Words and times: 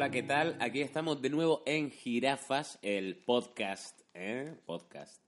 hola, 0.00 0.10
¿qué 0.10 0.22
tal? 0.22 0.56
Aquí 0.60 0.80
estamos 0.80 1.20
de 1.20 1.28
nuevo 1.28 1.62
en 1.66 1.90
Jirafas, 1.90 2.78
el 2.80 3.16
podcast, 3.16 4.00
¿eh? 4.14 4.56
Podcast. 4.64 5.22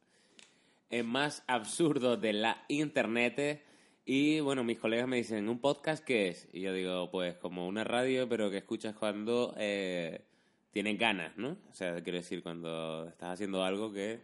El 0.89 1.05
más 1.05 1.45
absurdo 1.47 2.17
de 2.17 2.33
la 2.33 2.65
internet. 2.69 3.63
Y 4.07 4.41
bueno, 4.41 4.65
mis 4.65 4.79
colegas 4.79 5.07
me 5.07 5.19
dicen, 5.19 5.51
¿un 5.51 5.59
podcast 5.59 6.03
qué 6.03 6.29
es? 6.29 6.49
Y 6.55 6.63
yo 6.63 6.73
digo, 6.73 7.11
pues 7.11 7.35
como 7.35 7.69
una 7.69 7.85
radio, 7.85 8.27
pero 8.31 8.51
que 8.51 8.57
escuchas 8.57 8.95
cuando 8.95 9.55
eh, 9.59 10.25
tienes 10.71 10.99
ganas, 10.99 11.37
¿no? 11.37 11.59
O 11.71 11.75
sea, 11.75 12.03
quiero 12.03 12.17
decir, 12.17 12.43
cuando 12.43 13.09
estás 13.09 13.35
haciendo 13.35 13.63
algo 13.65 13.93
que, 13.93 14.21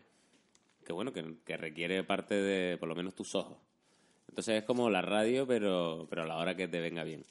que 0.82 0.94
bueno, 0.94 1.12
que, 1.12 1.34
que 1.44 1.58
requiere 1.58 2.04
parte 2.04 2.34
de 2.34 2.78
por 2.78 2.88
lo 2.88 2.94
menos 2.94 3.14
tus 3.14 3.34
ojos. 3.34 3.58
Entonces 4.30 4.60
es 4.60 4.64
como 4.64 4.88
la 4.88 5.02
radio, 5.02 5.46
pero, 5.46 6.06
pero 6.08 6.22
a 6.22 6.26
la 6.26 6.38
hora 6.38 6.56
que 6.56 6.68
te 6.68 6.80
venga 6.80 7.04
bien. 7.04 7.22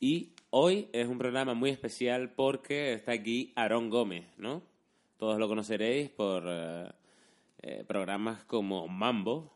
Y 0.00 0.33
hoy 0.56 0.88
es 0.92 1.08
un 1.08 1.18
programa 1.18 1.54
muy 1.54 1.70
especial 1.70 2.30
porque 2.30 2.92
está 2.92 3.10
aquí 3.10 3.52
Aarón 3.56 3.90
Gómez, 3.90 4.24
¿no? 4.38 4.62
Todos 5.16 5.36
lo 5.36 5.48
conoceréis 5.48 6.10
por 6.10 6.44
eh, 6.46 6.92
eh, 7.60 7.84
programas 7.84 8.44
como 8.44 8.86
Mambo, 8.86 9.52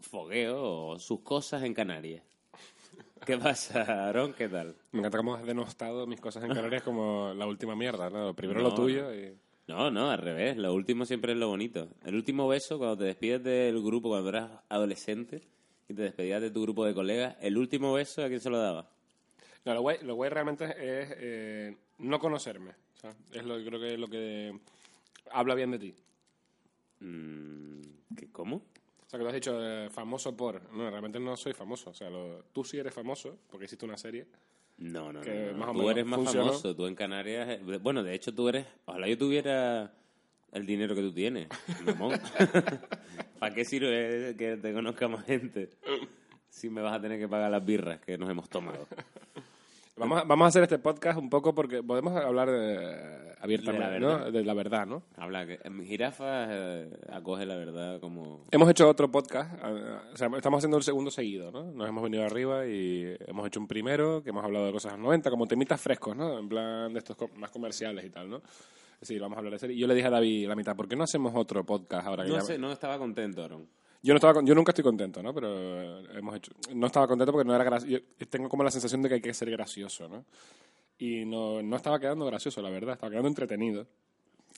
Fogueo 0.00 0.88
o 0.90 0.98
Sus 0.98 1.20
Cosas 1.20 1.62
en 1.62 1.72
Canarias. 1.72 2.22
¿Qué 3.24 3.38
pasa, 3.38 3.80
Aarón? 3.82 4.34
¿Qué 4.34 4.50
tal? 4.50 4.76
Me 4.92 4.98
encanta 4.98 5.16
cómo 5.16 5.34
has 5.34 5.46
denostado 5.46 6.06
mis 6.06 6.20
cosas 6.20 6.44
en 6.44 6.52
Canarias 6.52 6.82
como 6.82 7.32
la 7.34 7.46
última 7.46 7.74
mierda, 7.74 8.10
¿no? 8.10 8.34
Primero 8.34 8.60
No, 8.60 8.68
lo 8.68 8.74
tuyo 8.74 9.14
y... 9.14 9.34
No, 9.66 9.90
no, 9.90 10.10
al 10.10 10.18
revés. 10.18 10.58
Lo 10.58 10.74
último 10.74 11.06
siempre 11.06 11.32
es 11.32 11.38
lo 11.38 11.48
bonito. 11.48 11.88
El 12.04 12.14
último 12.14 12.46
beso, 12.46 12.76
cuando 12.76 12.98
te 12.98 13.04
despides 13.04 13.42
del 13.42 13.82
grupo, 13.82 14.10
cuando 14.10 14.28
eras 14.28 14.50
adolescente 14.68 15.48
y 15.88 15.94
te 15.94 16.02
despedías 16.02 16.42
de 16.42 16.50
tu 16.50 16.60
grupo 16.60 16.84
de 16.84 16.92
colegas, 16.92 17.36
el 17.40 17.56
último 17.56 17.94
beso, 17.94 18.22
¿a 18.22 18.28
quién 18.28 18.40
se 18.40 18.50
lo 18.50 18.58
daba? 18.58 18.97
No, 19.64 19.74
lo 19.74 19.80
guay, 19.82 19.98
lo 20.02 20.14
guay 20.14 20.30
realmente 20.30 20.64
es 20.64 21.08
eh, 21.18 21.76
no 21.98 22.18
conocerme. 22.18 22.70
o 22.70 23.00
sea, 23.00 23.14
es 23.32 23.44
lo, 23.44 23.56
creo 23.64 23.78
que 23.80 23.94
es 23.94 23.98
lo 24.00 24.08
que 24.08 24.58
habla 25.30 25.54
bien 25.54 25.70
de 25.72 25.78
ti. 25.78 25.94
Mm, 27.00 27.80
¿qué, 28.16 28.28
¿Cómo? 28.32 28.56
O 28.56 29.10
sea, 29.10 29.18
que 29.18 29.24
tú 29.24 29.28
has 29.28 29.34
dicho 29.34 29.58
eh, 29.62 29.88
famoso 29.90 30.36
por... 30.36 30.70
No, 30.72 30.90
realmente 30.90 31.18
no 31.18 31.36
soy 31.36 31.52
famoso. 31.54 31.90
O 31.90 31.94
sea, 31.94 32.10
lo- 32.10 32.44
tú 32.52 32.62
sí 32.64 32.78
eres 32.78 32.92
famoso 32.92 33.38
porque 33.50 33.64
hiciste 33.64 33.84
una 33.86 33.96
serie. 33.96 34.26
No, 34.78 35.12
no, 35.12 35.20
Que 35.22 35.46
no, 35.46 35.52
no. 35.52 35.58
más 35.58 35.68
o 35.70 35.72
Tú 35.80 35.90
eres 35.90 36.06
más 36.06 36.16
funcionó. 36.18 36.46
famoso. 36.46 36.76
Tú 36.76 36.86
en 36.86 36.94
Canarias... 36.94 37.48
eh, 37.48 37.78
Bueno, 37.80 38.02
de 38.02 38.14
hecho 38.14 38.34
tú 38.34 38.48
eres... 38.48 38.66
Ojalá 38.84 39.08
yo 39.08 39.16
tuviera 39.16 39.92
el 40.52 40.66
dinero 40.66 40.94
que 40.94 41.00
tú 41.02 41.12
tienes, 41.12 41.48
mamón. 41.84 42.18
¿Para 43.38 43.54
qué 43.54 43.64
sirve 43.64 44.34
que 44.36 44.56
te 44.56 44.72
conozca 44.72 45.08
más 45.08 45.24
gente? 45.24 45.70
Si 46.50 46.68
me 46.70 46.80
vas 46.82 46.94
a 46.94 47.00
tener 47.00 47.18
que 47.18 47.28
pagar 47.28 47.50
las 47.50 47.64
birras 47.64 48.00
que 48.00 48.18
nos 48.18 48.28
hemos 48.28 48.48
tomado. 48.50 48.86
Vamos 49.98 50.20
a, 50.20 50.24
vamos 50.24 50.44
a 50.44 50.48
hacer 50.48 50.62
este 50.62 50.78
podcast 50.78 51.18
un 51.18 51.28
poco 51.28 51.54
porque 51.54 51.82
podemos 51.82 52.14
hablar 52.16 52.48
eh, 52.50 53.34
abiertamente, 53.40 53.86
De 53.86 53.90
la 53.92 53.98
¿no? 54.00 54.06
verdad. 54.18 54.32
De 54.32 54.44
la 54.44 54.54
verdad, 54.54 54.86
¿no? 54.86 55.02
Habla 55.16 55.46
que... 55.46 55.58
Jirafa 55.84 56.46
eh, 56.50 56.90
acoge 57.10 57.44
la 57.46 57.56
verdad 57.56 58.00
como... 58.00 58.44
Hemos 58.50 58.68
hecho 58.70 58.88
otro 58.88 59.10
podcast, 59.10 59.52
eh, 59.64 59.96
o 60.12 60.16
sea, 60.16 60.28
estamos 60.36 60.58
haciendo 60.58 60.76
el 60.76 60.82
segundo 60.82 61.10
seguido, 61.10 61.50
¿no? 61.50 61.64
Nos 61.72 61.88
hemos 61.88 62.02
venido 62.02 62.24
arriba 62.24 62.66
y 62.66 63.16
hemos 63.26 63.46
hecho 63.46 63.60
un 63.60 63.66
primero 63.68 64.22
que 64.22 64.30
hemos 64.30 64.44
hablado 64.44 64.66
de 64.66 64.72
cosas 64.72 64.98
90, 64.98 65.30
como 65.30 65.46
temitas 65.46 65.80
frescos, 65.80 66.16
¿no? 66.16 66.38
En 66.38 66.48
plan 66.48 66.92
de 66.92 66.98
estos 66.98 67.16
más 67.36 67.50
comerciales 67.50 68.04
y 68.04 68.10
tal, 68.10 68.30
¿no? 68.30 68.42
Sí, 69.00 69.18
vamos 69.18 69.36
a 69.36 69.38
hablar 69.38 69.52
de 69.52 69.58
serie. 69.60 69.76
Y 69.76 69.78
yo 69.80 69.86
le 69.86 69.94
dije 69.94 70.08
a 70.08 70.10
David 70.10 70.48
la 70.48 70.56
mitad, 70.56 70.74
¿por 70.74 70.88
qué 70.88 70.96
no 70.96 71.04
hacemos 71.04 71.32
otro 71.36 71.64
podcast 71.64 72.06
ahora 72.06 72.24
que 72.24 72.30
No 72.30 72.36
ya- 72.36 72.42
sé, 72.42 72.58
no 72.58 72.72
estaba 72.72 72.98
contento, 72.98 73.44
Aaron. 73.44 73.68
Yo 74.02 74.14
no 74.14 74.16
estaba, 74.16 74.42
yo 74.44 74.54
nunca 74.54 74.70
estoy 74.70 74.84
contento, 74.84 75.22
¿no? 75.22 75.34
Pero 75.34 76.00
eh, 76.00 76.04
hemos 76.14 76.36
hecho, 76.36 76.52
no 76.74 76.86
estaba 76.86 77.08
contento 77.08 77.32
porque 77.32 77.46
no 77.46 77.54
era 77.54 77.64
gracioso. 77.64 78.04
Tengo 78.30 78.48
como 78.48 78.62
la 78.62 78.70
sensación 78.70 79.02
de 79.02 79.08
que 79.08 79.14
hay 79.16 79.20
que 79.20 79.34
ser 79.34 79.50
gracioso, 79.50 80.08
¿no? 80.08 80.24
Y 80.98 81.24
no, 81.24 81.62
no 81.62 81.76
estaba 81.76 81.98
quedando 81.98 82.26
gracioso, 82.26 82.60
la 82.62 82.70
verdad, 82.70 82.94
estaba 82.94 83.10
quedando 83.10 83.28
entretenido. 83.28 83.86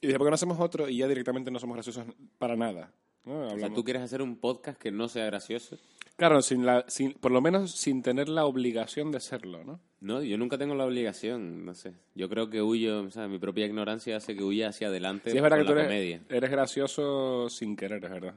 Y 0.00 0.06
dije, 0.06 0.18
¿por 0.18 0.26
qué 0.26 0.30
no 0.30 0.34
hacemos 0.34 0.60
otro? 0.60 0.88
Y 0.88 0.98
ya 0.98 1.08
directamente 1.08 1.50
no 1.50 1.58
somos 1.58 1.76
graciosos 1.76 2.04
para 2.38 2.56
nada. 2.56 2.92
¿no? 3.24 3.48
O 3.48 3.58
sea, 3.58 3.72
tú 3.72 3.84
quieres 3.84 4.02
hacer 4.02 4.22
un 4.22 4.36
podcast 4.36 4.78
que 4.78 4.90
no 4.90 5.08
sea 5.08 5.26
gracioso. 5.26 5.76
Claro, 6.16 6.42
sin 6.42 6.66
la, 6.66 6.84
sin, 6.88 7.14
por 7.14 7.30
lo 7.32 7.40
menos 7.40 7.72
sin 7.72 8.02
tener 8.02 8.28
la 8.28 8.44
obligación 8.44 9.10
de 9.10 9.20
serlo, 9.20 9.64
¿no? 9.64 9.80
No, 10.00 10.22
yo 10.22 10.36
nunca 10.38 10.58
tengo 10.58 10.74
la 10.74 10.84
obligación, 10.86 11.64
no 11.64 11.74
sé. 11.74 11.94
Yo 12.14 12.28
creo 12.28 12.48
que 12.50 12.62
huyo, 12.62 13.02
o 13.02 13.10
sea, 13.10 13.28
mi 13.28 13.38
propia 13.38 13.66
ignorancia 13.66 14.16
hace 14.16 14.34
que 14.34 14.42
huya 14.42 14.68
hacia 14.68 14.88
adelante 14.88 15.30
Sí, 15.30 15.36
es 15.36 15.42
verdad 15.42 15.58
que 15.58 15.64
con 15.64 15.72
tú 15.72 15.74
la 15.76 15.84
eres, 15.84 15.90
comedia. 15.90 16.22
eres 16.28 16.50
gracioso 16.50 17.48
sin 17.48 17.76
querer, 17.76 18.04
es 18.04 18.10
verdad. 18.10 18.34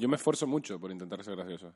Yo 0.00 0.08
me 0.08 0.16
esfuerzo 0.16 0.46
mucho 0.46 0.78
por 0.80 0.90
intentar 0.90 1.22
ser 1.22 1.36
gracioso. 1.36 1.72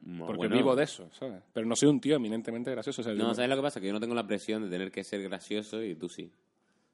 No, 0.00 0.26
Porque 0.26 0.38
bueno, 0.48 0.56
vivo 0.56 0.76
de 0.76 0.84
eso, 0.84 1.08
¿sabes? 1.12 1.42
Pero 1.52 1.66
no 1.66 1.74
soy 1.76 1.88
un 1.88 2.00
tío 2.00 2.16
eminentemente 2.16 2.70
gracioso. 2.70 3.00
o 3.00 3.04
sea, 3.04 3.14
yo 3.14 3.22
No, 3.22 3.34
¿sabes 3.34 3.48
lo 3.48 3.56
que 3.56 3.62
pasa? 3.62 3.80
Que 3.80 3.86
yo 3.86 3.92
no 3.92 4.00
tengo 4.00 4.14
la 4.14 4.26
presión 4.26 4.62
de 4.62 4.68
tener 4.68 4.90
que 4.90 5.02
ser 5.04 5.22
gracioso 5.22 5.82
y 5.82 5.94
tú 5.94 6.08
sí. 6.08 6.30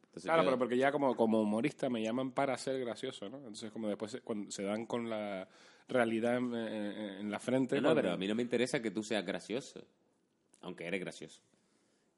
Entonces, 0.04 0.24
Claro, 0.24 0.42
yo- 0.42 0.46
pero 0.48 0.58
porque 0.58 0.76
ya 0.76 0.92
como, 0.92 1.14
como 1.16 1.40
humorista 1.42 1.88
me 1.88 2.02
llaman 2.02 2.32
para 2.32 2.56
ser 2.56 2.78
gracioso, 2.80 3.28
¿no? 3.28 3.38
Entonces 3.38 3.70
como 3.72 3.88
después 3.88 4.12
se- 4.12 4.20
cuando 4.20 4.50
se 4.50 4.62
dan 4.64 4.86
con 4.86 5.08
la 5.10 5.48
realidad 5.88 6.36
en, 6.36 6.54
en- 6.54 6.98
en 7.20 7.30
la 7.30 7.38
frente... 7.40 7.76
No, 7.76 7.82
no, 7.82 7.88
cuando- 7.88 8.02
pero 8.02 8.14
a 8.14 8.16
mí 8.16 8.26
no 8.28 8.34
me 8.34 8.42
interesa 8.42 8.80
que 8.80 8.90
tú 8.90 9.02
seas 9.02 9.24
gracioso. 9.24 9.84
Aunque 10.62 10.86
eres 10.86 11.00
gracioso. 11.00 11.40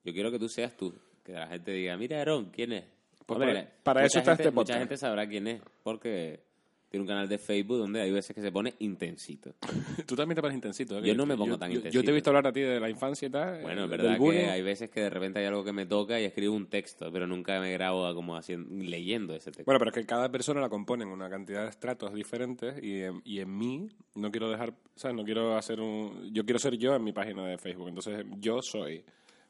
Yo 0.04 0.12
quiero 0.12 0.30
que 0.30 0.38
tú 0.38 0.48
seas 0.48 0.76
tú. 0.76 0.92
Que 1.24 1.32
la 1.32 1.46
gente 1.46 1.70
diga, 1.70 1.96
mira, 1.96 2.20
Aaron, 2.20 2.50
¿quién 2.50 2.72
es? 2.72 2.84
Pues 3.24 3.36
Hombre, 3.40 3.54
para- 3.54 3.70
para 3.82 4.00
mucha 4.02 4.06
eso 4.06 4.18
está 4.18 4.32
este 4.32 4.44
Mucha 4.50 4.54
podcast. 4.54 4.78
gente 4.80 4.96
sabrá 4.96 5.26
quién 5.28 5.46
es. 5.48 5.62
Porque 5.84 6.42
tiene 6.92 7.02
un 7.04 7.08
canal 7.08 7.26
de 7.26 7.38
Facebook 7.38 7.78
donde 7.78 8.02
hay 8.02 8.12
veces 8.12 8.34
que 8.36 8.42
se 8.42 8.52
pone 8.52 8.74
intensito. 8.80 9.54
Tú 10.06 10.14
también 10.14 10.36
te 10.36 10.42
pones 10.42 10.56
intensito. 10.56 10.98
¿eh? 10.98 11.02
Yo 11.02 11.14
no 11.14 11.24
me 11.24 11.34
pongo 11.38 11.52
yo- 11.54 11.58
tan 11.58 11.70
yo- 11.70 11.76
Yo 11.76 11.80
te 11.80 11.88
intensito. 11.88 12.10
he 12.10 12.14
visto 12.14 12.30
hablar 12.30 12.46
a 12.48 12.52
ti 12.52 12.60
de 12.60 12.78
la 12.78 12.90
infancia 12.90 13.26
y 13.28 13.30
tal. 13.30 13.62
Bueno, 13.62 13.80
eh, 13.80 13.84
es 13.84 13.90
verdad 13.90 14.18
que 14.18 14.46
hay 14.50 14.60
veces 14.60 14.90
que 14.90 15.00
de 15.00 15.08
repente 15.08 15.38
hay 15.40 15.46
algo 15.46 15.64
que 15.64 15.72
me 15.72 15.86
toca 15.86 16.20
y 16.20 16.24
escribo 16.24 16.54
un 16.54 16.66
texto, 16.66 17.10
pero 17.10 17.26
nunca 17.26 17.58
me 17.60 17.72
grabo 17.72 18.14
como 18.14 18.36
haciendo, 18.36 18.68
leyendo 18.84 19.34
ese 19.34 19.46
texto. 19.52 19.64
Bueno, 19.64 19.78
pero 19.78 19.90
es 19.90 19.94
que 19.94 20.04
cada 20.04 20.30
persona 20.30 20.60
la 20.60 20.68
componen 20.68 21.08
una 21.08 21.30
cantidad 21.30 21.62
de 21.62 21.70
estratos 21.70 22.12
diferentes 22.12 22.74
y 22.82 23.00
en, 23.00 23.22
y 23.24 23.40
en 23.40 23.56
mí 23.56 23.88
no 24.14 24.30
quiero 24.30 24.50
dejar, 24.50 24.74
¿sabes? 24.94 25.16
No 25.16 25.24
quiero 25.24 25.56
hacer 25.56 25.80
un... 25.80 26.30
Yo 26.30 26.44
quiero 26.44 26.58
ser 26.58 26.76
yo 26.76 26.94
en 26.94 27.02
mi 27.02 27.12
página 27.12 27.46
de 27.46 27.56
Facebook, 27.56 27.88
entonces 27.88 28.22
yo 28.38 28.60
soy... 28.60 29.02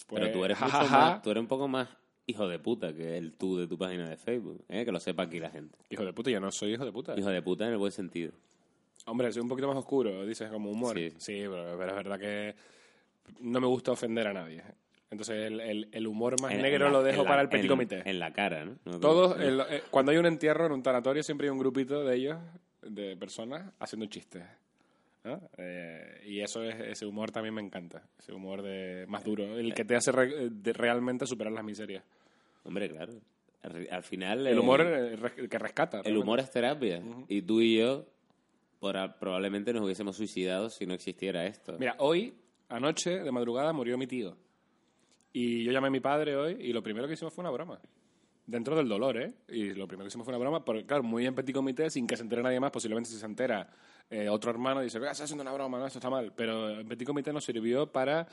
pues, 0.06 0.20
pero 0.22 0.31
tú 0.32 0.44
eres, 0.44 0.56
mucho 0.60 0.70
jajaja, 0.70 0.98
más, 1.14 1.22
tú 1.22 1.31
eres 1.32 1.41
un 1.41 1.48
poco 1.48 1.66
más 1.66 1.88
hijo 2.26 2.48
de 2.48 2.58
puta 2.58 2.92
que 2.94 3.16
el 3.18 3.32
tú 3.36 3.58
de 3.58 3.66
tu 3.66 3.76
página 3.76 4.08
de 4.08 4.16
Facebook, 4.16 4.64
¿eh? 4.68 4.84
que 4.84 4.92
lo 4.92 5.00
sepa 5.00 5.24
aquí 5.24 5.38
la 5.40 5.50
gente. 5.50 5.76
Hijo 5.90 6.04
de 6.04 6.12
puta, 6.12 6.30
ya 6.30 6.40
no 6.40 6.50
soy 6.52 6.74
hijo 6.74 6.84
de 6.84 6.92
puta. 6.92 7.18
Hijo 7.18 7.28
de 7.30 7.42
puta 7.42 7.66
en 7.66 7.72
el 7.72 7.78
buen 7.78 7.92
sentido. 7.92 8.32
Hombre, 9.06 9.32
soy 9.32 9.42
un 9.42 9.48
poquito 9.48 9.66
más 9.68 9.76
oscuro, 9.76 10.24
dices, 10.24 10.48
como 10.50 10.70
humor. 10.70 10.96
Sí. 10.96 11.12
Sí, 11.18 11.40
pero, 11.42 11.76
pero 11.76 11.90
es 11.90 11.96
verdad 11.96 12.18
que 12.20 12.54
no 13.40 13.60
me 13.60 13.66
gusta 13.66 13.90
ofender 13.92 14.26
a 14.28 14.32
nadie. 14.32 14.62
Entonces 15.10 15.46
el, 15.46 15.60
el- 15.60 15.88
el 15.92 16.06
humor 16.06 16.40
más 16.40 16.52
En- 16.52 16.62
negro 16.62 16.86
en 16.86 16.92
la- 16.92 16.98
lo 16.98 17.04
dejo 17.04 17.22
la- 17.24 17.28
para 17.28 17.42
el 17.42 17.48
petit 17.48 17.64
en- 17.64 17.68
comité. 17.68 18.02
En 18.08 18.18
la 18.18 18.32
cara, 18.32 18.64
¿no? 18.64 18.76
No, 18.84 19.00
Todos, 19.00 19.38
el- 19.40 19.60
eh, 19.68 19.82
cuando 19.90 20.12
hay 20.12 20.18
un 20.18 20.26
entierro 20.26 20.66
en 20.66 20.72
un 20.72 20.82
tanatorio, 20.82 21.22
siempre 21.22 21.48
hay 21.48 21.50
un 21.50 21.58
grupito 21.58 22.04
de 22.04 22.16
ellos, 22.16 22.38
de 22.82 23.16
personas, 23.16 23.72
haciendo 23.78 24.06
chistes. 24.06 24.42
¿No? 25.24 25.40
Eh, 25.58 26.22
y 26.26 26.40
eso 26.40 26.62
es, 26.64 26.74
ese 26.80 27.06
humor 27.06 27.30
también 27.30 27.54
me 27.54 27.62
encanta. 27.62 28.02
Ese 28.18 28.32
humor 28.32 28.62
de 28.62 29.06
más 29.08 29.22
duro, 29.24 29.58
el 29.58 29.72
que 29.74 29.84
te 29.84 29.94
hace 29.96 30.10
re- 30.12 30.50
de 30.50 30.72
realmente 30.72 31.26
superar 31.26 31.52
las 31.52 31.64
miserias. 31.64 32.04
Hombre, 32.64 32.88
claro. 32.88 33.12
Al, 33.62 33.88
al 33.90 34.02
final... 34.02 34.46
El 34.46 34.58
humor 34.58 34.80
eh, 34.84 35.16
que 35.48 35.58
rescata. 35.58 35.98
El 35.98 36.04
realmente. 36.04 36.22
humor 36.22 36.40
es 36.40 36.50
terapia. 36.50 37.02
Y 37.28 37.42
tú 37.42 37.60
y 37.60 37.78
yo 37.78 38.06
por- 38.80 39.14
probablemente 39.20 39.72
nos 39.72 39.82
hubiésemos 39.84 40.16
suicidado 40.16 40.68
si 40.70 40.86
no 40.86 40.94
existiera 40.94 41.46
esto. 41.46 41.76
Mira, 41.78 41.94
hoy, 41.98 42.34
anoche, 42.68 43.20
de 43.20 43.30
madrugada, 43.30 43.72
murió 43.72 43.96
mi 43.96 44.06
tío. 44.08 44.36
Y 45.32 45.64
yo 45.64 45.72
llamé 45.72 45.86
a 45.86 45.90
mi 45.90 46.00
padre 46.00 46.36
hoy 46.36 46.56
y 46.60 46.72
lo 46.72 46.82
primero 46.82 47.06
que 47.06 47.14
hicimos 47.14 47.32
fue 47.32 47.42
una 47.42 47.50
broma. 47.50 47.80
Dentro 48.44 48.75
del 48.76 48.88
dolor, 48.88 49.16
¿eh? 49.19 49.32
Y 49.48 49.70
lo 49.75 49.86
primero 49.86 50.04
que 50.04 50.08
hicimos 50.08 50.25
fue 50.25 50.32
una 50.32 50.38
broma, 50.38 50.64
porque 50.64 50.84
claro, 50.84 51.03
muy 51.04 51.25
en 51.26 51.34
petit 51.34 51.54
comité, 51.54 51.88
sin 51.91 52.06
que 52.08 52.16
se 52.16 52.22
entere 52.22 52.42
nadie 52.42 52.58
más, 52.58 52.70
posiblemente 52.72 53.08
si 53.08 53.16
se 53.16 53.25
entera 53.26 53.69
eh, 54.10 54.28
otro 54.28 54.50
hermano 54.50 54.80
dice, 54.82 54.98
"Ah, 54.98 55.03
estás 55.12 55.22
haciendo 55.22 55.42
una 55.42 55.53
broma, 55.53 55.78
no, 55.78 55.86
esto 55.86 55.98
está 55.98 56.10
mal. 56.10 56.32
Pero 56.36 56.69
en 56.81 56.86
petit 56.86 57.06
comité 57.06 57.32
nos 57.32 57.44
sirvió 57.44 57.86
para 57.91 58.26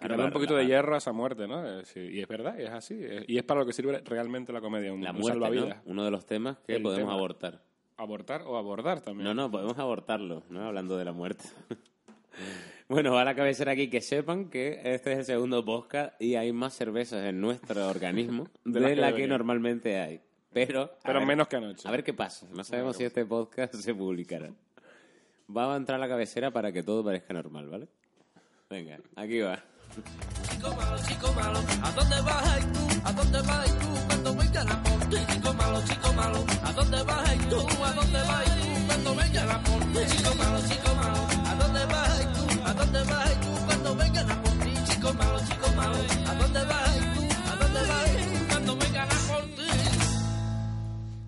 quitarle 0.00 0.24
un 0.24 0.30
poquito 0.30 0.54
de 0.56 0.66
hierro 0.66 0.94
a 0.94 0.98
esa 0.98 1.12
muerte, 1.12 1.46
¿no? 1.46 1.66
Eh, 1.80 1.84
sí, 1.84 2.00
y 2.00 2.20
es 2.20 2.28
verdad, 2.28 2.58
es 2.58 2.70
así. 2.70 2.94
eh, 2.98 3.24
Y 3.28 3.36
es 3.36 3.42
para 3.42 3.60
lo 3.60 3.66
que 3.66 3.72
sirve 3.74 4.00
realmente 4.04 4.50
la 4.52 4.60
comedia, 4.62 4.92
un, 4.94 5.02
la 5.04 5.10
un 5.10 5.18
muerte, 5.18 5.38
¿no? 5.38 5.44
salvavidas. 5.46 5.82
Uno 5.84 6.04
de 6.04 6.10
los 6.10 6.24
temas 6.24 6.56
que 6.66 6.76
El 6.76 6.82
podemos 6.82 7.02
tema. 7.08 7.12
abortar. 7.14 7.60
Abortar 7.98 8.42
o 8.46 8.56
abordar 8.56 9.00
también. 9.02 9.24
No, 9.24 9.34
no, 9.34 9.50
podemos 9.50 9.76
abortarlo, 9.78 10.44
¿no? 10.48 10.64
Hablando 10.64 10.96
de 10.96 11.04
la 11.04 11.12
muerte. 11.12 11.44
bueno, 12.88 13.12
va 13.12 13.22
a 13.22 13.24
la 13.24 13.34
cabecera 13.34 13.72
aquí 13.72 13.88
que 13.88 14.00
sepan 14.00 14.48
que 14.48 14.80
este 14.84 15.12
es 15.12 15.18
el 15.18 15.24
segundo 15.24 15.64
podcast 15.64 16.20
y 16.20 16.34
hay 16.36 16.52
más 16.52 16.74
cervezas 16.74 17.24
en 17.26 17.40
nuestro 17.40 17.88
organismo 17.88 18.48
de, 18.64 18.80
De 18.80 18.86
que 18.90 18.96
la 18.96 19.06
que 19.08 19.12
debería. 19.14 19.26
normalmente 19.28 19.98
hay. 20.00 20.20
Pero, 20.52 20.82
a 20.82 20.90
Pero 21.04 21.18
ver- 21.18 21.28
menos 21.28 21.48
que 21.48 21.56
anoche. 21.56 21.86
A 21.86 21.90
ver 21.90 22.02
qué 22.04 22.14
pasa. 22.14 22.46
No 22.54 22.64
sabemos 22.64 22.96
si 22.96 23.04
este 23.04 23.24
podcast 23.26 23.74
se 23.74 23.94
publicará. 23.94 24.50
Va 25.54 25.74
a 25.74 25.76
entrar 25.76 25.96
a 25.96 26.00
la 26.00 26.08
cabecera 26.08 26.50
para 26.50 26.72
que 26.72 26.82
todo 26.82 27.04
parezca 27.04 27.34
normal, 27.34 27.68
¿vale? 27.68 27.88
Venga, 28.70 28.98
aquí 29.16 29.40
va. 29.40 29.62
Chico 30.50 30.74
malo, 30.74 30.96
chico 31.06 31.32
malo, 31.34 31.58
¿a 31.82 31.90
dónde 31.92 32.20
vas 32.22 32.58
y 32.60 32.72
tú? 32.72 33.00
¿A 33.04 33.12
dónde 33.12 33.40
vas 33.42 33.68
y 33.68 33.72
tú 33.78 33.86
cuando 34.08 34.34
venga 34.36 34.64
la 34.64 34.82
porte? 34.82 35.16
Chico 35.32 35.54
malo, 35.54 35.82
chico 35.86 36.12
malo, 36.14 36.44
¿a 36.64 36.72
dónde 36.72 37.02
vas 37.04 37.34
y 37.34 37.38
tú? 37.48 37.56
¿A 37.84 37.92
dónde 37.92 38.18
vas 38.22 38.46
y 38.46 38.50
tú 38.50 38.86
cuando 38.88 39.14
venga 39.14 39.44
la 39.44 39.58
porte? 39.62 40.06
Chico 40.06 40.34
malo, 40.34 40.58
chico 40.68 40.94
malo, 40.96 41.26
¿a 41.46 41.54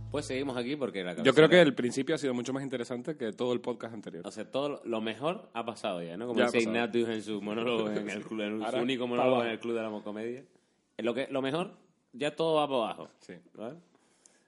después 0.08 0.24
seguimos 0.26 0.56
aquí 0.56 0.74
porque 0.76 1.04
la 1.04 1.14
Yo 1.22 1.34
creo 1.34 1.48
que 1.48 1.60
el 1.60 1.74
principio 1.74 2.14
ha 2.14 2.18
sido 2.18 2.32
mucho 2.34 2.52
más 2.52 2.62
interesante 2.62 3.16
que 3.16 3.32
todo 3.32 3.52
el 3.52 3.60
podcast 3.60 3.92
anterior. 3.94 4.26
O 4.26 4.30
sea, 4.30 4.50
todo 4.50 4.80
lo- 4.84 5.00
mejor 5.00 5.50
ha 5.52 5.64
pasado 5.64 6.02
ya, 6.02 6.16
¿no? 6.16 6.26
Como 6.26 6.38
Ya 6.38 6.44
ha 6.44 6.50
dice 6.50 6.58
pasado. 6.58 6.74
Ignatius 6.74 7.08
en 7.10 7.22
su 7.22 7.42
monólogo, 7.42 7.90
en, 7.90 8.08
el, 8.08 8.24
club- 8.24 8.40
en 8.40 8.58
su 8.58 8.64
Ahora, 8.64 8.82
único 8.82 9.04
pa' 9.04 9.08
monólogo 9.08 9.34
abajo. 9.36 9.46
en 9.46 9.52
el 9.52 9.60
Club 9.60 9.74
de 9.76 9.82
la 9.82 10.00
Comedia. 10.02 10.44
Lo, 10.98 11.14
que, 11.14 11.28
lo 11.30 11.42
mejor, 11.42 11.72
ya 12.12 12.34
todo 12.34 12.54
va 12.56 12.66
para 12.66 12.78
abajo. 12.84 13.08
Sí. 13.20 13.34
¿vale? 13.54 13.76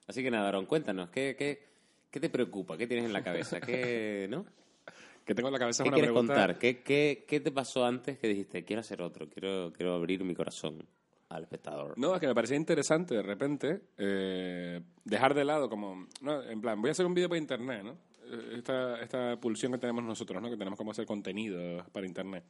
Así 0.07 0.23
que 0.23 0.31
nada, 0.31 0.49
Aaron, 0.49 0.67
cuéntanos, 0.67 1.11
¿qué, 1.11 1.37
qué, 1.39 1.63
qué 2.11 2.19
te 2.21 2.29
preocupa? 2.31 2.77
¿Qué 2.77 2.87
tienes 2.87 3.05
en 3.07 3.13
la 3.13 3.23
cabeza? 3.23 3.61
¿Qué, 3.61 4.27
¿no? 4.31 4.45
Que 5.27 5.35
tengo 5.35 5.49
en 5.49 5.53
la 5.53 5.59
cabeza 5.61 5.85
¿Qué 5.85 5.91
una 5.91 5.95
quieres 5.97 6.11
pregunta. 6.11 6.35
contar? 6.35 6.59
¿Qué, 6.59 6.83
qué, 6.83 7.25
¿Qué 7.29 7.39
te 7.39 7.53
pasó 7.53 7.85
antes 7.85 8.19
que 8.19 8.27
dijiste, 8.27 8.65
quiero 8.65 8.81
hacer 8.81 9.01
otro, 9.03 9.29
quiero, 9.29 9.73
quiero 9.77 9.93
abrir 9.95 10.25
mi 10.25 10.35
corazón 10.35 10.85
al 11.31 11.43
espectador? 11.45 11.97
No, 11.97 12.15
es 12.15 12.21
que 12.21 12.27
me 12.27 12.35
parecía 12.35 12.57
interesante 12.57 13.15
de 13.15 13.23
repente 13.23 13.81
eh, 13.97 14.81
dejar 15.05 15.35
de 15.35 15.45
lado 15.45 15.69
como, 15.71 16.07
no, 16.21 16.43
en 16.43 16.61
plan, 16.61 16.81
voy 16.81 16.89
a 16.89 16.93
hacer 16.93 17.07
un 17.07 17.15
vídeo 17.15 17.29
para 17.29 17.39
internet, 17.41 17.83
¿no? 17.85 17.93
Eh, 18.31 18.57
Esta, 18.59 19.01
esta 19.01 19.41
pulsión 19.41 19.73
que 19.73 19.79
tenemos 19.79 20.05
nosotros, 20.05 20.43
¿no? 20.43 20.51
Que 20.51 20.57
tenemos 20.57 20.77
como 20.77 20.91
hacer 20.91 21.07
contenido 21.07 21.85
para 21.93 22.07
internet. 22.07 22.45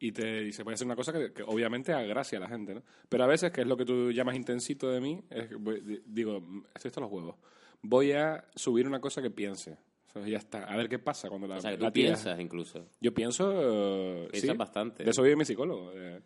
Y 0.00 0.12
te 0.12 0.42
dice, 0.42 0.62
voy 0.62 0.72
a 0.72 0.74
hacer 0.74 0.86
una 0.86 0.94
cosa 0.96 1.12
que, 1.12 1.32
que 1.32 1.42
obviamente 1.42 1.92
haga 1.92 2.06
gracia 2.06 2.38
a 2.38 2.40
la 2.42 2.48
gente, 2.48 2.74
¿no? 2.74 2.82
Pero 3.08 3.24
a 3.24 3.26
veces, 3.26 3.50
que 3.50 3.62
es 3.62 3.66
lo 3.66 3.76
que 3.76 3.84
tú 3.84 4.12
llamas 4.12 4.36
intensito 4.36 4.88
de 4.90 5.00
mí, 5.00 5.20
es 5.28 5.48
que 5.48 5.56
voy- 5.56 5.80
di- 5.80 6.02
digo, 6.06 6.40
"Mm, 6.40 6.64
estoy 6.74 6.88
hasta 6.90 7.00
los 7.00 7.10
huevos. 7.10 7.34
Voy 7.82 8.12
a 8.12 8.44
subir 8.54 8.86
una 8.86 9.00
cosa 9.00 9.20
que 9.22 9.30
piense. 9.30 9.76
O 10.08 10.10
sea, 10.12 10.26
ya 10.26 10.38
está. 10.38 10.64
A 10.64 10.76
ver 10.76 10.88
qué 10.88 10.98
pasa 11.00 11.28
cuando 11.28 11.46
la, 11.48 11.56
O 11.56 11.60
sea, 11.60 11.72
que 11.72 11.78
la 11.82 11.88
tú 11.88 11.94
tía- 11.94 12.06
piensas 12.06 12.38
incluso. 12.40 12.86
Yo 13.00 13.12
pienso... 13.12 13.50
eh, 13.52 14.28
Piensas 14.30 14.50
sí, 14.52 14.56
bastante. 14.56 15.04
De 15.04 15.10
eso 15.10 15.22
vive 15.22 15.36
mi 15.36 15.44
psicólogo, 15.44 15.90
de, 15.90 16.22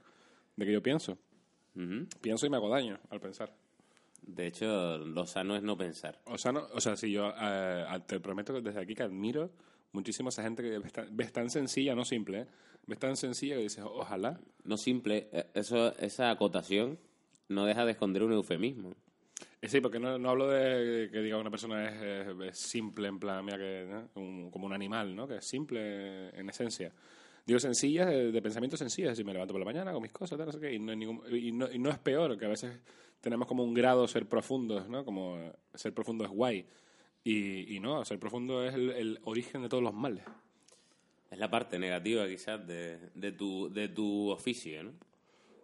de 0.57 0.67
que 0.67 0.73
yo 0.73 0.83
pienso. 0.83 1.19
Ujú. 1.75 2.07
Pienso 2.21 2.47
y 2.47 2.51
me 2.51 2.57
hago 2.57 2.69
daño 2.69 2.99
al 3.11 3.21
pensar. 3.21 3.53
De 4.23 4.47
hecho, 4.47 4.99
lo 4.99 5.27
sano 5.27 5.57
es 5.57 5.63
no 5.63 5.77
pensar. 5.77 6.21
O 6.27 6.39
sea, 6.39 6.53
no, 6.53 6.67
o 6.73 6.81
sea, 6.81 6.97
si 6.97 7.11
yo 7.11 7.33
eh, 7.41 7.85
te 8.07 8.21
prometo 8.21 8.53
que 8.55 8.61
desde 8.61 8.81
aquí 8.81 8.95
que 8.95 9.03
admiro 9.03 9.51
muchísimo 9.93 10.29
a 10.29 10.31
esa 10.31 10.43
gente 10.43 10.63
que 10.63 10.79
ves 10.79 10.93
tan, 10.93 11.17
ves 11.17 11.33
tan 11.33 11.51
sencilla, 11.51 11.95
no 11.95 12.05
simple, 12.05 12.43
¿eh? 12.43 12.47
ves 12.87 12.99
tan 12.99 13.17
sencilla 13.17 13.57
que 13.57 13.63
dices, 13.63 13.85
ojalá. 13.85 14.39
No 14.65 14.77
simple, 14.77 15.29
eh, 15.33 15.47
eso, 15.55 15.97
esa 15.99 16.31
acotación 16.31 16.99
no 17.49 17.65
deja 17.67 17.85
de 17.85 17.93
esconder 17.93 18.23
un 18.23 18.33
eufemismo. 18.33 18.95
Eh, 19.61 19.69
sí, 19.69 19.81
porque 19.81 19.99
no, 19.99 20.19
no 20.19 20.31
hablo 20.31 20.49
de 20.49 21.09
que 21.11 21.21
diga 21.21 21.37
una 21.39 21.51
persona 21.51 21.89
es, 21.89 22.27
es- 22.29 22.41
es 22.49 22.59
simple, 22.59 23.09
en 23.09 23.19
plan, 23.19 23.45
mira, 23.45 23.59
que, 23.59 23.87
¿no? 23.89 24.21
Un- 24.23 24.51
como 24.51 24.67
un 24.67 24.73
animal, 24.73 25.15
¿no? 25.17 25.27
Que 25.27 25.37
es 25.37 25.45
simple 25.45 26.29
en 26.31 26.49
esencia. 26.49 26.93
Digo 27.45 27.59
sencilla, 27.59 28.07
de, 28.07 28.31
de 28.31 28.43
pensamiento 28.43 28.77
sencilla, 28.77 29.15
si 29.15 29.25
me 29.25 29.33
levanto 29.33 29.53
por 29.53 29.59
la 29.61 29.65
mañana, 29.65 29.91
hago 29.91 30.01
mis 30.01 30.13
cosas, 30.13 30.39
tal, 30.39 30.47
no 30.47 30.53
sé 30.53 30.61
qué, 30.61 30.73
y 30.75 30.79
no, 30.79 30.95
ningún- 30.95 31.23
y, 31.35 31.51
no, 31.53 31.71
y 31.71 31.79
no 31.79 31.91
es 31.91 31.99
peor, 31.99 32.39
que 32.39 32.45
a 32.45 32.49
veces 32.49 32.79
tenemos 33.21 33.49
como 33.49 33.65
un 33.65 33.75
grado 33.75 34.07
ser 34.07 34.27
profundos, 34.29 34.89
¿no? 34.89 35.05
Como 35.05 35.53
ser 35.75 35.93
profundo 35.93 36.25
es 36.25 36.31
guay. 36.31 36.65
Y, 37.25 37.77
y 37.77 37.81
no, 37.81 38.05
ser 38.05 38.19
profundo 38.19 38.65
es 38.65 38.75
el, 38.75 38.91
el 38.91 39.21
origen 39.25 39.63
de 39.63 39.69
todos 39.69 39.83
los 39.83 39.93
males. 39.95 40.25
Es 41.31 41.39
la 41.39 41.51
parte 41.51 41.79
negativa 41.79 42.27
quizás 42.29 42.65
de, 42.67 42.99
de, 43.15 43.33
tu, 43.33 43.73
de 43.73 43.89
tu 43.89 44.31
oficio, 44.31 44.83
¿no? 44.85 44.93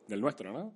Del 0.06 0.20
nuestro, 0.20 0.52
¿no? 0.52 0.72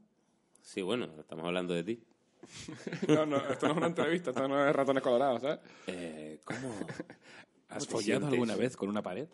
Sí, 0.60 0.82
bueno, 0.82 1.08
estamos 1.19 1.44
hablando 1.44 1.75
de 1.75 1.82
ti. 1.84 2.00
No, 3.08 3.25
no, 3.26 3.37
esto 3.38 3.66
no 3.66 3.72
es 3.72 3.76
una 3.78 3.87
entrevista, 3.87 4.31
esto 4.31 4.46
no 4.49 4.66
es 4.69 4.75
ratones 4.75 5.02
colorados, 5.02 5.40
¿sabes? 5.43 5.60
Eh, 5.87 6.40
¿Cómo? 6.44 6.75
¿Has 7.69 7.87
follado 7.87 8.02
sientes? 8.02 8.28
alguna 8.32 8.56
vez 8.56 8.76
con 8.76 8.88
una 8.88 9.02
pared? 9.02 9.28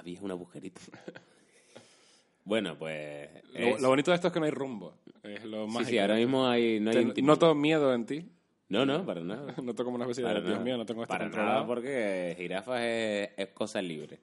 Había 0.00 0.20
un 0.22 0.30
agujerito. 0.30 0.80
bueno, 2.44 2.76
pues... 2.78 3.28
Lo, 3.52 3.58
es- 3.58 3.80
lo 3.80 3.88
bonito 3.88 4.10
de 4.10 4.14
esto 4.16 4.28
es 4.28 4.32
que 4.32 4.40
no 4.40 4.46
hay 4.46 4.50
rumbo. 4.52 4.94
Es 5.22 5.44
lo 5.44 5.66
sí, 5.66 5.72
más 5.74 5.86
sí, 5.86 5.98
ahora 5.98 6.16
mismo 6.16 6.46
hay, 6.46 6.80
no 6.80 6.90
hay 6.90 6.96
intimidad. 6.98 7.26
Noto 7.34 7.54
miedo 7.54 7.92
en 7.94 8.06
ti. 8.06 8.24
No, 8.70 8.86
no, 8.86 9.04
para 9.04 9.20
nada. 9.22 9.54
Noto 9.62 9.84
como 9.84 9.96
una 9.96 10.04
especie 10.04 10.22
de, 10.24 10.28
Para 10.30 10.40
Dios 10.40 10.52
nada. 10.52 10.64
mío, 10.64 10.76
no 10.76 10.86
tengo 10.86 11.02
esto 11.02 11.12
Para 11.12 11.24
controlado. 11.26 11.52
nada, 11.54 11.66
porque 11.66 12.34
jirafas 12.38 12.80
es, 12.82 13.30
es 13.36 13.48
cosa 13.48 13.82
libre. 13.82 14.18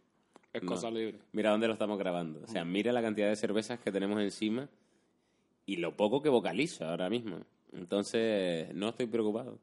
Es 0.54 0.64
no. 0.64 0.72
cosa 0.72 0.90
libre. 0.90 1.20
Mira 1.34 1.52
dónde 1.52 1.68
lo 1.68 1.74
estamos 1.74 2.00
grabando. 2.00 2.42
O 2.44 2.48
sea, 2.48 2.66
mira 2.66 2.92
la 2.92 3.02
cantidad 3.02 3.28
de 3.30 3.36
cervezas 3.36 3.80
que 3.80 3.92
tenemos 3.92 4.20
encima 4.22 4.68
y 5.66 5.76
lo 5.78 5.96
poco 5.96 6.22
que 6.22 6.30
vocalizo 6.30 6.86
ahora 6.86 7.10
mismo. 7.10 7.40
Entonces, 7.74 8.74
no 8.74 8.90
estoy 8.90 9.06
preocupado. 9.08 9.60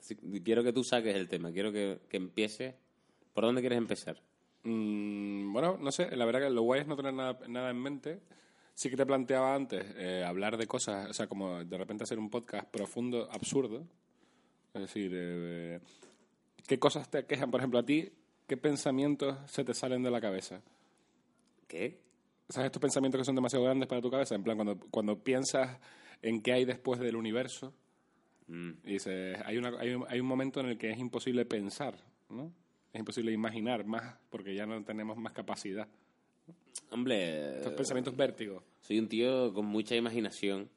Sí, 0.00 0.16
Quiero 0.44 0.62
que 0.62 0.72
tú 0.72 0.84
saques 0.84 1.14
el 1.16 1.28
tema. 1.28 1.50
Quiero 1.52 1.72
que, 1.72 2.00
que 2.08 2.16
empieces. 2.18 2.74
¿Por 3.32 3.44
dónde 3.44 3.62
quieres 3.62 3.78
empezar? 3.78 4.20
Mm, 4.64 5.52
bueno, 5.52 5.78
no 5.80 5.92
sé, 5.92 6.14
la 6.16 6.24
verdad 6.24 6.40
que 6.40 6.50
lo 6.50 6.62
guay 6.62 6.80
es 6.82 6.86
no 6.86 6.96
tener 6.96 7.14
nada, 7.14 7.38
nada 7.48 7.70
en 7.70 7.80
mente. 7.80 8.20
Sí 8.74 8.90
que 8.90 8.96
te 8.96 9.06
planteaba 9.06 9.54
antes 9.54 9.84
eh, 9.96 10.24
hablar 10.26 10.56
de 10.56 10.66
cosas, 10.66 11.08
o 11.08 11.12
sea, 11.12 11.26
como 11.28 11.64
de 11.64 11.78
repente 11.78 12.04
hacer 12.04 12.18
un 12.18 12.28
podcast 12.30 12.68
profundo, 12.70 13.28
absurdo. 13.30 13.86
Es 14.72 14.82
decir, 14.82 15.12
eh, 15.14 15.80
¿qué 16.66 16.78
cosas 16.78 17.08
te 17.08 17.24
quejan, 17.24 17.50
por 17.50 17.60
ejemplo, 17.60 17.78
a 17.78 17.84
ti? 17.84 18.10
¿Qué 18.48 18.56
pensamientos 18.56 19.38
se 19.50 19.64
te 19.64 19.74
salen 19.74 20.02
de 20.02 20.10
la 20.10 20.20
cabeza? 20.20 20.60
¿Qué? 21.68 22.00
¿Sabes 22.48 22.66
estos 22.66 22.82
pensamientos 22.82 23.20
que 23.20 23.24
son 23.24 23.36
demasiado 23.36 23.64
grandes 23.64 23.88
para 23.88 24.02
tu 24.02 24.10
cabeza? 24.10 24.34
En 24.34 24.42
plan, 24.42 24.56
cuando, 24.56 24.78
cuando 24.90 25.22
piensas 25.22 25.78
en 26.20 26.42
qué 26.42 26.52
hay 26.52 26.64
después 26.64 26.98
del 27.00 27.16
universo, 27.16 27.72
Mm. 28.46 28.72
y 28.84 28.92
dices, 28.92 29.38
hay, 29.44 29.56
una, 29.56 29.70
hay, 29.78 29.94
un, 29.94 30.04
hay 30.06 30.20
un 30.20 30.26
momento 30.26 30.60
en 30.60 30.66
el 30.66 30.76
que 30.76 30.90
es 30.90 30.98
imposible 30.98 31.46
pensar, 31.46 31.96
¿no? 32.28 32.52
Es 32.94 33.00
imposible 33.00 33.32
imaginar 33.32 33.84
más 33.84 34.14
porque 34.30 34.54
ya 34.54 34.66
no 34.66 34.82
tenemos 34.84 35.16
más 35.18 35.32
capacidad. 35.32 35.88
Hombre, 36.92 37.56
Estos 37.56 37.72
pensamientos 37.72 38.16
vértigo. 38.16 38.62
soy 38.82 39.00
un 39.00 39.08
tío 39.08 39.52
con 39.52 39.66
mucha 39.66 39.96
imaginación. 39.96 40.70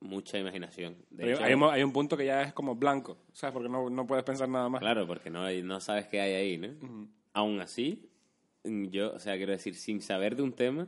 Mucha 0.00 0.38
imaginación. 0.38 0.96
De 1.08 1.32
hecho, 1.32 1.42
hay, 1.42 1.54
un, 1.54 1.62
hay 1.64 1.82
un 1.82 1.90
punto 1.90 2.18
que 2.18 2.26
ya 2.26 2.42
es 2.42 2.52
como 2.52 2.74
blanco, 2.74 3.16
¿sabes? 3.32 3.54
Porque 3.54 3.70
no, 3.70 3.88
no 3.88 4.06
puedes 4.06 4.24
pensar 4.24 4.46
nada 4.46 4.68
más. 4.68 4.80
Claro, 4.80 5.06
porque 5.06 5.30
no, 5.30 5.50
no 5.50 5.80
sabes 5.80 6.06
qué 6.08 6.20
hay 6.20 6.34
ahí, 6.34 6.58
¿no? 6.58 7.08
Aún 7.32 7.60
así, 7.60 8.06
mm, 8.64 8.88
yo, 8.88 9.14
o 9.14 9.18
sea, 9.18 9.36
quiero 9.38 9.52
decir, 9.52 9.76
sin 9.76 10.02
saber 10.02 10.36
de 10.36 10.42
un 10.42 10.52
tema, 10.52 10.86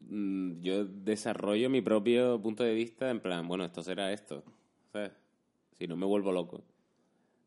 mm, 0.00 0.60
yo 0.60 0.84
desarrollo 0.84 1.70
mi 1.70 1.82
propio 1.82 2.42
punto 2.42 2.64
de 2.64 2.74
vista 2.74 3.10
en 3.10 3.20
plan, 3.20 3.46
bueno, 3.46 3.64
esto 3.64 3.80
será 3.84 4.12
esto, 4.12 4.42
¿sabes? 4.92 5.12
Si 5.78 5.86
no 5.86 5.94
me 5.96 6.04
vuelvo 6.04 6.32
loco. 6.32 6.64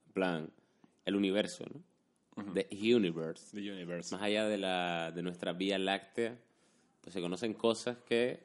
En 0.07 0.13
plan, 0.13 0.49
el 1.07 1.15
universo, 1.15 1.65
¿no? 1.73 2.53
The 2.53 2.67
universe. 2.71 3.55
The 3.55 3.71
universe. 3.71 4.13
Más 4.13 4.21
allá 4.21 4.47
de, 4.47 4.57
la, 4.57 5.11
de 5.11 5.23
nuestra 5.23 5.53
vía 5.53 5.79
láctea, 5.79 6.37
pues 7.01 7.13
se 7.13 7.21
conocen 7.21 7.53
cosas 7.53 7.97
que, 8.05 8.43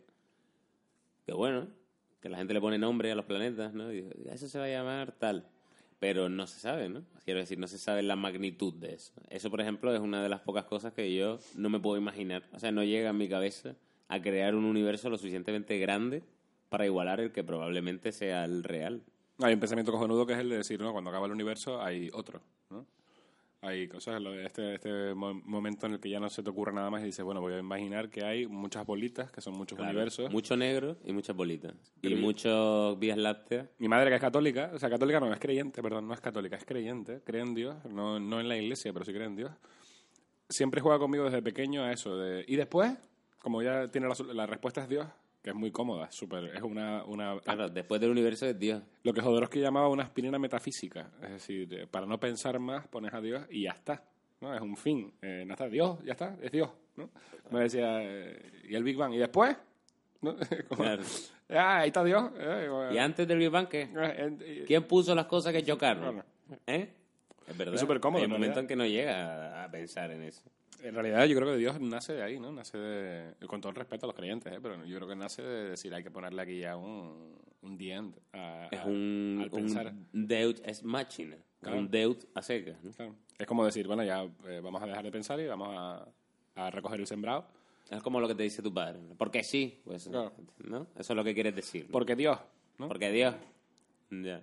que 1.26 1.32
bueno, 1.32 1.66
que 2.20 2.28
la 2.28 2.38
gente 2.38 2.54
le 2.54 2.60
pone 2.60 2.78
nombre 2.78 3.10
a 3.10 3.14
los 3.16 3.26
planetas, 3.26 3.74
¿no? 3.74 3.92
Y 3.92 4.02
dice, 4.02 4.14
eso 4.32 4.48
se 4.48 4.58
va 4.58 4.64
a 4.64 4.68
llamar 4.68 5.12
tal. 5.12 5.48
Pero 5.98 6.28
no 6.28 6.46
se 6.46 6.60
sabe, 6.60 6.88
¿no? 6.88 7.04
Quiero 7.24 7.40
decir, 7.40 7.58
no 7.58 7.66
se 7.66 7.78
sabe 7.78 8.02
la 8.02 8.16
magnitud 8.16 8.72
de 8.74 8.94
eso. 8.94 9.12
Eso, 9.28 9.50
por 9.50 9.60
ejemplo, 9.60 9.94
es 9.94 10.00
una 10.00 10.22
de 10.22 10.28
las 10.28 10.40
pocas 10.40 10.64
cosas 10.64 10.92
que 10.92 11.12
yo 11.14 11.38
no 11.56 11.68
me 11.68 11.80
puedo 11.80 11.96
imaginar. 11.96 12.44
O 12.52 12.58
sea, 12.60 12.72
no 12.72 12.82
llega 12.84 13.10
a 13.10 13.12
mi 13.12 13.28
cabeza 13.28 13.74
a 14.08 14.22
crear 14.22 14.54
un 14.54 14.64
universo 14.64 15.10
lo 15.10 15.18
suficientemente 15.18 15.78
grande 15.78 16.22
para 16.68 16.86
igualar 16.86 17.20
el 17.20 17.32
que 17.32 17.44
probablemente 17.44 18.12
sea 18.12 18.44
el 18.44 18.64
real. 18.64 19.02
Hay 19.42 19.54
un 19.54 19.60
pensamiento 19.60 19.92
cojonudo 19.92 20.26
que 20.26 20.32
es 20.34 20.38
el 20.38 20.48
de 20.48 20.56
decir, 20.58 20.80
¿no? 20.80 20.92
Cuando 20.92 21.10
acaba 21.10 21.26
el 21.26 21.32
universo 21.32 21.80
hay 21.82 22.10
otro, 22.12 22.40
¿no? 22.70 22.86
Hay 23.64 23.86
cosas, 23.86 24.20
este, 24.44 24.74
este 24.74 25.14
mo- 25.14 25.34
momento 25.34 25.86
en 25.86 25.92
el 25.92 26.00
que 26.00 26.10
ya 26.10 26.18
no 26.18 26.28
se 26.28 26.42
te 26.42 26.50
ocurre 26.50 26.72
nada 26.72 26.90
más 26.90 27.00
y 27.02 27.06
dices, 27.06 27.24
bueno, 27.24 27.40
voy 27.40 27.52
a 27.52 27.58
imaginar 27.60 28.10
que 28.10 28.24
hay 28.24 28.48
muchas 28.48 28.84
bolitas, 28.84 29.30
que 29.30 29.40
son 29.40 29.54
muchos 29.54 29.76
Claro, 29.76 29.90
universos. 29.92 30.32
Mucho 30.32 30.56
negro 30.56 30.96
y 31.04 31.12
muchas 31.12 31.36
bolitas. 31.36 31.72
Y 32.02 32.12
muchos 32.16 32.98
vías 32.98 33.16
lácteas. 33.16 33.68
Mi 33.78 33.86
madre, 33.86 34.10
que 34.10 34.16
es 34.16 34.20
católica, 34.20 34.72
o 34.74 34.78
sea, 34.80 34.90
católica 34.90 35.20
no, 35.20 35.32
es 35.32 35.38
creyente, 35.38 35.80
perdón, 35.80 36.08
no 36.08 36.14
es 36.14 36.20
católica, 36.20 36.56
es 36.56 36.64
creyente, 36.64 37.20
cree 37.24 37.40
en 37.42 37.54
Dios, 37.54 37.76
no, 37.84 38.18
no 38.18 38.40
en 38.40 38.48
la 38.48 38.56
iglesia, 38.56 38.92
pero 38.92 39.04
sí 39.04 39.12
cree 39.12 39.26
en 39.26 39.36
Dios. 39.36 39.52
Siempre 40.48 40.80
juega 40.80 40.98
conmigo 40.98 41.24
desde 41.24 41.40
pequeño 41.40 41.84
a 41.84 41.92
eso. 41.92 42.16
De, 42.16 42.44
y 42.48 42.56
después, 42.56 42.92
como 43.38 43.62
ya 43.62 43.86
tiene 43.92 44.08
la, 44.08 44.16
la 44.34 44.46
respuesta 44.46 44.82
es 44.82 44.88
Dios, 44.88 45.06
que 45.42 45.50
es 45.50 45.56
muy 45.56 45.70
cómoda, 45.72 46.10
súper, 46.12 46.44
es 46.54 46.62
una, 46.62 47.04
una 47.04 47.38
Claro, 47.40 47.68
después 47.68 48.00
del 48.00 48.10
universo 48.10 48.46
es 48.46 48.58
Dios. 48.58 48.82
lo 49.02 49.12
que 49.12 49.20
Jodorowsky 49.20 49.60
llamaba 49.60 49.88
una 49.88 50.04
aspirina 50.04 50.38
metafísica. 50.38 51.10
Es 51.22 51.30
decir, 51.30 51.88
para 51.90 52.06
no 52.06 52.18
pensar 52.20 52.58
más, 52.60 52.86
pones 52.88 53.12
a 53.12 53.20
Dios 53.20 53.44
y 53.50 53.62
ya 53.64 53.72
está. 53.72 54.02
¿no? 54.40 54.54
Es 54.54 54.60
un 54.60 54.76
fin. 54.76 55.12
Eh, 55.20 55.44
no 55.46 55.54
está 55.54 55.68
Dios, 55.68 55.98
ya 56.04 56.12
está, 56.12 56.36
es 56.40 56.52
Dios. 56.52 56.70
¿no? 56.96 57.10
Me 57.50 57.60
decía, 57.60 58.02
eh, 58.02 58.62
y 58.68 58.74
el 58.74 58.84
Big 58.84 58.96
Bang, 58.96 59.12
¿y 59.14 59.18
después? 59.18 59.56
¿No? 60.20 60.36
Como, 60.68 60.82
Claro. 60.82 61.02
Ah, 61.48 61.78
ahí 61.80 61.88
está 61.88 62.02
Dios. 62.04 62.30
eh, 62.38 62.90
¿Y 62.94 62.98
antes 62.98 63.26
del 63.26 63.38
Big 63.38 63.50
Bang 63.50 63.68
qué? 63.68 63.88
eh, 63.94 64.64
¿Quién 64.66 64.84
puso 64.84 65.14
las 65.14 65.26
cosas 65.26 65.52
que 65.52 65.62
chocaron? 65.62 66.22
¿Eh? 66.66 66.88
Es 67.46 67.56
verdad. 67.58 67.74
Es 67.74 67.80
súper 67.80 67.98
cómodo, 68.00 68.20
Hay 68.20 68.26
un 68.26 68.32
momento 68.32 68.60
en 68.60 68.66
que 68.68 68.76
no 68.76 68.86
llega 68.86 69.64
a 69.64 69.70
pensar 69.70 70.10
en 70.12 70.22
eso. 70.22 70.42
En 70.82 70.94
realidad 70.94 71.24
yo 71.26 71.36
creo 71.36 71.52
que 71.52 71.58
Dios 71.58 71.80
nace 71.80 72.14
de 72.14 72.22
ahí, 72.22 72.38
¿no? 72.40 72.50
Nace 72.52 72.76
de, 72.78 73.46
con 73.46 73.60
todo 73.60 73.70
el 73.70 73.76
respeto 73.76 74.06
a 74.06 74.08
los 74.08 74.16
creyentes, 74.16 74.52
¿eh? 74.52 74.58
pero 74.62 74.84
yo 74.84 74.96
creo 74.96 75.08
que 75.08 75.16
nace 75.16 75.42
de 75.42 75.70
decir 75.70 75.94
hay 75.94 76.02
que 76.02 76.10
ponerle 76.10 76.42
aquí 76.42 76.58
ya 76.58 76.76
un, 76.76 77.36
un 77.62 77.78
the 77.78 77.92
end 77.92 78.14
a- 78.32 78.68
Es 78.70 78.80
a- 78.80 78.84
un, 78.86 79.40
al 79.42 79.50
pensar. 79.50 79.92
un 80.12 80.26
Deus 80.26 80.60
es 80.64 80.82
máquina. 80.82 81.36
Claro. 81.60 81.78
Un 81.78 81.90
Deus 81.90 82.26
a 82.34 82.42
secas. 82.42 82.82
¿no? 82.82 82.90
Claro. 82.90 83.14
Es 83.38 83.46
como 83.46 83.64
decir, 83.64 83.86
bueno, 83.86 84.02
ya 84.04 84.24
eh, 84.48 84.60
vamos 84.62 84.82
a 84.82 84.86
dejar 84.86 85.04
de 85.04 85.10
pensar 85.12 85.38
y 85.40 85.46
vamos 85.46 85.68
a, 85.70 86.06
a 86.56 86.70
recoger 86.70 86.98
el 87.00 87.06
sembrado. 87.06 87.46
Es 87.90 88.02
como 88.02 88.20
lo 88.20 88.26
que 88.26 88.34
te 88.34 88.42
dice 88.42 88.62
tu 88.62 88.72
padre. 88.74 88.98
¿no? 89.00 89.14
Porque 89.14 89.44
sí, 89.44 89.80
pues, 89.84 90.08
Claro. 90.08 90.32
¿no? 90.64 90.86
Eso 90.98 91.12
es 91.12 91.16
lo 91.16 91.22
que 91.22 91.34
quieres 91.34 91.54
decir. 91.54 91.86
¿no? 91.86 91.92
Porque 91.92 92.16
Dios, 92.16 92.38
¿no? 92.78 92.88
Porque 92.88 93.10
Dios. 93.12 93.34
Ya. 94.10 94.42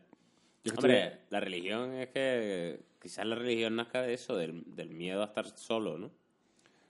Yo 0.63 0.73
Hombre, 0.73 1.19
la 1.29 1.39
religión 1.39 1.93
es 1.93 2.09
que 2.09 2.79
quizás 3.01 3.25
la 3.25 3.35
religión 3.35 3.75
nazca 3.77 4.01
de 4.01 4.13
eso, 4.13 4.35
del, 4.35 4.63
del 4.75 4.89
miedo 4.89 5.21
a 5.21 5.25
estar 5.25 5.45
solo, 5.57 5.97
¿no? 5.97 6.11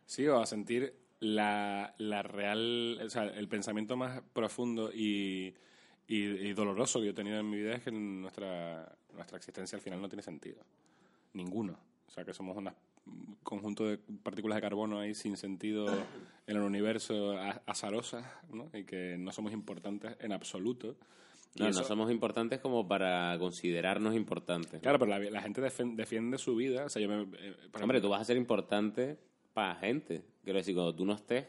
Sí, 0.09 0.25
o 0.27 0.39
a 0.39 0.45
sentir 0.47 0.95
la, 1.19 1.93
la 1.99 2.23
real, 2.23 2.99
o 3.05 3.09
sea, 3.11 3.25
el 3.25 3.47
pensamiento 3.47 3.95
más 3.95 4.21
profundo 4.33 4.91
y, 4.91 5.53
y, 6.07 6.17
y 6.23 6.53
doloroso 6.53 6.97
que 6.99 7.05
yo 7.05 7.11
he 7.11 7.15
tenido 7.15 7.37
en 7.39 7.47
mi 7.47 7.57
vida 7.57 7.75
es 7.75 7.83
que 7.83 7.91
nuestra, 7.91 8.91
nuestra 9.13 9.37
existencia 9.37 9.75
al 9.75 9.83
final 9.83 10.01
no 10.01 10.09
tiene 10.09 10.23
sentido. 10.23 10.63
Ninguno. 11.33 11.77
O 12.07 12.11
sea, 12.11 12.25
que 12.25 12.33
somos 12.33 12.57
un 12.57 12.71
conjunto 13.43 13.85
de 13.85 13.99
partículas 14.23 14.55
de 14.55 14.61
carbono 14.63 14.99
ahí 14.99 15.13
sin 15.13 15.37
sentido 15.37 15.85
en 16.47 16.57
el 16.57 16.63
universo, 16.63 17.33
a- 17.37 17.61
azarosas, 17.67 18.25
¿no? 18.51 18.71
Y 18.73 18.85
que 18.85 19.15
no 19.19 19.31
somos 19.31 19.53
importantes 19.53 20.17
en 20.21 20.31
absoluto. 20.31 20.95
No, 21.55 21.67
eso- 21.67 21.81
no 21.81 21.85
somos 21.87 22.09
importantes 22.11 22.59
como 22.59 22.87
para 22.87 23.37
considerarnos 23.37 24.15
importantes. 24.15 24.81
Claro, 24.81 24.97
pero 24.97 25.11
la, 25.11 25.19
la 25.19 25.41
gente 25.43 25.61
defiende 25.61 26.39
su 26.39 26.55
vida. 26.55 26.85
O 26.85 26.89
sea, 26.89 26.99
yo 26.99 27.09
me, 27.09 27.21
eh, 27.21 27.25
Hombre, 27.25 27.99
ejemplo- 27.99 28.01
tú 28.01 28.09
vas 28.09 28.21
a 28.21 28.25
ser 28.25 28.37
importante 28.37 29.17
para 29.53 29.75
gente. 29.75 30.23
Quiero 30.43 30.57
decir, 30.59 30.73
cuando 30.75 30.95
tú 30.95 31.05
no 31.05 31.13
estés, 31.13 31.45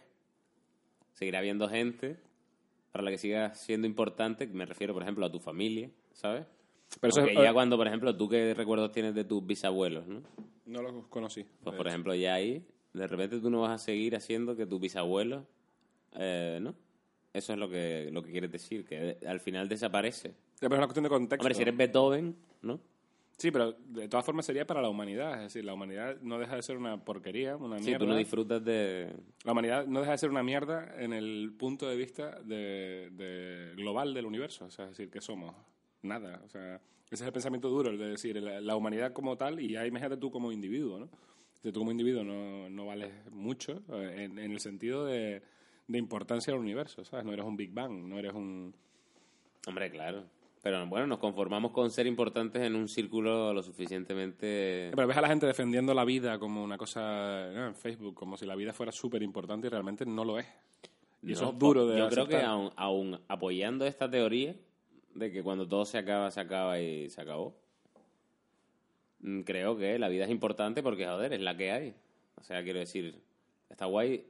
seguirá 1.13 1.39
habiendo 1.39 1.69
gente 1.69 2.17
para 2.93 3.05
la 3.05 3.11
que 3.11 3.19
sigas 3.19 3.59
siendo 3.61 3.87
importante. 3.87 4.47
Me 4.47 4.67
refiero, 4.67 4.93
por 4.93 5.03
ejemplo, 5.03 5.25
a 5.27 5.31
tu 5.31 5.39
familia, 5.41 5.91
¿sabes? 6.13 6.47
Pero 7.01 7.11
eso 7.11 7.21
Aunque 7.21 7.35
es- 7.35 7.43
ya 7.43 7.53
cuando, 7.53 7.77
por 7.77 7.87
ejemplo, 7.87 8.17
tú 8.17 8.29
qué 8.29 8.53
recuerdos 8.55 8.91
tienes 8.93 9.15
de 9.15 9.25
tus 9.25 9.47
bisabuelos, 9.47 10.07
¿no? 10.09 10.23
No 10.67 10.83
los 10.83 11.07
conocí. 11.09 11.45
Pues, 11.63 11.77
por 11.77 11.87
ejemplo, 11.87 12.15
ya 12.15 12.35
ahí, 12.35 12.65
de 12.93 13.07
repente 13.07 13.39
tú 13.41 13.49
no 13.51 13.61
vas 13.61 13.71
a 13.71 13.79
seguir 13.85 14.17
haciendo 14.17 14.57
que 14.57 14.67
tus 14.67 14.81
bisabuelos, 14.81 15.45
eh, 16.15 16.59
¿no? 16.61 16.75
Eso 17.33 17.53
es 17.53 17.59
lo 17.61 17.71
que, 17.71 18.09
lo 18.13 18.23
que 18.25 18.33
quieres 18.33 18.51
decir, 18.51 18.85
que 18.85 19.19
al 19.27 19.39
final 19.39 19.69
desaparece. 19.69 20.31
Ya, 20.61 20.69
pero 20.69 20.75
es 20.75 20.79
una 20.79 20.87
cuestión 20.89 21.05
de 21.05 21.09
contexto. 21.11 21.43
Hombre, 21.45 21.55
si 21.55 21.63
eres 21.63 21.77
Beethoven, 21.77 22.35
¿no? 22.63 22.81
Sí, 23.41 23.51
pero 23.51 23.73
de 23.73 24.07
todas 24.07 24.27
formas 24.27 24.45
sería 24.45 24.67
para 24.67 24.83
la 24.83 24.91
humanidad. 24.91 25.37
Es 25.37 25.45
decir, 25.45 25.65
la 25.65 25.73
humanidad 25.73 26.21
no 26.21 26.39
deja 26.39 26.57
de 26.57 26.63
ser 26.63 26.77
una 26.77 27.03
porquería, 27.03 27.57
una 27.57 27.79
mierda. 27.79 27.99
tú 27.99 28.07
no 28.07 28.15
disfrutas 28.15 28.63
de... 28.63 29.11
La 29.45 29.53
humanidad 29.53 29.87
no 29.87 30.01
deja 30.01 30.13
de 30.13 30.19
ser 30.19 30.29
una 30.29 30.43
mierda 30.43 30.95
en 30.99 31.15
el 31.15 31.55
punto 31.59 31.89
de 31.89 31.97
vista 31.97 32.39
de, 32.43 33.09
de 33.13 33.73
global 33.77 34.13
del 34.13 34.27
universo. 34.27 34.67
O 34.67 34.71
sea, 34.71 34.85
es 34.85 34.91
decir, 34.91 35.11
que 35.11 35.23
somos 35.23 35.55
nada. 36.03 36.43
O 36.45 36.51
sea, 36.51 36.75
ese 37.07 37.15
es 37.15 37.23
el 37.23 37.33
pensamiento 37.33 37.71
duro, 37.71 37.89
el 37.89 37.97
de 37.97 38.11
decir 38.11 38.37
la, 38.43 38.61
la 38.61 38.77
humanidad 38.77 39.15
como 39.15 39.39
tal 39.39 39.59
y 39.59 39.71
ya 39.71 39.87
imagínate 39.87 40.19
tú 40.19 40.31
como 40.31 40.53
individuo, 40.53 40.99
¿no? 40.99 41.09
Si 41.63 41.73
tú 41.73 41.81
como 41.81 41.93
individuo 41.93 42.23
no, 42.23 42.69
no 42.69 42.85
vales 42.85 43.11
mucho 43.31 43.83
eh, 43.89 44.25
en, 44.25 44.39
en 44.39 44.53
el 44.53 44.61
sentido 44.61 45.07
de, 45.07 45.41
de 45.89 45.99
importancia 45.99 46.53
del 46.53 46.61
universo, 46.61 47.07
¿sabes? 47.07 47.25
No 47.25 47.33
eres 47.33 47.47
un 47.47 47.57
Big 47.57 47.73
Bang, 47.73 48.07
no 48.07 48.19
eres 48.19 48.35
un... 48.35 48.75
Hombre, 49.67 49.91
claro. 49.91 50.27
Pero 50.63 50.87
bueno, 50.87 51.07
nos 51.07 51.19
conformamos 51.19 51.73
con 51.73 51.91
ser 51.91 52.07
importantes 52.07 52.63
en 52.63 52.75
un 52.75 52.87
círculo 52.87 53.55
lo 53.55 53.63
suficientemente... 53.63 54.91
Pero 54.95 55.09
ves 55.09 55.17
a 55.17 55.23
la 55.23 55.29
gente 55.29 55.47
defendiendo 55.47 55.95
la 55.95 56.05
vida 56.05 56.39
como 56.39 56.63
una 56.63 56.77
cosa 56.77 57.49
¿no? 57.55 57.69
en 57.69 57.75
Facebook, 57.75 58.15
como 58.15 58.37
si 58.37 58.45
la 58.45 58.55
vida 58.57 58.75
fuera 58.75 58.93
súper 58.93 59.23
importante 59.23 59.69
y 59.69 59.71
realmente 59.71 60.05
no 60.05 60.23
lo 60.23 60.39
es. 60.39 60.47
Y 61.23 61.33
eso 61.33 61.45
No, 61.45 61.51
es 61.53 61.59
duro 61.59 61.87
de 61.87 61.99
Yo 61.99 62.09
creo 62.11 62.29
que 62.29 62.43
aún, 62.43 62.71
aún 62.77 63.21
apoyando 63.29 63.87
esta 63.87 64.11
teoría 64.11 64.55
de 65.15 65.33
que 65.33 65.43
cuando 65.43 65.67
todo 65.67 65.87
se 65.87 65.97
acaba, 65.97 66.31
se 66.31 66.41
acaba 66.41 66.79
y 66.79 67.09
se 67.09 67.23
acabó, 67.23 67.57
mm, 69.21 69.41
creo 69.41 69.79
que 69.79 69.99
la 69.99 70.09
vida 70.09 70.25
es 70.25 70.31
importante 70.31 70.83
porque, 70.83 71.07
joder, 71.07 71.33
es 71.33 71.41
la 71.41 71.57
que 71.57 71.73
hay. 71.73 71.95
O 72.37 72.43
sea, 72.43 72.63
quiero 72.63 72.79
decir, 72.79 73.19
está 73.71 73.87
guay. 73.87 74.27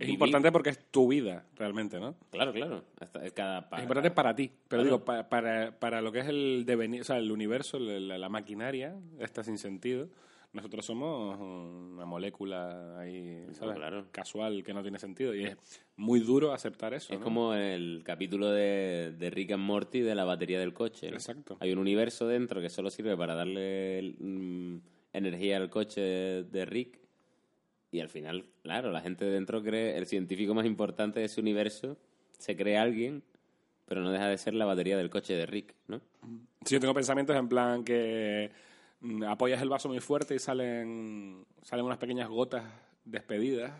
Es 0.00 0.06
vivir- 0.06 0.14
importante 0.14 0.50
porque 0.50 0.70
es 0.70 0.78
tu 0.90 1.08
vida, 1.08 1.44
realmente, 1.56 2.00
¿no? 2.00 2.16
Claro, 2.30 2.52
claro. 2.52 2.84
Está- 3.00 3.24
es 3.24 3.32
cada 3.32 3.68
pa- 3.68 3.76
es 3.76 3.82
importante 3.82 4.10
para 4.10 4.34
ti, 4.34 4.50
pero 4.68 4.82
Claro. 4.82 4.84
digo, 4.84 5.04
pa- 5.04 5.28
para, 5.28 5.78
para 5.78 6.00
lo 6.00 6.10
que 6.10 6.20
es 6.20 6.26
el 6.28 6.64
devenir, 6.66 7.02
o 7.02 7.04
sea, 7.04 7.18
el 7.18 7.30
universo, 7.30 7.78
la, 7.78 8.18
la 8.18 8.28
maquinaria, 8.28 8.96
está 9.18 9.44
sin 9.44 9.58
sentido. 9.58 10.08
Nosotros 10.52 10.84
somos 10.84 11.38
una 11.38 12.04
molécula 12.06 12.98
ahí, 12.98 13.46
¿sabes? 13.52 13.76
claro. 13.76 14.06
Casual, 14.10 14.64
que 14.64 14.74
no 14.74 14.82
tiene 14.82 14.98
sentido. 14.98 15.32
Y 15.32 15.44
es 15.44 15.56
muy 15.96 16.18
duro 16.18 16.52
aceptar 16.52 16.92
eso, 16.92 17.12
Es 17.12 17.20
¿no? 17.20 17.24
como 17.24 17.54
el 17.54 18.02
capítulo 18.04 18.50
de, 18.50 19.14
de 19.16 19.30
Rick 19.30 19.52
and 19.52 19.62
Morty 19.62 20.00
de 20.00 20.14
la 20.16 20.24
batería 20.24 20.58
del 20.58 20.72
coche. 20.72 21.08
¿no? 21.08 21.14
Exacto. 21.16 21.56
Hay 21.60 21.72
un 21.72 21.78
universo 21.78 22.26
dentro 22.26 22.60
que 22.60 22.68
solo 22.68 22.90
sirve 22.90 23.16
para 23.16 23.36
darle 23.36 24.16
mm, 24.18 24.76
energía 25.12 25.56
al 25.58 25.70
coche 25.70 26.00
de 26.00 26.64
Rick. 26.64 26.98
Y 27.92 28.00
al 28.00 28.08
final, 28.08 28.46
claro, 28.62 28.92
la 28.92 29.00
gente 29.00 29.24
dentro 29.24 29.62
cree, 29.62 29.96
el 29.98 30.06
científico 30.06 30.54
más 30.54 30.66
importante 30.66 31.20
de 31.20 31.26
ese 31.26 31.40
universo, 31.40 31.96
se 32.38 32.56
cree 32.56 32.78
alguien, 32.78 33.22
pero 33.86 34.00
no 34.00 34.12
deja 34.12 34.28
de 34.28 34.38
ser 34.38 34.54
la 34.54 34.64
batería 34.64 34.96
del 34.96 35.10
coche 35.10 35.34
de 35.34 35.46
Rick, 35.46 35.74
¿no? 35.88 36.00
Sí, 36.64 36.74
yo 36.74 36.80
tengo 36.80 36.94
pensamientos 36.94 37.36
en 37.36 37.48
plan 37.48 37.82
que 37.82 38.50
mm, 39.00 39.24
apoyas 39.24 39.60
el 39.60 39.68
vaso 39.68 39.88
muy 39.88 39.98
fuerte 40.00 40.36
y 40.36 40.38
salen, 40.38 41.44
salen 41.62 41.84
unas 41.84 41.98
pequeñas 41.98 42.28
gotas 42.28 42.64
despedidas. 43.04 43.72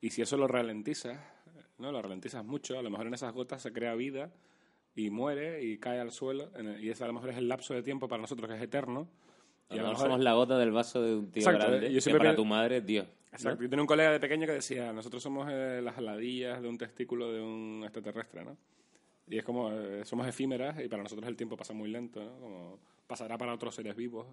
Y 0.00 0.10
si 0.10 0.22
eso 0.22 0.36
lo 0.36 0.46
ralentizas, 0.46 1.18
¿no? 1.78 1.90
Lo 1.90 2.00
ralentizas 2.00 2.44
mucho, 2.44 2.78
a 2.78 2.82
lo 2.82 2.90
mejor 2.90 3.08
en 3.08 3.14
esas 3.14 3.32
gotas 3.32 3.60
se 3.62 3.72
crea 3.72 3.94
vida 3.94 4.30
y 4.94 5.10
muere 5.10 5.64
y 5.64 5.78
cae 5.78 5.98
al 5.98 6.12
suelo. 6.12 6.50
y 6.80 6.90
ese 6.90 7.02
a 7.02 7.08
lo 7.08 7.12
mejor 7.12 7.30
es 7.30 7.36
el 7.38 7.48
lapso 7.48 7.74
de 7.74 7.82
tiempo 7.82 8.08
para 8.08 8.22
nosotros 8.22 8.48
que 8.48 8.54
es 8.54 8.62
eterno. 8.62 9.08
Y 9.70 9.78
a 9.78 9.82
lo 9.82 9.88
mejor 9.88 10.04
somos 10.06 10.20
la 10.20 10.34
gota 10.34 10.56
del 10.56 10.70
vaso 10.70 11.02
de 11.02 11.16
un 11.16 11.30
tío 11.30 11.42
Exacto, 11.42 11.66
grande, 11.66 11.92
yo 11.92 12.00
que 12.00 12.18
para 12.18 12.36
tu 12.36 12.44
madre 12.44 12.80
Dios. 12.80 13.06
Exacto. 13.32 13.62
Yo 13.62 13.68
tenía 13.68 13.82
un 13.82 13.86
colega 13.86 14.10
de 14.10 14.20
pequeño 14.20 14.46
que 14.46 14.52
decía, 14.52 14.92
nosotros 14.92 15.22
somos 15.22 15.48
eh, 15.50 15.80
las 15.82 15.98
aladillas 15.98 16.62
de 16.62 16.68
un 16.68 16.78
testículo 16.78 17.32
de 17.32 17.40
un 17.40 17.82
extraterrestre, 17.84 18.44
¿no? 18.44 18.56
Y 19.26 19.38
es 19.38 19.44
como, 19.44 19.70
eh, 19.70 20.04
somos 20.04 20.26
efímeras 20.26 20.80
y 20.82 20.88
para 20.88 21.02
nosotros 21.02 21.28
el 21.28 21.36
tiempo 21.36 21.56
pasa 21.56 21.74
muy 21.74 21.90
lento, 21.90 22.22
¿no? 22.24 22.40
Como 22.40 22.78
pasará 23.06 23.36
para 23.36 23.54
otros 23.54 23.74
seres 23.74 23.94
vivos. 23.94 24.26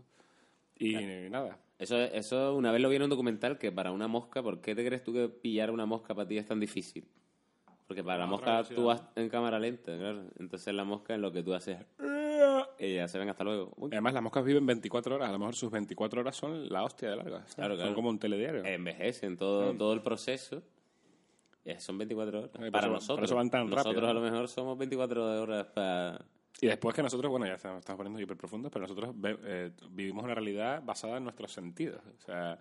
Y, 0.77 0.95
nada. 1.29 1.57
Eso, 1.79 1.97
eso 1.97 2.55
una 2.55 2.71
vez 2.71 2.81
lo 2.81 2.89
vi 2.89 2.97
en 2.97 3.03
un 3.03 3.09
documental 3.09 3.57
que 3.57 3.71
para 3.71 3.91
una 3.91 4.07
mosca, 4.07 4.41
¿por 4.41 4.61
qué 4.61 4.75
te 4.75 4.85
crees 4.85 5.03
tú 5.03 5.13
que 5.13 5.29
pillar 5.29 5.71
una 5.71 5.85
mosca 5.85 6.13
para 6.13 6.27
ti 6.27 6.37
es 6.37 6.45
tan 6.45 6.59
difícil? 6.59 7.05
Porque 7.87 8.03
para 8.03 8.19
la 8.19 8.23
A 8.23 8.27
mosca 8.27 8.63
tú 8.63 8.85
vas 8.85 9.03
en 9.15 9.29
cámara 9.29 9.59
lenta, 9.59 9.95
claro. 9.97 10.23
Entonces 10.39 10.73
la 10.73 10.83
mosca 10.83 11.13
en 11.15 11.21
lo 11.21 11.31
que 11.31 11.43
tú 11.43 11.53
haces, 11.53 11.77
ella 12.79 13.07
se 13.07 13.17
ven 13.19 13.29
hasta 13.29 13.43
luego. 13.43 13.71
Uy, 13.77 13.89
Además, 13.91 14.13
las 14.13 14.23
moscas 14.23 14.43
viven 14.45 14.65
24 14.65 15.15
horas. 15.15 15.29
A 15.29 15.31
lo 15.31 15.39
mejor 15.39 15.55
sus 15.55 15.71
24 15.71 16.21
horas 16.21 16.35
son 16.35 16.69
la 16.69 16.83
hostia 16.83 17.09
de 17.09 17.15
largas. 17.15 17.41
¿sabes? 17.43 17.55
Claro, 17.55 17.73
Son 17.75 17.81
claro. 17.83 17.95
como 17.95 18.09
un 18.09 18.19
telediario. 18.19 18.63
envejecen 18.65 19.37
todo, 19.37 19.73
todo 19.75 19.93
el 19.93 20.01
proceso. 20.01 20.61
Eh, 21.63 21.79
Son 21.79 21.97
24 21.97 22.37
horas. 22.39 22.51
Por 22.51 22.59
para 22.71 22.77
eso- 22.79 22.87
por 22.87 22.93
nosotros. 22.93 23.25
eso 23.29 23.35
van 23.35 23.49
tan 23.49 23.69
nosotros 23.69 23.95
rápido, 23.95 24.09
a 24.09 24.13
lo 24.13 24.21
mejor 24.21 24.47
somos 24.47 24.77
24 24.77 25.41
horas 25.41 25.65
para... 25.67 26.23
Y 26.61 26.67
después 26.67 26.95
que 26.95 27.01
nosotros, 27.03 27.29
bueno, 27.29 27.45
ya 27.47 27.55
estamos, 27.55 27.79
estamos 27.79 27.97
poniendo 27.97 28.19
hiper 28.21 28.37
profundos, 28.37 28.71
pero 28.71 28.83
nosotros 28.83 29.13
eh, 29.43 29.71
vivimos 29.89 30.23
una 30.23 30.33
realidad 30.35 30.81
basada 30.85 31.17
en 31.17 31.23
nuestros 31.23 31.51
sentidos. 31.51 31.99
O 32.17 32.21
sea, 32.21 32.57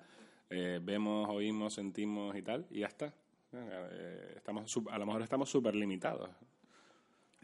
eh, 0.50 0.80
vemos, 0.82 1.28
oímos, 1.28 1.74
sentimos 1.74 2.34
y 2.36 2.42
tal, 2.42 2.66
y 2.70 2.80
ya 2.80 2.86
está. 2.88 3.12
Eh, 3.52 4.32
estamos, 4.36 4.74
a 4.90 4.98
lo 4.98 5.06
mejor 5.06 5.22
estamos 5.22 5.48
súper 5.48 5.76
limitados. 5.76 6.28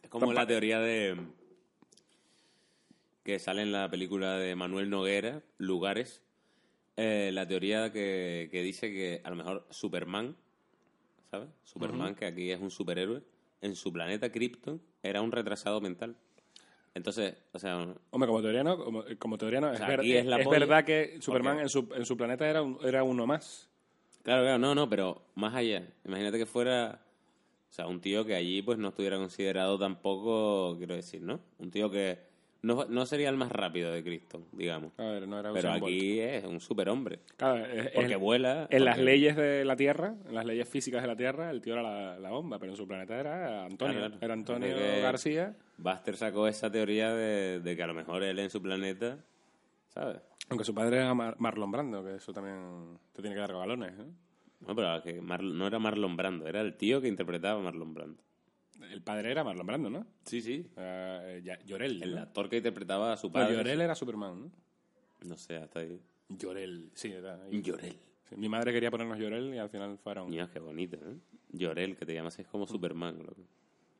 Es 0.02 0.08
como 0.08 0.26
Tampa- 0.26 0.34
la 0.40 0.46
teoría 0.46 0.80
de... 0.80 1.16
que 3.22 3.38
sale 3.38 3.62
en 3.62 3.72
la 3.72 3.90
película 3.90 4.36
de 4.38 4.54
Manuel 4.54 4.90
Noguera, 4.90 5.42
Lugares. 5.58 6.22
Eh, 6.96 7.30
la 7.32 7.46
teoría 7.46 7.92
que, 7.92 8.48
que 8.50 8.62
dice 8.62 8.90
que 8.92 9.20
a 9.24 9.30
lo 9.30 9.36
mejor 9.36 9.66
Superman, 9.70 10.36
¿sabes? 11.30 11.48
Superman, 11.64 12.14
que 12.14 12.26
aquí 12.26 12.50
es 12.50 12.60
un 12.60 12.70
superhéroe, 12.70 13.22
en 13.60 13.76
su 13.76 13.92
planeta 13.92 14.30
Krypton 14.30 14.80
era 15.02 15.22
un 15.22 15.32
retrasado 15.32 15.80
mental. 15.80 16.16
Entonces, 16.94 17.36
o 17.52 17.58
sea, 17.58 17.94
Hombre, 18.10 18.26
como 18.26 18.42
teoría 18.42 18.64
no, 18.64 18.76
como, 18.82 19.04
como 19.18 19.38
teoría 19.38 19.60
no, 19.60 19.70
es, 19.70 19.78
sea, 19.78 19.86
ver- 19.88 20.00
aquí 20.00 20.14
es 20.16 20.26
la 20.26 20.38
es 20.38 20.44
polla. 20.44 20.58
verdad 20.58 20.84
que 20.84 21.18
Superman 21.20 21.60
en 21.60 21.68
su, 21.68 21.88
en 21.94 22.04
su 22.04 22.16
planeta 22.16 22.48
era, 22.50 22.62
un- 22.62 22.78
era 22.82 23.04
uno 23.04 23.26
más. 23.26 23.70
Claro, 24.22 24.42
claro, 24.42 24.58
no, 24.58 24.74
no, 24.74 24.88
pero 24.88 25.22
más 25.36 25.54
allá. 25.54 25.86
Imagínate 26.04 26.36
que 26.36 26.46
fuera, 26.46 27.00
o 27.70 27.72
sea, 27.72 27.86
un 27.86 28.00
tío 28.00 28.24
que 28.26 28.34
allí 28.34 28.60
pues 28.60 28.76
no 28.78 28.88
estuviera 28.88 29.16
considerado 29.18 29.78
tampoco, 29.78 30.76
quiero 30.78 30.96
decir, 30.96 31.22
¿no? 31.22 31.40
Un 31.58 31.70
tío 31.70 31.90
que 31.90 32.18
no, 32.62 32.84
no 32.86 33.06
sería 33.06 33.28
el 33.30 33.36
más 33.36 33.50
rápido 33.52 33.90
de 33.92 34.02
Cristo, 34.04 34.42
digamos. 34.52 34.92
A 34.98 35.04
ver, 35.04 35.26
no 35.28 35.38
era 35.40 35.52
Pero 35.52 35.70
Bolt. 35.70 35.82
aquí 35.84 36.20
es 36.20 36.44
un 36.44 36.60
superhombre. 36.60 37.20
Claro, 37.36 37.64
es- 37.66 37.90
Porque 37.92 38.12
es- 38.14 38.18
vuela. 38.20 38.66
En 38.70 38.84
las 38.84 38.98
leyes 38.98 39.36
de 39.36 39.64
la 39.64 39.76
Tierra, 39.76 40.14
en 40.28 40.34
las 40.34 40.44
leyes 40.44 40.68
físicas 40.68 41.02
de 41.02 41.08
la 41.08 41.16
Tierra, 41.16 41.50
el 41.50 41.60
tío 41.60 41.72
era 41.74 41.82
la, 41.82 42.18
la 42.18 42.30
bomba, 42.30 42.58
pero 42.58 42.72
en 42.72 42.76
su 42.76 42.86
planeta 42.86 43.18
era 43.18 43.64
Antonio. 43.64 43.98
Claro. 43.98 44.16
Era 44.20 44.34
Antonio 44.34 44.76
García. 45.02 45.56
Buster 45.78 46.16
sacó 46.16 46.46
esa 46.48 46.70
teoría 46.70 47.14
de, 47.14 47.60
de 47.60 47.76
que 47.76 47.82
a 47.82 47.86
lo 47.86 47.94
mejor 47.94 48.22
él 48.22 48.38
en 48.38 48.50
su 48.50 48.60
planeta, 48.60 49.18
¿sabes? 49.88 50.18
Aunque 50.50 50.64
su 50.64 50.74
padre 50.74 50.96
era 50.98 51.14
Mar- 51.14 51.36
Marlon 51.38 51.70
Brando, 51.70 52.04
que 52.04 52.16
eso 52.16 52.32
también 52.32 52.98
te 53.12 53.22
tiene 53.22 53.34
que 53.36 53.40
dar 53.40 53.52
galones. 53.52 53.92
¿eh? 53.98 54.04
No, 54.66 54.74
pero 54.74 55.02
que 55.02 55.20
Mar- 55.22 55.42
no 55.42 55.66
era 55.66 55.78
Marlon 55.78 56.16
Brando, 56.16 56.46
era 56.46 56.60
el 56.60 56.74
tío 56.76 57.00
que 57.00 57.08
interpretaba 57.08 57.58
a 57.60 57.62
Marlon 57.62 57.94
Brando. 57.94 58.22
El 58.90 59.02
padre 59.02 59.30
era 59.30 59.44
Marlon 59.44 59.66
Brando, 59.66 59.90
¿no? 59.90 60.06
Sí, 60.24 60.40
sí. 60.40 60.66
Ya- 60.76 61.58
Llorel. 61.64 62.02
El 62.02 62.14
¿no? 62.14 62.20
actor 62.22 62.48
que 62.48 62.56
interpretaba 62.58 63.12
a 63.12 63.16
su 63.16 63.30
padre. 63.30 63.54
Llorel 63.56 63.80
era 63.80 63.94
Superman, 63.94 64.40
¿no? 64.42 64.50
No 65.28 65.36
sé, 65.36 65.56
hasta 65.56 65.80
ahí. 65.80 66.00
Llorel, 66.28 66.90
sí, 66.94 67.12
era. 67.12 67.42
ahí. 67.42 67.60
Llorel. 67.62 67.96
Sí, 68.28 68.36
Mi 68.36 68.48
madre 68.48 68.72
quería 68.72 68.90
ponernos 68.90 69.18
Llorel 69.18 69.52
y 69.54 69.58
al 69.58 69.68
final 69.68 69.98
fueron. 69.98 70.30
Mira, 70.30 70.48
qué 70.50 70.58
bonito, 70.60 70.96
¿eh? 70.96 71.16
Llorel, 71.52 71.96
que 71.96 72.06
te 72.06 72.14
llamas 72.14 72.38
es 72.38 72.46
como 72.46 72.66
Superman, 72.66 73.18
loco. 73.18 73.42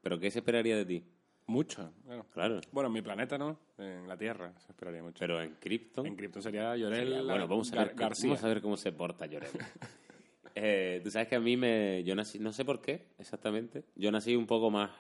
¿Pero 0.03 0.19
qué 0.19 0.31
se 0.31 0.39
esperaría 0.39 0.77
de 0.77 0.85
ti? 0.87 1.05
Mucho. 1.47 1.93
Bueno. 2.05 2.25
Claro. 2.33 2.61
Bueno, 2.71 2.87
en 2.87 2.93
mi 2.93 3.03
planeta 3.03 3.37
no, 3.37 3.59
en 3.77 4.07
la 4.07 4.17
Tierra 4.17 4.53
se 4.61 4.71
esperaría 4.71 5.03
mucho. 5.03 5.19
Pero 5.19 5.43
en 5.43 5.57
Krypton... 5.57 6.07
en 6.07 6.15
Krypton 6.17 6.43
sería 6.43 6.77
Llorel 6.77 7.09
sería- 7.09 7.23
bueno, 7.23 7.49
vamos 7.49 7.73
a, 7.73 7.77
Gar- 7.77 7.87
ver, 7.89 7.97
García. 7.97 8.29
vamos 8.31 8.45
a 8.45 8.49
ver 8.49 8.63
cómo 8.63 8.77
se 8.77 8.93
porta 8.93 9.27
Llorel. 9.27 9.51
Eh, 10.55 11.01
Tú 11.05 11.11
sabes 11.11 11.29
que 11.29 11.37
a 11.37 11.41
mí 11.41 11.57
me... 11.57 12.03
Yo 12.05 12.15
nací... 12.15 12.39
No 12.39 12.53
sé 12.53 12.65
por 12.65 12.81
qué, 12.81 13.07
exactamente. 13.19 13.85
Yo 13.97 14.11
nací 14.11 14.35
un 14.37 14.47
poco 14.47 14.71
más 14.71 14.91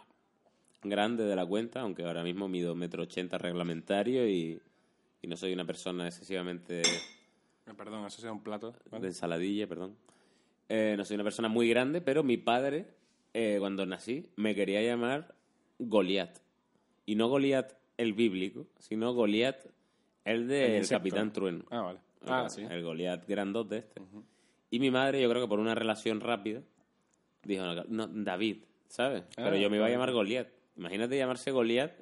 grande 0.83 1.25
de 1.25 1.37
la 1.37 1.45
cuenta, 1.47 1.81
aunque 1.81 2.05
ahora 2.05 2.23
mismo 2.23 2.49
mido 2.49 2.75
metro 2.75 3.03
ochenta 3.03 3.37
reglamentario 3.39 4.29
y, 4.29 4.61
y 5.23 5.27
no 5.27 5.37
soy 5.37 5.53
una 5.53 5.65
persona 5.67 6.07
excesivamente 6.07 6.81
Eh, 6.81 7.75
Perdón, 7.77 8.07
eso 8.07 8.21
sea 8.21 8.33
un 8.33 8.43
plato. 8.43 8.75
¿vale? 8.91 9.03
de 9.03 9.09
ensaladilla, 9.09 9.67
perdón. 9.67 9.97
Eh, 10.69 10.95
no 10.97 11.05
soy 11.05 11.17
una 11.17 11.25
persona 11.25 11.49
muy 11.49 11.69
grande, 11.69 12.01
pero 12.01 12.23
mi 12.23 12.37
padre, 12.37 12.87
eh, 13.35 13.57
cuando 13.59 13.85
nací, 13.87 14.29
me 14.37 14.55
quería 14.55 14.83
llamar 14.83 15.35
Goliat. 15.79 16.39
Y 17.07 17.15
no 17.17 17.29
Goliat 17.29 17.73
el 17.97 18.13
bíblico, 18.15 18.67
sino 18.79 19.13
Goliat 19.13 19.65
el 20.25 20.43
El 20.43 20.49
del 20.49 20.77
insecto. 20.79 20.99
Capitán 20.99 21.33
Trueno. 21.33 21.65
Ah, 21.71 21.81
vale. 21.83 21.99
El- 22.23 22.29
Ah, 22.33 22.49
sí. 22.51 22.63
El 22.69 22.83
Goliat 22.83 23.27
grandote 23.27 23.79
este. 23.79 24.01
Y 24.71 24.79
mi 24.79 24.91
madre, 24.91 25.21
yo 25.21 25.29
creo 25.29 25.43
que 25.43 25.49
por 25.49 25.59
una 25.59 25.75
relación 25.75 26.21
rápida, 26.21 26.63
dijo, 27.45 27.65
no, 27.89 28.07
David, 28.09 28.59
¿sabes? 28.89 29.25
Pero 29.37 29.57
Ah, 29.57 29.59
yo 29.59 29.69
me 29.71 29.77
iba 29.77 29.87
a 29.87 29.91
llamar 29.91 30.13
Goliat. 30.13 30.49
Imagínate 30.77 31.17
llamarse 31.17 31.51
Goliat 31.51 31.93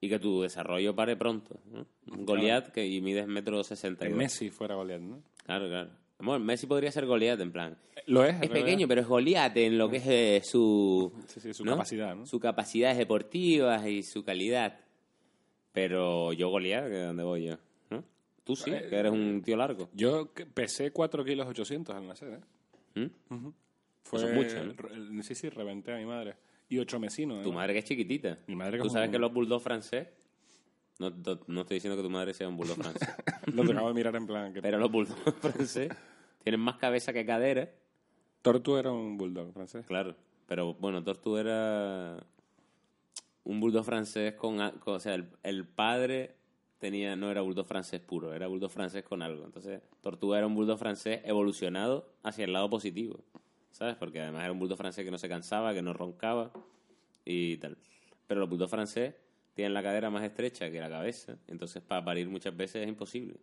y 0.00 0.08
que 0.08 0.18
tu 0.18 0.42
desarrollo 0.42 0.94
pare 0.94 1.16
pronto. 1.16 1.58
¿no? 1.70 1.86
Goliat 2.06 2.68
que 2.72 2.86
y 2.86 3.00
mides 3.00 3.26
metro 3.26 3.64
sesenta 3.64 4.06
y. 4.08 4.12
Messi 4.12 4.50
fuera 4.50 4.74
Goliat, 4.74 5.00
¿no? 5.00 5.22
Claro, 5.44 5.68
claro. 5.68 5.90
Bueno, 6.18 6.44
Messi 6.44 6.66
podría 6.66 6.92
ser 6.92 7.06
Goliat, 7.06 7.40
en 7.40 7.50
plan. 7.52 7.76
Lo 8.06 8.22
es. 8.24 8.34
Es 8.34 8.40
realidad. 8.40 8.54
pequeño, 8.64 8.88
pero 8.88 9.00
es 9.00 9.06
Goliat 9.06 9.56
en 9.56 9.78
lo 9.78 9.88
que 9.90 9.96
es 9.96 10.06
eh, 10.06 10.40
su... 10.44 11.12
Sí, 11.26 11.40
sí, 11.40 11.54
su 11.54 11.64
¿no? 11.64 11.72
capacidad, 11.72 12.14
¿no? 12.14 12.26
Sus 12.26 12.40
capacidades 12.40 12.98
deportivas 12.98 13.86
y 13.86 14.02
su 14.02 14.22
calidad. 14.24 14.78
Pero 15.72 16.32
yo 16.32 16.50
Goliat, 16.50 16.88
que 16.88 16.98
dónde 17.00 17.22
voy 17.24 17.46
yo? 17.46 17.56
Tú 18.44 18.54
sí, 18.56 18.70
Eh, 18.70 18.86
que 18.90 18.96
eres 18.96 19.10
un 19.12 19.42
tío 19.42 19.56
largo. 19.56 19.88
Yo 19.94 20.30
pesé 20.52 20.90
4 20.92 21.24
kilos 21.24 21.46
800 21.48 21.96
al 21.96 22.06
nacer, 22.06 22.40
¿eh? 22.94 23.08
¿Mm? 23.30 23.48
Fue, 24.02 24.18
Eso 24.18 24.28
es 24.28 24.34
mucho, 24.34 24.64
¿no? 24.64 24.72
re- 24.74 25.22
Sí, 25.22 25.34
sí, 25.34 25.48
reventé 25.48 25.92
a 25.92 25.96
mi 25.96 26.04
madre. 26.04 26.36
Y 26.68 26.78
8 26.78 26.98
mesinos, 27.00 27.40
¿eh? 27.40 27.42
Tu 27.44 27.52
madre 27.52 27.72
que 27.72 27.78
es 27.80 27.84
chiquitita. 27.86 28.38
Mi 28.46 28.54
madre 28.54 28.72
que 28.76 28.82
Tú 28.82 28.88
es 28.88 28.92
sabes 28.92 29.08
un- 29.08 29.12
que 29.12 29.18
los 29.18 29.32
bulldogs 29.32 29.62
francés... 29.64 30.08
No, 30.98 31.10
no, 31.10 31.40
no 31.48 31.60
estoy 31.62 31.76
diciendo 31.76 31.96
que 31.96 32.02
tu 32.04 32.10
madre 32.10 32.32
sea 32.34 32.46
un 32.46 32.56
bulldog 32.56 32.76
francés. 32.76 33.08
Lo 33.52 33.62
acabo 33.62 33.88
de 33.88 33.94
mirar 33.94 34.14
en 34.14 34.26
plan. 34.26 34.52
Que... 34.52 34.62
pero 34.62 34.78
los 34.78 34.90
bulldogs 34.92 35.34
francés 35.40 35.90
tienen 36.42 36.60
más 36.60 36.76
cabeza 36.76 37.12
que 37.12 37.24
cadera. 37.26 37.68
Tortu 38.42 38.76
era 38.76 38.92
un 38.92 39.16
bulldog 39.16 39.52
francés. 39.52 39.84
Claro, 39.86 40.14
pero 40.46 40.74
bueno, 40.74 41.02
Tortu 41.02 41.36
era 41.38 42.22
un 43.44 43.58
bulldog 43.60 43.84
francés 43.84 44.34
con, 44.34 44.60
o 44.60 45.00
sea, 45.00 45.14
el, 45.14 45.28
el 45.42 45.66
padre 45.66 46.36
tenía 46.78 47.16
no 47.16 47.30
era 47.30 47.40
bulldog 47.40 47.66
francés 47.66 48.00
puro, 48.00 48.34
era 48.34 48.46
bulldog 48.46 48.70
francés 48.70 49.02
con 49.04 49.22
algo. 49.22 49.44
Entonces, 49.44 49.80
Tortuga 50.00 50.38
era 50.38 50.46
un 50.46 50.54
bulldog 50.54 50.78
francés 50.78 51.20
evolucionado 51.24 52.08
hacia 52.22 52.44
el 52.44 52.52
lado 52.52 52.68
positivo, 52.70 53.20
¿sabes? 53.70 53.96
Porque 53.96 54.20
además 54.20 54.42
era 54.44 54.52
un 54.52 54.58
bulldog 54.58 54.78
francés 54.78 55.04
que 55.04 55.10
no 55.10 55.18
se 55.18 55.28
cansaba, 55.28 55.72
que 55.74 55.82
no 55.82 55.92
roncaba 55.92 56.52
y 57.24 57.56
tal. 57.58 57.76
Pero 58.26 58.40
los 58.40 58.48
bulldogs 58.48 58.70
francés 58.70 59.14
tienen 59.54 59.72
la 59.74 59.82
cadera 59.82 60.10
más 60.10 60.24
estrecha 60.24 60.70
que 60.70 60.80
la 60.80 60.88
cabeza, 60.90 61.36
entonces 61.46 61.82
para 61.82 62.04
parir 62.04 62.28
muchas 62.28 62.56
veces 62.56 62.82
es 62.82 62.88
imposible. 62.88 63.36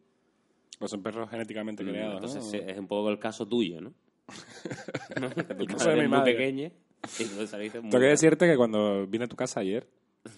O 0.79 0.87
son 0.87 1.01
perros 1.03 1.29
genéticamente 1.29 1.83
Mm, 1.83 1.87
creados, 1.87 2.15
Entonces 2.15 2.63
¿no? 2.63 2.69
es 2.71 2.77
un 2.79 2.87
poco 2.87 3.09
el 3.09 3.19
caso 3.19 3.47
tuyo, 3.47 3.79
¿no? 3.81 3.93
Tu 5.57 5.63
El 5.63 5.67
caso 5.67 5.85
madre 5.85 6.01
de 6.01 6.07
mi 6.07 6.15
es 6.15 6.21
muy 6.21 6.31
pequeña 6.31 6.71
y 7.19 7.23
tú 7.25 7.47
saliste 7.47 7.79
muy 7.81 7.89
Tengo 7.91 8.01
que 8.01 8.07
decirte 8.09 8.47
que 8.47 8.57
cuando 8.57 9.05
vine 9.07 9.25
a 9.25 9.27
tu 9.27 9.35
casa 9.35 9.59
ayer, 9.59 9.87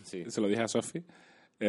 Sí. 0.03 0.23
se 0.29 0.41
lo 0.41 0.47
dije 0.47 0.61
a 0.61 0.67
Sofi, 0.67 1.03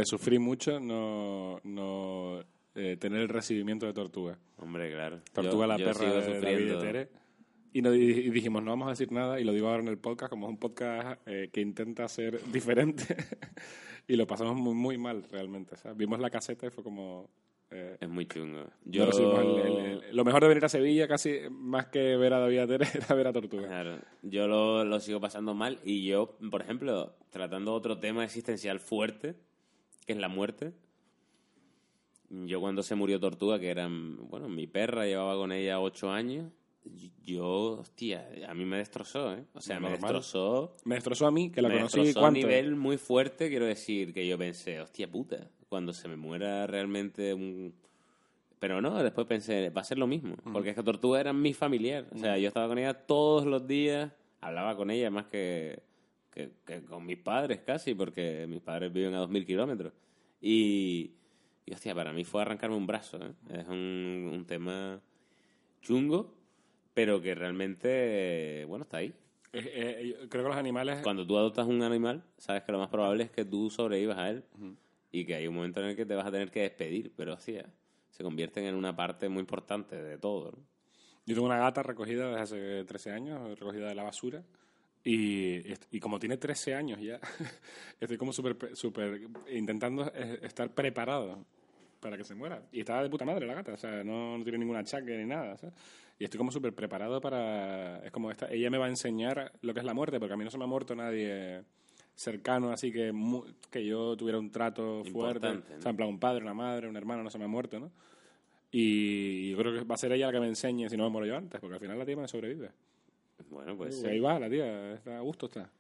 eh, 0.01 0.05
sufrí 0.05 0.39
mucho 0.39 0.81
no, 0.81 1.59
no 1.65 2.41
eh, 2.75 2.97
tener 2.99 3.21
el 3.21 3.29
recibimiento 3.29 3.87
de 3.87 3.93
Tortuga. 3.93 4.39
Hombre, 4.59 4.91
claro. 4.91 5.21
Tortuga 5.33 5.65
Yo- 5.65 5.67
la 5.67 5.77
yo 5.79 5.85
perra 5.87 6.13
de 6.21 6.41
David 6.41 6.73
y 6.73 6.79
Tere. 6.81 7.09
Y, 7.73 7.83
no- 7.83 7.93
y 7.95 8.31
dijimos, 8.31 8.63
no 8.63 8.71
vamos 8.71 8.87
a 8.87 8.91
decir 8.91 9.11
nada, 9.11 9.41
y 9.41 9.45
lo 9.45 9.53
digo 9.53 9.69
ahora 9.69 9.83
en 9.83 9.89
el 9.89 9.99
podcast, 9.99 10.31
como 10.31 10.47
es 10.47 10.51
un 10.51 10.59
podcast 10.59 11.21
eh, 11.27 11.51
que 11.53 11.61
intenta 11.61 12.07
ser 12.09 12.41
diferente, 12.53 13.17
y 14.07 14.15
lo 14.17 14.27
pasamos 14.27 14.55
muy, 14.57 14.75
muy 14.75 14.97
mal 14.99 15.25
realmente. 15.31 15.77
¿sabes? 15.77 15.97
Vimos 15.97 16.21
la 16.21 16.31
caseta 16.31 16.67
y 16.69 16.71
fue 16.71 16.85
como... 16.85 17.29
eh, 17.73 17.97
Es 18.01 18.09
muy 18.09 18.27
chungo. 18.27 18.61
no 18.61 18.71
Yo... 18.85 19.07
recibimos 19.07 19.41
el- 19.41 19.67
el- 19.73 19.87
el- 20.05 20.17
lo 20.17 20.25
mejor 20.25 20.43
de 20.43 20.49
venir 20.49 20.65
a 20.65 20.69
Sevilla, 20.69 21.09
casi 21.09 21.39
más 21.51 21.87
que 21.87 22.17
ver 22.17 22.33
a 22.35 22.39
David 22.39 22.63
y 22.63 22.67
Tere, 22.69 22.87
era 22.95 23.15
ver 23.17 23.27
a 23.27 23.33
Tortuga. 23.33 23.67
Claro, 23.67 23.99
yo 24.23 24.47
lo, 24.47 24.85
lo 24.85 25.01
sigo 25.01 25.19
pasando 25.21 25.53
mal 25.55 25.81
y 25.85 26.07
yo, 26.07 26.39
por 26.53 26.63
ejemplo, 26.63 27.17
tratando 27.31 27.73
otro 27.75 27.99
tema 27.99 28.23
existencial 28.25 28.79
fuerte, 28.79 29.35
que 30.07 30.13
es 30.13 30.19
la 30.19 30.29
muerte. 30.29 30.73
Yo 32.31 32.61
cuando 32.61 32.83
se 32.83 32.95
murió 32.95 33.21
Tortuga, 33.21 33.59
que 33.59 33.71
era, 33.71 33.89
bueno, 33.89 34.49
mi 34.49 34.67
perra, 34.67 35.07
llevaba 35.07 35.37
con 35.37 35.53
ella 35.53 35.81
ocho 35.81 36.11
años, 36.11 36.51
yo, 37.23 37.79
hostia, 37.81 38.29
a 38.47 38.55
mí 38.55 38.65
me 38.65 38.77
destrozó, 38.79 39.35
¿eh? 39.35 39.45
O 39.55 39.61
sea, 39.61 39.77
me 39.77 39.89
Normal. 39.89 40.13
destrozó 40.13 40.77
Me 40.85 40.97
destrozó 40.97 41.27
a 41.27 41.31
mí, 41.31 41.51
que 41.51 41.63
la 41.63 41.69
me 41.69 41.77
conocí 41.77 42.01
destrozó 42.01 42.19
a 42.19 42.23
cuánto. 42.23 42.39
nivel 42.41 42.77
muy 42.77 42.99
fuerte, 42.99 43.49
quiero 43.49 43.67
decir, 43.67 44.13
que 44.13 44.27
yo 44.27 44.37
pensé, 44.37 44.81
hostia 44.81 45.11
puta, 45.11 45.49
cuando 45.69 45.93
se 45.93 46.09
me 46.09 46.17
muera 46.17 46.67
realmente 46.67 47.33
un... 47.33 47.75
Pero 48.59 48.81
no, 48.81 49.03
después 49.03 49.27
pensé, 49.27 49.71
va 49.71 49.83
a 49.83 49.85
ser 49.85 49.99
lo 49.99 50.07
mismo, 50.07 50.37
porque 50.53 50.71
es 50.71 50.77
que 50.77 50.83
Tortuga 50.83 51.21
era 51.21 51.33
mi 51.33 51.53
familiar, 51.53 52.07
o 52.15 52.19
sea, 52.19 52.39
yo 52.39 52.49
estaba 52.49 52.67
con 52.69 52.79
ella 52.79 52.95
todos 52.95 53.45
los 53.45 53.67
días, 53.67 54.11
hablaba 54.41 54.77
con 54.77 54.91
ella 54.91 55.11
más 55.11 55.27
que, 55.27 55.83
que, 56.35 56.51
que 56.67 56.83
con 56.83 57.07
mis 57.07 57.19
padres 57.19 57.61
casi, 57.61 57.95
porque 57.95 58.47
mis 58.49 58.61
padres 58.61 58.93
viven 58.93 59.15
a 59.15 59.23
2.000 59.23 59.47
kilómetros. 59.47 59.93
Y, 60.41 61.13
y, 61.65 61.73
hostia, 61.73 61.95
para 61.95 62.13
mí 62.13 62.25
fue 62.25 62.43
arrancarme 62.43 62.77
un 62.77 62.87
brazo, 62.87 63.19
¿eh? 63.25 63.33
Es 63.51 63.69
un, 63.69 64.31
un 64.33 64.45
tema 64.45 65.01
chungo, 65.81 66.35
pero 66.93 67.21
que 67.23 67.35
realmente, 67.35 68.65
bueno, 68.67 68.83
está 68.83 68.99
ahí. 68.99 69.15
Eh, 69.53 70.17
eh, 70.23 70.27
creo 70.29 70.43
que 70.43 70.49
los 70.49 70.57
animales... 70.57 71.01
Cuando 71.03 71.27
tú 71.27 71.37
adoptas 71.39 71.67
un 71.67 71.83
animal, 71.83 72.25
sabes 72.37 72.65
que 72.65 72.73
lo 72.73 72.79
más 72.79 72.89
probable 72.89 73.25
es 73.25 73.31
que 73.31 73.45
tú 73.45 73.71
sobrevivas 73.71 74.19
a 74.19 74.31
él 74.31 74.45
y 75.13 75.25
que 75.25 75.37
hay 75.37 75.47
un 75.47 75.55
momento 75.55 75.81
en 75.81 75.87
el 75.87 75.97
que 75.97 76.05
te 76.05 76.15
vas 76.15 76.27
a 76.27 76.33
tener 76.33 76.51
que 76.51 76.63
despedir, 76.63 77.13
pero 77.17 77.35
hostia, 77.35 77.73
se 78.11 78.25
convierten 78.25 78.65
en 78.65 78.75
una 78.75 78.97
parte 78.97 79.29
muy 79.29 79.41
importante 79.41 79.95
de 79.95 80.19
todo. 80.19 80.51
¿no? 80.51 80.59
Yo 81.25 81.35
tengo 81.35 81.47
una 81.47 81.59
gata 81.59 81.83
recogida 81.83 82.29
desde 82.29 82.41
hace 82.41 82.85
13 82.85 83.13
años, 83.13 83.59
recogida 83.59 83.89
de 83.89 83.95
la 83.95 84.03
basura. 84.03 84.45
Y, 85.05 85.63
y 85.91 86.01
como 86.01 86.19
tiene 86.19 86.39
13 86.39 86.75
años 86.75 86.99
ya, 87.01 87.21
estoy 88.01 88.17
como 88.17 88.33
súper 88.33 88.75
súper 88.75 89.21
intentando 89.53 90.11
estar 90.43 90.71
preparado 90.73 91.45
para 92.01 92.17
que 92.17 92.25
se 92.25 92.35
muera. 92.35 92.63
Y 92.73 92.81
estaba 92.81 93.03
de 93.03 93.11
puta 93.11 93.25
madre 93.25 93.47
la 93.47 93.55
gata, 93.55 93.75
o 93.75 93.77
sea, 93.77 94.03
no, 94.03 94.39
no 94.39 94.43
tiene 94.45 94.59
ningún 94.59 94.77
achaque 94.77 95.17
ni 95.19 95.27
nada. 95.27 95.57
¿sabes? 95.59 95.75
Y 96.19 96.25
estoy 96.25 96.39
como 96.39 96.51
súper 96.53 96.73
preparado 96.75 97.21
para... 97.21 97.99
Es 98.05 98.13
como 98.13 98.31
esta, 98.31 98.51
ella 98.51 98.71
me 98.71 98.79
va 98.79 98.87
a 98.87 98.89
enseñar 98.89 99.53
lo 99.63 99.75
que 99.75 99.81
es 99.81 99.87
la 99.87 99.95
muerte, 99.95 100.19
porque 100.19 100.35
a 100.35 100.37
mí 100.37 100.45
no 100.45 100.51
se 100.51 100.59
me 100.59 100.65
ha 100.65 100.69
muerto 100.69 100.95
nadie 100.95 101.63
cercano, 102.15 102.71
así 102.71 102.93
que, 102.93 103.11
mu- 103.13 103.45
que 103.71 103.85
yo 103.85 104.17
tuviera 104.17 104.39
un 104.39 104.51
trato 104.53 105.03
fuerte. 105.13 105.49
¿no? 105.49 105.55
O 105.79 105.83
sea, 105.83 105.91
en 105.91 105.97
plan, 105.97 106.09
un 106.09 106.19
padre, 106.21 106.43
una 106.45 106.55
madre, 106.55 106.89
un 106.89 106.97
hermano 106.97 107.23
no 107.25 107.31
se 107.31 107.39
me 107.39 107.45
ha 107.45 107.49
muerto, 107.49 107.81
¿no? 107.81 107.91
Y 108.71 109.51
yo 109.51 109.59
creo 109.59 109.73
que 109.75 109.85
va 109.85 109.95
a 109.95 109.99
ser 109.99 110.13
ella 110.13 110.27
la 110.27 110.33
que 110.33 110.41
me 110.41 110.47
enseñe 110.49 110.89
si 110.89 110.97
no 110.97 111.05
me 111.05 111.11
muero 111.11 111.27
yo 111.27 111.37
antes, 111.37 111.61
porque 111.61 111.75
al 111.75 111.81
final 111.81 111.99
la 111.99 112.05
tía 112.07 112.17
me 112.17 112.27
sobrevive. 112.29 112.71
Bueno, 113.51 113.77
pues 113.77 114.03
ahí 114.05 114.21
va, 114.21 114.39
la 114.39 114.49
tía, 114.49 114.93
está 114.95 115.19
a 115.19 115.21
gusto 115.21 115.47
está. 115.47 115.71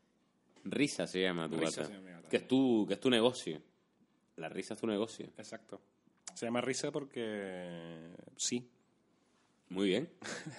Risa 0.64 1.06
se 1.06 1.20
llama 1.22 1.48
tu 1.48 1.56
Risa 1.58 1.82
gata. 1.82 1.84
se 1.86 1.92
llama 1.94 2.06
mi 2.06 2.12
gata. 2.12 2.28
Que 2.28 2.36
es 2.36 2.48
tu, 2.48 2.84
que 2.86 2.94
es 2.94 3.00
tu 3.00 3.10
negocio. 3.10 3.60
La 4.36 4.48
risa 4.48 4.74
es 4.74 4.80
tu 4.80 4.86
negocio. 4.86 5.26
Exacto. 5.36 5.80
Se 6.34 6.46
llama 6.46 6.60
risa 6.60 6.90
porque 6.90 8.10
sí. 8.36 8.68
Muy 9.68 9.88
bien, 9.88 10.08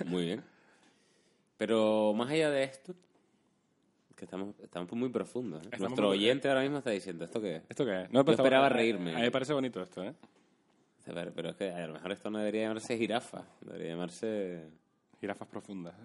muy 0.06 0.26
bien. 0.26 0.44
Pero 1.58 2.14
más 2.14 2.30
allá 2.30 2.50
de 2.52 2.64
esto, 2.64 2.94
que 4.16 4.26
estamos, 4.26 4.56
estamos 4.62 4.92
muy 4.94 5.10
profundos. 5.10 5.62
¿eh? 5.64 5.66
Estamos 5.66 5.90
Nuestro 5.90 6.08
muy- 6.08 6.18
oyente 6.18 6.48
ahora 6.50 6.62
mismo 6.62 6.78
está 6.80 6.90
diciendo, 6.92 7.26
¿esto 7.26 7.42
qué 7.42 7.58
es? 7.58 7.64
¿Esto 7.70 7.86
qué 7.86 8.04
es? 8.04 8.12
No, 8.12 8.26
Yo 8.26 8.32
esperaba 8.32 8.70
reírme. 8.70 9.12
A 9.14 9.16
mí 9.16 9.22
me 9.22 9.32
parece 9.32 9.54
bonito 9.54 9.82
esto, 9.82 10.04
¿eh? 10.04 10.14
Pero 11.06 11.50
es 11.50 11.56
que 11.56 11.70
a 11.72 11.86
lo 11.88 11.94
mejor 11.94 12.12
esto 12.12 12.30
no 12.32 12.40
debería 12.40 12.64
llamarse 12.64 12.98
jirafa, 12.98 13.46
debería 13.62 13.90
llamarse... 13.90 14.70
Jirafas 15.26 15.48
profundas. 15.48 15.96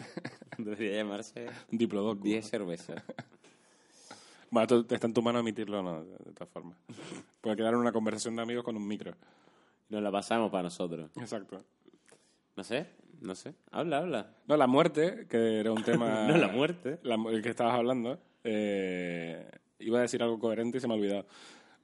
Debería 0.58 0.96
llamarse 0.98 1.46
diplodocus. 1.70 2.22
10 2.22 2.48
cervezas. 2.48 3.02
Bueno, 4.50 4.84
está 4.88 5.06
en 5.06 5.12
tu 5.14 5.22
mano 5.22 5.40
emitirlo 5.40 5.80
o 5.80 5.82
no, 5.82 6.04
de, 6.04 6.10
de 6.12 6.32
todas 6.32 6.48
formas. 6.50 6.76
Puede 7.40 7.56
quedar 7.56 7.74
en 7.74 7.80
una 7.80 7.90
conversación 7.92 8.36
de 8.36 8.42
amigos 8.42 8.62
con 8.64 8.76
un 8.76 8.86
micro. 8.86 9.12
Nos 9.88 10.02
la 10.02 10.10
pasamos 10.12 10.50
para 10.50 10.64
nosotros. 10.64 11.10
Exacto. 11.16 11.64
No 12.56 12.62
sé, 12.64 12.86
no 13.20 13.34
sé. 13.34 13.54
Habla, 13.72 13.98
habla. 13.98 14.34
No, 14.46 14.56
la 14.56 14.66
muerte, 14.68 15.26
que 15.28 15.58
era 15.60 15.72
un 15.72 15.82
tema... 15.82 16.26
No, 16.28 16.36
la 16.36 16.48
muerte. 16.48 16.98
la 17.02 17.16
mu- 17.16 17.30
el 17.30 17.42
que 17.42 17.48
estabas 17.50 17.74
hablando, 17.74 18.20
eh, 18.44 19.50
iba 19.80 19.98
a 19.98 20.02
decir 20.02 20.22
algo 20.22 20.38
coherente 20.38 20.78
y 20.78 20.80
se 20.80 20.86
me 20.86 20.94
ha 20.94 20.96
olvidado. 20.96 21.26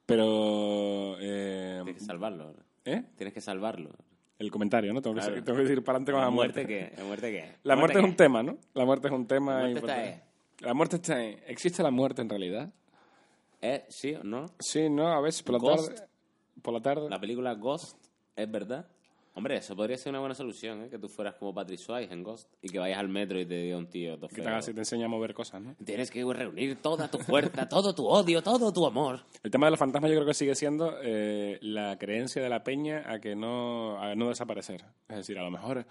Pero... 0.05 1.17
eh, 1.21 1.81
Tienes 1.85 2.01
que 2.01 2.07
salvarlo. 2.07 2.45
ahora. 2.45 2.63
¿eh? 2.85 3.05
Tienes 3.17 3.35
que 3.35 3.41
salvarlo. 3.41 3.91
El 4.39 4.51
comentario, 4.51 4.93
¿no? 4.93 5.01
Tengo 5.01 5.15
que, 5.15 5.21
Claro. 5.21 5.35
seguir- 5.37 5.45
tengo 5.45 5.59
que 5.65 5.73
ir 5.73 5.83
para 5.85 5.97
adelante 5.97 6.13
con 6.13 6.21
la, 6.21 6.27
¿La 6.27 6.31
muerte. 6.31 6.61
muerte 6.65 6.91
qué? 6.91 6.97
¿La 6.99 7.05
muerte 7.05 7.31
qué? 7.33 7.53
La 7.63 7.77
muerte 7.77 7.99
es 7.99 8.05
un 8.05 8.17
tema, 8.17 8.43
¿no? 8.43 8.59
La 8.75 8.85
muerte 8.85 9.07
es 9.09 9.13
un 9.15 9.27
tema 9.27 9.53
La 9.55 9.59
muerte 9.61 9.73
importante. 9.79 10.09
está. 10.11 10.67
La 10.67 10.75
muerte 10.75 10.97
está 10.97 11.17
ahí. 11.17 11.39
¿Existe 11.47 11.83
la 11.83 11.91
muerte 11.91 12.23
en 12.23 12.29
realidad? 12.29 12.71
¿Es 13.61 13.83
sí 13.89 14.15
o 14.15 14.23
no? 14.25 14.47
Sí, 14.59 14.89
no, 14.91 15.09
a 15.09 15.21
veces 15.21 15.43
por 15.43 15.55
la 15.55 15.59
Ghost. 15.59 15.89
tarde. 15.95 16.09
Por 16.63 16.75
la 16.75 16.81
tarde. 16.83 17.09
La 17.11 17.19
película 17.21 17.55
Ghost, 17.55 17.97
¿es 18.37 18.51
verdad? 18.51 18.87
Hombre, 19.37 19.57
eso 19.59 19.77
podría 19.77 19.99
ser 19.99 20.11
una 20.11 20.21
buena 20.21 20.35
solución, 20.35 20.85
¿eh? 20.85 20.89
Que 20.89 20.99
tú 20.99 21.11
fueras 21.11 21.35
como 21.35 21.53
Patrick 21.53 21.79
Swayze 21.79 22.11
en 22.11 22.23
Ghost 22.23 22.49
y 22.63 22.71
que 22.71 22.79
vayas 22.79 22.99
al 22.99 23.11
metro 23.11 23.39
y 23.39 23.45
te 23.45 23.55
diga 23.55 23.77
un 23.77 23.87
tío 23.87 24.19
Que 24.19 24.29
te, 24.29 24.37
feo. 24.37 24.49
haga 24.49 24.57
así, 24.59 24.73
te 24.73 24.81
enseña 24.81 25.05
a 25.05 25.09
mover 25.09 25.35
cosas, 25.35 25.61
¿no? 25.61 25.77
Tienes 25.85 26.11
que 26.11 26.25
reunir 26.25 26.77
toda 26.81 27.11
tu 27.11 27.19
fuerza, 27.19 27.69
todo 27.69 27.95
tu 27.95 28.07
odio, 28.07 28.43
todo 28.43 28.73
tu 28.73 28.87
amor. 28.87 29.21
El 29.43 29.51
tema 29.51 29.67
de 29.67 29.73
los 29.73 29.79
fantasmas 29.79 30.11
yo 30.11 30.17
creo 30.17 30.27
que 30.27 30.33
sigue 30.33 30.55
siendo 30.55 30.97
eh, 31.03 31.59
la 31.61 31.99
creencia 31.99 32.43
de 32.43 32.49
la 32.49 32.65
peña 32.65 33.03
a 33.07 33.21
que 33.21 33.37
no, 33.37 34.01
a 34.01 34.15
no 34.15 34.31
desaparecer. 34.31 34.83
Es 35.07 35.17
decir, 35.17 35.39
a 35.39 35.43
lo 35.43 35.51
mejor 35.51 35.85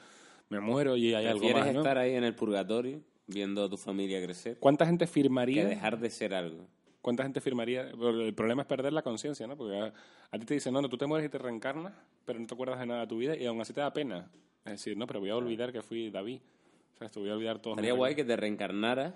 me 0.50 0.60
muero 0.60 0.98
y 0.98 1.14
hay 1.14 1.28
algo 1.28 1.48
más, 1.50 1.72
¿no? 1.72 1.82
estar 1.82 2.00
ahí 2.00 2.16
en 2.16 2.24
el 2.24 2.34
purgatorio 2.34 3.00
viendo 3.28 3.64
a 3.64 3.70
tu 3.70 3.78
familia 3.78 4.24
crecer 4.24 4.58
¿Cuánta 4.60 4.86
gente 4.86 5.06
que 5.06 5.12
firmaría? 5.12 5.66
dejar 5.66 6.00
de 6.00 6.10
ser 6.10 6.34
algo. 6.34 6.68
¿Cuánta 7.06 7.22
gente 7.22 7.40
firmaría? 7.40 7.82
El 7.92 8.34
problema 8.34 8.64
es 8.64 8.68
perder 8.68 8.92
la 8.92 9.04
conciencia, 9.04 9.46
¿no? 9.46 9.56
Porque 9.56 9.78
a, 9.78 9.94
a 10.32 10.40
ti 10.40 10.46
te 10.48 10.56
dicen, 10.56 10.74
no, 10.74 10.82
no, 10.82 10.90
tú 10.90 10.98
te 10.98 11.06
mueres 11.06 11.28
y 11.28 11.30
te 11.30 11.38
reencarnas, 11.38 11.94
pero 12.26 12.40
no 12.40 12.48
te 12.48 12.56
acuerdas 12.56 12.80
de 12.80 12.88
nada 12.88 13.02
de 13.02 13.08
tu 13.08 13.20
vida 13.20 13.38
y 13.38 13.46
aún 13.46 13.62
así 13.62 13.74
te 13.74 13.82
da 13.82 13.94
pena. 13.94 14.28
Es 14.66 14.72
decir, 14.72 14.98
no, 14.98 15.06
pero 15.06 15.20
voy 15.20 15.30
a 15.30 15.36
olvidar 15.36 15.72
que 15.72 15.84
fui 15.84 16.10
David. 16.10 16.40
O 16.96 16.98
sea, 16.98 17.06
esto 17.06 17.20
voy 17.20 17.30
a 17.30 17.36
olvidar 17.36 17.60
todo. 17.60 17.74
Estaría 17.76 17.94
guay 17.94 18.16
que 18.16 18.24
te 18.24 18.36
reencarnaras 18.36 19.14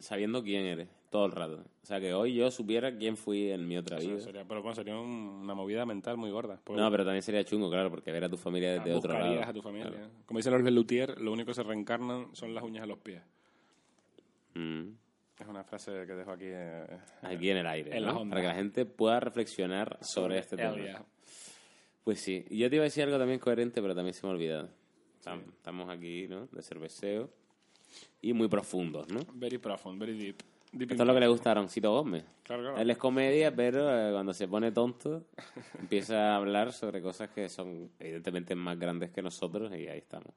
sabiendo 0.00 0.42
quién 0.42 0.64
eres 0.64 0.88
todo 1.10 1.26
el 1.26 1.30
rato. 1.30 1.62
O 1.80 1.86
sea, 1.86 2.00
que 2.00 2.12
hoy 2.12 2.34
yo 2.34 2.50
supiera 2.50 2.92
quién 2.98 3.16
fui 3.16 3.52
en 3.52 3.68
mi 3.68 3.78
otra 3.78 4.00
vida. 4.00 4.18
Sería, 4.18 4.44
pero 4.44 4.60
bueno, 4.60 4.74
sería 4.74 4.98
un- 4.98 5.38
una 5.44 5.54
movida 5.54 5.86
mental 5.86 6.16
muy 6.16 6.32
gorda. 6.32 6.58
Porque 6.64 6.82
No, 6.82 6.90
pero 6.90 7.04
también 7.04 7.22
sería 7.22 7.44
chungo, 7.44 7.70
claro, 7.70 7.88
porque 7.88 8.10
ver 8.10 8.24
a 8.24 8.28
tu 8.28 8.36
familia 8.36 8.72
desde 8.72 8.92
otro 8.92 9.12
lado. 9.16 9.42
a 9.44 9.52
tu 9.52 9.62
familia. 9.62 9.90
Claro. 9.90 10.08
Como 10.26 10.40
dicen 10.40 10.52
los 10.54 10.62
Lelutier, 10.64 11.20
lo 11.20 11.30
único 11.32 11.46
que 11.46 11.54
se 11.54 11.62
reencarnan 11.62 12.34
son 12.34 12.52
las 12.52 12.64
uñas 12.64 12.82
de 12.82 12.88
los 12.88 12.98
pies. 12.98 13.22
Mm. 14.54 14.88
Es 15.38 15.46
una 15.46 15.64
frase 15.64 15.90
que 16.06 16.14
dejo 16.14 16.30
aquí. 16.30 16.46
eh, 16.48 16.86
Aquí 17.22 17.50
en 17.50 17.58
el 17.58 17.66
aire. 17.66 17.90
Para 18.28 18.40
que 18.40 18.46
la 18.48 18.54
gente 18.54 18.86
pueda 18.86 19.20
reflexionar 19.20 19.98
sobre 20.00 20.38
este 20.38 20.56
tema. 20.56 21.04
Pues 22.04 22.20
sí. 22.20 22.44
Yo 22.50 22.70
te 22.70 22.76
iba 22.76 22.82
a 22.82 22.84
decir 22.84 23.02
algo 23.04 23.18
también 23.18 23.38
coherente, 23.38 23.82
pero 23.82 23.94
también 23.94 24.14
se 24.14 24.24
me 24.24 24.30
ha 24.30 24.34
olvidado. 24.34 24.70
Estam- 25.20 25.42
Estamos 25.52 25.90
aquí, 25.90 26.26
¿no? 26.28 26.46
De 26.46 26.62
cerveceo. 26.62 27.28
Y 28.22 28.32
muy 28.32 28.48
profundos, 28.48 29.08
¿no? 29.12 29.20
Very 29.34 29.58
profound, 29.58 30.00
very 30.00 30.16
deep. 30.16 30.36
Deep 30.72 30.90
Esto 30.90 31.02
es 31.02 31.06
lo 31.06 31.14
que 31.14 31.20
le 31.20 31.28
gusta 31.28 31.50
a 31.50 31.52
Aroncito 31.52 31.90
Gómez. 31.92 32.24
Claro, 32.42 32.62
claro. 32.62 32.78
Él 32.78 32.90
es 32.90 32.98
comedia, 32.98 33.54
pero 33.54 33.88
eh, 34.08 34.12
cuando 34.12 34.34
se 34.34 34.46
pone 34.48 34.72
tonto 34.72 35.24
empieza 35.78 36.32
a 36.32 36.36
hablar 36.36 36.72
sobre 36.72 37.00
cosas 37.02 37.28
que 37.30 37.48
son 37.48 37.90
evidentemente 37.98 38.54
más 38.54 38.78
grandes 38.78 39.10
que 39.10 39.22
nosotros 39.22 39.70
y 39.72 39.86
ahí 39.88 39.98
estamos. 39.98 40.32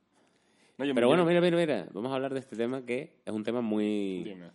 No, 0.77 0.93
Pero 0.93 1.07
bueno, 1.07 1.25
mira, 1.25 1.41
mira, 1.41 1.57
mira. 1.57 1.88
Vamos 1.91 2.12
a 2.12 2.15
hablar 2.15 2.33
de 2.33 2.39
este 2.39 2.55
tema 2.55 2.85
que 2.85 3.13
es 3.25 3.33
un 3.33 3.43
tema 3.43 3.59
muy, 3.62 4.23
Dime. 4.23 4.49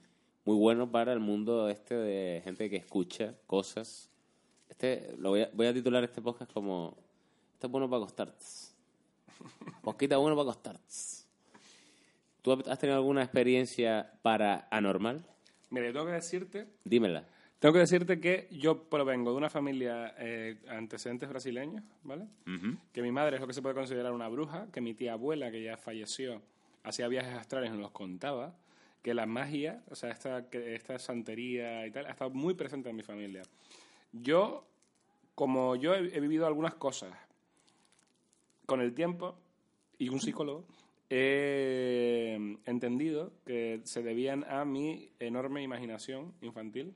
Muy 0.44 0.56
bueno 0.56 0.90
para 0.90 1.12
el 1.12 1.20
mundo 1.20 1.68
este 1.68 1.94
de 1.94 2.42
gente 2.42 2.68
que 2.68 2.76
escucha 2.76 3.34
cosas. 3.46 4.10
Este, 4.68 5.14
lo 5.18 5.30
voy 5.30 5.42
a, 5.42 5.50
voy 5.52 5.66
a 5.66 5.74
titular 5.74 6.04
este 6.04 6.20
podcast 6.20 6.52
como 6.52 6.96
Esto 7.54 7.66
es 7.66 7.70
bueno 7.70 7.88
para 7.88 8.02
acostarte. 8.02 8.44
Posquita 9.82 10.16
bueno 10.16 10.36
para 10.36 10.50
acostarte. 10.50 10.94
¿Tú 12.42 12.52
has 12.52 12.78
tenido 12.78 12.96
alguna 12.96 13.22
experiencia 13.22 14.12
para 14.22 14.68
anormal? 14.70 15.24
Mira, 15.70 15.86
yo 15.86 15.92
tengo 15.92 16.06
que 16.06 16.12
decirte 16.12 16.66
Dímela. 16.84 17.24
Tengo 17.58 17.72
que 17.72 17.78
decirte 17.78 18.20
que 18.20 18.46
yo 18.50 18.90
provengo 18.90 19.30
de 19.30 19.38
una 19.38 19.48
familia 19.48 20.14
eh, 20.18 20.58
antecedentes 20.68 21.26
brasileños, 21.30 21.82
¿vale? 22.02 22.26
Que 22.92 23.00
mi 23.00 23.10
madre 23.10 23.36
es 23.36 23.40
lo 23.40 23.46
que 23.46 23.54
se 23.54 23.62
puede 23.62 23.74
considerar 23.74 24.12
una 24.12 24.28
bruja, 24.28 24.66
que 24.70 24.82
mi 24.82 24.92
tía 24.92 25.14
abuela, 25.14 25.50
que 25.50 25.62
ya 25.62 25.78
falleció, 25.78 26.42
hacía 26.82 27.08
viajes 27.08 27.32
astrales 27.32 27.70
y 27.70 27.72
nos 27.72 27.80
los 27.80 27.90
contaba, 27.92 28.54
que 29.04 29.12
la 29.12 29.26
magia, 29.26 29.84
o 29.90 29.94
sea, 29.94 30.10
esta, 30.10 30.46
esta 30.50 30.98
santería 30.98 31.86
y 31.86 31.90
tal, 31.90 32.06
ha 32.06 32.10
estado 32.10 32.30
muy 32.30 32.54
presente 32.54 32.88
en 32.88 32.96
mi 32.96 33.02
familia. 33.02 33.42
Yo, 34.12 34.66
como 35.34 35.76
yo 35.76 35.94
he, 35.94 36.16
he 36.16 36.20
vivido 36.20 36.46
algunas 36.46 36.74
cosas 36.74 37.12
con 38.64 38.80
el 38.80 38.94
tiempo 38.94 39.36
y 39.98 40.08
un 40.08 40.20
psicólogo, 40.20 40.64
he 41.10 42.56
entendido 42.64 43.34
que 43.44 43.82
se 43.84 44.02
debían 44.02 44.42
a 44.44 44.64
mi 44.64 45.10
enorme 45.20 45.62
imaginación 45.62 46.32
infantil 46.40 46.94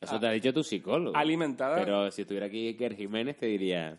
Eso 0.00 0.18
te 0.18 0.26
ha 0.26 0.30
dicho 0.30 0.54
tu 0.54 0.64
psicólogo. 0.64 1.14
alimentada 1.14 1.76
Pero 1.76 2.10
si 2.10 2.22
estuviera 2.22 2.46
aquí 2.46 2.68
Iker 2.68 2.96
Jiménez 2.96 3.36
te 3.36 3.44
diría, 3.44 3.98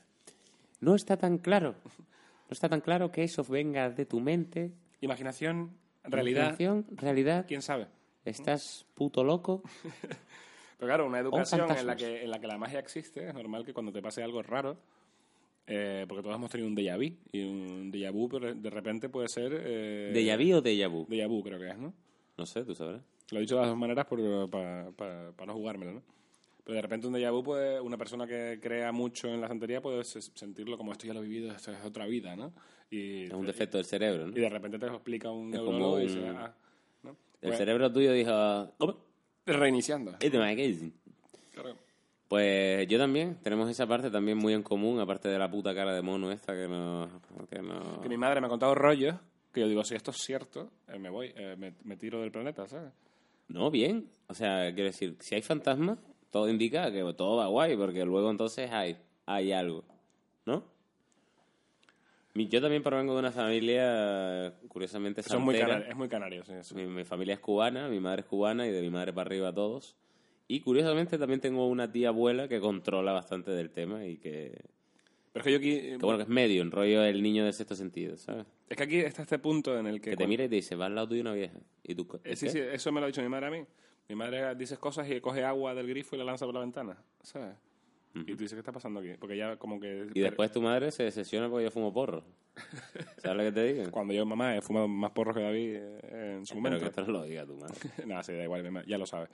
no 0.79 0.95
está 0.95 1.17
tan 1.17 1.37
claro. 1.37 1.75
No 1.85 2.53
está 2.53 2.67
tan 2.67 2.81
claro 2.81 3.11
que 3.11 3.23
eso 3.23 3.43
venga 3.43 3.91
de 3.91 4.05
tu 4.05 4.19
mente. 4.19 4.71
Imaginación, 5.01 5.77
realidad, 6.07 6.57
realidad. 6.91 7.45
quién 7.47 7.61
sabe. 7.61 7.87
¿Estás 8.25 8.85
puto 8.93 9.23
loco? 9.23 9.61
Pero 10.77 10.87
claro, 10.87 11.07
una 11.07 11.19
educación 11.19 11.69
en 11.71 11.87
la, 11.87 11.95
que, 11.95 12.23
en 12.23 12.29
la 12.29 12.39
que 12.39 12.47
la 12.47 12.57
magia 12.57 12.79
existe, 12.79 13.27
es 13.27 13.33
normal 13.33 13.65
que 13.65 13.73
cuando 13.73 13.91
te 13.91 14.01
pase 14.01 14.21
algo 14.21 14.43
raro, 14.43 14.77
eh, 15.65 16.05
porque 16.07 16.21
todos 16.21 16.35
hemos 16.35 16.51
tenido 16.51 16.69
un 16.69 16.75
déjà 16.75 16.97
vu, 16.97 17.15
y 17.31 17.43
un 17.43 17.91
déjà 17.91 18.11
vu 18.11 18.29
pero 18.29 18.53
de 18.53 18.69
repente 18.69 19.09
puede 19.09 19.27
ser... 19.27 19.51
Eh, 19.53 20.11
¿De 20.13 20.37
vu 20.37 20.57
o 20.57 20.61
de 20.61 20.87
vu? 20.87 21.07
Déjà 21.07 21.27
vu 21.27 21.43
creo 21.43 21.59
que 21.59 21.69
es, 21.69 21.77
¿no? 21.77 21.93
No 22.37 22.45
sé, 22.45 22.63
tú 22.63 22.75
sabrás. 22.75 23.01
Lo 23.31 23.39
he 23.39 23.41
dicho 23.41 23.55
de 23.55 23.61
las 23.61 23.69
dos 23.69 23.77
maneras 23.77 24.05
para 24.05 25.45
no 25.45 25.53
jugármelo, 25.53 25.93
¿no? 25.93 26.16
Pero 26.67 26.75
de 26.75 26.81
repente 26.81 27.07
un 27.07 27.13
déjà 27.13 27.31
vu 27.31 27.41
puede, 27.43 27.79
una 27.79 27.95
persona 27.97 28.27
que 28.27 28.59
crea 28.61 28.91
mucho 28.91 29.29
en 29.29 29.39
la 29.39 29.47
santería 29.47 29.79
puede 29.81 30.03
se- 30.03 30.19
sentirlo 30.21 30.77
como 30.77 30.91
esto 30.91 31.07
ya 31.07 31.13
lo 31.13 31.21
he 31.21 31.23
vivido, 31.23 31.49
esto 31.55 31.71
es 31.71 31.81
otra 31.85 32.05
vida, 32.05 32.35
¿no? 32.35 32.51
Y, 32.89 33.23
Es 33.27 33.31
un 33.31 33.45
defecto 33.45 33.77
del 33.77 33.85
cerebro, 33.85 34.27
¿no? 34.27 34.37
y 34.37 34.41
de 34.41 34.49
repente 34.49 34.77
te 34.77 34.85
lo 34.87 34.95
explica 34.95 35.31
un 35.31 35.47
Es 35.53 35.61
neurólogo 35.61 35.99
y 36.01 36.07
dice, 36.07 36.19
un- 36.19 36.35
ah, 36.35 36.53
¿no? 37.03 37.11
El 37.11 37.15
Pues, 37.39 37.57
cerebro 37.57 37.89
tuyo 37.93 38.11
dijo, 38.11 38.73
¿cómo? 38.77 38.97
reiniciando. 39.45 40.17
Claro. 41.53 41.77
Pues 42.27 42.85
yo 42.89 42.97
también, 42.97 43.37
tenemos 43.41 43.69
esa 43.69 43.87
parte 43.87 44.11
también 44.11 44.37
muy 44.37 44.51
en 44.53 44.61
común, 44.61 44.99
aparte 44.99 45.29
de 45.29 45.39
la 45.39 45.49
puta 45.49 45.73
cara 45.73 45.93
de 45.93 46.01
mono 46.01 46.33
esta 46.33 46.53
que 46.53 46.67
no... 46.67 47.21
Que 47.49 47.61
no... 47.61 48.01
Que 48.01 48.09
mi 48.09 48.17
madre 48.17 48.41
me 48.41 48.47
ha 48.47 48.49
contado 48.49 48.75
rollos 48.75 49.15
que 49.53 49.61
yo 49.61 49.69
digo, 49.69 49.85
si 49.85 49.95
esto 49.95 50.11
es 50.11 50.17
cierto, 50.17 50.69
eh, 50.89 50.99
me 50.99 51.09
voy, 51.09 51.31
eh, 51.37 51.55
me, 51.57 51.73
me 51.85 51.95
tiro 51.95 52.19
del 52.19 52.31
planeta, 52.31 52.67
¿sabes? 52.67 52.91
No, 53.47 53.71
bien. 53.71 54.09
O 54.27 54.33
sea, 54.33 54.65
quiero 54.73 54.89
decir, 54.89 55.15
si 55.21 55.35
hay 55.35 55.41
fantasmas, 55.41 55.97
todo 56.37 56.49
indica 56.49 56.91
que 56.91 57.01
todo 57.17 57.37
va 57.37 57.47
guay, 57.47 57.75
porque 57.75 58.05
luego 58.05 58.29
entonces 58.31 58.71
hay, 58.71 58.97
hay 59.25 59.51
algo, 59.51 59.83
¿no? 60.45 60.63
Yo 62.35 62.61
también 62.61 62.83
provengo 62.83 63.13
de 63.13 63.19
una 63.19 63.31
familia, 63.31 64.53
curiosamente, 64.67 65.23
Son 65.23 65.41
muy 65.41 65.55
santera. 65.55 65.79
cana- 65.79 65.89
es 65.89 65.95
muy 65.95 66.07
canario, 66.07 66.43
sí. 66.45 66.75
Mi, 66.75 66.85
mi 66.85 67.03
familia 67.03 67.33
es 67.33 67.39
cubana, 67.39 67.87
mi 67.89 67.99
madre 67.99 68.21
es 68.21 68.27
cubana 68.27 68.67
y 68.67 68.71
de 68.71 68.81
mi 68.81 68.91
madre 68.91 69.11
para 69.11 69.27
arriba 69.27 69.51
todos. 69.51 69.95
Y 70.47 70.59
curiosamente 70.59 71.17
también 71.17 71.39
tengo 71.39 71.67
una 71.67 71.91
tía 71.91 72.09
abuela 72.09 72.47
que 72.47 72.59
controla 72.59 73.11
bastante 73.11 73.49
del 73.51 73.71
tema 73.71 74.05
y 74.05 74.17
que, 74.17 74.51
Pero 75.33 75.41
es 75.41 75.43
que 75.45 75.51
yo 75.51 75.57
aquí, 75.57 75.71
que 75.81 75.97
bueno, 75.97 76.17
que 76.17 76.23
es 76.23 76.29
medio, 76.29 76.61
en 76.61 76.69
rollo 76.69 77.03
el 77.03 77.23
niño 77.23 77.43
del 77.43 77.53
sexto 77.53 77.75
sentido, 77.75 78.17
¿sabes? 78.17 78.45
es 78.69 78.77
que 78.77 78.83
aquí 78.83 78.99
está 78.99 79.23
este 79.23 79.39
punto 79.39 79.77
en 79.79 79.87
el 79.87 79.95
que... 79.95 80.01
Que 80.01 80.09
te 80.11 80.15
cuando- 80.17 80.29
mira 80.29 80.43
y 80.43 80.49
te 80.49 80.55
dice, 80.55 80.75
va 80.75 80.85
al 80.85 80.93
lado 80.95 81.07
tuyo 81.09 81.21
una 81.21 81.33
vieja. 81.33 81.57
Y 81.83 81.95
tú, 81.95 82.07
Eh, 82.23 82.35
sí, 82.35 82.49
sí, 82.49 82.59
eso 82.59 82.91
me 82.91 82.99
lo 82.99 83.05
ha 83.05 83.07
dicho 83.07 83.21
mi 83.23 83.29
madre 83.29 83.47
a 83.47 83.49
mí. 83.51 83.63
Mi 84.09 84.15
madre 84.15 84.55
dice 84.55 84.77
cosas 84.77 85.09
y 85.09 85.19
coge 85.19 85.43
agua 85.43 85.73
del 85.75 85.87
grifo 85.87 86.15
y 86.15 86.19
la 86.19 86.25
lanza 86.25 86.45
por 86.45 86.53
la 86.55 86.61
ventana, 86.61 86.97
¿sabes? 87.21 87.55
Y 88.15 88.23
tú 88.33 88.37
dices, 88.37 88.53
¿qué 88.53 88.59
está 88.59 88.71
pasando 88.71 88.99
aquí? 88.99 89.09
Porque 89.19 89.37
ya 89.37 89.57
como 89.57 89.79
que... 89.79 90.07
Y 90.13 90.21
después 90.21 90.51
tu 90.51 90.59
madre 90.61 90.91
se 90.91 91.03
decepciona 91.03 91.49
porque 91.49 91.65
yo 91.65 91.71
fumo 91.71 91.93
porro. 91.93 92.23
¿Sabes 93.17 93.37
lo 93.37 93.43
que 93.43 93.51
te 93.51 93.73
digo? 93.73 93.91
Cuando 93.91 94.11
yo, 94.13 94.25
mamá, 94.25 94.55
he 94.55 94.61
fumado 94.61 94.87
más 94.87 95.11
porros 95.11 95.35
que 95.35 95.43
David 95.43 95.75
eh, 95.75 96.33
en 96.37 96.45
su 96.45 96.53
Espero 96.55 96.61
momento. 96.61 96.79
que 96.79 96.89
esto 96.89 97.01
no 97.05 97.11
lo 97.19 97.23
diga 97.25 97.45
tu 97.45 97.55
madre. 97.57 97.75
Nada, 98.07 98.23
sí, 98.23 98.33
da 98.33 98.43
igual, 98.43 98.63
mi 98.63 98.71
madre, 98.71 98.87
ya 98.89 98.97
lo 98.97 99.05
sabe. 99.05 99.27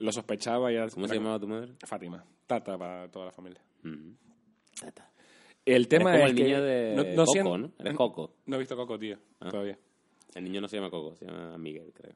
Lo 0.00 0.12
sospechaba 0.12 0.70
y 0.70 0.74
ya... 0.74 0.88
¿Cómo 0.88 1.08
se 1.08 1.14
llamaba 1.14 1.38
tu 1.38 1.48
madre? 1.48 1.72
Fátima. 1.86 2.22
Tata 2.46 2.76
para 2.76 3.08
toda 3.10 3.26
la 3.26 3.32
familia. 3.32 3.60
Tata. 4.78 5.10
El 5.64 5.88
tema 5.88 6.10
Eres 6.10 6.20
como 6.20 6.24
es 6.26 6.30
el 6.30 6.36
que 6.36 6.44
niño 6.44 6.62
de 6.62 6.94
no, 6.96 7.04
no 7.04 7.24
Coco, 7.24 7.58
¿no? 7.58 7.72
Eres 7.78 7.94
Coco. 7.96 8.34
No 8.46 8.56
he 8.56 8.58
visto 8.58 8.76
Coco, 8.76 8.98
tío, 8.98 9.18
Ah. 9.40 9.50
todavía. 9.50 9.78
El 10.34 10.44
niño 10.44 10.60
no 10.60 10.68
se 10.68 10.76
llama 10.76 10.90
Coco, 10.90 11.14
se 11.16 11.24
llama 11.26 11.56
Miguel, 11.56 11.92
creo. 11.94 12.12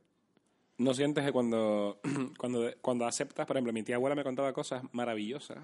¿No 0.78 0.92
sientes 0.94 1.24
que 1.24 1.32
cuando, 1.32 2.00
cuando, 2.38 2.70
cuando 2.80 3.06
aceptas, 3.06 3.46
por 3.46 3.56
ejemplo, 3.56 3.72
mi 3.72 3.82
tía 3.82 3.96
abuela 3.96 4.14
me 4.16 4.24
contaba 4.24 4.52
cosas 4.52 4.82
maravillosas, 4.92 5.58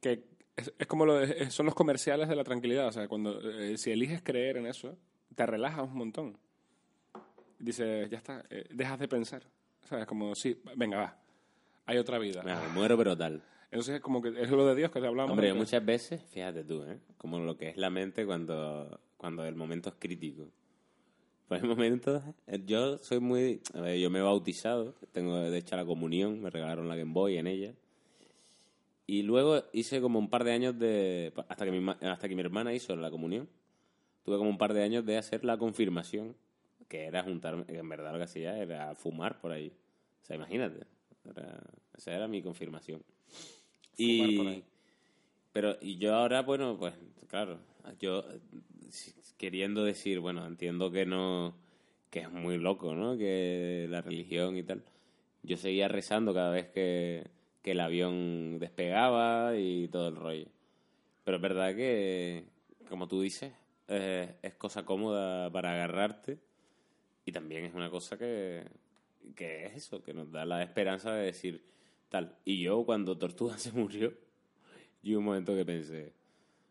que 0.00 0.22
es, 0.56 0.72
es 0.78 0.86
como 0.86 1.06
lo 1.06 1.14
de- 1.14 1.50
son 1.50 1.66
los 1.66 1.74
comerciales 1.74 2.28
de 2.28 2.36
la 2.36 2.44
tranquilidad, 2.44 2.88
o 2.88 2.92
sea, 2.92 3.08
cuando 3.08 3.40
eh, 3.40 3.76
si 3.78 3.90
eliges 3.90 4.22
creer 4.22 4.56
en 4.58 4.66
eso, 4.66 4.96
te 5.34 5.46
relajas 5.46 5.82
un 5.88 5.94
montón. 5.94 6.38
Dices, 7.58 8.10
ya 8.10 8.18
está, 8.18 8.44
eh, 8.50 8.66
dejas 8.70 8.98
de 8.98 9.08
pensar. 9.08 9.42
O 9.84 9.86
sea, 9.86 10.00
es 10.00 10.06
como, 10.06 10.34
sí, 10.34 10.60
venga, 10.76 10.98
va, 10.98 11.18
hay 11.86 11.96
otra 11.98 12.18
vida. 12.18 12.42
Ah, 12.46 12.62
me 12.68 12.74
muero 12.74 12.96
pero 12.98 13.16
tal. 13.16 13.42
Entonces 13.70 13.96
es 13.96 14.00
como 14.00 14.20
que 14.22 14.28
es 14.28 14.50
lo 14.50 14.66
de 14.66 14.74
Dios 14.74 14.90
que 14.90 15.00
te 15.00 15.06
hablamos. 15.06 15.32
Hombre, 15.32 15.52
muchas 15.54 15.84
veces, 15.84 16.22
fíjate 16.30 16.64
tú, 16.64 16.82
¿eh? 16.84 16.98
Como 17.16 17.38
lo 17.38 17.56
que 17.56 17.70
es 17.70 17.76
la 17.76 17.90
mente 17.90 18.24
cuando, 18.26 19.00
cuando 19.16 19.44
el 19.44 19.54
momento 19.56 19.88
es 19.88 19.96
crítico. 19.98 20.48
Por 21.48 21.58
el 21.58 21.64
momento, 21.64 22.22
eh, 22.48 22.60
yo 22.66 22.98
soy 22.98 23.20
muy... 23.20 23.60
a 23.74 23.80
ver, 23.80 23.98
yo 23.98 24.10
me 24.10 24.18
he 24.18 24.22
bautizado, 24.22 24.94
tengo 25.12 25.36
de 25.36 25.58
hecho 25.58 25.76
la 25.76 25.84
comunión, 25.84 26.40
me 26.42 26.50
regalaron 26.50 26.88
la 26.88 26.96
Game 26.96 27.12
Boy 27.12 27.36
en 27.36 27.46
ella. 27.46 27.72
Y 29.06 29.22
luego 29.22 29.62
hice 29.72 30.00
como 30.00 30.18
un 30.18 30.28
par 30.28 30.42
de 30.42 30.52
años 30.52 30.76
de... 30.78 31.32
Hasta 31.48 31.64
que 31.64 31.70
mi, 31.70 31.88
hasta 32.00 32.28
que 32.28 32.34
mi 32.34 32.40
hermana 32.40 32.74
hizo 32.74 32.96
la 32.96 33.10
comunión, 33.12 33.48
tuve 34.24 34.38
como 34.38 34.50
un 34.50 34.58
par 34.58 34.74
de 34.74 34.82
años 34.82 35.06
de 35.06 35.16
hacer 35.18 35.44
la 35.44 35.56
confirmación, 35.56 36.34
que 36.88 37.04
era 37.04 37.22
juntarme, 37.22 37.64
que 37.64 37.78
en 37.78 37.88
verdad 37.88 38.10
lo 38.12 38.18
que 38.18 38.24
hacía 38.24 38.58
era 38.58 38.92
fumar 38.96 39.40
por 39.40 39.52
ahí. 39.52 39.72
O 40.22 40.26
sea, 40.26 40.34
imagínate. 40.34 40.84
Era- 41.24 41.62
esa 41.96 42.12
era 42.12 42.26
mi 42.26 42.42
confirmación. 42.42 43.00
Fumar 43.96 44.30
Y, 44.30 44.36
por 44.36 44.46
ahí. 44.48 44.64
pero, 45.52 45.76
y 45.80 45.98
yo 45.98 46.12
ahora, 46.12 46.42
bueno, 46.42 46.76
pues, 46.76 46.94
claro, 47.28 47.60
yo 48.00 48.24
queriendo 49.38 49.84
decir, 49.84 50.20
bueno, 50.20 50.46
entiendo 50.46 50.90
que 50.90 51.06
no, 51.06 51.54
que 52.10 52.20
es 52.20 52.30
muy 52.30 52.58
loco, 52.58 52.94
¿no? 52.94 53.16
Que 53.16 53.86
la 53.88 54.00
religión 54.00 54.56
y 54.56 54.62
tal. 54.62 54.84
Yo 55.42 55.56
seguía 55.56 55.88
rezando 55.88 56.34
cada 56.34 56.50
vez 56.50 56.68
que, 56.68 57.28
que 57.62 57.72
el 57.72 57.80
avión 57.80 58.58
despegaba 58.58 59.56
y 59.56 59.88
todo 59.88 60.08
el 60.08 60.16
rollo. 60.16 60.46
Pero 61.24 61.36
es 61.36 61.42
verdad 61.42 61.74
que, 61.74 62.44
como 62.88 63.08
tú 63.08 63.20
dices, 63.20 63.52
es 63.88 64.54
cosa 64.54 64.84
cómoda 64.84 65.50
para 65.50 65.72
agarrarte 65.72 66.38
y 67.24 67.32
también 67.32 67.64
es 67.64 67.74
una 67.74 67.90
cosa 67.90 68.16
que, 68.16 68.64
que 69.34 69.66
es 69.66 69.74
eso, 69.74 70.02
que 70.02 70.14
nos 70.14 70.30
da 70.30 70.44
la 70.44 70.62
esperanza 70.62 71.12
de 71.12 71.26
decir 71.26 71.64
tal. 72.08 72.36
Y 72.44 72.62
yo 72.62 72.84
cuando 72.84 73.18
Tortuga 73.18 73.58
se 73.58 73.72
murió, 73.72 74.12
yo 75.02 75.18
un 75.18 75.24
momento 75.24 75.54
que 75.54 75.64
pensé, 75.64 76.12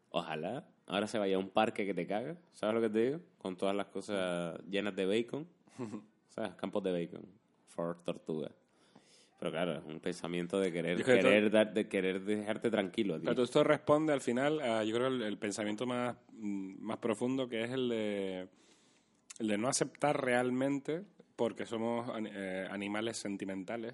ojalá 0.10 0.66
ahora 0.88 1.08
se 1.08 1.18
vaya 1.18 1.36
a 1.36 1.40
un 1.40 1.50
parque 1.50 1.86
que 1.86 1.94
te 1.94 2.06
caga, 2.08 2.36
¿sabes 2.54 2.76
lo 2.76 2.82
que 2.82 2.90
te 2.90 3.06
digo? 3.06 3.20
Con 3.38 3.56
todas 3.56 3.76
las 3.76 3.88
cosas 3.88 4.60
llenas 4.70 4.96
de 4.96 5.06
bacon, 5.06 5.48
¿sabes? 6.30 6.54
Campos 6.56 6.84
de 6.84 6.92
bacon, 6.92 7.26
for 7.68 8.02
Tortuga. 8.04 8.52
Pero 9.38 9.52
claro, 9.52 9.74
es 9.74 9.84
un 9.86 10.00
pensamiento 10.00 10.60
de 10.60 10.72
querer, 10.72 10.98
que 10.98 11.04
querer, 11.04 11.52
dar- 11.52 11.74
de 11.74 11.88
querer 11.90 12.22
dejarte 12.22 12.72
tranquilo. 12.72 13.20
tío. 13.20 13.30
Pero 13.30 13.44
esto 13.44 13.64
responde 13.66 14.14
al 14.14 14.22
final 14.22 14.62
a, 14.62 14.84
yo 14.86 14.96
creo, 14.96 15.08
el, 15.08 15.22
el 15.24 15.38
pensamiento 15.38 15.86
más, 15.86 16.16
mm, 16.32 16.76
más 16.82 16.98
profundo 17.00 17.48
que 17.50 17.64
es 17.66 17.72
el 17.72 17.90
de, 17.90 18.48
el 19.40 19.48
de 19.50 19.58
no 19.58 19.68
aceptar 19.68 20.24
realmente, 20.24 21.04
porque 21.36 21.66
somos 21.66 22.10
eh, 22.32 22.66
animales 22.72 23.18
sentimentales, 23.18 23.94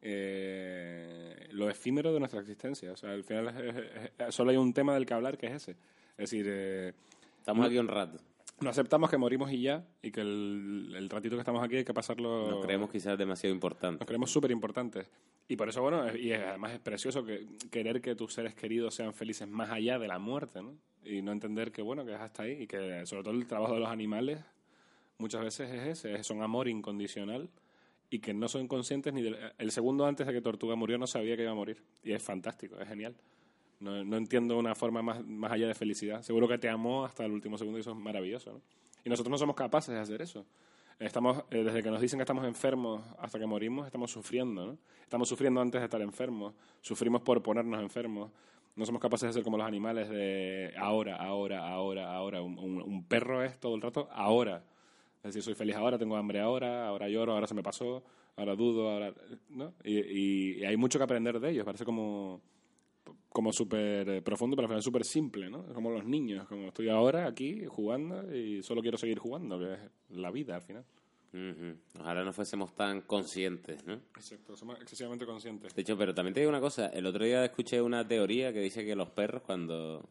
eh, 0.00 1.48
lo 1.52 1.68
efímero 1.68 2.12
de 2.12 2.18
nuestra 2.20 2.40
existencia. 2.40 2.92
O 2.92 2.96
sea, 2.96 3.12
al 3.12 3.22
final 3.24 3.48
es- 3.48 3.76
es- 3.76 4.10
es- 4.28 4.34
solo 4.34 4.50
hay 4.50 4.56
un 4.56 4.72
tema 4.72 4.94
del 4.94 5.04
que 5.06 5.14
hablar 5.14 5.36
que 5.36 5.46
es 5.46 5.52
ese. 5.52 5.76
Es 6.22 6.30
decir, 6.30 6.46
eh, 6.48 6.92
Estamos 7.38 7.66
aquí 7.66 7.78
un 7.78 7.88
rato. 7.88 8.18
no 8.60 8.68
aceptamos 8.70 9.08
que 9.10 9.16
morimos 9.16 9.50
y 9.50 9.62
ya, 9.62 9.84
y 10.02 10.10
que 10.10 10.20
el, 10.20 10.92
el 10.96 11.08
ratito 11.08 11.36
que 11.36 11.40
estamos 11.40 11.64
aquí 11.64 11.76
hay 11.76 11.84
que 11.84 11.94
pasarlo... 11.94 12.50
Nos 12.50 12.64
creemos 12.64 12.90
quizás 12.90 13.16
demasiado 13.16 13.54
importantes. 13.54 14.00
Nos 14.00 14.06
creemos 14.06 14.30
súper 14.30 14.50
importantes. 14.50 15.06
Y 15.48 15.56
por 15.56 15.68
eso, 15.68 15.80
bueno, 15.82 16.14
y 16.16 16.32
es- 16.32 16.40
además 16.42 16.72
es 16.72 16.78
precioso 16.80 17.24
que 17.24 17.46
querer 17.70 18.00
que 18.02 18.14
tus 18.14 18.34
seres 18.34 18.54
queridos 18.54 18.94
sean 18.94 19.14
felices 19.14 19.48
más 19.48 19.70
allá 19.70 19.98
de 19.98 20.06
la 20.08 20.18
muerte, 20.18 20.62
¿no? 20.62 20.74
Y 21.04 21.22
no 21.22 21.32
entender 21.32 21.72
que, 21.72 21.80
bueno, 21.82 22.04
que 22.04 22.12
es 22.14 22.20
hasta 22.20 22.42
ahí 22.42 22.62
y 22.62 22.66
que 22.66 23.06
sobre 23.06 23.22
todo 23.24 23.34
el 23.34 23.46
trabajo 23.46 23.72
de 23.74 23.80
los 23.80 23.88
animales 23.88 24.38
muchas 25.18 25.42
veces 25.42 25.70
es 25.70 25.86
ese, 25.86 26.14
es- 26.16 26.26
son 26.26 26.42
amor 26.42 26.68
incondicional 26.68 27.48
y 28.10 28.18
que 28.18 28.34
no 28.34 28.46
son 28.48 28.68
conscientes 28.68 29.14
ni 29.14 29.22
del... 29.22 29.36
El 29.56 29.70
segundo 29.70 30.04
antes 30.04 30.26
de 30.26 30.32
que 30.34 30.42
Tortuga 30.42 30.76
murió 30.76 30.98
no 30.98 31.06
sabía 31.06 31.34
que 31.36 31.42
iba 31.42 31.52
a 31.52 31.54
morir. 31.54 31.82
Y 32.04 32.12
es 32.12 32.22
fantástico, 32.22 32.78
es 32.78 32.86
genial. 32.88 33.14
No, 33.80 34.04
no 34.04 34.16
entiendo 34.16 34.58
una 34.58 34.74
forma 34.74 35.02
más, 35.02 35.24
más 35.26 35.52
allá 35.52 35.66
de 35.66 35.74
felicidad. 35.74 36.22
Seguro 36.22 36.46
que 36.46 36.58
te 36.58 36.68
amó 36.68 37.04
hasta 37.04 37.24
el 37.24 37.32
último 37.32 37.56
segundo 37.58 37.78
y 37.78 37.80
eso 37.80 37.90
es 37.92 37.96
maravilloso. 37.96 38.60
Y 39.04 39.08
nosotros 39.10 39.30
no 39.30 39.38
somos 39.38 39.56
capaces 39.56 39.94
de 39.94 40.00
hacer 40.00 40.20
eso. 40.22 40.44
Estamos, 40.98 41.42
eh, 41.50 41.64
desde 41.64 41.82
que 41.82 41.90
nos 41.90 42.00
dicen 42.02 42.18
que 42.18 42.24
estamos 42.24 42.44
enfermos 42.44 43.02
hasta 43.18 43.38
que 43.38 43.46
morimos, 43.46 43.86
estamos 43.86 44.10
sufriendo. 44.10 44.76
Estamos 45.02 45.28
sufriendo 45.28 45.60
antes 45.62 45.80
de 45.80 45.86
estar 45.86 46.00
enfermos, 46.02 46.54
sufrimos 46.82 47.22
por 47.22 47.42
ponernos 47.42 47.80
enfermos. 47.80 48.30
No 48.76 48.84
somos 48.84 49.00
capaces 49.00 49.28
de 49.28 49.32
ser 49.32 49.42
como 49.42 49.56
los 49.56 49.66
animales 49.66 50.08
de 50.10 50.72
ahora, 50.78 51.16
ahora, 51.16 51.66
ahora, 51.66 52.14
ahora. 52.14 52.42
Un, 52.42 52.58
un- 52.58 53.04
perro 53.04 53.42
es 53.42 53.58
todo 53.58 53.74
el 53.74 53.80
rato 53.82 54.08
ahora. 54.12 54.62
Es 55.16 55.22
decir, 55.34 55.42
soy 55.42 55.54
feliz 55.54 55.74
ahora, 55.76 55.98
tengo 55.98 56.16
hambre 56.16 56.38
ahora, 56.40 56.86
ahora 56.86 57.08
lloro, 57.08 57.32
ahora 57.32 57.46
se 57.46 57.54
me 57.54 57.62
pasó, 57.62 58.02
ahora 58.36 58.54
dudo, 58.54 58.90
ahora... 58.90 59.12
¿no? 59.48 59.72
Y- 59.84 60.60
y 60.60 60.64
hay 60.64 60.76
mucho 60.76 60.98
que 60.98 61.04
aprender 61.04 61.40
de 61.40 61.50
ellos, 61.50 61.64
parece 61.64 61.84
como 61.84 62.40
como 63.30 63.52
súper 63.52 64.08
eh, 64.08 64.22
profundo, 64.22 64.56
pero 64.56 64.66
al 64.66 64.70
final 64.70 64.82
súper 64.82 65.04
simple, 65.04 65.48
¿no? 65.48 65.64
Es 65.66 65.72
como 65.72 65.90
los 65.90 66.04
niños, 66.04 66.46
como 66.48 66.68
estoy 66.68 66.88
ahora 66.88 67.26
aquí 67.26 67.64
jugando 67.66 68.34
y 68.34 68.62
solo 68.62 68.82
quiero 68.82 68.98
seguir 68.98 69.18
jugando, 69.18 69.58
que 69.58 69.72
es 69.74 69.80
la 70.10 70.30
vida 70.30 70.56
al 70.56 70.62
final. 70.62 70.84
Ujú. 71.32 71.76
Ojalá 72.00 72.24
no 72.24 72.32
fuésemos 72.32 72.74
tan 72.74 73.02
conscientes, 73.02 73.86
¿no? 73.86 73.94
Exacto, 74.16 74.56
somos 74.56 74.80
excesivamente 74.80 75.24
conscientes. 75.26 75.72
De 75.74 75.82
hecho, 75.82 75.96
pero 75.96 76.12
también 76.12 76.34
te 76.34 76.40
digo 76.40 76.50
una 76.50 76.60
cosa. 76.60 76.88
El 76.88 77.06
otro 77.06 77.24
día 77.24 77.44
escuché 77.44 77.80
una 77.80 78.06
teoría 78.06 78.52
que 78.52 78.60
dice 78.60 78.84
que 78.84 78.96
los 78.96 79.10
perros 79.10 79.42
cuando... 79.42 80.08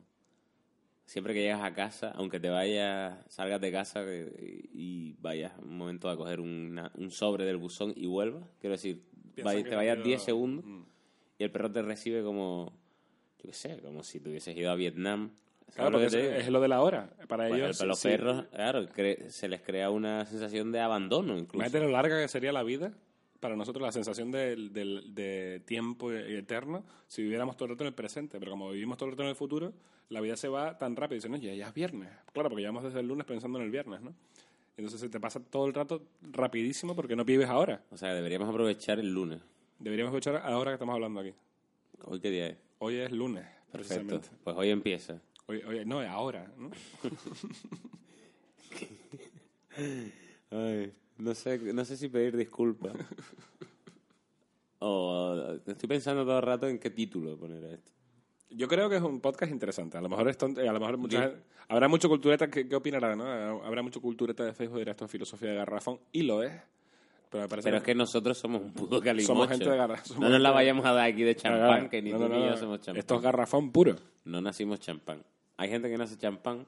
Siempre 1.05 1.34
que 1.34 1.41
llegas 1.41 1.63
a 1.63 1.73
casa, 1.73 2.12
aunque 2.15 2.39
te 2.39 2.49
vayas, 2.49 3.17
salgas 3.29 3.60
de 3.60 3.71
casa 3.71 4.03
eh, 4.05 4.69
y, 4.71 5.13
vayas 5.19 5.53
un 5.60 5.75
momento 5.75 6.08
a 6.08 6.15
coger 6.15 6.39
una- 6.39 6.91
un 6.95 7.10
sobre 7.10 7.45
del 7.45 7.58
buzón 7.58 7.93
y 7.95 8.05
vuelvas, 8.05 8.43
quiero 8.62 8.73
decir, 8.75 9.01
Piensan 9.34 9.55
vay- 9.55 9.63
que 9.63 9.69
te 9.71 9.75
vayas 9.75 9.95
queda- 9.95 10.05
10 10.05 10.21
segundos 10.23 10.63
Mm. 10.65 10.82
y 11.39 11.43
el 11.43 11.49
perro 11.51 11.71
te 11.71 11.82
recibe 11.82 12.21
como, 12.21 12.71
yo 13.41 13.49
qué 13.49 13.54
sé, 13.54 13.80
como 13.82 14.04
si 14.04 14.19
te 14.19 14.30
hubieses 14.30 14.56
ido 14.56 14.71
a 14.71 14.75
Vietnam. 14.75 15.32
¿Sabes 15.69 15.75
Claro, 15.75 15.91
porque 15.99 16.38
es, 16.39 16.49
lo 16.49 16.60
de 16.62 16.67
la 16.67 16.82
hora. 16.82 17.10
Para 17.28 17.47
Pues, 17.47 17.62
ellos, 17.62 17.78
para 17.78 17.88
los 17.89 17.99
sí, 17.99 18.08
perros, 18.08 18.45
claro, 18.52 18.88
se 19.30 19.47
les 19.47 19.62
crea 19.62 19.89
una 19.91 20.25
sensación 20.25 20.71
de 20.71 20.80
abandono 20.80 21.38
incluso. 21.38 21.58
Imagínate 21.58 21.86
lo 21.86 21.91
larga 21.91 22.19
que 22.19 22.28
sería 22.28 22.52
la 22.52 22.63
vida. 22.63 22.91
Para 23.39 23.56
nosotros 23.56 23.82
la 23.82 23.91
sensación 23.93 24.32
del- 24.32 24.73
de, 24.73 25.62
tiempo 25.65 26.12
eterno 26.12 26.84
si 27.08 27.21
viviéramos 27.21 27.56
todo 27.56 27.65
el 27.67 27.71
rato 27.71 27.84
en 27.86 27.89
el 27.89 27.93
presente. 27.93 28.38
Pero 28.39 28.52
como 28.52 28.71
vivimos 28.71 28.97
todo 28.97 29.08
el 29.08 29.13
rato 29.13 29.23
en 29.23 29.30
el 29.30 29.36
futuro, 29.36 29.71
la 30.10 30.19
vida 30.19 30.36
se 30.36 30.49
va 30.49 30.78
tan 30.78 30.95
rápido. 30.97 31.15
Dicen, 31.15 31.32
no, 31.32 31.38
ya, 31.38 31.54
ya 31.54 31.67
es 31.67 31.73
viernes. 31.73 32.10
Claro, 32.34 32.49
porque 32.49 32.62
llevamos 32.62 32.84
desde 32.84 32.99
el 32.99 33.08
lunes 33.08 33.25
pensando 33.25 33.60
en 33.60 33.65
el 33.65 33.71
viernes, 33.71 34.02
¿no? 34.02 34.13
Entonces 34.75 34.99
se 34.99 35.10
te 35.10 35.19
pasa 35.19 35.39
todo 35.39 35.67
el 35.67 35.73
rato 35.73 36.02
rapidísimo 36.21 36.95
porque 36.95 37.15
no 37.15 37.23
vives 37.23 37.47
ahora. 37.47 37.82
O 37.91 37.97
sea, 37.97 38.13
deberíamos 38.13 38.49
aprovechar 38.49 38.99
el 38.99 39.13
lunes. 39.13 39.39
Deberíamos 39.78 40.12
escuchar 40.13 40.38
ahora 40.43 40.71
que 40.71 40.75
estamos 40.75 40.95
hablando 40.95 41.19
aquí. 41.21 41.34
¿Hoy 42.04 42.19
qué 42.19 42.32
día 42.32 42.47
es? 42.47 42.58
Hoy 42.79 42.95
es 42.97 43.11
lunes, 43.11 43.45
Perfecto. 43.71 44.07
precisamente. 44.07 44.29
Pues 44.43 44.55
hoy 44.57 44.69
empieza. 44.69 45.21
Hoy, 45.47 45.61
hoy- 45.67 45.85
no, 45.85 46.01
es 46.01 46.09
ahora, 46.09 46.51
¿no? 46.57 46.71
Ay, 50.51 50.91
no 51.17 51.35
sé, 51.35 51.57
no 51.73 51.85
sé 51.85 51.97
si 51.97 52.09
pedir 52.09 52.35
disculpas. 52.37 52.93
o 54.79 55.57
estoy 55.65 55.89
pensando 55.89 56.23
todo 56.25 56.37
el 56.37 56.43
rato 56.43 56.67
en 56.67 56.79
qué 56.79 56.89
título 56.89 57.37
poner 57.37 57.63
a 57.65 57.73
esto. 57.73 57.91
Yo 58.51 58.67
creo 58.67 58.89
que 58.89 58.95
es 58.95 59.01
un 59.01 59.19
podcast 59.21 59.51
interesante. 59.51 59.97
A 59.97 60.01
lo 60.01 60.09
mejor, 60.09 60.27
es 60.29 60.37
tonto- 60.37 60.61
a 60.61 60.73
lo 60.73 60.79
mejor 60.79 60.97
mucha 60.97 61.33
habrá 61.67 61.87
mucho 61.87 62.09
cultureta 62.09 62.49
que, 62.49 62.67
que 62.67 62.75
opinará, 62.75 63.15
¿no? 63.15 63.63
Habrá 63.63 63.83
mucho 63.83 64.01
cultureta 64.01 64.43
de 64.43 64.53
Facebook 64.53 64.79
dirá 64.79 64.91
esto 64.91 65.05
es 65.05 65.11
filosofía 65.11 65.49
de 65.51 65.55
garrafón 65.57 65.99
y 66.11 66.23
lo 66.23 66.41
es. 66.41 66.53
Pero 67.29 67.77
es 67.77 67.83
que 67.83 67.93
nosotros 67.93 68.37
somos 68.37 68.61
un 68.61 68.73
puto 68.73 68.99
calimocho. 68.99 69.27
Somos 69.33 69.47
gente 69.49 69.69
de 69.69 69.77
garra- 69.77 70.03
somos 70.03 70.21
No 70.23 70.29
nos 70.29 70.41
la 70.41 70.51
vayamos 70.51 70.83
a 70.85 70.93
dar 70.93 71.07
aquí 71.09 71.21
de 71.23 71.35
champán, 71.35 71.87
que 71.89 72.01
ni 72.01 72.11
no, 72.11 72.17
tú 72.17 72.27
no, 72.29 72.39
ni 72.39 72.45
yo 72.47 72.57
somos 72.57 72.79
champán. 72.81 72.99
Esto 72.99 73.15
es 73.15 73.21
garrafón 73.21 73.71
puro. 73.71 73.95
No 74.25 74.41
nacimos 74.41 74.79
champán. 74.79 75.23
Hay 75.57 75.69
gente 75.69 75.89
que 75.89 75.97
nace 75.97 76.17
champán. 76.17 76.65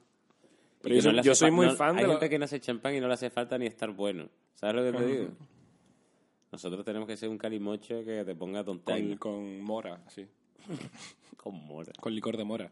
Pero 0.82 0.94
yo 0.96 1.02
soy- 1.02 1.22
yo 1.22 1.52
muy 1.52 1.70
fan 1.70 1.96
Hay 1.96 2.02
de 2.02 2.06
lo- 2.06 2.12
gente 2.14 2.30
que 2.30 2.38
nace 2.38 2.60
champán 2.60 2.94
y 2.94 3.00
no 3.00 3.08
le 3.08 3.14
hace 3.14 3.30
falta 3.30 3.58
ni 3.58 3.66
estar 3.66 3.90
bueno. 3.90 4.28
¿Sabes 4.54 4.76
lo 4.76 4.82
que 4.92 4.98
te 4.98 5.06
digo? 5.06 5.28
Nosotros 6.52 6.84
tenemos 6.84 7.08
que 7.08 7.16
ser 7.16 7.28
un 7.28 7.38
calimocho 7.38 8.04
que 8.04 8.24
te 8.24 8.34
ponga 8.34 8.62
Con, 8.64 8.78
tontaño. 8.78 9.18
con 9.18 9.62
mora, 9.62 10.00
sí. 10.08 10.26
Con 11.36 11.54
mora. 11.66 11.92
Con 11.98 12.14
licor 12.14 12.36
de 12.36 12.44
mora. 12.44 12.70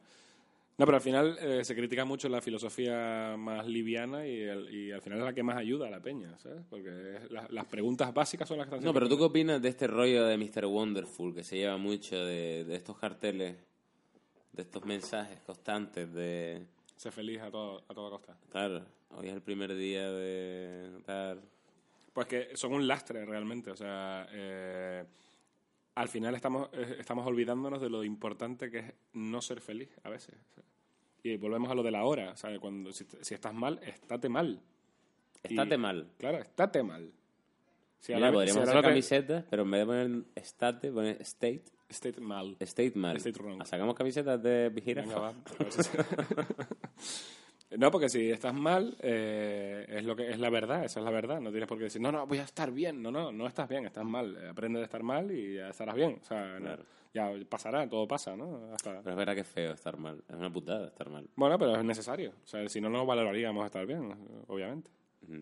No, 0.81 0.87
pero 0.87 0.97
al 0.97 1.03
final 1.03 1.37
eh, 1.43 1.63
se 1.63 1.75
critica 1.77 2.07
mucho 2.07 2.27
la 2.31 2.41
filosofía 2.41 3.35
más 3.39 3.67
liviana 3.67 4.27
y, 4.27 4.41
el- 4.41 4.75
y 4.75 4.91
al 4.93 5.03
final 5.03 5.19
es 5.19 5.25
la 5.27 5.35
que 5.35 5.43
más 5.43 5.59
ayuda 5.59 5.89
a 5.89 5.91
la 5.91 6.01
peña, 6.01 6.39
¿sabes? 6.39 6.63
Porque 6.71 7.17
es 7.17 7.31
la- 7.31 7.47
las 7.51 7.67
preguntas 7.67 8.15
básicas 8.15 8.49
son 8.49 8.57
las 8.57 8.67
que 8.67 8.77
están 8.77 8.87
No, 8.87 8.95
pero 8.95 9.07
¿tú 9.07 9.19
qué 9.19 9.25
opinas 9.25 9.61
de 9.61 9.69
este 9.69 9.87
rollo 9.87 10.25
de 10.25 10.39
Mr. 10.39 10.65
Wonderful 10.65 11.35
que 11.35 11.45
se 11.45 11.59
lleva 11.59 11.77
mucho 11.77 12.17
de, 12.25 12.65
de 12.65 12.77
estos 12.77 12.97
carteles, 12.99 13.57
de 14.53 14.63
estos 14.63 14.83
mensajes 14.87 15.39
constantes 15.41 16.11
de... 16.15 16.63
Sé 16.97 17.11
feliz 17.11 17.43
a, 17.43 17.51
todo, 17.51 17.83
a 17.87 17.93
toda 17.93 18.09
costa. 18.09 18.35
Claro, 18.51 18.83
hoy 19.11 19.29
es 19.29 19.35
el 19.35 19.43
primer 19.43 19.75
día 19.75 20.11
de 20.11 20.99
tal... 21.05 21.43
Pues 22.15 22.27
que 22.27 22.57
son 22.57 22.73
un 22.73 22.89
lastre 22.89 23.27
realmente, 23.27 23.71
o 23.71 23.77
sea, 23.77 24.27
eh, 24.33 25.05
al 25.97 26.09
final 26.09 26.35
estamos, 26.35 26.71
eh, 26.73 26.97
estamos 26.99 27.27
olvidándonos 27.27 27.83
de 27.83 27.91
lo 27.91 28.03
importante 28.03 28.71
que 28.71 28.79
es 28.79 28.95
no 29.13 29.43
ser 29.43 29.61
feliz 29.61 29.91
a 30.05 30.09
veces. 30.09 30.35
Y 31.23 31.37
volvemos 31.37 31.71
a 31.71 31.75
lo 31.75 31.83
de 31.83 31.91
la 31.91 32.05
hora, 32.05 32.37
¿sabes? 32.37 32.59
Cuando, 32.59 32.93
si, 32.93 33.05
si 33.21 33.35
estás 33.35 33.53
mal, 33.55 33.79
estate 33.85 34.29
mal. 34.29 34.61
Estate 35.43 35.75
Y- 35.75 35.79
mal. 35.79 36.09
Claro, 36.19 36.39
estate 36.39 36.83
mal. 36.83 37.11
Si 37.99 38.15
Mira, 38.15 38.33
podríamos 38.33 38.67
hacer 38.69 38.83
camisetas, 38.83 39.45
pero 39.51 39.63
en 39.63 39.71
vez 39.71 39.81
de 39.81 39.87
poner 39.87 40.23
estate, 40.35 40.91
poner 40.93 41.21
state, 41.23 41.63
Estate 41.89 42.21
mal. 42.21 42.57
state 42.61 42.93
mal. 42.95 43.17
State 43.17 43.39
wrong. 43.39 43.63
Sacamos 43.67 43.95
camisetas 43.95 44.43
de 44.43 44.69
Venga, 44.71 44.83
jirafa. 44.83 45.19
va. 45.21 45.29
A 45.29 45.35
ver 45.59 45.73
si- 45.73 45.91
No, 47.79 47.91
porque 47.93 48.09
si 48.09 48.31
estás 48.31 48.53
mal, 48.53 48.97
eh, 49.01 49.87
es 49.89 50.05
lo 50.05 50.17
que 50.17 50.29
es 50.29 50.41
la 50.41 50.51
verdad, 50.51 50.85
esa 50.85 50.99
es 51.01 51.05
la 51.05 51.11
verdad. 51.13 51.41
No 51.41 51.51
tienes 51.51 51.69
por 51.69 51.79
qué 51.79 51.85
decir, 51.85 52.01
no, 52.03 52.11
no, 52.11 52.27
voy 52.27 52.39
a 52.39 52.43
estar 52.43 52.73
bien. 52.73 53.01
No, 53.01 53.13
no, 53.13 53.31
no 53.31 53.47
estás 53.47 53.69
bien, 53.69 53.87
estás 53.87 54.05
mal. 54.05 54.37
Eh, 54.43 54.49
Aprende 54.49 54.81
de 54.81 54.87
estar 54.87 55.03
mal 55.05 55.31
y 55.31 55.55
ya 55.55 55.69
estarás 55.69 55.95
bien. 55.95 56.19
O 56.21 56.25
sea, 56.25 56.55
no- 56.59 56.61
Claro. 56.67 56.83
Ya 57.13 57.33
pasará, 57.49 57.89
todo 57.89 58.07
pasa, 58.07 58.37
¿no? 58.37 58.73
Hasta... 58.73 58.99
Pero 59.03 59.11
es 59.11 59.17
verdad 59.17 59.35
que 59.35 59.41
es 59.41 59.49
feo 59.49 59.73
estar 59.73 59.97
mal. 59.97 60.23
Es 60.29 60.35
una 60.37 60.53
putada 60.53 60.87
estar 60.89 61.09
mal. 61.11 61.29
Bueno, 61.37 61.59
pero 61.59 61.77
es 61.77 61.85
necesario. 61.85 62.33
O 62.45 62.47
sea, 62.47 62.69
si 62.69 62.81
no, 62.81 62.89
no 62.91 63.05
valoraríamos 63.07 63.65
estar 63.67 63.85
bien, 63.87 64.15
obviamente. 64.47 64.91
Ujú. 65.23 65.35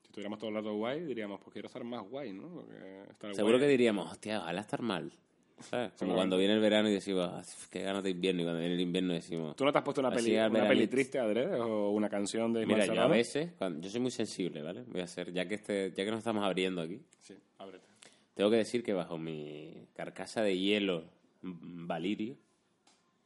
Si 0.00 0.06
estuviéramos 0.08 0.38
todo 0.38 0.50
el 0.50 0.56
rato 0.56 0.74
guay, 0.74 1.04
diríamos, 1.04 1.40
pues 1.40 1.52
quiero 1.52 1.66
estar 1.68 1.84
más 1.84 2.02
guay, 2.08 2.32
¿no? 2.32 2.48
Porque 2.48 3.02
estar 3.10 3.34
Seguro 3.34 3.58
que 3.58 3.64
guay- 3.66 3.70
diríamos, 3.70 4.10
hostia, 4.10 4.40
ojalá 4.40 4.60
estar 4.60 4.82
mal. 4.82 5.12
¿Sabes? 5.60 5.92
Como 5.98 6.14
cuando 6.14 6.36
viene 6.38 6.54
el 6.54 6.60
verano 6.60 6.88
y 6.88 6.92
decimos, 6.92 7.28
"Ah, 7.32 7.42
qué 7.70 7.82
ganas 7.82 8.02
de 8.02 8.10
invierno. 8.10 8.40
Y 8.40 8.44
cuando 8.44 8.58
viene 8.60 8.74
el 8.74 8.80
invierno 8.80 9.12
decimos, 9.12 9.54
¿Tú 9.54 9.64
no 9.64 9.70
te 9.72 9.78
has 9.78 9.84
puesto 9.84 10.00
una 10.00 10.10
peli, 10.10 10.34
una 10.36 10.66
peli 10.66 10.86
triste 10.88 11.18
adrede 11.20 11.54
o 11.60 11.90
una 11.90 12.08
canción 12.08 12.52
de 12.52 12.66
mira, 12.66 12.84
yo 12.86 13.00
a 13.00 13.06
veces, 13.06 13.52
cuando- 13.56 13.80
yo 13.80 13.88
soy 13.90 14.00
muy 14.00 14.10
sensible, 14.10 14.60
¿vale? 14.62 14.82
Voy 14.88 15.02
a 15.02 15.04
hacer, 15.04 15.32
ya 15.32 15.46
que, 15.46 15.54
este, 15.54 15.92
ya 15.96 16.04
que 16.04 16.10
nos 16.10 16.18
estamos 16.18 16.42
abriendo 16.44 16.80
aquí, 16.82 17.00
Sí, 17.20 17.34
ábrete. 17.58 17.86
Tengo 18.34 18.50
que 18.50 18.56
decir 18.56 18.82
que 18.82 18.92
bajo 18.92 19.18
mi 19.18 19.86
carcasa 19.94 20.42
de 20.42 20.58
hielo 20.58 21.04
mm, 21.42 21.86
valirio, 21.86 22.36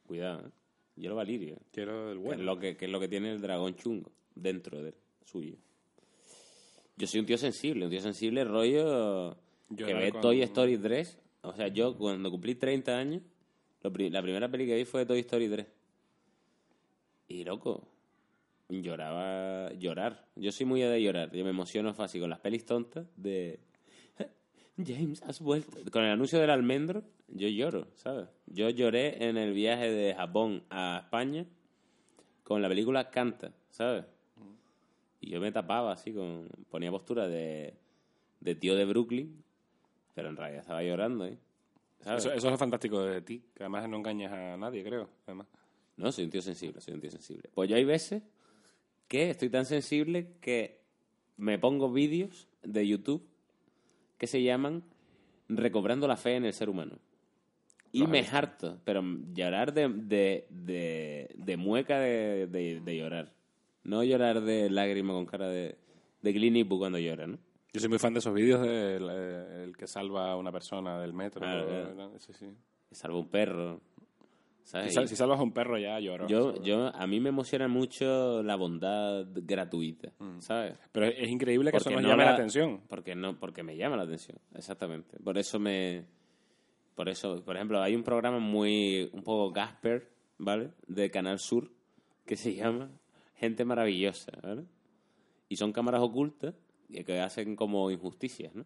cuidado, 0.05 0.47
¿eh? 0.47 0.51
hielo 0.95 1.15
valirio, 1.15 1.55
¿eh? 1.55 1.61
Quiero 1.71 2.11
el 2.11 2.17
que, 2.17 2.23
bueno. 2.23 2.41
es 2.41 2.45
lo 2.45 2.59
que, 2.59 2.75
que 2.77 2.85
es 2.85 2.91
lo 2.91 2.99
que 2.99 3.07
tiene 3.07 3.31
el 3.31 3.41
dragón 3.41 3.75
chungo 3.75 4.11
dentro 4.35 4.81
de 4.83 4.93
suyo. 5.25 5.55
Yo 6.97 7.05
soy 7.07 7.19
un 7.19 7.25
tío 7.25 7.37
sensible, 7.37 7.85
un 7.85 7.91
tío 7.91 8.01
sensible 8.01 8.43
rollo 8.43 9.37
que 9.69 9.75
Llorar 9.83 10.01
ve 10.01 10.11
Toy 10.13 10.41
Story 10.41 10.77
3. 10.77 11.19
O 11.43 11.53
sea, 11.53 11.67
yo 11.67 11.95
cuando 11.97 12.31
cumplí 12.31 12.55
30 12.55 12.97
años, 12.97 13.21
lo 13.83 13.93
pri- 13.93 14.09
la 14.09 14.21
primera 14.23 14.49
peli 14.49 14.65
que 14.65 14.75
vi 14.75 14.83
fue 14.85 15.05
Toy 15.05 15.19
Story 15.19 15.47
3. 15.47 15.67
Y 17.29 17.43
loco, 17.43 17.87
lloraba, 18.69 19.71
llorar. 19.73 20.25
Yo 20.35 20.51
soy 20.51 20.65
muy 20.65 20.81
de 20.81 21.01
llorar, 21.01 21.31
yo 21.33 21.43
me 21.43 21.51
emociono 21.51 21.93
fácil 21.93 22.21
con 22.21 22.29
las 22.29 22.39
pelis 22.39 22.65
tontas 22.65 23.05
de... 23.15 23.59
James, 24.85 25.21
has 25.23 25.39
vuelto. 25.41 25.77
Con 25.91 26.03
el 26.03 26.11
anuncio 26.11 26.39
del 26.39 26.49
almendro, 26.49 27.03
yo 27.27 27.47
lloro, 27.47 27.87
¿sabes? 27.95 28.27
Yo 28.45 28.69
lloré 28.69 29.27
en 29.27 29.37
el 29.37 29.53
viaje 29.53 29.91
de 29.91 30.13
Japón 30.13 30.63
a 30.69 31.01
España 31.03 31.45
con 32.43 32.61
la 32.61 32.69
película 32.69 33.09
Canta, 33.09 33.51
¿sabes? 33.69 34.05
Y 35.19 35.31
yo 35.31 35.39
me 35.39 35.51
tapaba 35.51 35.93
así, 35.93 36.13
con 36.13 36.47
ponía 36.69 36.91
postura 36.91 37.27
de, 37.27 37.73
de 38.39 38.55
tío 38.55 38.75
de 38.75 38.85
Brooklyn, 38.85 39.43
pero 40.13 40.29
en 40.29 40.37
realidad 40.37 40.61
estaba 40.61 40.83
llorando, 40.83 41.25
¿eh? 41.25 41.37
¿Sabes? 42.01 42.25
Eso, 42.25 42.33
eso 42.33 42.47
es 42.47 42.51
lo 42.51 42.57
fantástico 42.57 43.01
de 43.01 43.21
ti, 43.21 43.43
que 43.55 43.63
además 43.63 43.89
no 43.89 43.97
engañas 43.97 44.31
a 44.31 44.57
nadie, 44.57 44.83
creo. 44.83 45.09
Además. 45.25 45.47
No, 45.97 46.11
soy 46.11 46.25
un 46.25 46.29
tío 46.29 46.43
sensible, 46.43 46.79
soy 46.79 46.93
un 46.93 47.01
tío 47.01 47.09
sensible. 47.09 47.49
Pues 47.53 47.67
yo 47.67 47.75
hay 47.75 47.83
veces 47.83 48.21
que 49.07 49.31
estoy 49.31 49.49
tan 49.49 49.65
sensible 49.65 50.35
que 50.39 50.81
me 51.37 51.57
pongo 51.57 51.91
vídeos 51.91 52.47
de 52.61 52.87
YouTube 52.87 53.27
que 54.17 54.27
se 54.27 54.41
llaman 54.43 54.83
Recobrando 55.49 56.07
la 56.07 56.17
fe 56.17 56.35
en 56.35 56.45
el 56.45 56.53
ser 56.53 56.69
humano. 56.69 56.97
Y 57.93 57.99
Los 57.99 58.09
me 58.09 58.19
visto. 58.21 58.35
harto, 58.35 58.77
pero 58.83 59.01
llorar 59.33 59.73
de, 59.73 59.87
de, 59.87 60.45
de, 60.49 61.29
de 61.35 61.57
mueca 61.57 61.99
de, 61.99 62.47
de, 62.47 62.97
llorar. 62.97 63.31
No 63.83 64.03
llorar 64.03 64.41
de 64.41 64.69
lágrima 64.69 65.13
con 65.13 65.25
cara 65.25 65.47
de, 65.47 65.77
de 66.21 66.33
Clint 66.33 66.57
Eastwood 66.57 66.79
cuando 66.79 66.99
llora, 66.99 67.27
¿no? 67.27 67.37
Yo 67.71 67.79
soy 67.79 67.89
muy 67.89 67.97
fan 67.99 68.13
de 68.13 68.19
esos 68.19 68.33
vídeos 68.33 68.61
del 68.61 69.09
el 69.09 69.77
que 69.77 69.87
salva 69.87 70.31
a 70.31 70.35
una 70.35 70.51
persona 70.51 70.99
del 70.99 71.13
metro. 71.13 71.39
Claro, 71.41 71.63
o- 71.63 71.93
claro. 71.95 72.11
sí, 72.19 72.33
sí. 72.33 72.47
Que 72.89 72.95
salva 72.95 73.17
un 73.19 73.27
perro. 73.29 73.79
¿Sabes? 74.67 74.93
Si, 74.93 75.07
si 75.07 75.15
salvas 75.15 75.39
a 75.39 75.43
un 75.43 75.53
perro 75.53 75.77
ya 75.77 75.97
lloro. 75.99 76.27
yo, 76.27 76.61
yo, 76.61 76.93
a 76.93 77.07
mí 77.07 77.19
me 77.21 77.29
emociona 77.29 77.67
mucho 77.69 78.43
la 78.43 78.55
bondad 78.57 79.25
gratuita, 79.33 80.11
¿sabes? 80.39 80.75
Pero 80.91 81.05
es, 81.05 81.29
increíble 81.29 81.71
que 81.71 81.77
eso 81.77 81.85
Porque 81.85 81.95
nos 81.95 82.03
no 82.03 82.09
llame 82.09 82.23
la, 82.25 82.31
la- 82.31 82.35
atención. 82.35 82.81
Porque 82.89 83.15
no, 83.15 83.39
porque 83.39 83.63
me 83.63 83.77
llama 83.77 83.95
la 83.95 84.03
atención, 84.03 84.37
exactamente. 84.53 85.17
Por 85.23 85.37
eso 85.37 85.57
me, 85.57 86.05
por 86.95 87.07
eso, 87.07 87.41
por 87.45 87.55
ejemplo, 87.55 87.81
hay 87.81 87.95
un 87.95 88.03
programa 88.03 88.39
muy, 88.39 89.09
un 89.13 89.23
poco 89.23 89.51
Gasper, 89.51 90.11
¿vale? 90.37 90.71
De 90.87 91.09
Canal 91.09 91.39
Sur 91.39 91.71
que 92.25 92.35
se 92.35 92.53
llama 92.53 92.91
Gente 93.35 93.63
Maravillosa, 93.63 94.33
¿vale? 94.43 94.65
Y 95.47 95.55
son 95.55 95.71
cámaras 95.71 96.01
ocultas 96.01 96.55
que 97.05 97.19
hacen 97.21 97.55
como 97.55 97.89
injusticias, 97.89 98.53
¿no? 98.53 98.65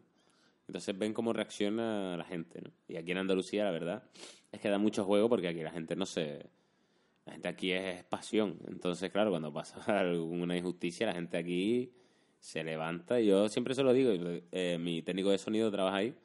Entonces 0.67 0.97
ven 0.97 1.13
cómo 1.13 1.33
reacciona 1.33 2.15
la 2.17 2.23
gente, 2.23 2.61
¿no? 2.61 2.71
Y 2.87 2.95
aquí 2.95 3.11
en 3.11 3.17
Andalucía, 3.19 3.65
la 3.65 3.71
verdad, 3.71 4.03
es 4.51 4.59
que 4.59 4.69
da 4.69 4.77
mucho 4.77 5.05
juego 5.05 5.29
porque 5.29 5.47
aquí 5.47 5.61
la 5.61 5.71
gente 5.71 5.95
no 5.95 6.05
se... 6.05 6.49
La 7.25 7.33
gente 7.33 7.47
aquí 7.47 7.71
es 7.71 8.03
pasión. 8.05 8.57
Entonces, 8.67 9.11
claro, 9.11 9.29
cuando 9.29 9.53
pasa 9.53 9.81
alguna 9.99 10.57
injusticia, 10.57 11.05
la 11.07 11.13
gente 11.13 11.37
aquí 11.37 11.91
se 12.39 12.63
levanta. 12.63 13.21
Y 13.21 13.27
yo 13.27 13.47
siempre 13.47 13.75
se 13.75 13.83
lo 13.83 13.93
digo. 13.93 14.11
eh, 14.51 14.77
mi 14.79 15.01
técnico 15.03 15.29
de 15.29 15.37
sonido 15.37 15.71
trabaja 15.71 15.97
ahí. 15.97 16.15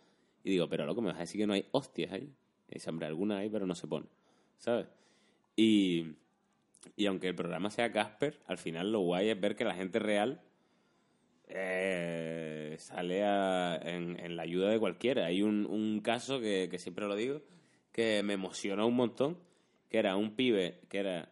Y 0.42 0.50
digo, 0.50 0.68
pero 0.68 0.86
loco, 0.86 1.02
me 1.02 1.08
vas 1.08 1.18
a 1.18 1.20
decir 1.20 1.40
que 1.40 1.46
no 1.46 1.52
hay 1.52 1.66
hostias 1.72 2.12
ahí. 2.12 2.32
Y 2.68 2.74
dice, 2.74 2.90
alguna 3.02 3.38
hay, 3.38 3.50
pero 3.50 3.66
no 3.66 3.74
se 3.74 3.86
pone. 3.86 4.06
¿Sabes? 4.56 4.86
Y, 5.54 6.14
y 6.96 7.06
aunque 7.06 7.28
el 7.28 7.34
programa 7.34 7.70
sea 7.70 7.92
Casper, 7.92 8.40
al 8.46 8.58
final 8.58 8.90
lo 8.90 9.00
guay 9.00 9.28
es 9.28 9.40
ver 9.40 9.54
que 9.54 9.64
la 9.64 9.74
gente 9.74 9.98
real 9.98 10.40
eh, 11.48 12.74
sale 12.78 13.22
a- 13.24 13.76
en, 13.82 14.34
la 14.36 14.42
ayuda 14.42 14.70
de 14.70 14.78
cualquiera. 14.80 15.26
Hay 15.26 15.42
un, 15.42 15.66
un 15.66 16.00
caso 16.00 16.40
que 16.40 16.74
siempre 16.78 17.06
lo 17.06 17.14
digo, 17.16 17.42
que 17.96 18.22
me 18.22 18.34
emocionó 18.34 18.86
un 18.86 18.94
montón, 18.94 19.38
que 19.88 19.98
era 19.98 20.16
un 20.16 20.36
pibe, 20.36 20.80
que 20.90 20.98
era 20.98 21.28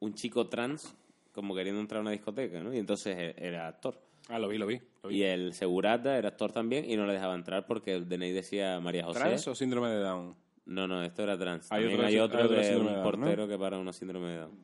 un 0.00 0.12
chico 0.14 0.46
trans, 0.48 0.94
como 1.32 1.54
queriendo 1.54 1.80
entrar 1.80 2.00
a 2.00 2.02
una 2.02 2.10
discoteca, 2.10 2.62
¿no? 2.62 2.74
Y 2.74 2.78
entonces 2.78 3.16
e- 3.16 3.34
era 3.38 3.66
actor. 3.66 3.98
Ah, 4.28 4.38
lo 4.38 4.46
vi, 4.48 4.58
lo 4.58 4.66
vi. 4.66 4.78
lo 5.02 5.08
vi. 5.08 5.16
Y 5.16 5.22
el 5.22 5.54
segurata 5.54 6.18
era 6.18 6.28
actor 6.28 6.52
también 6.52 6.88
y 6.88 6.96
no 6.96 7.06
le 7.06 7.14
dejaba 7.14 7.34
entrar 7.34 7.66
porque 7.66 7.94
el 7.94 8.06
DNI 8.08 8.30
decía 8.32 8.78
María 8.80 9.04
José. 9.04 9.20
¿Trans 9.20 9.48
o 9.48 9.54
síndrome 9.54 9.88
de 9.88 10.00
Down? 10.00 10.36
No, 10.66 10.86
no, 10.86 11.02
esto 11.02 11.22
era 11.22 11.36
trans. 11.38 11.72
Hay 11.72 11.80
También 11.82 11.94
otro 12.00 12.06
hay 12.06 12.18
otro, 12.18 12.38
hay 12.38 12.44
otro 12.44 12.56
de 12.60 12.76
un 12.76 12.86
de 12.86 12.92
Down, 12.92 12.96
¿no? 12.96 13.02
portero 13.02 13.48
que 13.48 13.58
para 13.58 13.78
una 13.78 13.92
síndrome 13.92 14.28
de 14.32 14.36
Down. 14.38 14.58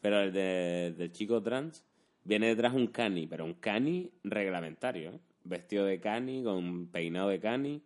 Pero 0.00 0.20
el 0.22 0.32
de- 0.32 0.94
del 0.96 1.12
chico 1.12 1.42
trans 1.42 1.84
viene 2.24 2.46
detrás 2.48 2.72
un 2.72 2.86
cani, 2.88 3.26
pero 3.26 3.44
un 3.44 3.54
cani 3.54 4.10
reglamentario, 4.24 5.10
¿eh? 5.10 5.20
Vestido 5.44 5.84
de 5.84 6.00
cani, 6.00 6.42
con 6.42 6.88
peinado 6.88 7.28
de 7.28 7.40
cani, 7.40 7.82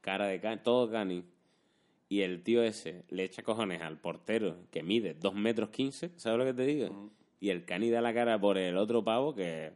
cara 0.00 0.26
de 0.26 0.40
cani, 0.40 0.60
todo 0.64 0.90
cani. 0.90 1.24
Y 2.10 2.22
el 2.22 2.42
tío 2.42 2.64
ese 2.64 3.04
le 3.08 3.22
echa 3.22 3.44
cojones 3.44 3.82
al 3.82 4.00
portero 4.00 4.66
que 4.72 4.82
mide 4.82 5.14
2 5.14 5.32
metros 5.32 5.70
15, 5.70 6.10
¿sabes 6.16 6.38
lo 6.40 6.44
que 6.44 6.52
te 6.52 6.66
digo? 6.66 7.12
Y 7.38 7.50
el 7.50 7.64
cani 7.64 7.88
da 7.88 8.00
la 8.00 8.12
cara 8.12 8.36
por 8.36 8.58
el 8.58 8.76
otro 8.76 9.04
pavo 9.04 9.32
que, 9.32 9.70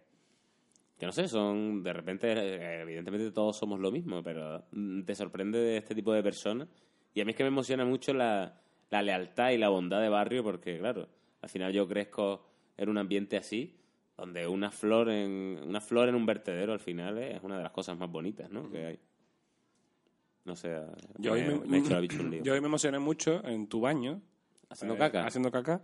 que 0.98 1.06
no 1.06 1.12
sé, 1.12 1.28
son, 1.28 1.84
de 1.84 1.92
repente, 1.92 2.32
eh, 2.32 2.80
evidentemente 2.82 3.30
todos 3.30 3.56
somos 3.56 3.78
lo 3.78 3.92
mismo, 3.92 4.20
pero 4.24 4.64
te 5.06 5.14
sorprende 5.14 5.60
de 5.60 5.76
este 5.76 5.94
tipo 5.94 6.12
de 6.12 6.24
personas. 6.24 6.68
Y 7.14 7.20
a 7.20 7.24
mí 7.24 7.30
es 7.30 7.36
que 7.36 7.44
me 7.44 7.48
emociona 7.50 7.84
mucho 7.84 8.12
la, 8.12 8.60
la 8.90 9.00
lealtad 9.00 9.50
y 9.52 9.58
la 9.58 9.68
bondad 9.68 10.00
de 10.00 10.08
barrio 10.08 10.42
porque, 10.42 10.76
claro, 10.76 11.08
al 11.40 11.48
final 11.48 11.72
yo 11.72 11.86
crezco 11.86 12.48
en 12.76 12.88
un 12.88 12.98
ambiente 12.98 13.36
así, 13.36 13.76
donde 14.16 14.48
una 14.48 14.72
flor 14.72 15.08
en, 15.08 15.60
una 15.64 15.80
flor 15.80 16.08
en 16.08 16.16
un 16.16 16.26
vertedero 16.26 16.72
al 16.72 16.80
final 16.80 17.16
es 17.18 17.40
una 17.44 17.58
de 17.58 17.62
las 17.62 17.72
cosas 17.72 17.96
más 17.96 18.10
bonitas, 18.10 18.50
¿no? 18.50 18.68
Que 18.72 18.86
hay. 18.86 18.98
No 20.44 20.54
sé, 20.56 20.76
Yo 21.18 21.32
me, 21.34 21.40
hoy 21.48 21.58
me, 21.66 21.66
me 21.66 21.78
he 21.78 22.00
bicho 22.00 22.22
lío. 22.22 22.42
yo 22.42 22.52
hoy 22.52 22.60
me 22.60 22.66
emocioné 22.66 22.98
mucho 22.98 23.42
en 23.46 23.66
tu 23.66 23.80
baño. 23.80 24.20
Haciendo 24.68 24.94
eh, 24.94 24.98
caca. 24.98 25.26
Haciendo 25.26 25.50
caca. 25.50 25.80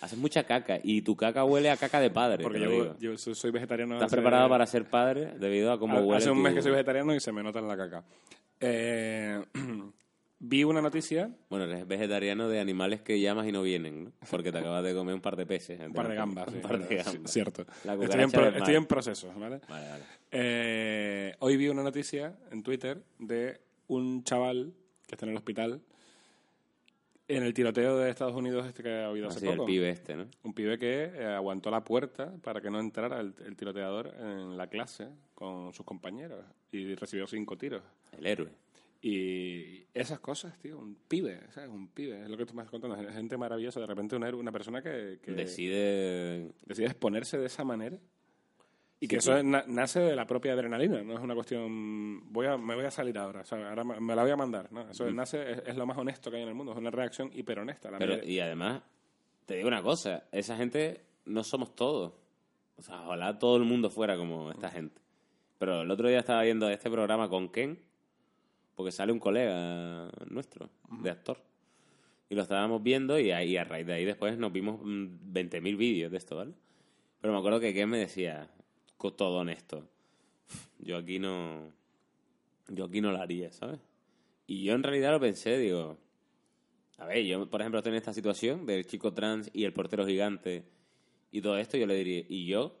Haces 0.00 0.18
mucha 0.18 0.44
caca 0.44 0.78
y 0.82 1.02
tu 1.02 1.14
caca 1.16 1.44
huele 1.44 1.70
a 1.70 1.76
caca 1.76 2.00
de 2.00 2.10
padre. 2.10 2.42
Porque 2.42 2.92
yo, 2.98 3.16
soy 3.16 3.50
vegetariano. 3.52 3.94
¿Estás 3.94 4.06
hace- 4.06 4.16
preparado 4.16 4.48
para 4.48 4.66
ser 4.66 4.84
padre 4.90 5.32
debido 5.38 5.70
a 5.72 5.78
cómo 5.78 6.00
huele 6.00 6.16
Hace 6.18 6.30
un 6.30 6.38
tu- 6.38 6.42
mes 6.42 6.54
que 6.54 6.62
soy 6.62 6.72
vegetariano 6.72 7.14
y 7.14 7.20
se 7.20 7.30
me 7.32 7.42
nota 7.42 7.60
en 7.60 7.68
la 7.68 7.76
caca. 7.76 8.04
Eh, 8.60 9.40
vi 10.40 10.64
una 10.64 10.82
noticia, 10.82 11.30
Bueno, 11.48 11.66
eres 11.66 11.86
vegetariano 11.86 12.48
de 12.48 12.58
animales 12.58 13.00
que 13.02 13.20
llamas 13.20 13.46
y 13.46 13.52
no 13.52 13.62
vienen, 13.62 14.04
¿no? 14.04 14.12
Porque 14.28 14.50
te 14.50 14.58
acabas 14.58 14.82
de 14.82 14.92
comer 14.92 15.14
un 15.14 15.20
par 15.20 15.36
de 15.36 15.46
peces. 15.46 15.78
un 15.80 15.92
par 15.92 16.08
de 16.08 16.16
gambas. 16.16 16.46
sí, 16.50 16.56
Un 16.56 16.62
par 16.62 16.78
de 16.88 16.96
gambas. 16.96 17.32
cierto. 17.32 17.64
En, 17.84 18.30
pro- 18.30 18.48
estoy 18.48 18.74
en 18.74 18.86
proceso, 18.86 19.32
¿vale? 19.38 19.60
Vale, 19.68 19.88
vale. 19.88 20.02
Eh, 20.32 21.36
hoy 21.38 21.56
vi 21.56 21.68
una 21.68 21.82
noticia 21.84 22.34
en 22.50 22.62
Twitter 22.64 23.00
de 23.20 23.60
un 23.94 24.24
chaval 24.24 24.72
que 25.06 25.14
está 25.14 25.26
en 25.26 25.30
el 25.30 25.36
hospital 25.36 25.82
en 27.28 27.42
el 27.44 27.54
tiroteo 27.54 27.98
de 27.98 28.10
Estados 28.10 28.34
Unidos 28.34 28.66
este 28.66 28.82
que 28.82 28.90
ha 28.90 29.06
habido 29.06 29.28
hace 29.28 29.48
el 29.48 29.56
poco. 29.56 29.66
pibe 29.66 29.90
este, 29.90 30.16
¿no? 30.16 30.26
Un 30.42 30.52
pibe 30.52 30.76
que 30.78 31.04
eh, 31.04 31.24
aguantó 31.26 31.70
la 31.70 31.82
puerta 31.82 32.34
para 32.42 32.60
que 32.60 32.70
no 32.70 32.78
entrara 32.80 33.20
el, 33.20 33.34
el 33.46 33.56
tiroteador 33.56 34.14
en 34.18 34.56
la 34.56 34.66
clase 34.66 35.08
con 35.34 35.72
sus 35.72 35.86
compañeros 35.86 36.44
y 36.72 36.94
recibió 36.94 37.26
cinco 37.26 37.56
tiros. 37.56 37.82
El 38.18 38.26
héroe. 38.26 38.50
Y 39.00 39.84
esas 39.94 40.20
cosas, 40.20 40.56
tío, 40.58 40.78
un 40.78 40.94
pibe, 41.08 41.40
¿sabes? 41.50 41.70
Un 41.70 41.88
pibe, 41.88 42.22
es 42.22 42.28
lo 42.28 42.36
que 42.36 42.46
tú 42.46 42.54
me 42.54 42.62
estás 42.62 42.70
contando. 42.70 42.96
Gente 43.12 43.36
maravillosa, 43.36 43.80
de 43.80 43.86
repente 43.86 44.14
una, 44.14 44.28
una 44.34 44.52
persona 44.52 44.80
que, 44.82 45.18
que 45.22 45.32
Decide... 45.32 46.52
decide 46.66 46.86
exponerse 46.86 47.38
de 47.38 47.46
esa 47.46 47.64
manera. 47.64 47.98
Y 49.02 49.08
que 49.08 49.20
Sí, 49.20 49.30
eso 49.30 49.42
na- 49.42 49.64
nace 49.66 49.98
de 49.98 50.14
la 50.14 50.26
propia 50.28 50.52
adrenalina, 50.52 51.02
no 51.02 51.14
es 51.14 51.20
una 51.20 51.34
cuestión, 51.34 52.32
voy 52.32 52.46
a, 52.46 52.56
me 52.56 52.76
voy 52.76 52.84
a 52.84 52.90
salir 52.92 53.18
ahora, 53.18 53.40
o 53.40 53.44
sea, 53.44 53.68
ahora 53.70 53.82
me, 53.82 54.14
la 54.14 54.22
voy 54.22 54.30
a 54.30 54.36
mandar. 54.36 54.70
¿no? 54.70 54.88
Eso 54.88 55.10
nace, 55.10 55.50
es, 55.50 55.62
es 55.66 55.76
lo 55.76 55.86
más 55.86 55.98
honesto 55.98 56.30
que 56.30 56.36
hay 56.36 56.44
en 56.44 56.50
el 56.50 56.54
mundo, 56.54 56.70
es 56.70 56.78
una 56.78 56.92
reacción 56.92 57.28
hiperhonesta. 57.34 57.90
La 57.90 57.98
Pero, 57.98 58.24
y 58.24 58.38
además, 58.38 58.80
te 59.44 59.56
digo 59.56 59.66
una 59.66 59.82
cosa, 59.82 60.22
esa 60.30 60.56
gente 60.56 61.00
no 61.24 61.42
somos 61.42 61.74
todos. 61.74 62.12
O 62.76 62.82
sea, 62.82 63.02
ojalá 63.02 63.40
todo 63.40 63.56
el 63.56 63.64
mundo 63.64 63.90
fuera 63.90 64.16
como 64.16 64.52
esta 64.52 64.70
gente. 64.70 65.00
Pero 65.58 65.82
el 65.82 65.90
otro 65.90 66.08
día 66.08 66.20
estaba 66.20 66.42
viendo 66.44 66.70
este 66.70 66.88
programa 66.88 67.28
con 67.28 67.48
Ken, 67.48 67.80
porque 68.76 68.92
sale 68.92 69.10
un 69.10 69.18
colega 69.18 70.10
nuestro, 70.30 70.70
de 71.02 71.10
actor. 71.10 71.38
Y 72.28 72.36
lo 72.36 72.42
estábamos 72.42 72.80
viendo 72.84 73.18
y, 73.18 73.32
ahí, 73.32 73.56
a 73.56 73.64
raíz 73.64 73.84
de 73.84 73.94
ahí 73.94 74.04
después 74.04 74.38
nos 74.38 74.52
vimos 74.52 74.80
mm, 74.80 75.32
20.000 75.32 75.76
vídeos 75.76 76.12
de 76.12 76.18
esto, 76.18 76.36
¿vale? 76.36 76.52
Pero 77.20 77.32
me 77.32 77.38
acuerdo 77.40 77.58
que 77.58 77.74
Ken 77.74 77.88
me 77.88 77.98
decía, 77.98 78.48
todo 79.10 79.40
honesto, 79.40 79.88
yo 80.78 80.96
aquí 80.96 81.18
no, 81.18 81.72
yo 82.68 82.84
aquí 82.84 83.00
no 83.00 83.10
lo 83.10 83.20
haría, 83.20 83.52
¿sabes? 83.52 83.80
Y 84.46 84.62
yo 84.62 84.74
en 84.74 84.82
realidad 84.82 85.10
lo 85.10 85.20
pensé, 85.20 85.58
digo, 85.58 85.98
a 86.98 87.06
ver, 87.06 87.24
yo 87.24 87.48
por 87.50 87.60
ejemplo 87.60 87.78
estoy 87.78 87.90
en 87.92 87.96
esta 87.96 88.12
situación 88.12 88.66
del 88.66 88.86
chico 88.86 89.12
trans 89.12 89.50
y 89.52 89.64
el 89.64 89.72
portero 89.72 90.06
gigante 90.06 90.64
y 91.30 91.40
todo 91.40 91.58
esto, 91.58 91.76
yo 91.76 91.86
le 91.86 91.96
diría, 91.96 92.24
y 92.28 92.46
yo 92.46 92.76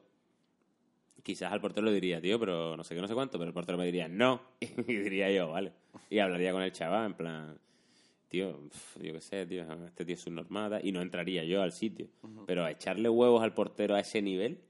quizás 1.22 1.52
al 1.52 1.60
portero 1.60 1.86
le 1.86 1.92
diría, 1.92 2.20
tío, 2.20 2.38
pero 2.38 2.76
no 2.76 2.84
sé 2.84 2.94
qué, 2.94 3.00
no 3.00 3.08
sé 3.08 3.14
cuánto, 3.14 3.38
pero 3.38 3.48
el 3.48 3.54
portero 3.54 3.78
me 3.78 3.86
diría, 3.86 4.08
no, 4.08 4.42
y 4.60 4.66
diría 4.66 5.30
yo, 5.30 5.50
vale, 5.50 5.72
y 6.10 6.18
hablaría 6.18 6.52
con 6.52 6.62
el 6.62 6.72
chaval 6.72 7.06
en 7.06 7.14
plan, 7.14 7.58
tío, 8.28 8.68
pf, 8.68 9.06
yo 9.06 9.12
qué 9.14 9.20
sé, 9.20 9.46
tío, 9.46 9.62
este 9.86 10.04
tío 10.04 10.14
es 10.14 10.20
subnormal, 10.20 10.80
y 10.84 10.92
no 10.92 11.00
entraría 11.00 11.44
yo 11.44 11.62
al 11.62 11.72
sitio, 11.72 12.08
pero 12.46 12.64
a 12.64 12.70
echarle 12.70 13.08
huevos 13.08 13.42
al 13.42 13.54
portero 13.54 13.94
a 13.94 14.00
ese 14.00 14.20
nivel, 14.20 14.60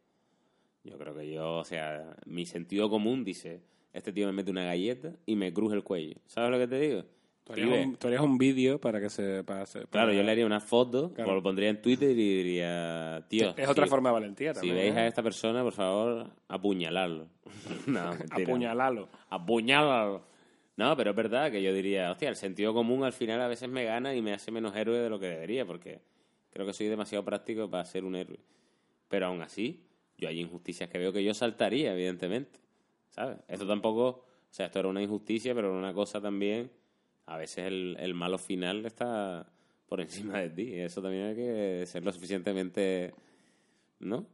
yo 0.85 0.99
creo 0.99 1.14
que 1.14 1.30
yo, 1.30 1.59
o 1.59 1.64
sea, 1.64 2.16
mi 2.26 2.47
sentido 2.47 2.89
común 2.91 3.24
dice, 3.24 3.61
este 3.93 4.12
tío 4.12 4.26
me 4.26 4.33
mete 4.33 4.51
una 4.51 4.64
galleta 4.64 5.12
y 5.26 5.37
me 5.37 5.53
cruje 5.53 5.74
el 5.76 5.83
cuello, 5.85 6.16
¿sabes 6.26 6.51
lo 6.51 6.59
que 6.59 6.66
te 6.68 6.78
digo? 6.78 7.05
Tú 7.45 7.55
harías, 7.55 8.22
un, 8.22 8.39
vídeo 8.39 8.80
para 8.80 9.01
que 9.01 9.11
se... 9.11 9.43
Para 9.43 9.62
hacer- 9.62 9.89
Claro, 9.89 10.12
yo 10.12 10.22
le 10.22 10.30
haría 10.30 10.47
una 10.47 10.61
foto, 10.61 11.12
Claro. 11.12 11.35
lo 11.35 11.43
pondría 11.43 11.70
en 11.70 11.83
Twitter 11.83 12.11
y 12.11 12.14
diría, 12.14 13.26
tío. 13.28 13.53
Es 13.57 13.68
otra 13.68 13.85
si- 13.87 13.91
forma 13.91 14.11
de 14.11 14.12
valentía 14.12 14.55
Si 14.55 14.61
también. 14.61 14.76
veis 14.76 14.95
¿eh? 14.95 14.99
a 15.01 15.07
esta 15.09 15.24
persona, 15.24 15.61
por 15.64 15.72
favor, 15.72 16.30
apuñalarlo. 16.47 17.26
no. 17.89 18.11
Apuñalalo. 18.30 19.09
Apuñálalo. 19.28 20.22
No, 20.76 20.97
pero 20.97 21.11
es 21.11 21.16
verdad 21.16 21.51
que 21.51 21.61
yo 21.61 21.74
diría, 21.74 22.12
hostia, 22.12 22.28
el 22.28 22.37
sentido 22.37 22.72
común 22.72 23.03
al 23.03 23.12
final 23.12 23.41
a 23.41 23.49
veces 23.49 23.68
me 23.68 23.83
gana 23.85 24.14
y 24.14 24.22
me 24.22 24.33
hace 24.33 24.53
menos 24.53 24.74
héroe 24.76 24.99
de 25.01 25.11
lo 25.11 25.18
que 25.18 25.26
debería, 25.26 25.66
porque 25.66 26.01
creo 26.51 26.64
que 26.64 26.72
soy 26.72 26.87
demasiado 26.87 27.24
práctico 27.24 27.68
para 27.68 27.85
ser 27.85 28.05
un 28.05 28.14
héroe. 28.14 28.39
Pero 29.09 29.26
aún 29.26 29.43
así, 29.43 29.83
yo 30.23 30.29
hay 30.29 30.41
injusticias 30.41 30.89
que 30.89 30.99
veo 30.99 31.12
que 31.12 31.23
yo 31.25 31.35
saltaría, 31.35 31.93
evidentemente. 31.93 32.59
¿Sabes? 33.11 33.39
Esto 33.49 33.66
tampoco, 33.66 34.07
o 34.09 34.25
sea, 34.51 34.66
esto 34.66 34.79
era 34.79 34.89
una 34.89 35.03
injusticia, 35.03 35.55
pero 35.55 35.68
era 35.70 35.79
una 35.79 35.93
cosa 35.93 36.20
también, 36.20 36.70
a 37.27 37.37
veces 37.37 37.66
el, 37.66 37.97
el 38.01 38.14
malo 38.14 38.39
final 38.39 38.87
está 38.87 39.47
por 39.87 40.01
encima 40.01 40.39
de 40.41 40.51
ti. 40.51 40.73
Eso 40.75 41.03
también 41.03 41.25
hay 41.27 41.35
que 41.37 41.85
ser 41.87 42.03
lo 42.05 42.12
suficientemente, 42.12 43.12
¿no? 44.01 44.27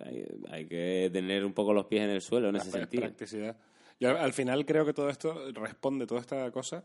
Hay, 0.00 0.24
hay 0.50 0.66
que 0.66 1.10
tener 1.12 1.44
un 1.44 1.52
poco 1.52 1.74
los 1.74 1.84
pies 1.86 2.02
en 2.04 2.10
el 2.10 2.22
suelo 2.22 2.48
en 2.48 2.56
ese 2.56 2.70
pra- 2.70 2.72
sentido. 2.80 3.02
practicidad. 3.02 3.56
Yo 4.00 4.18
al 4.18 4.32
final 4.32 4.64
creo 4.64 4.86
que 4.86 4.92
todo 4.94 5.10
esto 5.10 5.52
responde, 5.52 6.06
toda 6.06 6.20
esta 6.20 6.50
cosa. 6.50 6.82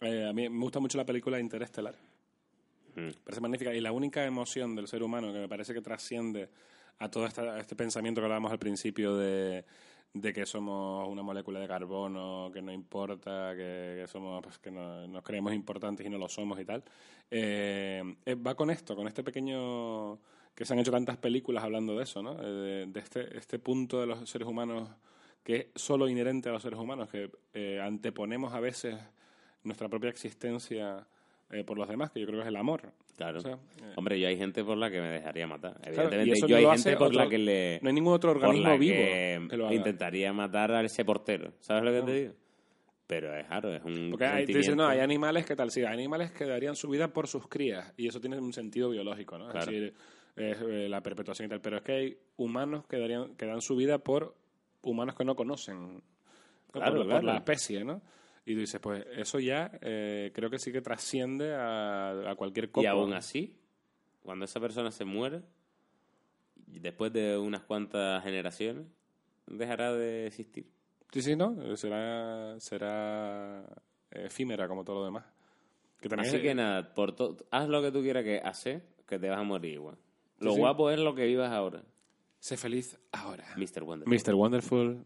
eh, 0.00 0.26
a 0.28 0.32
mí 0.32 0.48
me 0.48 0.60
gusta 0.62 0.78
mucho 0.80 0.96
la 0.98 1.04
película 1.04 1.40
Interestelar. 1.40 1.94
Mm. 2.94 3.10
Parece 3.24 3.40
magnífica. 3.40 3.74
Y 3.74 3.80
la 3.80 3.92
única 3.92 4.24
emoción 4.24 4.74
del 4.76 4.86
ser 4.88 5.02
humano 5.02 5.32
que 5.32 5.38
me 5.40 5.48
parece 5.48 5.74
que 5.74 5.80
trasciende 5.82 6.48
a 6.98 7.10
todo 7.10 7.26
esta- 7.26 7.58
este 7.60 7.76
pensamiento 7.76 8.20
que 8.20 8.24
hablábamos 8.26 8.52
al 8.52 8.58
principio 8.58 9.16
de, 9.16 9.64
de 10.12 10.32
que 10.32 10.46
somos 10.46 11.08
una 11.08 11.22
molécula 11.22 11.60
de 11.60 11.68
carbono, 11.68 12.50
que 12.52 12.62
no 12.62 12.72
importa, 12.72 13.54
que, 13.54 14.04
somos 14.08 14.42
pues, 14.42 14.58
que 14.58 14.70
no- 14.70 15.06
nos 15.06 15.22
creemos 15.22 15.52
importantes 15.54 16.04
y 16.06 16.10
no 16.10 16.18
lo 16.18 16.28
somos 16.28 16.58
y 16.60 16.64
tal, 16.64 16.82
eh, 17.30 18.02
eh, 18.24 18.34
va 18.34 18.54
con 18.54 18.70
esto, 18.70 18.96
con 18.96 19.06
este 19.06 19.22
pequeño 19.22 20.18
que 20.54 20.64
se 20.64 20.72
han 20.72 20.80
hecho 20.80 20.90
tantas 20.90 21.16
películas 21.18 21.62
hablando 21.62 21.96
de 21.96 22.02
eso, 22.04 22.22
¿no? 22.22 22.32
Eh, 22.42 22.44
De, 22.46 22.86
de 22.86 23.00
este, 23.00 23.36
este 23.38 23.58
punto 23.58 24.00
de 24.00 24.06
los 24.06 24.28
seres 24.28 24.48
humanos 24.48 24.88
que 25.44 25.56
es 25.56 25.66
solo 25.82 26.08
inherente 26.08 26.48
a 26.48 26.52
los 26.52 26.62
seres 26.62 26.78
humanos, 26.78 27.08
que 27.08 27.80
anteponemos 27.80 28.52
a 28.52 28.60
veces 28.60 28.96
nuestra 29.62 29.88
propia 29.88 30.10
existencia 30.10 31.06
eh, 31.50 31.64
por 31.64 31.78
los 31.78 31.88
demás, 31.88 32.10
que 32.10 32.20
yo 32.20 32.26
creo 32.26 32.38
que 32.38 32.42
es 32.42 32.48
el 32.48 32.56
amor. 32.56 32.92
Claro. 33.16 33.38
O 33.38 33.40
sea, 33.40 33.54
eh, 33.54 33.92
Hombre, 33.96 34.20
yo 34.20 34.28
hay 34.28 34.36
gente 34.36 34.62
por 34.64 34.76
la 34.76 34.90
que 34.90 35.00
me 35.00 35.08
dejaría 35.08 35.46
matar. 35.46 35.80
Evidentemente, 35.84 36.40
yo 36.40 36.48
no 36.48 36.56
hay 36.56 36.78
gente 36.78 36.96
por 36.96 37.08
otro- 37.08 37.18
la 37.18 37.28
que 37.28 37.38
le. 37.38 37.80
no 37.82 37.88
hay 37.88 37.94
ningún 37.94 38.12
otro 38.12 38.30
organismo 38.32 38.78
vivo 38.78 38.96
que 38.96 39.46
que 39.50 39.56
lo 39.56 39.66
haga. 39.66 39.74
intentaría 39.74 40.32
matar 40.32 40.72
a 40.72 40.82
ese 40.82 41.04
portero. 41.04 41.52
¿Sabes 41.60 41.82
lo 41.84 41.92
que 41.92 42.02
te 42.02 42.18
digo? 42.20 42.34
Pero 43.06 43.34
es 43.34 43.46
claro, 43.46 43.74
es 43.74 43.82
un. 43.82 44.10
Porque 44.10 44.26
hay, 44.26 44.44
te 44.44 44.58
dicen, 44.58 44.76
no, 44.76 44.86
hay 44.86 45.00
animales 45.00 45.46
que 45.46 45.56
tal, 45.56 45.70
sí, 45.70 45.80
hay 45.80 45.94
animales 45.94 46.30
que 46.30 46.44
darían 46.44 46.76
su 46.76 46.88
vida 46.90 47.08
por 47.08 47.26
sus 47.26 47.48
crías, 47.48 47.94
y 47.96 48.06
eso 48.06 48.20
tiene 48.20 48.38
un 48.38 48.52
sentido 48.52 48.90
biológico, 48.90 49.38
¿no? 49.38 49.48
Claro. 49.48 49.60
Es 49.60 49.66
decir, 49.66 49.94
es, 50.36 50.58
eh, 50.60 50.88
la 50.90 51.00
perpetuación 51.02 51.46
y 51.46 51.48
tal, 51.48 51.62
pero 51.62 51.78
es 51.78 51.82
que 51.82 51.92
hay 51.92 52.18
humanos 52.36 52.84
que, 52.86 52.98
darían, 52.98 53.34
que 53.34 53.46
dan 53.46 53.62
su 53.62 53.76
vida 53.76 53.98
por 53.98 54.36
humanos 54.82 55.14
que 55.14 55.24
no 55.24 55.34
conocen, 55.34 55.94
¿no? 55.94 56.02
Claro, 56.70 57.08
por, 57.08 57.24
la 57.24 57.36
especie, 57.36 57.82
¿no? 57.82 58.02
Y 58.48 58.54
tú 58.54 58.60
dices, 58.60 58.80
pues 58.80 59.04
eso 59.14 59.38
ya 59.40 59.70
eh, 59.82 60.30
creo 60.34 60.48
que 60.48 60.58
sí 60.58 60.72
que 60.72 60.80
trasciende 60.80 61.54
a, 61.54 62.30
a 62.30 62.34
cualquier 62.34 62.70
copo. 62.70 62.82
Y 62.82 62.86
aún 62.86 63.12
así, 63.12 63.54
cuando 64.22 64.44
esa 64.46 64.58
persona 64.58 64.90
se 64.90 65.04
muere, 65.04 65.42
después 66.66 67.12
de 67.12 67.36
unas 67.36 67.62
cuantas 67.62 68.22
generaciones, 68.24 68.86
dejará 69.46 69.92
de 69.92 70.26
existir. 70.26 70.66
Sí, 71.12 71.22
sí, 71.22 71.36
¿no? 71.36 71.76
Será, 71.76 72.58
será 72.60 73.64
efímera 74.10 74.68
como 74.68 74.84
todo 74.84 75.00
lo 75.00 75.04
demás. 75.06 75.24
Que 76.00 76.08
también 76.08 76.32
Así 76.32 76.42
que 76.42 76.54
nada, 76.54 76.94
por 76.94 77.12
to- 77.14 77.36
haz 77.50 77.68
lo 77.68 77.82
que 77.82 77.90
tú 77.90 78.00
quieras 78.02 78.24
que 78.24 78.38
hacer, 78.38 78.82
que 79.06 79.18
te 79.18 79.28
vas 79.28 79.38
a 79.38 79.42
morir 79.42 79.74
igual. 79.74 79.96
Lo 80.38 80.50
Sí, 80.50 80.54
sí. 80.56 80.60
guapo 80.60 80.90
es 80.90 80.98
lo 81.00 81.14
que 81.14 81.26
vivas 81.26 81.50
ahora, 81.52 81.82
Sé 82.40 82.56
feliz 82.56 82.96
ahora. 83.12 83.44
Mr. 83.56 83.82
Wonderful. 83.82 84.14
Mr. 84.14 84.34
Wonderful. 84.34 85.04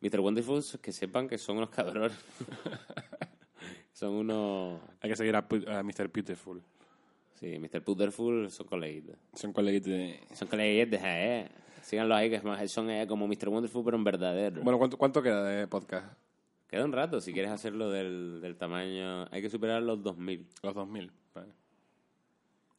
Mr. 0.00 0.20
Wonderful, 0.20 0.62
que 0.80 0.92
sepan 0.92 1.28
que 1.28 1.38
son 1.38 1.56
unos 1.58 1.70
cabrones. 1.70 2.12
son 3.92 4.10
unos... 4.14 4.80
Hay 5.00 5.10
que 5.10 5.16
seguir 5.16 5.34
a, 5.36 5.38
a 5.38 5.82
Mr. 5.82 6.08
Beautiful. 6.12 6.62
Sí, 7.34 7.58
Mr. 7.58 7.82
Wonderful 7.86 8.50
son 8.50 8.66
coleguitas. 8.66 9.16
Son 9.34 9.52
coleguitas 9.52 9.88
de... 9.88 10.20
Son 10.34 10.48
coleguitas, 10.48 11.00
eh. 11.04 11.48
Síganlo 11.82 12.14
ahí, 12.14 12.28
que 12.30 12.36
es 12.36 12.44
más- 12.44 12.70
son 12.70 12.90
eh, 12.90 13.06
como 13.06 13.26
Mr. 13.28 13.48
Wonderful, 13.48 13.84
pero 13.84 13.96
en 13.96 14.04
verdadero. 14.04 14.62
Bueno, 14.62 14.78
¿cuánto, 14.78 14.96
¿cuánto 14.98 15.22
queda 15.22 15.44
de 15.44 15.66
podcast? 15.66 16.06
Queda 16.68 16.84
un 16.84 16.92
rato, 16.92 17.20
si 17.20 17.32
quieres 17.32 17.50
hacerlo 17.52 17.90
del, 17.90 18.40
del 18.42 18.56
tamaño... 18.56 19.28
Hay 19.30 19.40
que 19.40 19.48
superar 19.50 19.82
los 19.82 20.02
2000. 20.02 20.46
Los 20.62 20.74
2000. 20.74 21.12
Vale. 21.34 21.52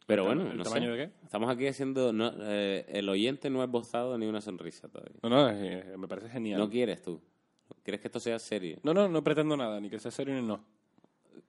Pero 0.08 0.24
¿El 0.24 0.28
bueno, 0.38 0.52
el 0.52 0.58
no 0.58 0.64
tamaño 0.64 0.86
sé. 0.94 0.98
de 0.98 1.06
qué? 1.08 1.14
Estamos 1.24 1.50
aquí 1.50 1.68
haciendo... 1.68 2.12
no, 2.14 2.32
eh, 2.40 2.86
el 2.90 3.08
oyente 3.10 3.50
no 3.52 3.62
ha 3.62 3.66
esbozado 3.66 4.18
ni 4.18 4.26
una 4.26 4.42
sonrisa 4.42 4.88
todavía. 4.88 5.18
No, 5.22 5.30
no, 5.30 5.50
eh, 5.52 5.96
me 5.98 6.08
parece 6.08 6.30
genial. 6.30 6.60
No 6.60 6.70
quieres 6.70 7.02
tú. 7.04 7.22
¿Quieres 7.84 8.02
que 8.02 8.08
esto 8.08 8.20
sea 8.20 8.40
serio? 8.40 8.78
no, 8.84 8.94
no, 8.94 9.08
no 9.10 9.24
pretendo 9.24 9.56
nada, 9.56 9.80
ni 9.80 9.90
que 9.90 10.00
sea 10.00 10.10
serio 10.12 10.34
ni 10.34 10.42
no. 10.48 10.64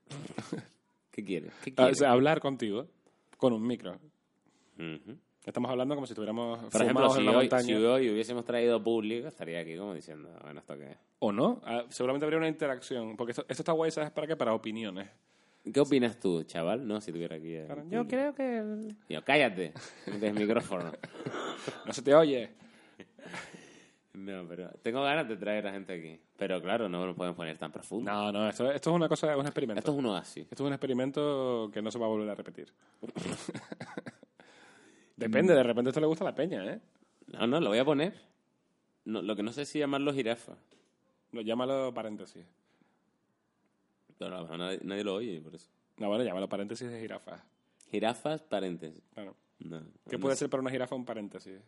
¿Qué 1.11 1.25
quieres? 1.25 1.53
¿Qué 1.65 1.71
Ah, 1.77 1.83
o 1.83 1.85
quieres? 1.87 1.99
sea, 1.99 2.11
hablar 2.13 2.41
contigo 2.41 2.87
con 3.37 3.53
un 3.53 3.67
micro. 3.67 3.93
Ujú. 4.79 5.17
Estamos 5.45 5.71
hablando 5.71 5.95
como 5.95 6.07
si 6.07 6.13
estuviéramos 6.13 6.59
Por 6.71 6.83
ejemplo, 6.83 7.09
fumados 7.09 7.15
si 7.15 7.21
en 7.21 7.27
la 7.27 7.33
hoy, 7.33 7.37
montaña. 7.45 7.63
si 7.65 7.75
hoy 7.75 8.11
hubiésemos 8.11 8.45
traído 8.45 8.83
público, 8.83 9.29
estaría 9.29 9.61
aquí 9.61 9.77
como 9.77 9.95
diciendo, 9.95 10.29
bueno, 10.43 10.61
¿esto 10.61 10.77
qué 10.77 10.91
es? 10.91 10.99
O 11.21 11.33
no, 11.33 11.61
Ah, 11.65 11.85
seguramente 11.89 12.25
habría 12.27 12.39
una 12.39 12.49
interacción. 12.49 13.17
Porque 13.17 13.31
esto, 13.33 13.47
esto 13.49 13.63
está 13.63 13.73
guay, 13.73 13.91
¿sabes 13.91 14.11
para 14.11 14.27
qué? 14.27 14.37
Para 14.37 14.53
opiniones. 14.53 15.09
¿Qué 15.73 15.81
opinas 15.81 16.19
tú, 16.19 16.43
chaval? 16.45 16.87
No, 16.87 17.01
si 17.01 17.13
tuviera 17.13 17.37
aquí... 17.37 17.55
el 17.55 17.69
Yo 17.69 17.75
público. 17.77 18.07
creo 18.09 18.35
que 18.35 18.59
el- 18.59 19.25
cállate, 19.25 19.73
no 20.07 20.13
tienes 20.19 20.35
micrófono. 20.35 20.93
no 21.87 21.93
se 21.93 22.03
te 22.03 22.15
oye. 22.15 22.51
No, 24.15 24.47
pero 24.49 24.71
tengo 24.83 25.03
ganas 25.03 25.29
de 25.29 25.37
traer 25.37 25.67
a 25.67 25.73
gente 25.73 25.93
aquí. 25.93 26.21
Pero 26.37 26.61
claro, 26.61 26.89
no 26.89 27.07
nos 27.07 27.15
podemos 27.17 27.37
poner 27.37 27.57
tan 27.59 27.71
profundo. 27.71 28.11
No, 28.11 28.33
no, 28.33 28.49
esto, 28.49 28.71
esto 28.73 28.91
es 28.91 28.97
una 28.97 29.09
cosa, 29.09 29.37
un 29.37 29.47
experimento. 29.47 29.79
Esto 29.79 29.93
es 29.93 29.99
uno 29.99 30.17
así. 30.17 30.41
Esto 30.41 30.55
es 30.65 30.67
un 30.67 30.73
experimento 30.73 31.71
que 31.73 31.83
no 31.83 31.91
se 31.91 31.99
va 31.99 32.07
a 32.07 32.09
volver 32.09 32.31
a 32.31 32.35
repetir. 32.35 32.73
Depende, 35.17 35.55
de 35.55 35.63
repente 35.63 35.91
esto 35.91 36.01
le 36.01 36.07
gusta 36.07 36.25
a 36.25 36.31
la 36.31 36.35
peña, 36.35 36.65
¿eh? 36.65 36.81
No, 37.29 37.47
no, 37.47 37.61
lo 37.61 37.69
voy 37.71 37.79
a 37.79 37.85
poner. 37.85 38.15
No, 39.05 39.23
lo 39.23 39.35
que 39.37 39.43
no 39.43 39.53
sé 39.53 39.63
es 39.63 39.69
si 39.69 39.79
llamarlo 39.79 40.13
jirafa. 40.13 40.55
No, 41.33 41.41
llámalo 41.41 41.93
paréntesis. 41.93 42.45
Pero 44.19 44.35
a 44.35 44.39
lo 44.39 44.43
mejor 44.45 44.59
nadie, 44.59 44.81
nadie 44.83 45.05
lo 45.05 45.15
oye, 45.15 45.41
por 45.41 45.55
eso. 45.55 45.69
No, 45.99 46.09
bueno, 46.09 46.25
llámalo 46.25 46.49
paréntesis 46.49 46.91
de 46.91 47.01
jirafa. 47.01 47.45
Jirafas, 47.91 48.43
paréntesis. 48.43 49.03
Claro. 49.15 49.35
No, 49.61 49.81
¿Qué 50.09 50.17
no 50.17 50.21
puede 50.21 50.35
sé. 50.37 50.41
ser 50.41 50.51
para 50.51 50.61
una 50.61 50.71
jirafa 50.71 50.95
un 50.95 51.05
paréntesis? 51.05 51.59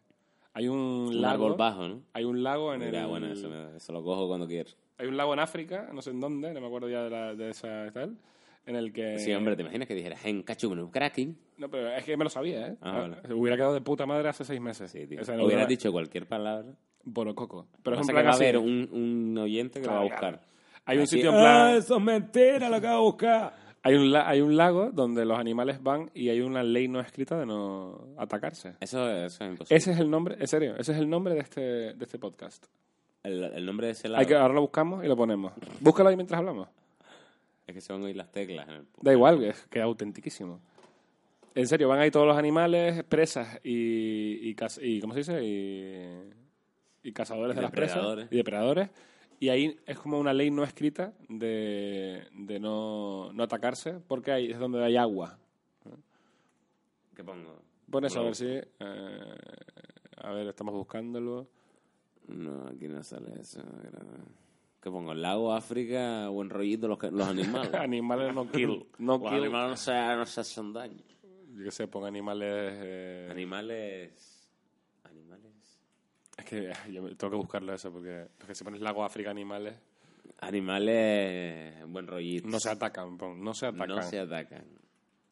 Hay 0.52 0.68
un, 0.68 0.78
Un 0.78 1.20
lago. 1.20 1.44
árbol 1.46 1.56
bajo, 1.58 1.88
¿no? 1.88 2.02
Hay 2.12 2.24
un 2.24 2.42
lago 2.42 2.74
en 2.74 2.80
Mira, 2.80 3.02
el. 3.02 3.06
bueno, 3.06 3.26
eso, 3.28 3.48
me- 3.48 3.76
eso 3.76 3.92
lo 3.92 4.02
cojo 4.02 4.26
cuando 4.28 4.46
quiero. 4.46 4.70
Hay 4.98 5.06
un 5.06 5.16
lago 5.16 5.32
en 5.32 5.40
África, 5.40 5.88
no 5.92 6.02
sé 6.02 6.10
en 6.10 6.20
dónde, 6.20 6.52
no 6.52 6.60
me 6.60 6.66
acuerdo 6.66 6.88
ya 6.88 7.04
de, 7.04 7.10
la, 7.10 7.34
de 7.34 7.50
esa 7.50 7.90
tal, 7.92 8.16
en 8.66 8.76
el 8.76 8.92
que. 8.92 9.18
Sí, 9.18 9.32
hombre, 9.32 9.56
¿te 9.56 9.62
imaginas 9.62 9.88
que 9.88 9.94
dijeras 9.94 10.24
en 10.26 10.42
cachumno, 10.42 10.90
cracking? 10.90 11.36
No, 11.56 11.70
pero 11.70 11.88
es 11.90 12.04
que 12.04 12.16
me 12.16 12.24
lo 12.24 12.30
sabía, 12.30 12.66
¿eh? 12.68 12.76
Ah, 12.80 13.06
vale. 13.22 13.34
Hubiera 13.34 13.56
quedado 13.56 13.74
de 13.74 13.80
puta 13.80 14.06
madre 14.06 14.28
hace 14.28 14.44
seis 14.44 14.60
meses. 14.60 14.90
Sí, 14.90 15.06
tío. 15.06 15.20
O 15.20 15.24
sea, 15.24 15.34
no 15.36 15.42
Hubieras 15.44 15.64
hubiera- 15.64 15.68
dicho 15.68 15.90
cualquier 15.92 16.26
palabra. 16.26 16.72
Borococo. 17.02 17.66
Pero 17.82 17.96
es 17.96 18.02
un 18.02 18.08
que 18.08 18.12
va 18.22 18.30
a 18.30 18.34
haber 18.34 18.58
un, 18.58 18.88
un 18.92 19.38
oyente 19.38 19.80
que 19.80 19.86
lo 19.86 19.92
va 19.94 20.00
a 20.02 20.06
Claro, 20.08 20.36
buscar. 20.38 20.40
Hay 20.90 20.98
un 20.98 21.06
sitio 21.06 21.30
en 21.30 21.36
"Ah, 21.36 21.40
plan. 21.40 21.70
eso 21.76 21.96
es 21.96 22.02
mentira 22.02 22.68
lo 22.68 22.80
que 22.80 22.86
va 22.86 22.94
a 22.94 22.98
buscar. 23.00 23.54
Hay 23.82 23.94
un, 23.94 24.10
la- 24.12 24.28
hay 24.28 24.40
un 24.42 24.56
lago 24.56 24.90
donde 24.92 25.24
los 25.24 25.38
animales 25.38 25.82
van 25.82 26.10
y 26.14 26.28
hay 26.28 26.40
una 26.42 26.62
ley 26.62 26.86
no 26.88 27.00
escrita 27.00 27.38
de 27.38 27.46
no 27.46 28.08
atacarse. 28.18 28.74
Eso, 28.80 29.08
eso 29.08 29.44
es 29.44 29.50
imposible. 29.50 29.76
Ese 29.78 29.92
es 29.92 29.98
el 29.98 30.10
nombre, 30.10 30.36
en 30.38 30.46
serio, 30.46 30.74
ese 30.76 30.92
es 30.92 30.98
el 30.98 31.08
nombre 31.08 31.32
de 31.34 31.40
este, 31.40 31.60
de 31.60 32.04
este 32.04 32.18
podcast. 32.18 32.66
El, 33.22 33.42
el 33.44 33.64
nombre 33.66 33.86
de 33.86 33.92
ese 33.92 34.08
lado 34.08 34.20
Hay 34.20 34.26
que, 34.26 34.34
ahora 34.34 34.52
lo 34.54 34.60
buscamos 34.62 35.04
y 35.04 35.08
lo 35.08 35.16
ponemos. 35.16 35.52
Búscalo 35.80 36.08
ahí 36.10 36.16
mientras 36.16 36.38
hablamos. 36.38 36.68
es 37.66 37.74
que 37.74 37.80
se 37.80 37.92
van 37.92 38.02
a 38.02 38.06
oír 38.06 38.16
las 38.16 38.30
teclas. 38.32 38.68
En 38.68 38.74
el, 38.74 38.86
Da 39.00 39.12
igual, 39.12 39.42
es, 39.44 39.66
queda 39.68 39.84
autentiquísimo. 39.84 40.60
En 41.54 41.66
serio, 41.66 41.88
van 41.88 42.00
ahí 42.00 42.10
todos 42.10 42.26
los 42.26 42.36
animales, 42.36 43.02
presas 43.04 43.58
y, 43.64 44.50
y, 44.50 45.00
¿cómo 45.00 45.14
se 45.14 45.18
dice? 45.20 45.42
Y, 45.44 47.08
y 47.08 47.12
cazadores 47.12 47.54
Y 47.54 47.56
de 47.56 47.62
las 47.62 47.70
depredadores. 47.72 48.14
presas 48.26 48.32
y 48.32 48.36
depredadores. 48.36 48.90
Y 49.42 49.48
ahí 49.48 49.74
es 49.86 49.98
como 49.98 50.18
una 50.20 50.34
ley 50.34 50.50
no 50.50 50.62
escrita 50.62 51.14
de, 51.28 52.28
de 52.34 52.60
no, 52.60 53.32
no 53.32 53.42
atacarse 53.42 53.94
porque 54.06 54.32
ahí 54.32 54.50
es 54.52 54.58
donde 54.58 54.84
hay 54.84 54.96
agua. 54.98 55.38
¿Qué 57.16 57.24
pongo? 57.24 57.56
Pon 57.90 58.04
eso 58.04 58.20
a 58.20 58.24
ver 58.24 58.36
si... 58.36 58.46
eh, 58.46 59.34
a 60.18 60.32
ver, 60.32 60.46
estamos 60.48 60.74
buscándolo. 60.74 61.48
No, 62.28 62.68
aquí 62.68 62.86
no 62.86 63.02
sale 63.02 63.32
eso. 63.40 63.60
¿Qué 64.82 64.90
pongo? 64.90 65.14
Lago, 65.14 65.52
África, 65.52 66.28
buen 66.28 66.50
rollito 66.50 66.86
los, 66.86 67.02
los 67.10 67.26
animales. 67.26 67.74
animales 67.74 68.34
no 68.34 68.50
kill. 68.50 68.86
No 68.98 69.18
los 69.18 69.30
kill. 69.30 69.40
animales 69.42 69.70
no 69.70 69.76
se, 69.76 70.16
no 70.16 70.26
se 70.26 70.40
hacen 70.40 70.72
daño. 70.72 71.02
Yo 71.56 71.64
qué 71.64 71.70
sé, 71.70 71.88
pon 71.88 72.04
animales... 72.04 72.48
eh, 72.76 73.28
Animales... 73.30 73.30
Animales... 73.30 74.39
Que 76.50 76.72
yo 76.92 77.16
tengo 77.16 77.30
que 77.30 77.36
buscarlo 77.36 77.72
eso 77.72 77.92
porque, 77.92 78.26
porque 78.36 78.56
si 78.56 78.64
pones 78.64 78.80
lago 78.80 79.04
África 79.04 79.30
animales 79.30 79.74
Animales... 80.40 81.86
Buen 81.86 82.06
rollito. 82.06 82.48
no 82.48 82.58
se 82.58 82.70
atacan, 82.70 83.16
no 83.18 83.54
se 83.54 83.66
atacan. 83.66 83.88
No 83.88 84.02
se 84.02 84.18
atacan. 84.18 84.64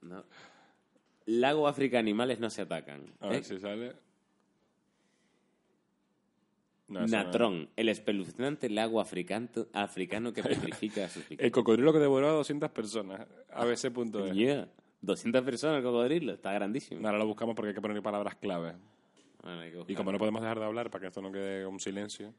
No. 0.03 0.25
Lago, 1.27 1.67
África, 1.67 1.99
animales 1.99 2.41
no 2.41 2.51
se 2.51 2.63
atacan. 2.63 3.05
A 3.21 3.29
ver 3.29 3.41
¿Eh? 3.41 3.45
si 3.45 3.59
sale. 3.59 3.95
No. 6.89 7.07
Natrón, 7.07 7.69
el 7.77 7.89
espeluznante 7.89 8.71
lago 8.71 9.01
africano, 9.01 9.49
africano 9.73 10.33
que 10.33 10.43
petrifica 10.45 11.05
a 11.05 11.09
sus 11.09 11.23
El 11.25 11.29
víctimas. 11.31 11.53
cocodrilo 11.53 11.93
que 11.93 11.99
devoró 11.99 12.29
a 12.29 12.33
200 12.33 12.71
personas. 12.71 13.27
ABC.es. 13.51 14.35
Yeah. 14.35 14.69
200 15.01 15.43
personas 15.43 15.79
el 15.79 15.83
cocodrilo, 15.85 16.33
está 16.33 16.53
grandísimo. 16.53 17.07
Ahora 17.07 17.19
lo 17.19 17.27
buscamos 17.27 17.55
porque 17.55 17.69
hay 17.71 17.75
que 17.75 17.81
poner 17.81 18.03
palabras 18.03 18.37
clave. 18.37 18.75
Bueno, 19.43 19.85
Y 19.87 19.95
como 19.95 20.13
no 20.13 20.19
podemos 20.19 20.41
dejar 20.43 20.59
de 20.59 20.65
hablar 20.65 20.91
para 20.91 21.03
que 21.03 21.09
esto 21.09 21.23
no 21.23 21.31
quede 21.33 21.67
un 21.67 21.79
silencio, 21.81 22.35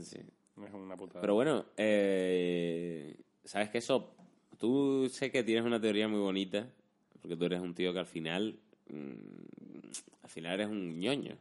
Sí. 0.00 0.18
es 0.64 0.72
una 0.72 0.96
putada. 0.96 1.20
Pero 1.20 1.34
bueno, 1.34 1.64
eh, 1.76 3.16
sabes 3.44 3.70
que 3.70 3.78
eso, 3.78 4.14
tú 4.58 5.08
sé 5.10 5.30
que 5.30 5.42
tienes 5.42 5.64
una 5.64 5.80
teoría 5.80 6.08
muy 6.08 6.20
bonita, 6.20 6.68
porque 7.20 7.36
tú 7.36 7.44
eres 7.44 7.60
un 7.60 7.74
tío 7.74 7.92
que 7.92 7.98
al 7.98 8.06
final, 8.06 8.58
mm, 8.88 9.92
al 10.22 10.30
final 10.30 10.54
eres 10.54 10.68
un 10.68 10.98
ñoño, 11.00 11.36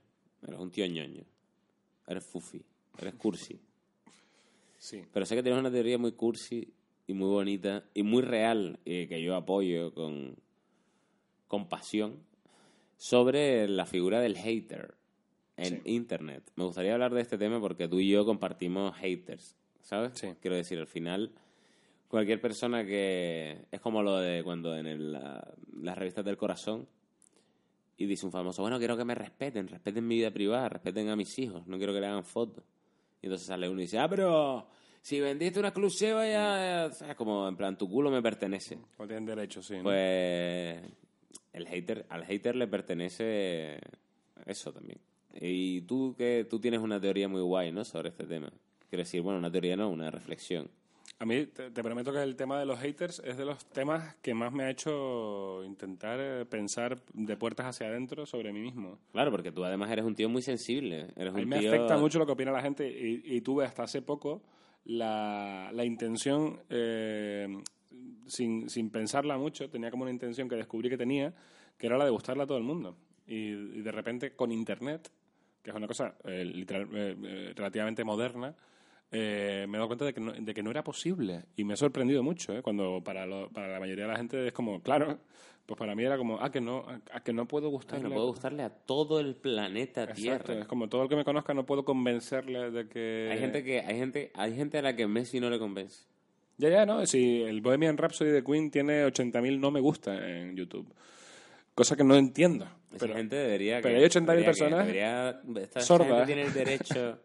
eres 0.48 0.60
un 0.60 0.72
tío 0.72 0.86
ñoño, 0.88 1.24
eres 2.08 2.24
fufi, 2.26 2.62
eres 3.00 3.14
cursi. 3.16 3.60
sí. 4.80 5.04
Pero 5.14 5.26
sé 5.26 5.36
que 5.36 5.44
tienes 5.44 5.60
una 5.60 5.72
teoría 5.72 5.98
muy 5.98 6.12
cursi 6.14 6.74
y 7.08 7.14
muy 7.14 7.28
bonita 7.30 7.84
y 7.94 8.04
muy 8.04 8.22
real, 8.24 8.80
y 8.86 9.08
que 9.08 9.22
yo 9.22 9.36
apoyo 9.36 9.94
con, 9.94 10.36
con 11.48 11.68
pasión, 11.70 12.24
sobre 12.98 13.68
la 13.68 13.86
figura 13.86 14.20
del 14.20 14.36
hater 14.38 14.96
en 15.56 15.82
Sí. 15.82 15.82
Internet. 15.86 16.52
Me 16.56 16.64
gustaría 16.66 16.94
hablar 16.94 17.14
de 17.14 17.22
este 17.22 17.38
tema 17.38 17.60
porque 17.60 17.88
tú 17.88 18.00
y 18.00 18.10
yo 18.10 18.26
compartimos 18.26 18.96
haters, 18.98 19.56
¿sabes? 19.82 20.12
Sí. 20.16 20.30
Quiero 20.42 20.56
decir, 20.56 20.78
al 20.80 20.88
final, 20.88 21.32
cualquier 22.08 22.42
persona 22.42 22.86
que... 22.86 23.66
Es 23.72 23.80
como 23.82 24.02
lo 24.04 24.18
de 24.18 24.44
cuando 24.44 24.76
en 24.76 24.86
el- 24.88 25.14
la- 25.14 25.54
las 25.82 25.98
revistas 25.98 26.26
del 26.26 26.38
corazón 26.38 26.88
y 27.98 28.06
dice 28.06 28.26
un 28.26 28.32
famoso, 28.32 28.62
bueno, 28.62 28.78
quiero 28.78 28.96
que 28.98 29.06
me 29.06 29.16
respeten, 29.16 29.68
respeten 29.68 30.06
mi 30.08 30.16
vida 30.16 30.30
privada, 30.32 30.70
respeten 30.70 31.10
a 31.10 31.16
mis 31.16 31.38
hijos, 31.40 31.66
no 31.68 31.78
quiero 31.78 31.94
que 31.94 32.00
le 32.02 32.08
hagan 32.08 32.24
fotos. 32.24 32.64
Y 33.22 33.26
entonces 33.26 33.48
sale 33.48 33.68
uno 33.68 33.80
y 33.80 33.84
dice, 33.86 33.98
ah, 33.98 34.08
pero 34.08 34.68
si 35.02 35.20
vendiste 35.20 35.60
una 35.60 35.70
exclusiva 35.70 36.24
ya, 36.28 36.90
ya- 36.92 37.08
es 37.10 37.16
como 37.16 37.48
en 37.48 37.56
plan, 37.58 37.76
tu 37.78 37.90
culo 37.90 38.12
me 38.12 38.22
pertenece. 38.22 38.78
No 39.00 39.08
tienen 39.08 39.26
derecho, 39.26 39.64
sí. 39.64 39.78
¿no? 39.78 39.84
El 41.58 41.68
hater, 41.68 42.06
al 42.10 42.24
hater 42.24 42.56
le 42.56 42.68
pertenece 42.68 43.80
eso 44.46 44.72
también. 44.72 45.00
Y 45.40 45.82
tú 45.82 46.16
que 46.18 46.46
tú 46.50 46.60
tienes 46.60 46.80
una 46.82 47.00
teoría 47.02 47.28
muy 47.28 47.42
guay, 47.42 47.72
¿no? 47.72 47.84
Sobre 47.84 48.10
este 48.10 48.26
tema. 48.26 48.52
Quiero 48.90 49.04
decir, 49.04 49.22
bueno, 49.22 49.40
una 49.40 49.52
teoría 49.52 49.76
no, 49.76 49.90
una 49.90 50.10
reflexión. 50.12 50.70
A 51.20 51.26
mí 51.26 51.48
te, 51.48 51.72
te 51.72 51.84
prometo 51.84 52.12
que 52.14 52.22
el 52.22 52.36
tema 52.36 52.60
de 52.60 52.66
los 52.68 52.80
haters 52.80 53.22
es 53.26 53.38
de 53.38 53.46
los 53.46 53.66
temas 53.66 54.16
que 54.22 54.36
más 54.36 54.54
me 54.54 54.66
ha 54.66 54.70
hecho 54.70 55.64
intentar 55.66 56.20
eh, 56.22 56.46
pensar 56.46 57.02
de 57.14 57.36
puertas 57.38 57.66
hacia 57.66 57.88
adentro 57.88 58.26
sobre 58.28 58.54
mí 58.54 58.60
mismo. 58.62 59.00
Claro, 59.14 59.32
porque 59.32 59.52
tú 59.52 59.66
además 59.66 59.90
eres 59.92 60.06
un 60.06 60.14
tío 60.14 60.30
muy 60.30 60.44
sensible. 60.44 61.08
Eres 61.16 61.34
A 61.34 61.38
mí 61.38 61.44
un 61.44 61.50
me 61.50 61.60
tío... 61.60 61.74
afecta 61.74 61.98
mucho 61.98 62.20
lo 62.20 62.28
que 62.28 62.34
opina 62.34 62.52
la 62.52 62.62
gente 62.62 62.88
y, 62.88 63.24
y 63.26 63.42
tuve 63.42 63.66
hasta 63.66 63.84
hace 63.84 64.04
poco 64.04 64.44
la, 64.86 65.72
la 65.74 65.86
intención, 65.86 66.60
eh, 66.70 67.48
sin, 68.28 68.70
sin 68.70 68.90
pensarla 68.90 69.38
mucho, 69.38 69.70
tenía 69.70 69.90
como 69.92 70.04
una 70.04 70.12
intención 70.12 70.48
que 70.50 70.56
descubrí 70.56 70.90
que 70.90 70.98
tenía, 70.98 71.34
que 71.78 71.88
era 71.88 71.98
la 71.98 72.06
de 72.06 72.12
gustarle 72.12 72.44
a 72.44 72.48
todo 72.48 72.58
el 72.58 72.64
mundo. 72.64 72.98
Y, 73.28 73.36
y 73.52 73.82
de 73.82 73.92
repente 73.92 74.36
con 74.36 74.52
Internet, 74.52 75.10
que 75.62 75.70
es 75.72 75.76
una 75.76 75.88
cosa 75.88 76.16
eh, 76.24 76.46
literal- 76.46 76.88
eh, 76.94 77.16
eh, 77.24 77.54
relativamente 77.56 78.04
moderna, 78.04 78.56
eh, 79.12 79.66
me 79.70 79.78
he 79.78 79.80
dado 79.80 79.88
cuenta 79.88 80.06
de 80.06 80.14
que, 80.14 80.20
no, 80.22 80.32
de 80.34 80.54
que 80.54 80.64
no 80.64 80.70
era 80.72 80.84
posible. 80.84 81.46
Y 81.56 81.64
me 81.64 81.74
ha 81.74 81.78
sorprendido 81.78 82.24
mucho, 82.24 82.56
¿eh? 82.58 82.62
cuando 82.62 83.02
para, 83.04 83.26
lo- 83.26 83.50
para 83.50 83.68
la 83.70 83.80
mayoría 83.80 84.06
de 84.06 84.12
la 84.12 84.18
gente 84.18 84.48
es 84.48 84.54
como, 84.54 84.82
claro, 84.82 85.20
pues 85.66 85.78
para 85.78 85.96
mí 85.96 86.04
era 86.04 86.18
como, 86.18 86.40
ah, 86.42 86.50
que 86.52 86.62
no, 86.62 86.86
a 87.12 87.20
que 87.22 87.34
no 87.34 87.48
puedo 87.48 87.70
gustarle. 87.70 88.08
no 88.08 88.14
puedo 88.16 88.28
gustarle 88.28 88.64
a 88.64 88.70
todo 88.70 89.20
el 89.20 89.36
planeta 89.36 90.04
Exacto, 90.04 90.46
Tierra. 90.48 90.62
es 90.62 90.68
como 90.68 90.88
todo 90.90 91.04
el 91.04 91.10
que 91.10 91.16
me 91.18 91.26
conozca 91.26 91.54
no 91.54 91.66
puedo 91.66 91.84
convencerle 91.84 92.72
de 92.72 92.88
que... 92.88 93.30
Hay 93.32 93.40
gente 93.40 93.64
que 93.64 93.80
hay 93.82 93.98
gente 93.98 94.32
hay 94.34 94.56
gente 94.56 94.78
a 94.78 94.82
la 94.82 94.96
que 94.96 95.08
Messi 95.08 95.40
no 95.42 95.50
le 95.50 95.60
convence. 95.60 96.06
Ya, 96.58 96.70
ya, 96.70 96.86
¿no? 96.86 97.06
Si 97.06 97.42
el 97.44 97.62
Bohemian 97.62 97.98
Rhapsody 97.98 98.30
de 98.32 98.44
Queen 98.44 98.72
tiene 98.72 99.06
80.000 99.06 99.60
no 99.60 99.70
me 99.72 99.80
gusta 99.80 100.16
en 100.28 100.56
YouTube. 100.56 100.92
Cosa 101.76 101.96
que 101.96 102.04
no 102.04 102.16
entiendo. 102.16 102.66
Esa 102.90 103.00
Pero, 103.06 103.16
gente 103.16 103.36
debería 103.36 103.80
pero 103.82 103.96
que- 103.96 104.00
hay 104.00 104.06
80.000 104.10 104.26
debería 104.26 104.42
que- 104.42 104.46
personas 104.46 104.80
debería, 104.88 105.42
esta 105.64 105.82
sordas. 105.82 106.08
gente 106.10 106.26
tiene 106.26 106.42
el 106.44 106.54
derecho, 106.54 107.20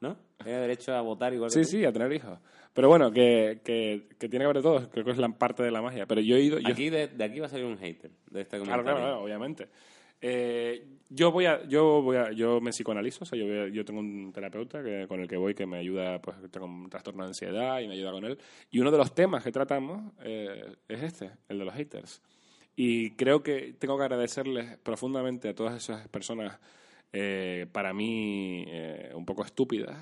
¿no? 0.00 0.16
Tiene 0.42 0.58
derecho 0.58 0.94
a 0.94 1.00
votar 1.00 1.32
igual 1.32 1.50
que 1.50 1.64
sí, 1.64 1.70
tú. 1.70 1.78
sí, 1.78 1.84
a 1.86 1.92
tener 1.92 2.12
hijos. 2.12 2.38
Pero 2.74 2.88
bueno, 2.88 3.10
que, 3.12 3.60
que, 3.64 4.08
que 4.18 4.28
tiene 4.28 4.42
que 4.42 4.46
haber 4.46 4.56
de 4.56 4.62
todo. 4.62 4.90
Creo 4.90 5.04
que 5.04 5.12
es 5.12 5.18
la 5.18 5.28
parte 5.28 5.62
de 5.62 5.70
la 5.70 5.80
magia. 5.80 6.06
Pero 6.06 6.20
yo 6.20 6.36
he 6.36 6.40
ido... 6.42 6.58
yo- 6.58 6.68
Aquí 6.68 6.90
de, 6.90 7.06
de 7.08 7.24
aquí 7.24 7.38
va 7.40 7.46
a 7.46 7.48
salir 7.48 7.64
un 7.64 7.78
hater 7.78 8.10
de 8.30 8.44
comentario. 8.44 8.64
claro, 8.64 8.82
claro, 8.82 9.22
obviamente. 9.22 9.68
Eh, 10.26 10.86
yo 11.10 11.30
voy 11.30 11.44
a, 11.44 11.62
yo 11.68 12.00
voy 12.00 12.16
a, 12.16 12.32
yo 12.32 12.58
me 12.58 12.70
psicoanalizo, 12.70 13.24
o 13.24 13.26
sea, 13.26 13.38
yo, 13.38 13.44
voy 13.46 13.58
a- 13.58 13.68
yo 13.68 13.84
tengo 13.84 14.00
un 14.00 14.32
terapeuta 14.32 14.82
que, 14.82 15.06
con 15.06 15.20
el 15.20 15.28
que 15.28 15.36
voy 15.36 15.54
que 15.54 15.66
me 15.66 15.76
ayuda, 15.76 16.18
pues 16.22 16.36
tengo 16.50 16.64
un 16.64 16.88
trastorno 16.88 17.24
de 17.24 17.28
ansiedad 17.28 17.78
y 17.80 17.88
me 17.88 17.92
ayuda 17.94 18.10
con 18.12 18.24
él. 18.24 18.38
Y 18.70 18.80
uno 18.80 18.90
de 18.90 18.96
los 18.96 19.14
temas 19.14 19.44
que 19.44 19.52
tratamos 19.52 20.14
eh, 20.22 20.64
es 20.88 21.02
este, 21.02 21.30
el 21.50 21.58
de 21.58 21.64
los 21.66 21.74
haters. 21.74 22.22
Y 22.74 23.10
creo 23.12 23.42
que 23.42 23.74
tengo 23.78 23.98
que 23.98 24.04
agradecerles 24.04 24.78
profundamente 24.78 25.50
a 25.50 25.54
todas 25.54 25.76
esas 25.76 26.08
personas, 26.08 26.58
eh, 27.12 27.66
para 27.70 27.92
mí, 27.92 28.64
eh, 28.68 29.12
un 29.14 29.26
poco 29.26 29.44
estúpidas. 29.44 29.94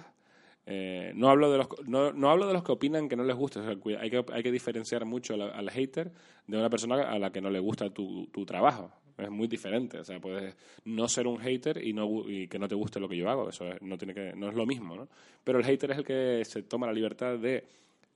Eh, 0.67 1.13
no, 1.17 1.31
hablo 1.31 1.51
de 1.51 1.59
los, 1.59 1.67
no, 1.89 2.13
no 2.13 2.31
hablo 2.31 2.47
de 2.47 2.53
los 2.53 2.63
que 2.63 2.71
opinan 2.71 3.09
que 3.09 3.17
no 3.17 3.25
les 3.25 3.35
gusta. 3.37 3.59
o 3.61 3.65
sea, 3.65 3.77
hay, 4.01 4.09
que, 4.11 4.25
hay 4.33 4.43
que 4.45 4.53
diferenciar 4.53 5.05
mucho 5.05 5.35
al, 5.35 5.43
al 5.43 5.69
hater 5.71 6.13
de 6.47 6.57
una 6.59 6.71
persona 6.71 7.11
a 7.11 7.19
la 7.19 7.33
que 7.33 7.41
no 7.41 7.51
le 7.51 7.59
gusta 7.59 7.91
tu, 7.91 8.29
tu 8.29 8.47
trabajo. 8.47 8.93
Es 9.25 9.31
muy 9.31 9.49
diferente. 9.49 9.99
O 9.99 10.05
sea, 10.05 10.21
puedes 10.21 10.55
no 10.85 11.09
ser 11.09 11.27
un 11.27 11.39
hater 11.39 11.85
y, 11.85 11.93
no, 11.93 12.29
y 12.29 12.49
que 12.49 12.59
no 12.59 12.69
te 12.69 12.75
guste 12.75 13.01
lo 13.01 13.09
que 13.09 13.17
yo 13.17 13.29
hago. 13.29 13.49
Eso 13.49 13.67
es- 13.69 13.81
no, 13.83 13.97
tiene 13.99 14.15
que, 14.15 14.33
no 14.35 14.49
es 14.49 14.55
lo 14.55 14.67
mismo. 14.67 14.97
¿no? 14.97 15.09
Pero 15.45 15.59
el 15.59 15.65
hater 15.65 15.91
es 15.93 15.99
el 15.99 16.05
que 16.05 16.45
se 16.45 16.63
toma 16.63 16.87
la 16.87 16.93
libertad 16.93 17.39
de 17.39 17.65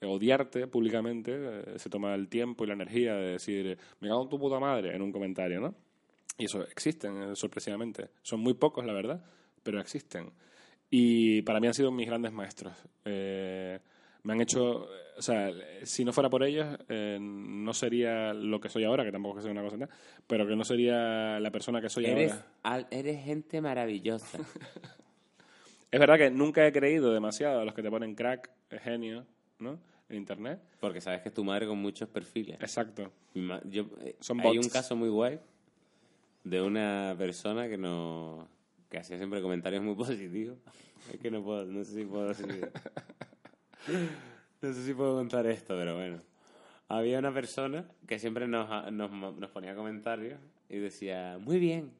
odiarte 0.02 0.66
públicamente, 0.66 1.32
eh, 1.34 1.78
se 1.78 1.88
toma 1.88 2.14
el 2.14 2.28
tiempo 2.28 2.64
y 2.64 2.66
la 2.68 2.74
energía 2.74 3.14
de 3.14 3.32
decir, 3.32 3.78
me 4.00 4.09
cago 4.09 4.22
en 4.24 4.28
tu 4.28 4.38
puta 4.38 4.61
madre 4.61 4.94
en 4.94 5.02
un 5.02 5.11
comentario, 5.11 5.61
¿no? 5.61 5.74
Y 6.38 6.44
eso 6.44 6.62
existen, 6.62 7.22
eh, 7.22 7.34
sorpresivamente. 7.36 8.11
Son 8.22 8.40
muy 8.40 8.54
pocos, 8.54 8.84
la 8.84 8.92
verdad, 8.92 9.24
pero 9.62 9.80
existen. 9.80 10.30
Y 10.90 11.42
para 11.42 11.61
mí 11.61 11.66
han 11.66 11.74
sido 11.74 11.90
mis 11.90 12.07
grandes 12.07 12.32
maestros. 12.32 12.74
Eh, 13.04 13.78
me 14.27 14.33
han 14.33 14.41
hecho, 14.41 14.89
o 15.16 15.22
sea, 15.22 15.51
si 15.85 16.05
no 16.05 16.12
fuera 16.12 16.29
por 16.29 16.43
ellos, 16.43 16.66
eh, 16.89 17.16
no 17.20 17.72
sería 17.72 18.35
lo 18.35 18.61
que 18.61 18.68
soy 18.68 18.83
ahora, 18.85 19.05
que 19.05 19.12
tampoco 19.12 19.39
es 19.39 19.43
que 19.43 19.43
sea 19.45 19.53
una 19.53 19.62
cosa 19.62 19.77
nada, 19.77 19.95
pero 20.27 20.47
que 20.47 20.57
no 20.57 20.64
sería 20.64 21.39
la 21.39 21.51
persona 21.53 21.81
que 21.81 21.89
soy 21.89 22.07
Eres, 22.07 22.33
ahora. 22.33 22.47
al- 22.64 22.87
eres 22.91 23.24
gente 23.24 23.61
maravillosa. 23.61 24.39
Es 25.89 26.01
verdad 26.01 26.18
que 26.18 26.31
nunca 26.31 26.66
he 26.66 26.72
creído 26.72 27.12
demasiado 27.12 27.61
a 27.61 27.64
los 27.64 27.72
que 27.72 27.81
te 27.83 27.89
ponen 27.89 28.16
crack, 28.16 28.51
genio, 28.83 29.24
¿no? 29.61 29.79
En 30.09 30.16
internet. 30.16 30.61
Porque 30.81 31.01
sabes 31.01 31.22
que 31.22 31.29
es 31.29 31.35
tu 31.35 31.45
madre 31.45 31.66
con 31.66 31.79
muchos 31.79 32.09
perfiles. 32.09 32.57
Exacto. 32.61 33.12
Yo- 33.64 33.87
eh, 34.03 34.16
Son 34.20 34.41
hay 34.41 34.57
bots. 34.57 34.66
un 34.66 34.72
caso 34.72 34.97
muy 34.97 35.09
guay 35.09 35.39
de 36.43 36.61
una 36.61 37.14
persona 37.16 37.68
que 37.68 37.79
no 37.79 38.49
que 38.91 38.99
hacía 38.99 39.16
siempre 39.16 39.41
comentarios 39.41 39.83
muy 39.83 39.95
positivos. 39.97 40.59
Es 41.12 41.20
que 41.20 41.31
no 41.31 41.43
puedo, 41.43 41.64
no 41.64 41.85
sé 41.85 41.95
si 41.95 42.05
puedo 42.05 42.29
decir. 42.29 42.68
No 44.62 44.72
sé 44.72 44.84
si 44.84 44.95
puedo 44.95 45.14
contar 45.14 45.47
esto, 45.47 45.76
pero 45.76 45.95
bueno. 45.95 46.18
Había 46.89 47.18
una 47.18 47.32
persona 47.32 47.84
que 48.07 48.18
siempre 48.18 48.47
nos, 48.47 48.93
nos, 48.93 49.11
nos 49.11 49.51
ponía 49.51 49.74
comentarios 49.74 50.39
y 50.68 50.78
decía, 50.78 51.39
muy 51.41 51.59
bien, 51.59 51.91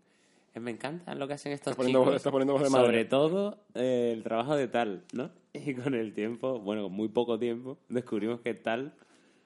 eh, 0.55 0.61
me 0.61 0.71
encanta 0.71 1.15
lo 1.15 1.27
que 1.29 1.35
hacen 1.35 1.53
estos 1.53 1.73
Estás 1.73 1.77
poniendo 1.77 2.03
chicos. 2.03 2.17
estás 2.17 2.33
poniendo 2.33 2.53
voz 2.55 2.63
de 2.63 2.71
madre". 2.71 2.87
Sobre 2.87 3.05
todo 3.05 3.59
eh, 3.75 4.13
el 4.15 4.23
trabajo 4.23 4.57
de 4.57 4.69
tal, 4.69 5.05
¿no? 5.13 5.31
Y 5.53 5.75
con 5.75 5.95
el 5.95 6.13
tiempo, 6.13 6.59
bueno, 6.61 6.85
con 6.85 6.93
muy 6.93 7.09
poco 7.09 7.39
tiempo, 7.39 7.79
descubrimos 7.89 8.41
que 8.41 8.55
tal, 8.55 8.93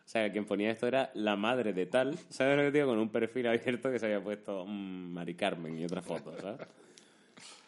o 0.05 0.09
sea, 0.09 0.31
quien 0.31 0.45
ponía 0.45 0.71
esto 0.71 0.87
era 0.87 1.11
la 1.15 1.37
madre 1.37 1.73
de 1.73 1.87
tal, 1.87 2.19
¿sabes 2.29 2.57
lo 2.57 2.63
que 2.65 2.71
digo? 2.73 2.89
Con 2.89 2.99
un 2.99 3.11
perfil 3.11 3.47
abierto 3.47 3.91
que 3.91 3.99
se 3.99 4.07
había 4.07 4.23
puesto 4.23 4.67
mm, 4.67 5.13
Mari 5.13 5.35
Carmen 5.35 5.79
y 5.79 5.85
otra 5.85 6.03
foto, 6.03 6.33
¿sabes? 6.41 6.61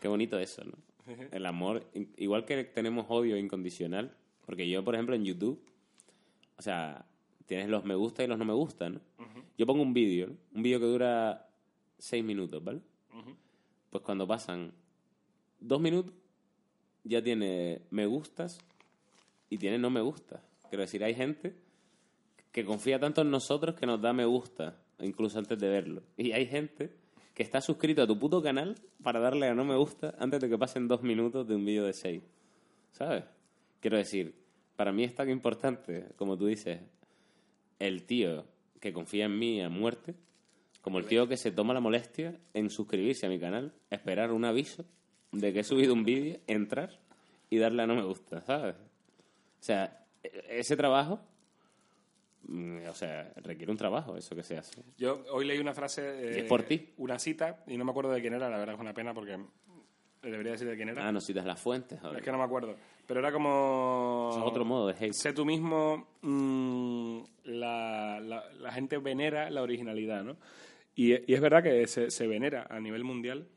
Qué 0.00 0.08
bonito 0.08 0.38
eso, 0.38 0.62
¿no? 0.64 0.72
El 1.32 1.46
amor, 1.46 1.84
igual 2.16 2.44
que 2.44 2.64
tenemos 2.64 3.06
odio 3.08 3.36
incondicional, 3.36 4.12
porque 4.46 4.68
yo, 4.68 4.84
por 4.84 4.94
ejemplo, 4.94 5.14
en 5.14 5.24
YouTube, 5.24 5.60
o 6.56 6.62
sea, 6.62 7.04
tienes 7.46 7.68
los 7.68 7.84
me 7.84 7.94
gusta 7.94 8.24
y 8.24 8.26
los 8.26 8.38
no 8.38 8.44
me 8.44 8.52
gusta, 8.52 8.88
¿no? 8.88 9.00
Yo 9.58 9.66
pongo 9.66 9.82
un 9.82 9.92
vídeo, 9.92 10.28
¿no? 10.28 10.36
un 10.54 10.62
vídeo 10.62 10.80
que 10.80 10.86
dura 10.86 11.48
seis 11.98 12.24
minutos, 12.24 12.62
¿vale? 12.62 12.80
Pues 13.90 14.02
cuando 14.02 14.26
pasan 14.26 14.72
dos 15.60 15.80
minutos, 15.80 16.14
ya 17.04 17.22
tiene 17.22 17.82
me 17.90 18.06
gustas 18.06 18.58
y 19.50 19.58
tiene 19.58 19.78
no 19.78 19.90
me 19.90 20.00
gusta. 20.00 20.42
Quiero 20.70 20.82
decir, 20.82 21.04
hay 21.04 21.14
gente 21.14 21.54
que 22.50 22.64
confía 22.64 22.98
tanto 22.98 23.22
en 23.22 23.30
nosotros 23.30 23.74
que 23.74 23.86
nos 23.86 24.00
da 24.00 24.12
me 24.12 24.24
gusta, 24.24 24.76
incluso 25.00 25.38
antes 25.38 25.58
de 25.58 25.68
verlo. 25.68 26.02
Y 26.16 26.32
hay 26.32 26.46
gente 26.46 26.90
que 27.34 27.42
está 27.42 27.60
suscrito 27.60 28.02
a 28.02 28.06
tu 28.06 28.18
puto 28.18 28.42
canal 28.42 28.74
para 29.02 29.20
darle 29.20 29.48
a 29.48 29.54
no 29.54 29.64
me 29.64 29.76
gusta 29.76 30.14
antes 30.18 30.40
de 30.40 30.48
que 30.48 30.58
pasen 30.58 30.88
dos 30.88 31.02
minutos 31.02 31.46
de 31.46 31.54
un 31.54 31.64
vídeo 31.64 31.84
de 31.84 31.92
seis. 31.92 32.22
¿Sabes? 32.92 33.24
Quiero 33.82 33.96
decir, 33.96 34.32
para 34.76 34.92
mí 34.92 35.02
es 35.02 35.12
tan 35.12 35.28
importante, 35.28 36.06
como 36.14 36.38
tú 36.38 36.46
dices, 36.46 36.80
el 37.80 38.04
tío 38.04 38.46
que 38.78 38.92
confía 38.92 39.24
en 39.24 39.36
mí 39.36 39.60
a 39.60 39.68
muerte, 39.68 40.14
como 40.82 41.00
el 41.00 41.06
tío 41.06 41.26
que 41.26 41.36
se 41.36 41.50
toma 41.50 41.74
la 41.74 41.80
molestia 41.80 42.38
en 42.54 42.70
suscribirse 42.70 43.26
a 43.26 43.28
mi 43.28 43.40
canal, 43.40 43.74
esperar 43.90 44.30
un 44.30 44.44
aviso 44.44 44.84
de 45.32 45.52
que 45.52 45.60
he 45.60 45.64
subido 45.64 45.94
un 45.94 46.04
vídeo, 46.04 46.38
entrar 46.46 47.00
y 47.50 47.58
darle 47.58 47.82
a 47.82 47.88
no 47.88 47.96
me 47.96 48.04
gusta, 48.04 48.40
¿sabes? 48.42 48.76
O 48.76 49.64
sea, 49.64 50.06
e- 50.22 50.60
ese 50.60 50.76
trabajo, 50.76 51.20
mm, 52.44 52.86
o 52.88 52.94
sea, 52.94 53.32
requiere 53.42 53.72
un 53.72 53.78
trabajo, 53.78 54.16
eso 54.16 54.36
que 54.36 54.44
se 54.44 54.58
hace. 54.58 54.80
Yo 54.96 55.24
hoy 55.32 55.44
leí 55.44 55.58
una 55.58 55.74
frase... 55.74 56.34
Y 56.36 56.38
es 56.38 56.44
por 56.44 56.62
ti. 56.62 56.90
Una 56.98 57.18
cita, 57.18 57.64
y 57.66 57.76
no 57.76 57.84
me 57.84 57.90
acuerdo 57.90 58.12
de 58.12 58.20
quién 58.20 58.34
era, 58.34 58.48
la 58.48 58.58
verdad 58.58 58.76
es 58.76 58.80
una 58.80 58.94
pena 58.94 59.12
porque 59.12 59.38
debería 60.30 60.52
decir 60.52 60.68
de 60.68 60.76
quién 60.76 60.88
era. 60.88 61.06
Ah, 61.06 61.12
no 61.12 61.20
citas 61.20 61.44
las 61.44 61.60
fuentes, 61.60 62.00
joder. 62.00 62.18
Es 62.18 62.22
que 62.24 62.30
no 62.32 62.38
me 62.38 62.44
acuerdo. 62.44 62.76
Pero 63.06 63.20
era 63.20 63.32
como... 63.32 64.30
Es 64.32 64.42
otro 64.44 64.64
modo 64.64 64.86
de 64.88 64.94
hate. 64.94 65.12
Sé 65.12 65.32
tú 65.32 65.44
mismo, 65.44 66.06
mm, 66.22 67.20
la, 67.44 68.20
la- 68.20 68.52
la 68.52 68.72
gente 68.72 68.98
venera 68.98 69.50
la 69.50 69.62
originalidad, 69.62 70.22
¿no? 70.24 70.36
Y, 70.94 71.12
y 71.30 71.34
es 71.34 71.40
verdad 71.40 71.62
que 71.62 71.86
se, 71.86 72.10
se 72.10 72.26
venera 72.26 72.66
a 72.70 72.78
nivel 72.80 73.02
mundial 73.04 73.48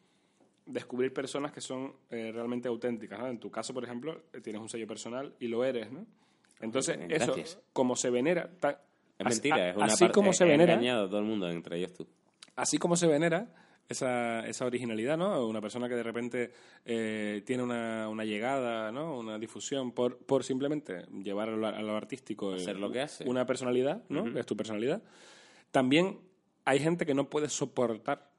descubrir 0.66 1.14
personas 1.14 1.52
que 1.52 1.62
son 1.62 1.94
eh, 2.10 2.32
realmente 2.34 2.68
auténticas, 2.68 3.20
¿no? 3.20 3.28
En 3.28 3.40
tu 3.40 3.52
caso, 3.52 3.74
por 3.74 3.84
ejemplo, 3.84 4.24
eh, 4.34 4.42
tienes 4.42 4.62
un 4.62 4.70
sello 4.70 4.88
personal 4.88 5.34
y 5.40 5.48
lo 5.48 5.64
eres, 5.64 5.92
¿no? 5.92 6.06
Entonces, 6.62 6.98
Bien, 6.98 7.12
eso, 7.12 7.36
como 7.74 7.96
se 7.96 8.10
venera... 8.10 8.50
Es 9.18 9.26
mentira, 9.26 9.56
a- 9.58 9.70
es 9.70 9.76
una 9.76 9.86
así 9.86 10.06
parte- 10.06 10.14
como 10.14 10.34
se 10.34 10.46
venera, 10.46 10.74
engañado 10.74 11.08
todo 11.08 11.20
el 11.20 11.26
mundo, 11.26 11.50
entre 11.50 11.78
ellos 11.78 11.94
tú. 11.94 12.08
así 12.56 12.78
como 12.78 12.96
se 12.96 13.08
venera 13.08 13.48
esa, 13.88 14.46
esa 14.48 14.66
originalidad, 14.66 15.18
¿no? 15.18 15.46
Una 15.48 15.62
persona 15.62 15.88
que 15.88 15.96
de 15.96 16.04
repente 16.04 16.52
eh, 16.86 17.44
tiene 17.46 17.64
una, 17.64 18.10
una 18.10 18.26
llegada, 18.26 18.92
¿no? 18.92 19.18
Una 19.18 19.38
difusión 19.38 19.92
por, 19.92 20.18
por 20.18 20.44
simplemente 20.44 21.06
llevar 21.24 21.50
a 21.50 21.56
lo, 21.56 21.68
a 21.68 21.82
lo 21.82 21.96
artístico 21.96 22.54
eh, 22.56 22.62
Hacer 22.62 22.78
lo 22.78 22.92
que 22.92 23.02
hace. 23.02 23.28
una 23.30 23.46
personalidad, 23.46 24.04
¿no? 24.10 24.24
Que 24.34 24.40
es 24.40 24.46
tu 24.46 24.56
personalidad. 24.58 25.02
También 25.72 26.20
hay 26.66 26.80
gente 26.80 27.06
que 27.06 27.14
no 27.14 27.30
puede 27.30 27.50
soportar 27.50 28.32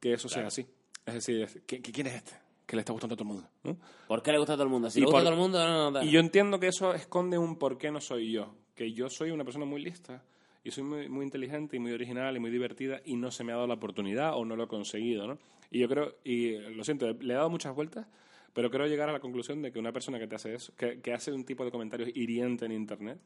que 0.00 0.12
eso 0.14 0.28
sea 0.28 0.46
así. 0.46 0.66
Es 1.06 1.14
decir, 1.14 1.42
es- 1.42 1.56
¿qui- 1.66 1.80
qui- 1.82 1.92
¿quién 1.92 2.06
es 2.08 2.14
este? 2.14 2.32
Que 2.66 2.76
le 2.76 2.80
está 2.80 2.92
gustando 2.92 3.14
a 3.14 3.16
todo 3.16 3.28
el 3.28 3.34
mundo, 3.34 3.48
¿no? 3.64 3.76
¿Por 4.06 4.22
qué 4.22 4.32
le 4.32 4.38
gusta 4.38 4.52
a 4.52 4.56
todo 4.56 4.64
el 4.64 4.70
mundo? 4.70 4.90
Si 4.90 4.98
Y 4.98 5.02
le 5.02 5.06
gusta 5.06 5.16
por- 5.16 5.20
a 5.22 5.24
todo 5.24 5.34
el 5.34 5.40
mundo, 5.40 5.58
no, 5.66 5.90
no, 5.90 5.90
no. 5.90 6.02
Y 6.02 6.10
yo 6.10 6.20
entiendo 6.20 6.60
que 6.60 6.68
eso 6.68 6.94
esconde 6.94 7.36
un 7.38 7.56
por 7.58 7.78
qué 7.78 7.90
no 7.90 8.00
soy 8.00 8.30
yo. 8.32 8.54
Que 8.74 8.92
yo 8.92 9.10
soy 9.10 9.30
una 9.30 9.44
persona 9.44 9.64
muy 9.64 9.82
lista. 9.82 10.22
Y 10.62 10.70
soy 10.70 10.84
muy, 10.84 11.08
muy 11.08 11.24
inteligente 11.24 11.76
y 11.76 11.80
muy 11.80 11.92
original 11.92 12.36
y 12.36 12.40
muy 12.40 12.50
divertida 12.50 13.00
y 13.04 13.16
no 13.16 13.30
se 13.30 13.44
me 13.44 13.52
ha 13.52 13.54
dado 13.56 13.66
la 13.66 13.74
oportunidad 13.74 14.36
o 14.36 14.44
no 14.44 14.56
lo 14.56 14.64
he 14.64 14.68
conseguido, 14.68 15.26
¿no? 15.26 15.38
Y 15.70 15.78
yo 15.78 15.88
creo, 15.88 16.14
y 16.24 16.52
lo 16.58 16.84
siento, 16.84 17.10
le 17.12 17.32
he 17.32 17.36
dado 17.36 17.48
muchas 17.48 17.74
vueltas, 17.74 18.06
pero 18.52 18.70
creo 18.70 18.86
llegar 18.86 19.08
a 19.08 19.12
la 19.12 19.20
conclusión 19.20 19.62
de 19.62 19.72
que 19.72 19.78
una 19.78 19.92
persona 19.92 20.18
que 20.18 20.26
te 20.26 20.34
hace 20.34 20.54
eso, 20.54 20.72
que, 20.76 21.00
que 21.00 21.12
hace 21.12 21.32
un 21.32 21.44
tipo 21.44 21.64
de 21.64 21.70
comentarios 21.70 22.10
hiriente 22.14 22.66
en 22.66 22.72
Internet... 22.72 23.18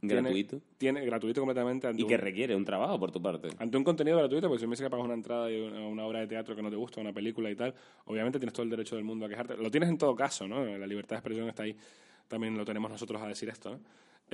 tiene- 0.00 0.22
Gratuito. 0.22 0.60
Tiene, 0.78 1.04
gratuito 1.04 1.40
completamente. 1.40 1.86
ante 1.88 2.02
Y 2.02 2.06
que 2.06 2.14
un- 2.14 2.20
requiere 2.20 2.56
un 2.56 2.64
trabajo 2.64 2.98
por 2.98 3.10
tu 3.12 3.20
parte. 3.20 3.48
ante 3.58 3.76
un 3.76 3.84
contenido 3.84 4.16
gratuito, 4.18 4.48
porque 4.48 4.60
si 4.60 4.66
me 4.66 4.72
dice 4.72 4.84
que 4.84 4.90
pagas 4.90 5.04
una 5.04 5.14
entrada 5.14 5.50
y 5.52 5.60
una, 5.60 5.86
una 5.86 6.06
obra 6.06 6.20
de 6.20 6.26
teatro 6.28 6.56
que 6.56 6.62
no 6.62 6.70
te 6.70 6.76
gusta, 6.76 7.00
una 7.00 7.12
película 7.12 7.50
y 7.50 7.54
tal, 7.56 7.74
obviamente 8.06 8.38
tienes 8.38 8.52
todo 8.54 8.62
el 8.64 8.70
derecho 8.70 8.96
del 8.96 9.04
mundo 9.04 9.26
a 9.26 9.28
quejarte. 9.28 9.56
Lo 9.58 9.70
tienes 9.70 9.90
en 9.90 9.98
todo 9.98 10.14
caso, 10.16 10.46
¿no? 10.48 10.64
La 10.64 10.86
libertad 10.86 11.16
de 11.16 11.18
expresión 11.18 11.48
está 11.48 11.64
ahí. 11.64 11.76
También 12.28 12.56
lo 12.56 12.64
tenemos 12.64 12.90
nosotros 12.90 13.20
a 13.20 13.28
decir 13.28 13.48
esto, 13.50 13.70
¿no? 13.72 13.80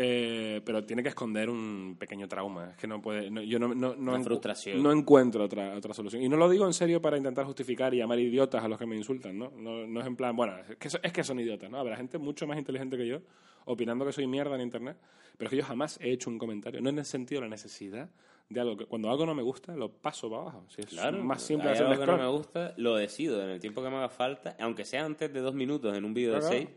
Eh, 0.00 0.60
pero 0.64 0.84
tiene 0.84 1.02
que 1.02 1.08
esconder 1.08 1.50
un 1.50 1.96
pequeño 1.98 2.28
trauma. 2.28 2.70
Es 2.70 2.76
que 2.76 2.86
no 2.86 3.02
puede. 3.02 3.30
no- 3.32 3.42
yo 3.42 3.58
no, 3.58 3.74
no, 3.74 3.96
no 3.96 4.14
Una 4.14 4.22
frustración. 4.22 4.80
No 4.80 4.92
encuentro 4.92 5.42
otra, 5.44 5.74
otra 5.76 5.92
solución. 5.92 6.22
Y 6.22 6.28
no 6.28 6.36
lo 6.36 6.48
digo 6.48 6.64
en 6.66 6.72
serio 6.72 7.02
para 7.02 7.16
intentar 7.16 7.44
justificar 7.46 7.92
y 7.94 7.98
llamar 7.98 8.20
idiotas 8.20 8.62
a 8.62 8.68
los 8.68 8.78
que 8.78 8.86
me 8.86 8.94
insultan, 8.96 9.36
¿no? 9.36 9.50
No, 9.56 9.88
no 9.88 10.00
es 10.00 10.06
en 10.06 10.14
plan, 10.14 10.36
bueno, 10.36 10.56
es 10.68 10.76
que, 10.76 10.88
so- 10.88 11.00
es 11.02 11.12
que 11.12 11.24
son 11.24 11.40
idiotas, 11.40 11.68
¿no? 11.68 11.78
Habrá 11.78 11.96
gente 11.96 12.16
mucho 12.18 12.46
más 12.46 12.56
inteligente 12.58 12.96
que 12.96 13.08
yo 13.08 13.18
opinando 13.64 14.06
que 14.06 14.12
soy 14.12 14.28
mierda 14.28 14.54
en 14.54 14.60
Internet, 14.60 14.96
pero 15.36 15.48
es 15.48 15.50
que 15.50 15.56
yo 15.56 15.64
jamás 15.64 15.98
he 16.00 16.12
hecho 16.12 16.30
un 16.30 16.38
comentario. 16.38 16.80
No 16.80 16.90
en 16.90 16.98
el 17.00 17.04
sentido 17.04 17.40
de 17.40 17.46
la 17.48 17.50
necesidad 17.50 18.08
de 18.48 18.60
algo. 18.60 18.76
que 18.76 18.86
Cuando 18.86 19.10
algo 19.10 19.26
no 19.26 19.34
me 19.34 19.42
gusta, 19.42 19.74
lo 19.74 19.90
paso 19.90 20.30
para 20.30 20.42
abajo. 20.42 20.64
Si 20.68 20.80
es 20.80 20.86
Claro, 20.86 21.24
más 21.24 21.42
simple 21.42 21.70
hacer 21.70 21.86
algo 21.86 22.00
que 22.00 22.06
no 22.06 22.18
me 22.18 22.28
gusta, 22.28 22.72
lo 22.76 22.94
decido 22.94 23.42
en 23.42 23.50
el 23.50 23.58
tiempo 23.60 23.82
que 23.82 23.90
me 23.90 23.96
haga 23.96 24.08
falta, 24.10 24.56
aunque 24.60 24.84
sea 24.84 25.04
antes 25.04 25.32
de 25.32 25.40
dos 25.40 25.54
minutos 25.56 25.96
en 25.96 26.04
un 26.04 26.14
vídeo 26.14 26.34
de 26.34 26.38
Claro. 26.38 26.54
seis, 26.54 26.68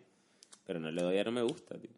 pero 0.65 0.79
no 0.79 0.89
le 0.89 1.03
doy 1.03 1.17
a 1.19 1.23
no 1.23 1.31
me 1.31 1.43
gusta, 1.43 1.77
tío. 1.77 1.91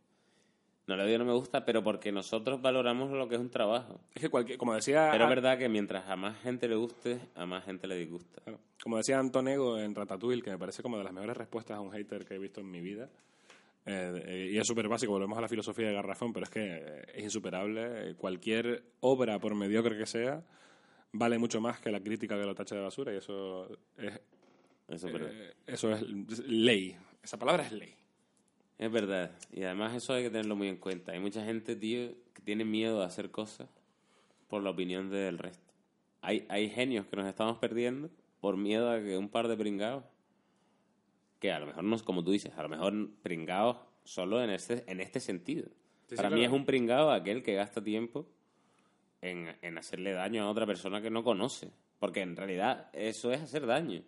No 0.86 0.98
le 0.98 1.16
a 1.16 1.18
no 1.18 1.24
me 1.24 1.32
gusta, 1.32 1.64
pero 1.64 1.82
porque 1.82 2.12
nosotros 2.12 2.62
valoramos 2.62 3.10
lo 3.12 3.30
que 3.30 3.36
es 3.36 3.42
un 3.42 3.50
trabajo. 3.50 4.02
Es 4.14 4.22
que 4.22 4.30
cualquier, 4.30 4.58
como 4.58 4.76
decía, 4.76 5.10
Pero 5.12 5.24
es 5.24 5.30
verdad 5.30 5.58
que 5.58 5.70
mientras 5.70 6.10
a 6.10 6.18
más 6.18 6.38
gente 6.42 6.68
le 6.68 6.76
guste, 6.76 7.20
a 7.36 7.46
más 7.46 7.64
gente 7.64 7.88
le 7.88 7.96
disgusta. 7.98 8.42
como 8.82 8.98
decía 8.98 9.18
Antonego 9.18 9.80
en 9.80 9.96
Ratatouille, 9.96 10.42
que 10.42 10.52
me 10.52 10.58
parece 10.58 10.84
como 10.84 10.98
de 10.98 11.06
las 11.06 11.14
mejores 11.14 11.38
respuestas 11.38 11.78
a 11.78 11.82
un 11.82 11.92
hater 11.92 12.26
que 12.26 12.36
he 12.36 12.40
visto 12.40 12.60
en 12.60 12.70
mi 12.70 12.82
vida. 12.82 13.10
Eh, 13.86 14.24
eh, 14.26 14.50
y 14.52 14.58
es 14.58 14.68
súper 14.68 14.90
básico, 14.90 15.14
volvemos 15.14 15.38
a 15.38 15.42
la 15.42 15.48
filosofía 15.48 15.88
de 15.88 15.94
Garrafón, 15.94 16.34
pero 16.34 16.46
es 16.46 16.50
que 16.50 16.62
eh, 16.62 17.06
es 17.16 17.24
insuperable. 17.24 18.10
Eh, 18.10 18.16
Cualquier 18.16 18.84
obra, 19.00 19.40
por 19.40 19.56
mediocre 19.56 19.98
que 19.98 20.06
sea, 20.06 20.44
vale 21.14 21.38
mucho 21.38 21.62
más 21.62 21.80
que 21.80 21.92
la 21.92 22.02
crítica 22.02 22.38
que 22.38 22.46
lo 22.46 22.56
tache 22.56 22.76
de 22.76 22.82
basura, 22.82 23.14
y 23.14 23.18
eso 23.18 23.70
es, 23.98 24.16
eh, 24.16 25.54
eso 25.66 25.92
es 25.92 26.40
ley. 26.46 26.98
Esa 27.22 27.38
palabra 27.38 27.64
es 27.64 27.72
ley. 27.72 27.96
Es 28.78 28.92
verdad. 28.92 29.32
Y 29.52 29.64
además 29.64 29.96
eso 29.96 30.14
hay 30.14 30.24
que 30.24 30.30
tenerlo 30.30 30.56
muy 30.56 30.68
en 30.68 30.78
cuenta. 30.78 31.12
Hay 31.12 31.20
mucha 31.20 31.44
gente, 31.44 31.76
tío, 31.76 32.10
que 32.34 32.42
tiene 32.42 32.66
miedo 32.66 33.02
a 33.02 33.06
hacer 33.06 33.32
cosas 33.32 33.70
por 34.48 34.62
la 34.64 34.72
opinión 34.72 35.10
del 35.10 35.38
resto. 35.38 35.72
Hay, 36.22 36.46
hay 36.50 36.70
genios 36.70 37.06
que 37.08 37.16
nos 37.16 37.28
estamos 37.28 37.58
perdiendo 37.58 38.10
por 38.40 38.58
miedo 38.58 38.92
a 38.92 39.00
que 39.00 39.18
un 39.18 39.30
par 39.30 39.48
de 39.48 39.58
pringados, 39.58 40.04
que 41.40 41.52
a 41.52 41.60
lo 41.60 41.68
mejor 41.68 41.84
no 41.84 41.96
es 41.96 42.04
como 42.04 42.24
tú 42.24 42.32
dices, 42.32 42.54
a 42.58 42.64
lo 42.64 42.70
mejor 42.70 43.10
pringados 43.22 43.78
solo 44.04 44.44
en 44.44 44.50
este, 44.50 44.84
en 44.88 45.00
este 45.00 45.20
sentido. 45.20 45.70
sí, 46.08 46.16
Para 46.16 46.30
mí 46.30 46.38
claro. 46.38 46.54
es 46.54 46.60
un 46.60 46.66
pringado 46.66 47.12
aquel 47.12 47.44
que 47.44 47.54
gasta 47.54 47.84
tiempo 47.84 48.26
en, 49.22 49.56
en 49.62 49.78
hacerle 49.78 50.12
daño 50.12 50.44
a 50.44 50.50
otra 50.50 50.66
persona 50.66 51.02
que 51.02 51.10
no 51.10 51.24
conoce. 51.24 51.72
Porque 52.00 52.22
en 52.22 52.36
realidad 52.36 52.90
eso 52.92 53.32
es 53.32 53.42
hacer 53.42 53.66
daño. 53.66 54.04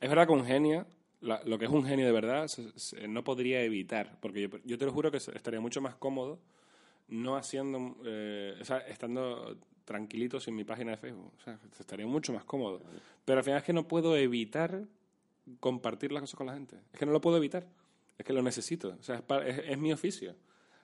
Es 0.00 0.08
verdad 0.08 0.26
que 0.26 0.32
un 0.32 0.44
genio, 0.44 0.86
la- 1.20 1.42
lo 1.44 1.58
que 1.58 1.64
es 1.66 1.70
un 1.70 1.84
genio 1.84 2.06
de 2.06 2.12
verdad, 2.12 2.46
se- 2.48 2.78
se- 2.78 3.08
no 3.08 3.24
podría 3.24 3.62
evitar, 3.62 4.18
porque 4.20 4.42
yo, 4.42 4.48
yo 4.64 4.78
te 4.78 4.84
lo 4.84 4.92
juro 4.92 5.10
que 5.10 5.16
estaría 5.18 5.60
mucho 5.60 5.80
más 5.80 5.94
cómodo 5.96 6.38
no 7.08 7.36
haciendo, 7.36 7.96
eh, 8.04 8.54
o 8.60 8.64
sea, 8.64 8.78
estando 8.78 9.56
tranquilito 9.84 10.38
sin 10.40 10.54
mi 10.54 10.64
página 10.64 10.90
de 10.90 10.96
Facebook. 10.98 11.32
O 11.38 11.40
sea, 11.40 11.58
estaría 11.80 12.06
mucho 12.06 12.32
más 12.34 12.44
cómodo. 12.44 12.82
Pero 13.24 13.38
al 13.38 13.44
final 13.44 13.58
es 13.60 13.64
que 13.64 13.72
no 13.72 13.88
puedo 13.88 14.16
evitar 14.16 14.84
compartir 15.60 16.12
las 16.12 16.20
cosas 16.20 16.36
con 16.36 16.46
la 16.48 16.54
gente. 16.54 16.76
Es 16.92 16.98
que 16.98 17.06
no 17.06 17.12
lo 17.12 17.20
puedo 17.20 17.38
evitar. 17.38 17.66
Es 18.18 18.24
que 18.26 18.32
lo 18.34 18.42
necesito. 18.42 18.96
O 19.00 19.02
sea, 19.02 19.22
es, 19.46 19.58
es- 19.58 19.64
es 19.70 19.78
mi 19.78 19.92
oficio. 19.92 20.34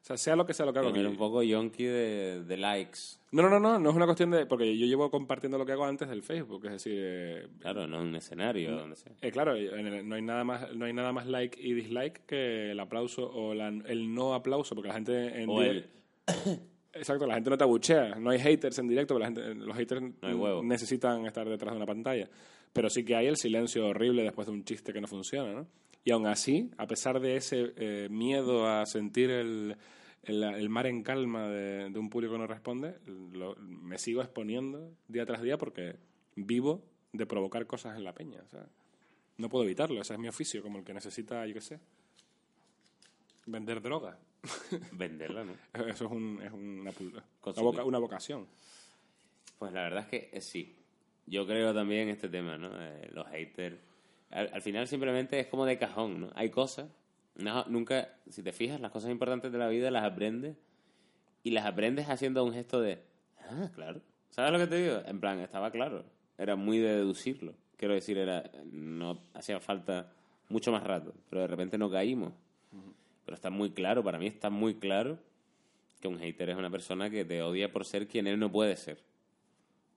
O 0.04 0.06
sea, 0.06 0.18
sea 0.18 0.36
lo 0.36 0.44
que 0.44 0.52
sea 0.52 0.66
lo 0.66 0.72
que 0.74 0.80
hago. 0.80 0.94
Era 0.94 1.08
un 1.08 1.16
poco 1.16 1.42
yonki 1.42 1.84
de, 1.84 2.44
de 2.44 2.56
likes. 2.58 2.98
No, 3.32 3.40
no, 3.40 3.48
no, 3.48 3.58
no, 3.58 3.78
no 3.78 3.88
es 3.88 3.96
una 3.96 4.04
cuestión 4.04 4.30
de... 4.32 4.44
Porque 4.44 4.76
yo 4.76 4.84
llevo 4.84 5.10
compartiendo 5.10 5.56
lo 5.56 5.64
que 5.64 5.72
hago 5.72 5.86
antes 5.86 6.10
del 6.10 6.22
Facebook. 6.22 6.66
Es 6.66 6.72
decir, 6.72 6.92
eh, 6.94 7.48
Claro, 7.58 7.86
no 7.86 8.02
en 8.02 8.08
un 8.08 8.14
escenario, 8.16 8.76
donde 8.76 8.96
sea. 8.96 9.12
Eh, 9.22 9.30
claro, 9.32 9.54
el- 9.54 10.06
no 10.06 10.14
hay 10.16 10.20
nada 10.20 10.44
más 10.44 10.74
no 10.74 10.84
hay 10.84 10.92
nada 10.92 11.10
más 11.12 11.26
like 11.26 11.58
y 11.58 11.72
dislike 11.72 12.26
que 12.26 12.72
el 12.72 12.80
aplauso 12.80 13.26
o 13.32 13.54
la- 13.54 13.68
el 13.68 14.12
no 14.14 14.34
aplauso 14.34 14.74
porque 14.74 14.88
la 14.88 14.94
gente 14.94 15.40
en 15.42 15.48
O 15.48 15.62
direct- 15.62 15.86
exacto 16.92 17.26
la 17.26 17.34
gente 17.36 17.48
no 17.48 17.56
te 17.56 17.64
abuchea 17.64 18.16
no 18.16 18.28
hay 18.28 18.38
haters 18.40 18.78
en 18.80 18.88
directo 18.88 19.18
la 19.18 19.24
gente, 19.24 19.54
los 19.54 19.74
haters 19.74 20.02
No 20.20 20.62
necesitan 20.62 21.24
estar 21.24 21.48
detrás 21.48 21.72
de 21.72 21.76
una 21.78 21.86
pantalla 21.86 22.28
pero 22.74 22.90
sí 22.90 23.04
que 23.06 23.16
hay 23.16 23.26
el 23.26 23.36
silencio 23.36 23.86
horrible 23.88 24.22
después 24.22 24.46
de 24.46 24.52
un 24.52 24.64
chiste 24.64 24.92
que 24.92 25.00
no 25.00 25.06
funciona 25.08 25.52
¿no? 25.54 25.66
Y 26.04 26.10
aún 26.10 26.26
así 26.26 26.70
a 26.76 26.86
pesar 26.86 27.20
de 27.20 27.36
ese 27.36 27.72
eh, 27.76 28.08
miedo 28.10 28.68
a 28.68 28.84
sentir 28.86 29.30
el, 29.30 29.76
el, 30.22 30.42
el 30.44 30.68
mar 30.68 30.86
en 30.86 31.02
calma 31.02 31.48
de, 31.48 31.88
de 31.90 31.98
un 31.98 32.10
público 32.10 32.34
que 32.34 32.38
no 32.38 32.46
responde 32.46 32.98
lo- 33.06 33.56
me 33.56 33.98
sigo 33.98 34.20
exponiendo 34.22 34.92
día 35.08 35.24
tras 35.26 35.42
día 35.42 35.56
porque 35.58 35.96
vivo 36.36 36.82
de 37.12 37.26
provocar 37.26 37.66
cosas 37.66 37.96
en 37.96 38.04
la 38.04 38.12
peña 38.14 38.42
o 38.44 38.48
sea, 38.48 38.66
no 39.38 39.48
puedo 39.48 39.64
evitarlo, 39.64 40.00
ese 40.00 40.12
es 40.14 40.20
mi 40.20 40.28
oficio, 40.28 40.62
como 40.62 40.78
el 40.78 40.84
que 40.84 40.94
necesita, 40.94 41.44
yo 41.46 41.54
qué 41.54 41.60
sé, 41.60 41.80
vender 43.46 43.80
droga. 43.82 44.18
Venderla, 44.92 45.44
¿no? 45.44 45.52
Eso 45.88 46.04
es, 46.04 46.10
un, 46.12 46.40
es 46.42 46.52
una, 46.52 46.90
una, 46.92 47.22
voca- 47.62 47.84
una 47.84 47.98
vocación. 47.98 48.46
Pues 49.58 49.72
la 49.72 49.82
verdad 49.82 50.00
es 50.02 50.06
que 50.08 50.36
eh, 50.36 50.40
sí. 50.40 50.76
Yo 51.26 51.46
creo 51.46 51.72
también 51.74 52.08
este 52.10 52.28
tema, 52.28 52.58
¿no? 52.58 52.70
Eh, 52.78 53.08
los 53.12 53.26
haters. 53.28 53.76
Al, 54.34 54.50
al 54.52 54.62
final 54.62 54.86
simplemente 54.86 55.40
es 55.40 55.46
como 55.46 55.64
de 55.64 55.78
cajón, 55.78 56.20
¿no? 56.20 56.30
Hay 56.34 56.50
cosas, 56.50 56.88
no- 57.36 57.64
nunca, 57.68 58.08
si 58.28 58.42
te 58.42 58.52
fijas, 58.52 58.80
las 58.80 58.90
cosas 58.90 59.10
importantes 59.10 59.50
de 59.52 59.58
la 59.58 59.68
vida 59.68 59.90
las 59.90 60.04
aprendes 60.04 60.56
y 61.42 61.50
las 61.50 61.64
aprendes 61.66 62.08
haciendo 62.08 62.44
un 62.44 62.52
gesto 62.52 62.80
de, 62.80 63.02
ah, 63.48 63.70
claro. 63.74 64.00
¿Sabes 64.30 64.52
lo 64.52 64.58
que 64.58 64.66
te 64.66 64.76
digo? 64.82 65.00
En 65.06 65.20
plan, 65.20 65.38
estaba 65.40 65.70
claro. 65.70 66.04
Era 66.36 66.56
muy 66.56 66.78
de 66.78 66.96
deducirlo. 66.96 67.54
Quiero 67.76 67.94
decir, 67.94 68.18
era 68.18 68.50
no 68.64 69.20
hacía 69.34 69.60
falta 69.60 70.12
mucho 70.48 70.72
más 70.72 70.82
rato, 70.82 71.14
pero 71.30 71.42
de 71.42 71.46
repente 71.46 71.78
no 71.78 71.90
caímos. 71.90 72.32
Pero 73.24 73.34
está 73.36 73.50
muy 73.50 73.70
claro, 73.70 74.02
para 74.04 74.18
mí 74.18 74.26
está 74.26 74.50
muy 74.50 74.74
claro 74.74 75.18
que 76.00 76.08
un 76.08 76.18
hater 76.18 76.50
es 76.50 76.56
una 76.56 76.68
persona 76.70 77.08
que 77.08 77.24
te 77.24 77.40
odia 77.42 77.72
por 77.72 77.84
ser 77.84 78.06
quien 78.08 78.26
él 78.26 78.38
no 78.38 78.50
puede 78.52 78.76
ser. 78.76 78.98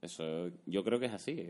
Eso 0.01 0.51
yo 0.65 0.83
creo 0.83 0.99
que 0.99 1.07
es 1.07 1.13
así. 1.13 1.49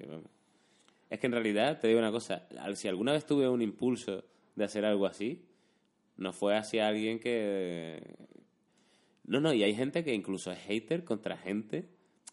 Es 1.09 1.19
que 1.19 1.27
en 1.27 1.33
realidad, 1.33 1.79
te 1.79 1.87
digo 1.87 1.99
una 1.99 2.11
cosa, 2.11 2.47
si 2.75 2.87
alguna 2.87 3.13
vez 3.13 3.25
tuve 3.25 3.47
un 3.47 3.61
impulso 3.61 4.23
de 4.55 4.63
hacer 4.65 4.85
algo 4.85 5.05
así, 5.05 5.45
no 6.17 6.33
fue 6.33 6.55
hacia 6.57 6.87
alguien 6.87 7.19
que... 7.19 8.01
No, 9.23 9.39
no, 9.39 9.53
y 9.53 9.63
hay 9.63 9.75
gente 9.75 10.03
que 10.03 10.13
incluso 10.13 10.51
es 10.51 10.59
hater 10.59 11.03
contra 11.03 11.37
gente 11.37 11.85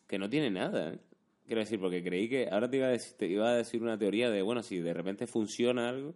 que 0.07 0.19
no 0.19 0.29
tiene 0.29 0.51
nada. 0.51 0.99
Quiero 1.47 1.61
decir, 1.61 1.79
porque 1.79 2.03
creí 2.03 2.29
que... 2.29 2.49
Ahora 2.51 2.71
te 2.71 2.79
iba, 2.79 2.87
a 2.87 2.91
decir, 2.91 3.31
iba 3.31 3.49
a 3.49 3.57
decir 3.57 3.83
una 3.83 3.99
teoría 3.99 4.31
de, 4.31 4.43
bueno, 4.43 4.63
si 4.63 4.79
de 4.79 4.95
repente 4.95 5.27
funciona 5.27 5.89
algo, 5.89 6.15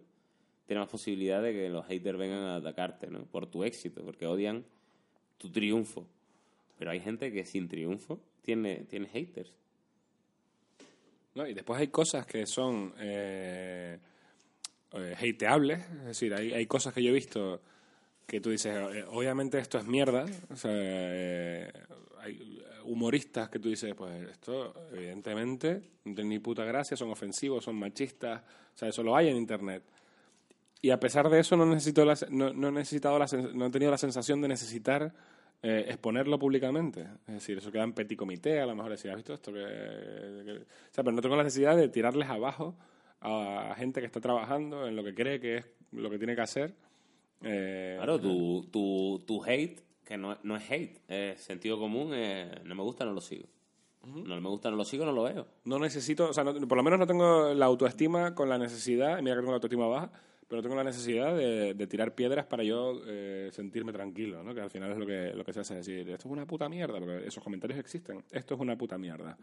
tiene 0.65 0.81
más 0.81 0.89
posibilidad 0.89 1.41
de 1.41 1.53
que 1.53 1.69
los 1.69 1.85
haters 1.85 2.17
vengan 2.17 2.43
a 2.43 2.55
atacarte, 2.57 3.07
¿no? 3.07 3.25
Por 3.25 3.47
tu 3.47 3.63
éxito, 3.63 4.03
porque 4.03 4.25
odian 4.25 4.65
tu 5.37 5.51
triunfo. 5.51 6.07
Pero 6.77 6.91
hay 6.91 6.99
gente 6.99 7.31
que 7.31 7.45
sin 7.45 7.67
triunfo 7.67 8.19
tiene, 8.41 8.85
tiene 8.89 9.07
haters. 9.07 9.53
¿No? 11.39 11.47
Y 11.47 11.53
después 11.53 11.79
hay 11.79 11.87
cosas 11.87 12.25
que 12.25 12.45
son 12.45 12.93
eh, 12.99 13.97
eh, 14.91 15.15
hateables, 15.17 15.79
es 15.79 16.05
decir, 16.05 16.33
hay, 16.33 16.53
hay 16.53 16.65
cosas 16.67 16.93
que 16.93 17.01
yo 17.01 17.09
he 17.09 17.13
visto 17.13 17.61
que 18.27 18.41
tú 18.41 18.51
dices, 18.51 18.75
eh, 18.75 19.05
obviamente 19.09 19.57
esto 19.57 19.79
es 19.79 19.85
mierda, 19.85 20.25
o 20.51 20.55
sea, 20.55 20.71
eh, 20.73 21.71
hay 22.19 22.61
humoristas 22.83 23.49
que 23.49 23.59
tú 23.59 23.69
dices, 23.69 23.95
pues 23.95 24.29
esto 24.29 24.73
evidentemente 24.93 25.81
no 26.05 26.13
tiene 26.13 26.29
ni 26.29 26.39
puta 26.39 26.63
gracia, 26.63 26.95
son 26.95 27.09
ofensivos, 27.09 27.63
son 27.63 27.75
machistas, 27.75 28.41
o 28.75 28.77
sea, 28.77 28.89
eso 28.89 29.01
lo 29.01 29.15
hay 29.15 29.29
en 29.29 29.37
Internet. 29.37 29.83
Y 30.81 30.91
a 30.91 30.99
pesar 30.99 31.29
de 31.29 31.39
eso 31.39 31.57
no 31.57 31.65
necesito 31.65 32.05
la, 32.05 32.17
no, 32.29 32.53
no 32.53 32.69
he 32.69 32.71
necesitado 32.71 33.17
la, 33.17 33.25
no 33.53 33.65
he 33.65 33.69
tenido 33.69 33.91
la 33.91 33.97
sensación 33.97 34.41
de 34.41 34.47
necesitar 34.47 35.13
eh, 35.61 35.85
exponerlo 35.87 36.39
públicamente. 36.39 37.01
Es 37.27 37.33
decir, 37.35 37.57
eso 37.57 37.71
queda 37.71 37.83
en 37.83 37.93
petit 37.93 38.17
comité, 38.17 38.59
a 38.61 38.65
lo 38.65 38.75
mejor 38.75 38.91
decir, 38.91 39.11
¿has 39.11 39.17
visto 39.17 39.33
esto? 39.33 39.51
Que, 39.53 39.59
que-?" 39.59 40.61
O 40.63 40.91
sea, 40.93 41.03
pero 41.03 41.11
no 41.11 41.21
tengo 41.21 41.35
la 41.35 41.43
necesidad 41.43 41.75
de 41.75 41.89
tirarles 41.89 42.29
abajo 42.29 42.75
a 43.21 43.73
gente 43.77 43.99
que 43.99 44.05
está 44.05 44.21
trabajando 44.21 44.87
en 44.87 44.95
lo 44.95 45.03
que 45.03 45.13
cree 45.13 45.39
que 45.39 45.57
es 45.57 45.65
lo 45.91 46.09
que 46.09 46.17
tiene 46.17 46.35
que 46.35 46.41
hacer. 46.41 46.73
Eh, 47.41 47.95
Claro, 47.97 48.19
tu, 48.19 48.67
tu, 48.71 49.23
tu 49.25 49.43
hate, 49.43 49.81
que 50.05 50.17
no, 50.17 50.37
no 50.43 50.55
es 50.55 50.69
hate, 50.71 50.99
es 51.07 51.41
sentido 51.41 51.77
común, 51.79 52.13
es, 52.13 52.63
no 52.63 52.75
me 52.75 52.83
gusta, 52.83 53.05
no 53.05 53.13
lo 53.13 53.21
sigo. 53.21 53.47
No 54.05 54.39
me 54.39 54.49
gusta, 54.49 54.71
no 54.71 54.77
lo 54.77 54.85
sigo, 54.85 55.03
no 55.05 55.11
lo 55.11 55.23
veo. 55.23 55.45
No 55.65 55.77
necesito, 55.77 56.29
o 56.29 56.33
sea, 56.33 56.43
no- 56.45 56.53
por 56.67 56.77
lo 56.77 56.83
menos 56.83 56.97
no 56.99 57.05
tengo 57.05 57.53
la 57.53 57.65
autoestima 57.65 58.33
con 58.33 58.47
la 58.47 58.57
necesidad, 58.57 59.21
mira 59.21 59.35
que 59.35 59.41
tengo 59.41 59.51
la 59.51 59.55
autoestima 59.57 59.87
baja, 59.87 60.11
pero 60.49 60.61
tengo 60.61 60.75
la 60.75 60.83
necesidad 60.83 61.33
de, 61.37 61.73
de 61.75 61.87
tirar 61.87 62.13
piedras 62.15 62.45
para 62.47 62.63
yo 62.63 62.99
eh, 63.05 63.49
sentirme 63.53 63.93
tranquilo, 63.93 64.43
¿no? 64.43 64.53
Que 64.53 64.59
al 64.61 64.69
final 64.71 64.91
es 64.91 64.97
lo 64.97 65.05
que, 65.05 65.31
lo 65.33 65.45
que 65.45 65.53
se 65.53 65.61
hace, 65.61 65.75
decir, 65.75 65.99
esto 66.09 66.27
es 66.27 66.31
una 66.31 66.45
puta 66.45 66.67
mierda, 66.67 66.99
porque 66.99 67.25
esos 67.27 67.41
comentarios 67.43 67.79
existen, 67.79 68.23
esto 68.31 68.55
es 68.55 68.59
una 68.59 68.75
puta 68.77 68.97
mierda. 68.97 69.37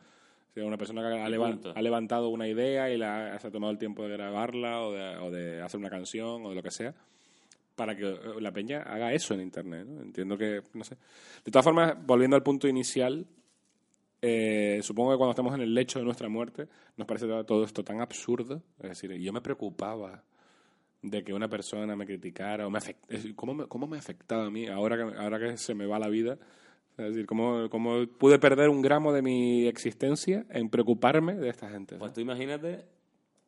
O 0.51 0.53
sea, 0.53 0.65
una 0.67 0.77
persona 0.77 1.03
que 1.03 1.19
ha, 1.21 1.29
Y 1.29 1.33
levan- 1.33 1.53
punto. 1.53 1.73
ha 1.77 1.81
levantado 1.83 2.29
una 2.31 2.49
idea 2.49 2.91
y 2.91 2.99
la, 2.99 3.39
se 3.39 3.47
ha 3.47 3.51
tomado 3.51 3.71
el 3.73 3.79
tiempo 3.79 4.03
de 4.03 4.11
grabarla 4.17 4.83
o 4.83 4.93
de, 4.93 5.17
o 5.19 5.31
de 5.31 5.63
hacer 5.63 5.79
una 5.79 5.91
canción 5.91 6.45
o 6.45 6.49
de 6.51 6.55
lo 6.57 6.63
que 6.63 6.71
sea, 6.73 6.93
para 7.77 7.95
que 7.97 8.09
eh, 8.09 8.19
la 8.41 8.51
peña 8.53 8.83
haga 8.83 9.13
eso 9.13 9.33
en 9.35 9.43
Internet, 9.43 9.87
¿no? 9.87 10.03
Entiendo 10.03 10.37
que, 10.37 10.63
no 10.75 10.83
sé. 10.83 10.97
De 11.45 11.53
todas 11.53 11.65
formas, 11.65 11.95
volviendo 12.05 12.35
al 12.37 12.43
punto 12.43 12.67
inicial, 12.67 13.27
eh, 14.23 14.81
supongo 14.83 15.13
que 15.13 15.19
cuando 15.19 15.31
estamos 15.33 15.55
en 15.55 15.61
el 15.61 15.75
lecho 15.75 15.99
de 15.99 16.05
nuestra 16.05 16.29
muerte 16.29 16.67
nos 16.97 17.07
parece 17.07 17.27
todo 17.45 17.63
esto 17.65 17.85
tan 17.85 18.01
absurdo. 18.01 18.63
Es 18.81 18.89
decir, 18.89 19.13
yo 19.13 19.33
me 19.33 19.41
preocupaba 19.43 20.25
de 21.11 21.23
que 21.25 21.33
una 21.33 21.49
persona 21.49 21.95
me 21.97 22.05
criticara 22.07 22.67
o 22.67 22.71
me 22.71 22.79
afect- 22.79 23.03
es 23.09 23.19
decir, 23.23 23.35
¿cómo, 23.35 23.55
me, 23.55 23.67
¿cómo 23.67 23.87
me 23.87 23.97
afectaba 23.99 24.47
a 24.47 24.51
mí 24.51 24.67
ahora 24.67 24.97
que, 24.97 25.17
ahora 25.19 25.39
que 25.39 25.57
se 25.57 25.75
me 25.75 25.87
va 25.87 25.99
la 25.99 26.09
vida? 26.09 26.39
Es 26.99 27.11
decir, 27.11 27.27
¿cómo, 27.27 27.69
¿cómo 27.69 28.07
pude 28.07 28.39
perder 28.39 28.69
un 28.71 28.81
gramo 28.83 29.13
de 29.13 29.23
mi 29.23 29.67
existencia 29.67 30.47
en 30.51 30.69
preocuparme 30.71 31.35
de 31.35 31.49
esta 31.51 31.69
gente? 31.71 31.97
Pues 31.97 32.13
tú 32.13 32.21
imagínate 32.21 32.85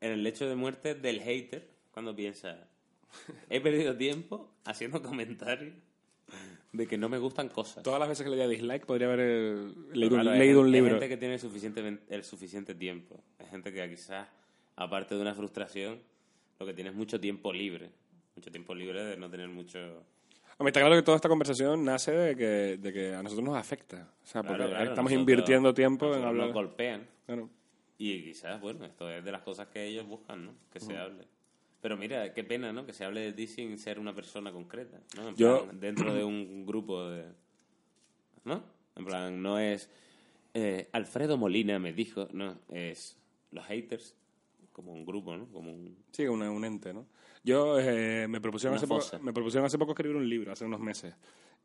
en 0.00 0.12
el 0.12 0.22
lecho 0.22 0.48
de 0.48 0.54
muerte 0.54 0.94
del 0.94 1.20
hater 1.20 1.68
cuando 1.90 2.14
piensa, 2.14 2.68
he 3.50 3.61
perdido 3.61 3.96
tiempo 3.96 4.50
haciendo 4.64 5.02
comentarios 5.02 5.74
de 6.72 6.86
que 6.86 6.98
no 6.98 7.09
me 7.09 7.16
gustan 7.18 7.48
cosas. 7.48 7.82
Todas 7.82 7.98
las 7.98 8.09
veces 8.11 8.22
que 8.24 8.30
le 8.30 8.36
di 8.36 8.42
a 8.42 8.48
dislike 8.48 8.84
podría 8.84 9.09
haber 9.09 9.20
eh, 9.20 9.54
leído, 9.94 10.16
Claro, 10.16 10.30
un, 10.30 10.38
leído 10.38 10.61
un 10.61 10.66
gente- 10.66 10.76
hay 10.76 10.82
libro. 10.82 10.90
gente 10.90 11.09
que 11.09 11.16
tiene 11.16 11.38
suficiente, 11.38 11.98
el 12.11 12.22
suficiente 12.24 12.74
tiempo. 12.74 13.18
Hay 13.38 13.46
gente 13.46 13.72
que 13.72 13.88
quizás, 13.88 14.28
aparte 14.76 15.14
de 15.14 15.22
una 15.22 15.34
frustración, 15.34 15.98
lo 16.59 16.66
que 16.66 16.74
tiene 16.74 16.90
es 16.90 16.96
mucho 16.96 17.20
tiempo 17.20 17.52
libre. 17.52 17.90
Mucho 18.36 18.50
tiempo 18.50 18.74
libre 18.74 19.04
de 19.04 19.16
no 19.16 19.28
tener 19.30 19.48
mucho... 19.48 19.78
Hombre, 20.59 20.70
está 20.70 20.80
claro 20.80 20.96
que 20.96 21.02
toda 21.02 21.16
esta 21.16 21.28
conversación 21.28 21.84
nace 21.84 22.11
de 22.12 22.36
que, 22.36 22.44
de 22.78 22.92
que 22.92 23.14
a 23.14 23.22
nosotros 23.22 23.46
nos 23.46 23.56
afecta. 23.56 24.12
O 24.22 24.26
sea, 24.26 24.42
porque 24.42 24.56
Claro, 24.64 24.72
estamos 24.74 24.96
nosotros- 24.96 25.12
invirtiendo 25.12 25.72
tiempo 25.74 26.14
en 26.14 26.24
hablar. 26.24 26.46
Nos 26.46 26.54
golpean. 26.54 27.06
Claro. 27.26 27.48
Y 27.96 28.22
quizás, 28.24 28.61
bueno, 28.61 28.84
esto 28.84 29.11
es 29.11 29.24
de 29.24 29.32
las 29.32 29.42
cosas 29.42 29.68
que 29.68 29.84
ellos 29.86 30.06
buscan, 30.06 30.46
¿no? 30.46 30.54
Que 30.72 30.80
se 30.80 30.96
hable. 30.96 31.26
Pero 31.80 31.96
mira, 31.96 32.32
qué 32.34 32.42
pena, 32.42 32.72
¿no? 32.72 32.84
Que 32.86 32.92
se 32.92 33.04
hable 33.04 33.20
de 33.20 33.32
ti 33.32 33.46
sin 33.46 33.78
ser 33.78 34.00
una 34.00 34.12
persona 34.14 34.50
concreta, 34.52 34.98
¿no? 35.16 35.28
En 35.28 35.36
Yo- 35.36 35.64
plan, 35.64 35.78
dentro 35.80 36.12
de 36.14 36.24
un 36.24 36.66
grupo 36.66 37.09
de... 37.09 37.24
¿No? 38.44 38.62
En 38.96 39.04
plan, 39.04 39.40
no 39.40 39.59
es... 39.61 39.88
eh, 40.54 40.88
Alfredo 40.92 41.36
Molina 41.36 41.78
me 41.78 41.92
dijo, 41.92 42.28
no, 42.32 42.59
es 42.70 43.16
los 43.52 43.64
haters 43.66 44.14
como 44.79 44.93
un 44.93 45.05
grupo, 45.05 45.37
¿no? 45.37 45.47
Como 45.49 45.72
un... 45.72 45.97
Sí, 46.12 46.26
una- 46.26 46.51
un 46.51 46.64
ente, 46.64 46.95
¿no? 46.95 47.07
Yo 47.43 47.79
eh, 47.81 48.26
me, 48.29 48.41
propusieron 48.41 48.76
hace 48.76 48.87
poco, 48.87 49.24
me 49.24 49.33
propusieron 49.33 49.66
hace 49.66 49.76
poco 49.79 49.93
escribir 49.93 50.16
un 50.16 50.29
libro, 50.29 50.53
hace 50.53 50.64
unos 50.64 50.79
meses. 50.81 51.14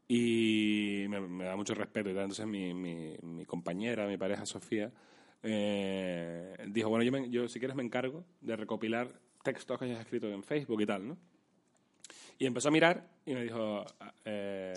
Y 0.07 1.05
me, 1.09 1.21
me 1.21 1.45
da 1.45 1.55
mucho 1.55 1.73
respeto. 1.75 2.09
Y 2.09 2.13
tal. 2.13 2.23
Entonces 2.23 2.47
mi, 2.47 2.73
mi, 2.73 3.15
mi 3.21 3.45
compañera, 3.45 4.07
mi 4.07 4.17
pareja 4.17 4.45
Sofía, 4.45 4.91
eh, 5.43 6.55
dijo, 6.67 6.89
bueno, 6.89 7.03
yo, 7.03 7.11
me- 7.11 7.29
yo 7.29 7.47
si 7.47 7.59
quieres 7.59 7.75
me 7.75 7.83
encargo 7.83 8.23
de 8.41 8.55
recopilar 8.55 9.07
textos 9.43 9.77
que 9.77 9.85
hayas 9.85 9.99
escrito 9.99 10.27
en 10.27 10.43
Facebook 10.43 10.81
y 10.81 10.85
tal, 10.85 11.07
¿no? 11.07 11.17
Y 12.39 12.45
empezó 12.47 12.69
a 12.69 12.71
mirar 12.71 13.07
y 13.25 13.33
me 13.35 13.43
dijo, 13.43 13.85
eh, 14.25 14.73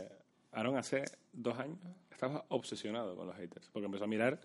Aaron, 0.52 0.76
hace 0.76 1.04
dos 1.32 1.58
años 1.58 1.78
estaba 2.10 2.44
obsesionado 2.48 3.16
con 3.16 3.26
los 3.26 3.36
haters. 3.36 3.68
Porque 3.72 3.86
empezó 3.86 4.04
a 4.04 4.08
mirar 4.08 4.40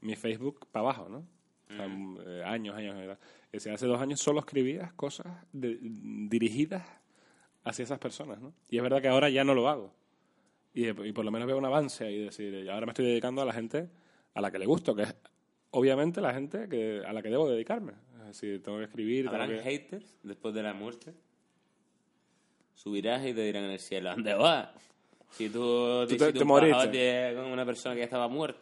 mi 0.00 0.16
Facebook 0.16 0.66
para 0.70 0.82
abajo, 0.90 1.08
¿no? 1.08 1.26
O 1.70 1.74
sea, 1.74 1.86
eh, 1.86 2.42
años, 2.44 2.74
años. 2.76 2.94
años. 2.96 3.18
Y 3.52 3.56
decía, 3.56 3.74
hace 3.74 3.86
dos 3.86 4.00
años 4.00 4.20
solo 4.20 4.40
escribías 4.40 4.92
cosas 4.94 5.26
de- 5.52 5.78
dirigidas 5.80 6.86
hacia 7.64 7.82
esas 7.84 7.98
personas, 7.98 8.40
¿no? 8.40 8.52
Y 8.68 8.76
es 8.76 8.82
verdad 8.82 9.00
que 9.00 9.08
ahora 9.08 9.30
ya 9.30 9.44
no 9.44 9.54
lo 9.54 9.68
hago. 9.68 9.92
Y, 10.74 10.88
y 10.88 11.12
por 11.12 11.24
lo 11.24 11.30
menos 11.30 11.46
veo 11.46 11.56
un 11.56 11.64
avance 11.64 12.04
ahí, 12.04 12.18
decir, 12.24 12.68
ahora 12.70 12.84
me 12.86 12.90
estoy 12.90 13.06
dedicando 13.06 13.40
a 13.42 13.44
la 13.44 13.52
gente 13.52 13.88
a 14.34 14.40
la 14.40 14.50
que 14.50 14.58
le 14.58 14.66
gusto, 14.66 14.94
que 14.94 15.02
es 15.04 15.14
obviamente 15.70 16.20
la 16.20 16.34
gente 16.34 16.68
que, 16.68 17.02
a 17.06 17.12
la 17.12 17.22
que 17.22 17.28
debo 17.30 17.48
dedicarme. 17.48 17.92
Es 18.20 18.26
decir, 18.40 18.62
tengo 18.62 18.78
que 18.78 18.84
escribir, 18.84 19.24
tengo 19.26 19.36
¿Habrán 19.42 19.56
que... 19.56 19.62
haters 19.62 20.16
después 20.22 20.52
de 20.54 20.62
la 20.62 20.74
muerte? 20.74 21.14
Subirás 22.74 23.24
y 23.24 23.32
te 23.32 23.42
dirán 23.42 23.64
en 23.64 23.70
el 23.70 23.78
cielo, 23.78 24.10
¿dónde 24.10 24.34
vas? 24.34 24.68
Si 25.30 25.48
tú, 25.48 25.58
Tú 26.02 26.06
te- 26.08 26.14
hiciste 26.16 26.38
te 26.40 26.44
moriste. 26.44 27.32
con 27.36 27.46
una 27.46 27.64
persona 27.64 27.94
que 27.94 28.00
ya 28.00 28.04
estaba 28.04 28.28
muerta. 28.28 28.60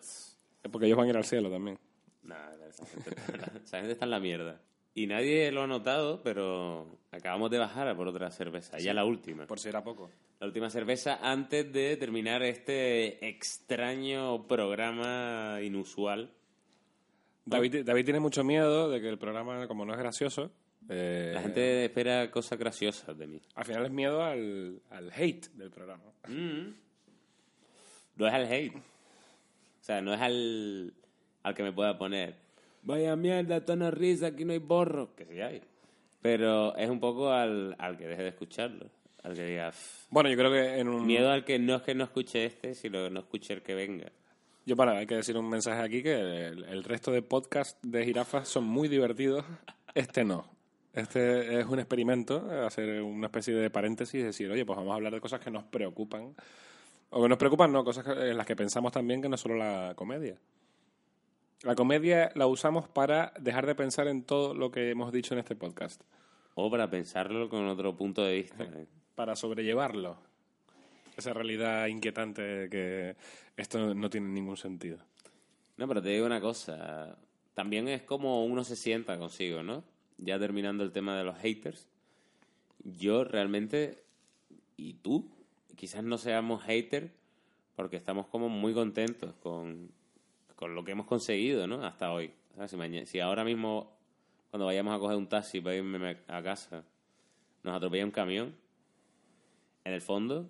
Porque 0.70 0.86
ellos 0.86 0.96
van 0.98 1.07
a 1.07 1.11
ir 1.11 1.16
al 1.16 1.24
cielo 1.24 1.50
también. 1.50 1.78
Nada, 2.22 2.68
esa 2.68 2.86
gente, 2.86 3.10
está 3.10 3.32
en 3.34 3.40
la- 3.40 3.52
esa 3.64 3.76
gente 3.78 3.92
está 3.92 4.04
en 4.04 4.10
la 4.10 4.20
mierda. 4.20 4.60
Y 4.94 5.06
nadie 5.06 5.50
lo 5.50 5.62
ha 5.62 5.66
notado, 5.66 6.22
pero 6.22 6.98
acabamos 7.10 7.50
de 7.50 7.58
bajar 7.58 7.88
a 7.88 7.96
por 7.96 8.06
otra 8.08 8.30
cerveza. 8.30 8.78
Ya 8.78 8.92
la 8.92 9.04
última. 9.06 9.46
Por 9.46 9.58
si 9.58 9.68
era 9.68 9.82
poco. 9.82 10.10
La 10.38 10.46
última 10.46 10.68
cerveza 10.70 11.18
antes 11.22 11.72
de 11.72 11.96
terminar 11.96 12.42
este 12.42 13.26
extraño 13.28 14.46
programa 14.46 15.60
inusual. 15.62 16.30
David, 17.46 17.84
David 17.84 18.04
tiene 18.04 18.20
mucho 18.20 18.44
miedo 18.44 18.90
de 18.90 19.00
que 19.00 19.08
el 19.08 19.18
programa, 19.18 19.66
como 19.66 19.84
no 19.84 19.94
es 19.94 19.98
gracioso, 19.98 20.52
eh, 20.88 21.30
La 21.34 21.40
gente 21.42 21.84
espera 21.86 22.30
cosas 22.30 22.58
graciosas 22.58 23.16
de 23.16 23.26
mí. 23.26 23.40
al 23.54 23.64
final 23.64 23.86
es 23.86 23.90
miedo 23.92 24.22
al, 24.22 24.82
al 24.90 25.10
hate 25.12 25.48
del 25.54 25.70
programa. 25.70 26.04
Mm. 26.28 26.74
No 28.16 28.26
es 28.26 28.32
al 28.34 28.44
hate. 28.52 28.76
O 28.76 29.84
sea, 29.84 30.00
no 30.02 30.12
es 30.12 30.20
al, 30.20 30.92
al 31.43 31.55
que 31.55 31.62
me 31.62 31.72
pueda 31.72 31.97
poner. 31.99 32.34
Vaya 32.82 33.14
mierda, 33.16 33.64
tono 33.64 33.90
risa, 33.90 34.28
aquí 34.28 34.45
no 34.45 34.53
hay 34.53 34.59
borro. 34.59 35.14
Que 35.14 35.24
sí 35.26 35.40
hay. 35.40 35.62
Pero 36.20 36.76
es 36.76 36.88
un 36.88 37.01
poco 37.01 37.30
al, 37.30 37.74
al 37.78 37.97
que 37.97 38.07
deje 38.07 38.22
de 38.22 38.28
escucharlo. 38.28 38.86
Al 39.22 39.34
que 39.34 39.45
diga. 39.45 39.70
"Pff". 39.70 40.07
Bueno, 40.11 40.30
yo 40.30 40.36
creo 40.36 40.51
que 40.51 40.78
en 40.78 40.88
un... 40.88 41.07
Miedo 41.07 41.30
al 41.30 41.45
que 41.45 41.59
no 41.59 41.76
es 41.76 41.82
que 41.82 41.95
no 41.95 42.05
escuche 42.05 42.45
este, 42.45 42.74
sino 42.74 43.05
que 43.05 43.11
no 43.11 43.20
escuche 43.20 43.55
el 43.55 43.62
que 43.62 43.74
venga. 43.74 44.11
Yo 44.66 44.76
para, 44.76 44.99
hay 44.99 45.07
que 45.07 45.16
decir 45.16 45.36
un 45.36 45.49
mensaje 45.49 45.80
aquí 45.82 46.03
que 46.03 46.14
el, 46.47 46.64
el 46.64 46.84
resto 46.84 47.11
de 47.11 47.22
podcasts 47.22 47.78
de 47.82 48.05
jirafas 48.05 48.49
son 48.49 48.64
muy 48.64 48.88
divertidos. 48.88 49.45
Este 49.95 50.24
no. 50.24 50.45
Este 50.93 51.59
es 51.61 51.66
un 51.66 51.78
experimento, 51.78 52.49
hacer 52.66 53.01
una 53.03 53.26
especie 53.26 53.55
de 53.55 53.70
paréntesis 53.70 54.14
y 54.20 54.22
decir, 54.22 54.51
oye, 54.51 54.64
pues 54.66 54.76
vamos 54.76 54.93
a 54.93 54.97
hablar 54.97 55.12
de 55.14 55.20
cosas 55.20 55.40
que 55.40 55.51
nos 55.51 55.64
preocupan. 55.64 56.34
O 57.11 57.22
que 57.22 57.28
nos 57.28 57.38
preocupan, 57.38 57.72
no, 57.72 57.82
cosas 57.84 58.05
que- 58.05 58.30
en 58.30 58.36
las 58.36 58.47
que 58.47 58.55
pensamos 58.57 58.93
también 58.93 59.20
que 59.22 59.28
no 59.28 59.34
es 59.36 59.40
solo 59.40 59.57
la 59.57 59.95
comedia. 59.97 60.36
La 61.62 61.76
comedia 61.76 62.32
la 62.34 62.48
usamos 62.48 62.88
para 62.88 63.32
dejar 63.38 63.66
de 63.66 63.76
pensar 63.76 64.08
en 64.08 64.24
todo 64.24 64.52
lo 64.52 64.72
que 64.72 64.90
hemos 64.90 65.12
dicho 65.12 65.34
en 65.34 65.40
este 65.40 65.54
podcast, 65.54 66.02
O 66.56 66.68
para 66.68 66.90
pensarlo 66.90 67.48
con 67.48 67.68
otro 67.68 67.96
punto 67.96 68.24
de 68.24 68.34
vista. 68.34 68.64
¿eh? 68.64 68.86
para 69.14 69.36
sobrellevarlo. 69.36 70.16
Esa 71.16 71.32
realidad 71.32 71.86
inquietante 71.86 72.42
de 72.42 72.68
que 72.68 73.16
esto 73.56 73.94
no 73.94 74.10
tiene 74.10 74.28
ningún 74.28 74.56
sentido. 74.56 74.98
No, 75.76 75.86
pero 75.86 76.02
te 76.02 76.08
digo 76.08 76.26
una 76.26 76.40
cosa. 76.40 77.16
También 77.54 77.86
es 77.86 78.02
como 78.02 78.44
uno 78.44 78.64
se 78.64 78.74
sienta 78.74 79.18
consigo, 79.18 79.62
¿no? 79.62 79.84
Ya 80.18 80.40
terminando 80.40 80.82
el 80.82 80.90
tema 80.90 81.16
de 81.16 81.22
los 81.22 81.38
haters. 81.38 81.86
Yo 82.82 83.22
realmente, 83.22 84.02
y 84.76 84.94
tú, 84.94 85.30
quizás 85.76 86.02
no 86.02 86.18
seamos 86.18 86.64
haters 86.64 87.12
porque 87.76 87.96
estamos 87.96 88.26
como 88.26 88.48
muy 88.48 88.74
contentos 88.74 89.34
con, 89.42 89.90
con 90.62 90.76
lo 90.76 90.84
que 90.84 90.92
hemos 90.92 91.06
conseguido, 91.06 91.66
¿no? 91.66 91.84
Hasta 91.84 92.12
hoy. 92.12 92.30
Si, 92.68 92.76
maña- 92.76 93.04
si 93.04 93.18
ahora 93.18 93.42
mismo, 93.42 93.98
cuando 94.48 94.66
vayamos 94.66 94.94
a 94.94 95.00
coger 95.00 95.16
un 95.16 95.26
taxi 95.28 95.60
para 95.60 95.74
irme 95.74 96.18
a 96.28 96.40
casa, 96.40 96.84
nos 97.64 97.74
atropella 97.74 98.04
un 98.04 98.12
camión, 98.12 98.54
en 99.84 99.92
el 99.92 100.00
fondo 100.00 100.48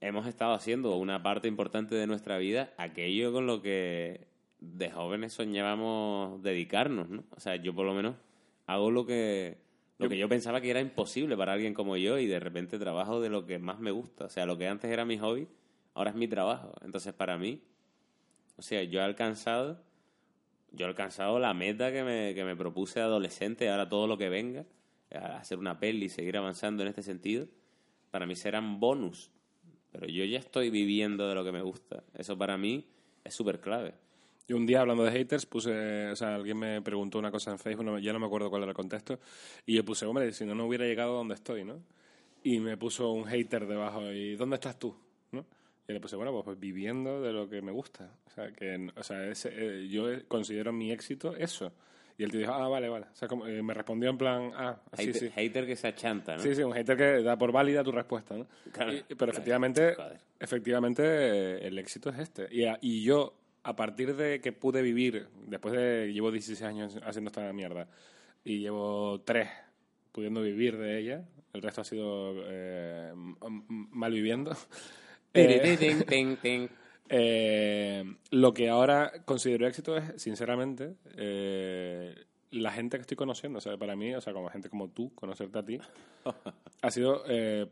hemos 0.00 0.26
estado 0.26 0.54
haciendo 0.54 0.96
una 0.96 1.22
parte 1.22 1.46
importante 1.46 1.94
de 1.94 2.08
nuestra 2.08 2.36
vida 2.38 2.72
aquello 2.78 3.32
con 3.32 3.46
lo 3.46 3.62
que 3.62 4.26
de 4.58 4.90
jóvenes 4.90 5.34
soñábamos 5.34 6.42
dedicarnos, 6.42 7.08
¿no? 7.08 7.22
O 7.36 7.38
sea, 7.38 7.54
yo 7.54 7.72
por 7.72 7.86
lo 7.86 7.94
menos 7.94 8.16
hago 8.66 8.90
lo 8.90 9.06
que 9.06 9.58
lo 9.98 10.08
que 10.08 10.18
yo 10.18 10.28
pensaba 10.28 10.60
que 10.60 10.70
era 10.70 10.80
imposible 10.80 11.36
para 11.36 11.52
alguien 11.52 11.74
como 11.74 11.96
yo 11.96 12.18
y 12.18 12.26
de 12.26 12.40
repente 12.40 12.76
trabajo 12.76 13.20
de 13.20 13.28
lo 13.28 13.46
que 13.46 13.60
más 13.60 13.78
me 13.78 13.92
gusta. 13.92 14.24
O 14.24 14.28
sea, 14.30 14.46
lo 14.46 14.58
que 14.58 14.66
antes 14.66 14.90
era 14.90 15.04
mi 15.04 15.16
hobby, 15.18 15.46
ahora 15.94 16.10
es 16.10 16.16
mi 16.16 16.26
trabajo. 16.26 16.72
Entonces, 16.82 17.12
para 17.14 17.36
mí, 17.38 17.60
o 18.58 18.62
sea, 18.62 18.82
yo 18.82 19.00
he 19.00 19.02
alcanzado 19.02 19.80
yo 20.72 20.84
he 20.86 20.88
alcanzado 20.88 21.38
la 21.38 21.54
meta 21.54 21.92
que 21.92 22.04
me, 22.04 22.34
que 22.34 22.44
me 22.44 22.56
propuse 22.56 23.00
de 23.00 23.06
adolescente, 23.06 23.68
ahora 23.68 23.88
todo 23.88 24.06
lo 24.06 24.18
que 24.18 24.28
venga, 24.28 24.66
hacer 25.10 25.58
una 25.58 25.78
peli 25.80 26.06
y 26.06 26.08
seguir 26.08 26.36
avanzando 26.36 26.82
en 26.82 26.88
este 26.88 27.02
sentido, 27.02 27.46
para 28.10 28.26
mí 28.26 28.36
serán 28.36 28.78
bonus. 28.80 29.30
Pero 29.90 30.06
yo 30.06 30.24
ya 30.24 30.38
estoy 30.38 30.70
viviendo 30.70 31.28
de 31.28 31.34
lo 31.34 31.44
que 31.44 31.52
me 31.52 31.62
gusta. 31.62 32.04
Eso 32.14 32.36
para 32.36 32.58
mí 32.58 32.86
es 33.24 33.34
súper 33.34 33.60
clave. 33.60 33.94
Yo 34.46 34.56
un 34.56 34.66
día 34.66 34.80
hablando 34.80 35.04
de 35.04 35.12
haters 35.12 35.46
puse, 35.46 36.08
o 36.10 36.16
sea, 36.16 36.34
alguien 36.34 36.58
me 36.58 36.80
preguntó 36.80 37.18
una 37.18 37.30
cosa 37.30 37.50
en 37.50 37.58
Facebook, 37.58 37.84
no, 37.84 37.98
ya 37.98 38.12
no 38.12 38.18
me 38.18 38.26
acuerdo 38.26 38.48
cuál 38.50 38.62
era 38.62 38.70
el 38.70 38.76
contexto, 38.76 39.18
y 39.66 39.74
yo 39.74 39.84
puse, 39.84 40.06
hombre, 40.06 40.32
si 40.32 40.46
no, 40.46 40.54
no 40.54 40.66
hubiera 40.66 40.86
llegado 40.86 41.14
a 41.14 41.18
donde 41.18 41.34
estoy, 41.34 41.64
¿no? 41.64 41.82
Y 42.42 42.58
me 42.60 42.78
puso 42.78 43.10
un 43.12 43.24
hater 43.24 43.66
debajo, 43.66 44.10
¿y 44.10 44.36
dónde 44.36 44.56
estás 44.56 44.78
tú? 44.78 44.96
Y 45.88 45.94
le 45.94 46.00
puse, 46.00 46.16
bueno, 46.16 46.42
pues, 46.44 46.60
viviendo 46.60 47.22
de 47.22 47.32
lo 47.32 47.48
que 47.48 47.62
me 47.62 47.72
gusta. 47.72 48.10
O 48.26 48.30
sea, 48.30 48.52
que, 48.52 48.90
o 48.94 49.02
sea 49.02 49.26
ese, 49.26 49.48
eh, 49.54 49.88
yo 49.88 50.04
considero 50.28 50.70
mi 50.70 50.92
éxito 50.92 51.34
eso. 51.34 51.72
Y 52.18 52.24
él 52.24 52.30
te 52.30 52.36
dijo, 52.38 52.52
ah, 52.52 52.68
vale, 52.68 52.90
vale. 52.90 53.06
O 53.10 53.14
sea, 53.14 53.26
como, 53.26 53.46
eh, 53.46 53.62
me 53.62 53.72
respondió 53.72 54.10
en 54.10 54.18
plan, 54.18 54.50
ah, 54.54 54.78
sí, 54.92 55.06
hater, 55.06 55.20
sí. 55.20 55.30
hater 55.34 55.66
que 55.66 55.76
se 55.76 55.88
achanta, 55.88 56.36
¿no? 56.36 56.42
Sí, 56.42 56.54
sí, 56.54 56.62
un 56.62 56.72
hater 56.74 56.94
que 56.96 57.22
da 57.22 57.38
por 57.38 57.52
válida 57.52 57.82
tu 57.82 57.90
respuesta, 57.92 58.36
¿no? 58.36 58.46
Claro. 58.70 58.92
Y- 58.92 59.02
pero 59.08 59.16
Claro. 59.16 59.32
efectivamente, 59.32 59.94
Joder. 59.94 60.18
efectivamente 60.38 61.02
eh, 61.04 61.66
el 61.68 61.78
éxito 61.78 62.10
es 62.10 62.18
este. 62.18 62.48
Y, 62.50 62.66
y 62.82 63.02
yo, 63.02 63.34
a 63.62 63.74
partir 63.74 64.14
de 64.14 64.40
que 64.42 64.52
pude 64.52 64.82
vivir, 64.82 65.28
después 65.46 65.72
de, 65.74 66.12
llevo 66.12 66.30
16 66.30 66.60
años 66.62 66.98
haciendo 67.02 67.28
esta 67.30 67.50
mierda, 67.54 67.88
y 68.44 68.58
llevo 68.58 69.22
3 69.24 69.48
pudiendo 70.12 70.42
vivir 70.42 70.76
de 70.76 70.98
ella, 70.98 71.24
el 71.54 71.62
resto 71.62 71.80
ha 71.80 71.84
sido 71.84 72.34
eh, 72.46 73.10
mal 73.48 74.12
viviendo. 74.12 74.54
Eh, 75.38 76.04
eh, 77.10 78.04
lo 78.30 78.52
que 78.52 78.68
ahora 78.68 79.12
considero 79.24 79.66
éxito 79.66 79.96
es, 79.96 80.20
sinceramente, 80.20 80.94
eh, 81.16 82.14
la 82.50 82.72
gente 82.72 82.96
que 82.96 83.02
estoy 83.02 83.16
conociendo. 83.16 83.58
O 83.58 83.60
sea, 83.60 83.76
para 83.76 83.96
mí, 83.96 84.14
o 84.14 84.20
sea, 84.20 84.32
como 84.32 84.48
gente 84.48 84.68
como 84.68 84.88
tú, 84.90 85.14
conocerte 85.14 85.58
a 85.58 85.62
ti, 85.64 85.78
ha 86.82 86.90
sido 86.90 87.22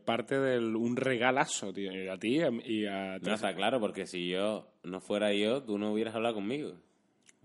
parte 0.05 0.39
de 0.39 0.59
un 0.59 0.95
regalazo, 0.95 1.73
tío. 1.73 1.91
Y 1.91 2.07
a 2.07 2.17
ti 2.17 2.39
y 2.65 2.85
a, 2.85 3.17
No, 3.19 3.33
está 3.33 3.55
claro, 3.55 3.79
porque 3.79 4.05
si 4.05 4.29
yo 4.29 4.67
no 4.83 4.99
fuera 5.01 5.33
yo, 5.33 5.63
tú 5.63 5.77
no 5.77 5.91
hubieras 5.93 6.15
hablado 6.15 6.35
conmigo. 6.35 6.73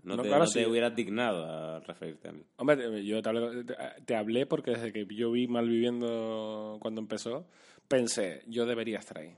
No, 0.03 0.17
No, 0.17 0.23
te, 0.23 0.27
claro, 0.27 0.43
no 0.43 0.51
te 0.51 0.59
sí. 0.63 0.65
hubieras 0.69 0.93
dignado 0.95 1.45
a 1.45 1.79
referirte 1.79 2.27
a 2.27 2.33
mí. 2.33 2.43
Hombre, 2.57 3.05
yo 3.05 3.21
te 3.21 3.29
hablé, 3.29 3.63
te- 3.63 3.75
te 4.05 4.15
hablé 4.17 4.45
porque 4.45 4.71
desde 4.71 4.91
que 4.91 5.05
yo 5.15 5.31
vi 5.31 5.47
Malviviendo 5.47 6.77
cuando 6.81 6.99
empezó, 6.99 7.47
pensé, 7.87 8.41
yo 8.47 8.65
debería 8.65 8.99
estar 8.99 9.19
ahí. 9.19 9.33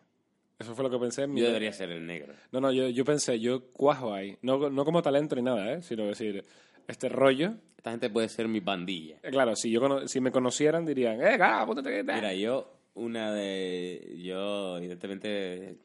Eso 0.60 0.74
fue 0.76 0.84
lo 0.84 0.90
que 0.90 0.98
pensé. 1.00 1.24
en 1.24 1.34
mi- 1.34 1.42
Yo 1.42 1.48
debería 1.48 1.74
ser 1.74 1.92
el 1.92 2.06
negro. 2.06 2.34
No, 2.52 2.62
no, 2.62 2.72
yo, 2.72 2.88
yo 2.90 3.04
pensé, 3.04 3.40
yo 3.40 3.68
cuajo 3.72 4.14
ahí. 4.14 4.38
No, 4.42 4.70
no 4.70 4.86
como 4.86 5.02
talento 5.02 5.36
ni 5.36 5.42
nada, 5.42 5.74
¿eh? 5.74 5.82
Sino 5.82 6.06
decir, 6.06 6.44
este 6.88 7.10
rollo... 7.10 7.56
Esta 7.78 7.92
gente 7.92 8.10
puede 8.10 8.30
ser 8.30 8.48
mi 8.48 8.62
pandilla. 8.62 9.18
Eh, 9.22 9.30
Claro, 9.32 9.56
si 9.56 9.70
yo 9.70 10.08
si 10.08 10.20
me 10.20 10.32
conocieran 10.32 10.86
dirían, 10.86 11.22
¡eh, 11.22 11.38
cara, 11.38 11.66
que 11.84 12.04
tal". 12.04 12.16
Mira, 12.16 12.34
yo, 12.34 12.74
una 12.96 13.32
de. 13.32 14.16
Yo, 14.24 14.78
evidentemente. 14.78 15.78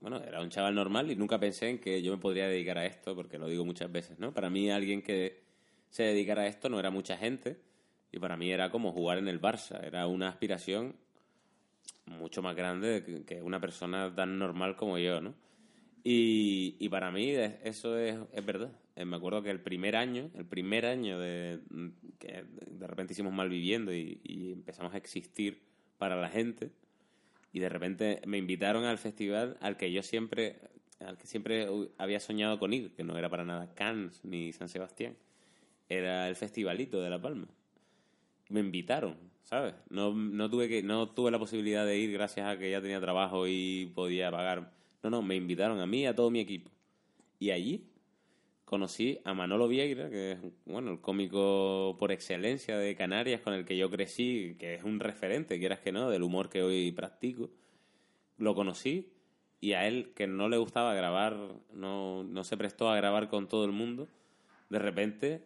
Bueno, 0.00 0.22
era 0.22 0.40
un 0.40 0.50
chaval 0.50 0.76
normal 0.76 1.10
y 1.10 1.16
nunca 1.16 1.40
pensé 1.40 1.68
en 1.70 1.78
que 1.80 2.00
yo 2.00 2.12
me 2.12 2.18
podría 2.18 2.46
dedicar 2.46 2.78
a 2.78 2.86
esto, 2.86 3.16
porque 3.16 3.38
lo 3.38 3.48
digo 3.48 3.64
muchas 3.64 3.90
veces, 3.90 4.20
¿no? 4.20 4.32
Para 4.32 4.48
mí, 4.50 4.70
alguien 4.70 5.02
que 5.02 5.42
se 5.90 6.04
dedicara 6.04 6.42
a 6.42 6.46
esto 6.46 6.68
no 6.68 6.78
era 6.78 6.90
mucha 6.90 7.16
gente, 7.16 7.56
y 8.12 8.20
para 8.20 8.36
mí 8.36 8.52
era 8.52 8.70
como 8.70 8.92
jugar 8.92 9.18
en 9.18 9.26
el 9.26 9.40
Barça. 9.40 9.82
Era 9.84 10.06
una 10.06 10.28
aspiración 10.28 10.94
mucho 12.08 12.42
más 12.42 12.54
grande 12.56 13.24
que- 13.26 13.42
una 13.42 13.60
persona 13.60 14.14
tan 14.14 14.38
normal 14.38 14.76
como 14.76 14.98
yo, 14.98 15.20
¿no? 15.20 15.34
Y, 16.04 16.76
y 16.78 16.88
para 16.88 17.10
mí 17.10 17.30
es- 17.30 17.54
eso 17.64 17.98
es, 17.98 18.16
es 18.32 18.44
verdad. 18.46 18.70
Eh, 18.96 19.04
Me 19.04 19.16
acuerdo 19.16 19.42
que 19.42 19.50
el 19.50 19.60
primer 19.60 19.96
año, 19.96 20.30
el 20.34 20.44
primer 20.46 20.86
año 20.86 21.18
de 21.18 21.60
que 22.18 22.44
de 22.70 22.86
repente 22.86 23.12
hicimos 23.12 23.32
Malviviendo 23.32 23.92
y, 23.94 24.20
y 24.24 24.52
empezamos 24.52 24.94
a 24.94 24.96
existir 24.96 25.60
para 25.98 26.16
la 26.20 26.28
gente, 26.28 26.70
y 27.52 27.60
de 27.60 27.68
repente 27.68 28.20
me 28.26 28.38
invitaron 28.38 28.84
al 28.84 28.98
festival 28.98 29.56
al 29.60 29.76
que 29.76 29.90
yo 29.92 30.02
siempre, 30.02 30.56
al 31.00 31.16
que 31.18 31.26
siempre 31.26 31.66
había 31.98 32.20
soñado 32.20 32.58
con 32.58 32.72
ir, 32.72 32.92
que 32.92 33.04
no 33.04 33.16
era 33.18 33.28
para 33.28 33.44
nada 33.44 33.72
Cannes 33.74 34.24
ni 34.24 34.52
San 34.52 34.68
Sebastián, 34.68 35.16
era 35.88 36.28
el 36.28 36.36
festivalito 36.36 37.00
de 37.00 37.10
La 37.10 37.20
Palma. 37.20 37.48
Me 38.48 38.60
invitaron, 38.60 39.16
¿sabes? 39.42 39.74
No, 39.90 40.12
no 40.14 40.48
tuve 40.50 40.68
que, 40.68 40.82
no 40.82 41.10
tuve 41.10 41.30
la 41.30 41.38
posibilidad 41.38 41.84
de 41.84 41.98
ir 41.98 42.12
gracias 42.12 42.46
a 42.46 42.58
que 42.58 42.70
ya 42.70 42.80
tenía 42.80 43.00
trabajo 43.00 43.46
y 43.46 43.92
podía 43.94 44.30
pagar. 44.30 44.72
No, 45.02 45.10
no, 45.10 45.22
me 45.22 45.36
invitaron 45.36 45.80
a 45.80 45.86
mí 45.86 46.02
y 46.02 46.06
a 46.06 46.14
todo 46.14 46.30
mi 46.30 46.40
equipo. 46.40 46.70
Y 47.38 47.50
allí 47.50 47.88
conocí 48.64 49.18
a 49.24 49.32
Manolo 49.32 49.66
Vieira, 49.66 50.10
que 50.10 50.32
es 50.32 50.38
bueno, 50.66 50.90
el 50.90 51.00
cómico 51.00 51.96
por 51.98 52.12
excelencia 52.12 52.76
de 52.76 52.94
Canarias 52.94 53.40
con 53.40 53.54
el 53.54 53.64
que 53.64 53.78
yo 53.78 53.90
crecí, 53.90 54.56
que 54.58 54.74
es 54.74 54.84
un 54.84 55.00
referente, 55.00 55.58
quieras 55.58 55.80
que 55.80 55.92
no, 55.92 56.10
del 56.10 56.22
humor 56.22 56.50
que 56.50 56.62
hoy 56.62 56.92
practico. 56.92 57.50
Lo 58.36 58.54
conocí 58.54 59.10
y 59.60 59.72
a 59.72 59.86
él, 59.86 60.12
que 60.14 60.26
no 60.26 60.48
le 60.48 60.58
gustaba 60.58 60.94
grabar, 60.94 61.36
no, 61.72 62.24
no 62.24 62.44
se 62.44 62.56
prestó 62.56 62.90
a 62.90 62.96
grabar 62.96 63.28
con 63.28 63.48
todo 63.48 63.64
el 63.64 63.72
mundo, 63.72 64.08
de 64.68 64.78
repente 64.78 65.44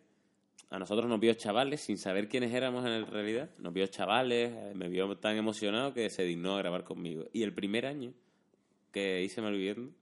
a 0.72 0.78
nosotros 0.78 1.06
nos 1.06 1.20
vio 1.20 1.34
chavales 1.34 1.82
sin 1.82 1.98
saber 1.98 2.28
quiénes 2.28 2.54
éramos 2.54 2.86
en 2.86 3.06
realidad. 3.06 3.50
Nos 3.58 3.74
vio 3.74 3.86
chavales, 3.88 4.52
eh, 4.52 4.72
me 4.74 4.88
vio 4.88 5.14
tan 5.18 5.36
emocionado 5.36 5.92
que 5.92 6.08
se 6.08 6.24
dignó 6.24 6.56
a 6.56 6.58
grabar 6.58 6.82
conmigo. 6.82 7.26
Y 7.34 7.42
el 7.42 7.52
primer 7.52 7.84
año 7.84 8.14
que 8.90 9.22
hice 9.22 9.42
Malviviendo, 9.42 9.92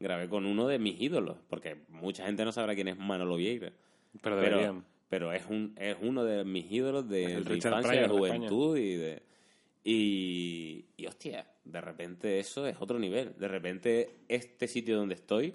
grabé 0.00 0.28
con 0.28 0.44
uno 0.44 0.66
de 0.66 0.80
mis 0.80 1.00
ídolos, 1.00 1.36
porque 1.48 1.76
mucha 1.90 2.26
gente 2.26 2.44
no 2.44 2.50
sabrá 2.50 2.74
quién 2.74 2.88
es 2.88 2.98
Manolo 2.98 3.36
Vieira. 3.36 3.72
Pero 4.20 4.40
Pero, 4.40 4.82
pero 5.08 5.32
es, 5.32 5.44
un, 5.48 5.74
es 5.78 5.96
uno 6.00 6.24
de 6.24 6.44
mis 6.44 6.72
ídolos 6.72 7.08
de, 7.08 7.24
El 7.26 7.44
Richard 7.44 7.78
infancia, 7.78 7.90
Pryor 7.90 8.10
de 8.10 8.18
juventud 8.18 8.76
y 8.76 8.96
de... 8.96 9.22
Y, 9.84 10.86
y 10.96 11.06
hostia, 11.06 11.46
de 11.64 11.80
repente 11.80 12.40
eso 12.40 12.66
es 12.66 12.76
otro 12.80 12.98
nivel. 12.98 13.32
De 13.38 13.46
repente 13.46 14.10
este 14.26 14.66
sitio 14.66 14.96
donde 14.96 15.14
estoy, 15.14 15.54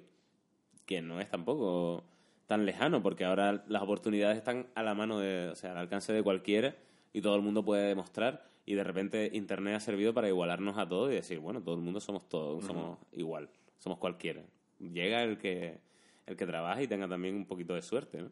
que 0.86 1.02
no 1.02 1.20
es 1.20 1.30
tampoco 1.30 2.06
tan 2.52 2.66
lejano, 2.66 3.02
porque 3.02 3.24
ahora 3.24 3.64
las 3.70 3.82
oportunidades 3.82 4.38
están 4.38 4.68
a 4.76 4.84
la 4.84 4.94
mano 4.94 5.20
de, 5.20 5.48
o 5.48 5.56
sea, 5.56 5.72
al 5.72 5.78
alcance 5.78 6.12
de 6.12 6.22
cualquiera 6.22 6.76
y 7.14 7.22
todo 7.22 7.38
el 7.38 7.42
mundo 7.42 7.64
puede 7.64 7.88
demostrar 7.88 8.46
y 8.66 8.76
de 8.76 8.84
repente 8.84 9.30
internet 9.32 9.76
ha 9.76 9.80
servido 9.80 10.14
para 10.14 10.28
igualarnos 10.28 10.78
a 10.78 10.86
todos 10.86 11.12
y 11.12 11.16
decir, 11.16 11.40
bueno, 11.40 11.62
todo 11.64 11.76
el 11.76 11.82
mundo 11.82 12.02
somos 12.02 12.28
todos, 12.28 12.66
somos 12.66 12.98
igual, 13.14 13.48
somos 13.78 14.00
cualquiera. 14.00 14.42
Llega 14.80 15.24
el 15.24 15.38
que 15.38 15.80
el 16.26 16.36
que 16.36 16.46
trabaja 16.46 16.84
y 16.84 16.88
tenga 16.88 17.08
también 17.08 17.36
un 17.36 17.46
poquito 17.46 17.74
de 17.74 17.82
suerte, 17.82 18.22
¿no? 18.22 18.32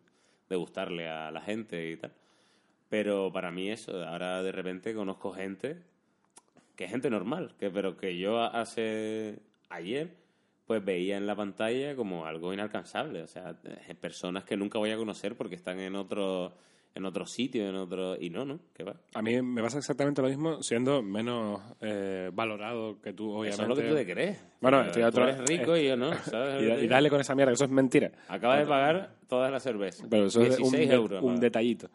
De 0.49 0.57
gustarle 0.57 1.07
a 1.07 1.32
la 1.32 1.39
gente 1.39 1.89
y 1.89 1.95
tal. 1.95 2.11
Pero 2.89 3.32
para 3.32 3.51
mí 3.51 3.70
eso, 3.70 4.05
ahora 4.05 4.43
de 4.43 4.51
repente 4.51 4.93
conozco 4.93 5.32
gente 5.32 5.78
que 6.76 6.84
es 6.84 6.91
gente 6.91 7.09
normal, 7.09 7.55
que 7.57 7.70
pero 7.70 7.95
que 7.95 8.17
yo 8.17 8.41
hace 8.41 9.39
ayer 9.70 10.13
pues 10.70 10.86
veía 10.86 11.17
en 11.17 11.26
la 11.26 11.36
pantalla 11.36 11.95
como 11.95 12.28
algo 12.28 12.53
inalcanzable, 12.53 13.24
o 13.24 13.28
sea, 13.28 13.55
eh, 13.63 13.95
personas 13.99 14.43
que 14.43 14.55
nunca 14.55 14.78
voy 14.78 14.91
a 14.91 14.97
conocer 14.97 15.36
porque 15.36 15.55
están 15.55 15.80
en 15.80 15.95
otro 15.95 16.53
en 16.93 17.05
otro 17.05 17.26
sitio, 17.26 17.67
en 17.70 17.76
otro... 17.76 18.15
Y 18.20 18.30
no, 18.30 18.45
¿no? 18.45 18.59
¿Qué 18.74 18.84
va? 18.84 18.95
A 19.15 19.22
mí 19.22 19.39
me 19.41 19.61
pasa 19.61 19.78
exactamente 19.80 20.22
lo 20.24 20.28
mismo, 20.28 20.61
siendo 20.61 21.01
menos 21.01 21.59
eh, 21.82 22.30
valorado 22.34 22.99
que 23.01 23.13
tú, 23.13 23.32
obviamente. 23.32 23.53
Eso 23.53 23.61
es 23.63 23.70
lo 23.70 23.76
que 23.76 23.89
tú 23.89 23.95
te 23.95 24.11
crees. 24.13 24.43
Bueno, 24.61 24.82
estoy 24.82 25.01
a 25.03 25.11
tú 25.11 25.20
otro- 25.22 25.30
eres 25.30 25.47
rico 25.47 25.76
y 25.78 25.88
yo 25.88 25.95
no, 25.97 26.13
¿sabes? 26.26 26.61
Y, 26.82 26.86
y 26.86 26.88
dale 26.88 27.09
con 27.09 27.22
esa 27.22 27.34
mierda, 27.36 27.51
que 27.51 27.55
eso 27.55 27.65
es 27.65 27.72
mentira. 27.72 28.11
Acaba 28.28 28.57
de 28.59 28.65
pagar 28.67 29.11
todas 29.28 29.51
las 29.51 29.63
cervezas. 29.63 30.05
Pero 30.09 30.26
eso 30.28 30.41
es 30.41 30.49
un, 30.59 30.72
16 30.72 30.89
de- 30.89 30.95
euros. 30.95 31.24
un 31.24 31.39
detallito. 31.39 31.89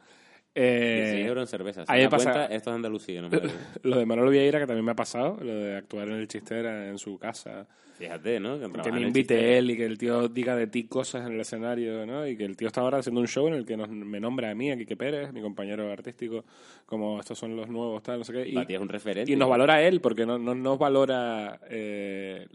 16 0.54 1.24
Eh, 1.24 1.26
euros 1.26 1.42
en 1.42 1.48
cerveza. 1.48 1.84
ahí 1.88 2.02
me 2.02 2.08
pasa- 2.08 2.32
cuenta, 2.32 2.54
esto 2.54 2.70
es 2.70 2.76
Andalucía, 2.76 3.20
no 3.20 3.28
me 3.28 3.40
lo 3.82 3.98
de 3.98 4.06
Manolo 4.06 4.30
Vieira, 4.30 4.60
que 4.60 4.66
también 4.66 4.84
me 4.84 4.92
ha 4.92 4.96
pasado, 4.96 5.36
lo 5.40 5.54
de 5.54 5.76
actuar 5.76 6.08
en 6.08 6.14
el 6.14 6.28
chistera 6.28 6.88
en 6.88 6.98
su 6.98 7.18
casa. 7.18 7.66
Fíjate, 7.98 8.40
¿no? 8.40 8.58
Que, 8.58 8.90
me 8.90 9.02
invite 9.02 9.56
él 9.56 9.70
y 9.70 9.76
que 9.76 9.84
el 9.84 9.96
tío 9.98 10.28
diga 10.28 10.56
de 10.56 10.66
ti 10.66 10.84
cosas 10.88 11.26
en 11.26 11.34
el 11.34 11.40
escenario, 11.40 12.04
¿no? 12.04 12.26
Y 12.26 12.36
que 12.36 12.44
el 12.44 12.56
tío 12.56 12.66
está 12.66 12.80
ahora 12.80 12.98
haciendo 12.98 13.20
un 13.20 13.28
show 13.28 13.46
en 13.46 13.54
el 13.54 13.64
que 13.64 13.76
nos, 13.76 13.88
me 13.88 14.18
nombra 14.18 14.50
a 14.50 14.54
mí, 14.54 14.70
a 14.72 14.76
Quique 14.76 14.96
Pérez, 14.96 15.32
mi 15.32 15.40
compañero 15.40 15.90
artístico, 15.92 16.44
como 16.86 17.20
estos 17.20 17.38
son 17.38 17.56
los 17.56 17.68
nuevos, 17.68 18.02
tal, 18.02 18.18
no 18.18 18.24
sé 18.24 18.32
qué. 18.32 18.48
Y, 18.48 18.58
es 18.58 18.80
un 18.80 18.88
referente. 18.88 19.30
y 19.30 19.36
nos 19.36 19.48
valora 19.48 19.80
él, 19.80 20.00
porque 20.00 20.26
no, 20.26 20.38
no 20.38 20.56
nos 20.56 20.76
valora 20.76 21.60
eh, 21.70 22.48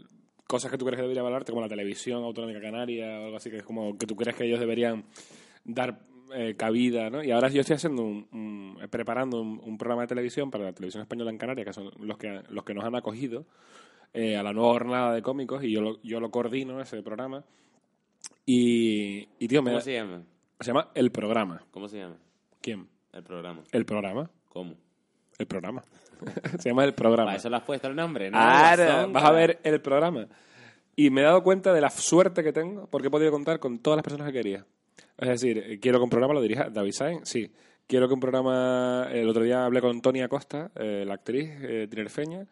cosas 0.46 0.70
que 0.70 0.76
tú 0.76 0.84
crees 0.84 0.96
que 0.96 1.02
debería 1.02 1.22
valorarte, 1.22 1.52
como 1.52 1.62
la 1.62 1.68
televisión 1.70 2.22
autonómica 2.22 2.60
canaria 2.60 3.20
o 3.20 3.24
algo 3.24 3.36
así, 3.38 3.50
que 3.50 3.58
es 3.58 3.62
como 3.62 3.96
que 3.96 4.06
tú 4.06 4.16
crees 4.16 4.36
que 4.36 4.44
ellos 4.44 4.60
deberían 4.60 5.04
dar 5.64 5.98
eh, 6.34 6.54
cabida, 6.56 7.10
¿no? 7.10 7.22
Y 7.22 7.30
ahora 7.30 7.48
yo 7.48 7.60
estoy 7.60 7.76
haciendo 7.76 8.02
un, 8.02 8.26
un- 8.32 8.78
preparando 8.90 9.40
un, 9.40 9.60
un 9.64 9.78
programa 9.78 10.02
de 10.02 10.08
televisión 10.08 10.50
para 10.50 10.64
la 10.64 10.72
televisión 10.72 11.02
española 11.02 11.30
en 11.30 11.38
Canarias, 11.38 11.66
que 11.66 11.72
son 11.72 11.90
los 12.00 12.16
que, 12.18 12.42
los 12.50 12.64
que 12.64 12.74
nos 12.74 12.84
han 12.84 12.94
acogido 12.94 13.44
eh, 14.12 14.36
a 14.36 14.42
la 14.42 14.52
nueva 14.52 14.72
jornada 14.72 15.14
de 15.14 15.22
cómicos, 15.22 15.62
y 15.64 15.70
yo 15.72 15.80
lo, 15.80 16.02
yo 16.02 16.20
lo 16.20 16.30
coordino, 16.30 16.80
ese 16.80 17.02
programa. 17.02 17.44
Y, 18.46 19.28
y 19.38 19.48
tío, 19.48 19.62
me 19.62 19.70
¿Cómo 19.70 19.78
da- 19.78 19.84
se 19.84 19.92
llama? 19.94 20.22
se 20.60 20.66
llama 20.66 20.88
El 20.94 21.10
Programa. 21.10 21.62
¿Cómo 21.70 21.88
se 21.88 21.98
llama? 21.98 22.16
¿Quién? 22.60 22.88
El 23.12 23.22
programa. 23.22 23.62
El 23.72 23.84
Programa. 23.84 24.30
¿Cómo? 24.48 24.74
El 25.38 25.46
Programa. 25.46 25.82
se 26.58 26.68
llama 26.68 26.84
El 26.84 26.94
Programa. 26.94 27.26
Para 27.26 27.36
eso 27.38 27.48
le 27.48 27.56
has 27.56 27.62
puesto 27.62 27.88
el 27.88 27.96
nombre, 27.96 28.30
¿no? 28.30 28.38
Ahora, 28.38 29.06
vas 29.06 29.24
a 29.24 29.30
ver 29.32 29.58
el 29.62 29.80
programa. 29.80 30.26
Y 30.96 31.08
me 31.10 31.22
he 31.22 31.24
dado 31.24 31.42
cuenta 31.42 31.72
de 31.72 31.80
la 31.80 31.88
suerte 31.88 32.42
que 32.42 32.52
tengo 32.52 32.86
porque 32.88 33.08
he 33.08 33.10
podido 33.10 33.30
contar 33.30 33.58
con 33.58 33.78
todas 33.78 33.96
las 33.96 34.02
personas 34.04 34.26
que 34.26 34.32
quería. 34.34 34.66
Es 35.20 35.28
decir, 35.28 35.58
eh, 35.58 35.78
quiero 35.78 35.98
que 35.98 36.04
un 36.04 36.10
programa 36.10 36.34
lo 36.34 36.40
dirija 36.40 36.70
David 36.70 36.92
Sainz, 36.92 37.28
sí. 37.28 37.50
Quiero 37.86 38.08
que 38.08 38.14
un 38.14 38.20
programa... 38.20 39.08
El 39.12 39.28
otro 39.28 39.42
día 39.42 39.64
hablé 39.64 39.80
con 39.80 40.00
Tony 40.00 40.22
Acosta, 40.22 40.70
eh, 40.76 41.04
la 41.06 41.14
actriz 41.14 41.50
eh, 41.60 41.86
tinerfeña, 41.90 42.46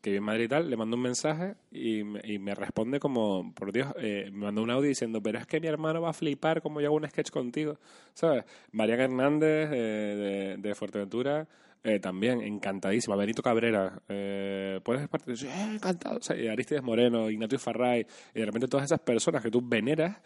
que 0.00 0.10
vive 0.10 0.18
en 0.18 0.24
Madrid 0.24 0.44
y 0.44 0.48
tal, 0.48 0.70
le 0.70 0.76
mando 0.76 0.96
un 0.96 1.02
mensaje 1.02 1.54
y 1.72 2.00
y 2.00 2.38
me 2.38 2.54
responde 2.54 3.00
como, 3.00 3.52
por 3.54 3.72
Dios, 3.72 3.88
eh, 3.98 4.28
me 4.32 4.46
mandó 4.46 4.62
un 4.62 4.70
audio 4.70 4.88
diciendo, 4.88 5.22
pero 5.22 5.38
es 5.38 5.46
que 5.46 5.60
mi 5.60 5.66
hermano 5.66 6.00
va 6.02 6.10
a 6.10 6.12
flipar 6.12 6.62
como 6.62 6.80
yo 6.80 6.88
hago 6.88 6.96
un 6.96 7.08
sketch 7.08 7.30
contigo, 7.30 7.78
¿sabes? 8.12 8.44
Mariana 8.72 9.04
Hernández 9.04 9.70
eh, 9.72 10.56
de, 10.56 10.68
de 10.68 10.74
Fuerteventura, 10.74 11.48
eh, 11.86 12.00
también, 12.00 12.40
encantadísima. 12.40 13.14
Benito 13.14 13.42
Cabrera, 13.42 14.00
eh, 14.08 14.80
¿puedes 14.82 15.06
participar? 15.06 15.54
Sí, 15.54 15.74
encantado. 15.74 16.18
O 16.18 16.50
Aristides 16.50 16.82
Moreno, 16.82 17.28
Ignatius 17.28 17.60
Farray, 17.60 18.06
y 18.34 18.40
de 18.40 18.46
repente 18.46 18.68
todas 18.68 18.86
esas 18.86 19.00
personas 19.00 19.42
que 19.42 19.50
tú 19.50 19.60
veneras, 19.62 20.16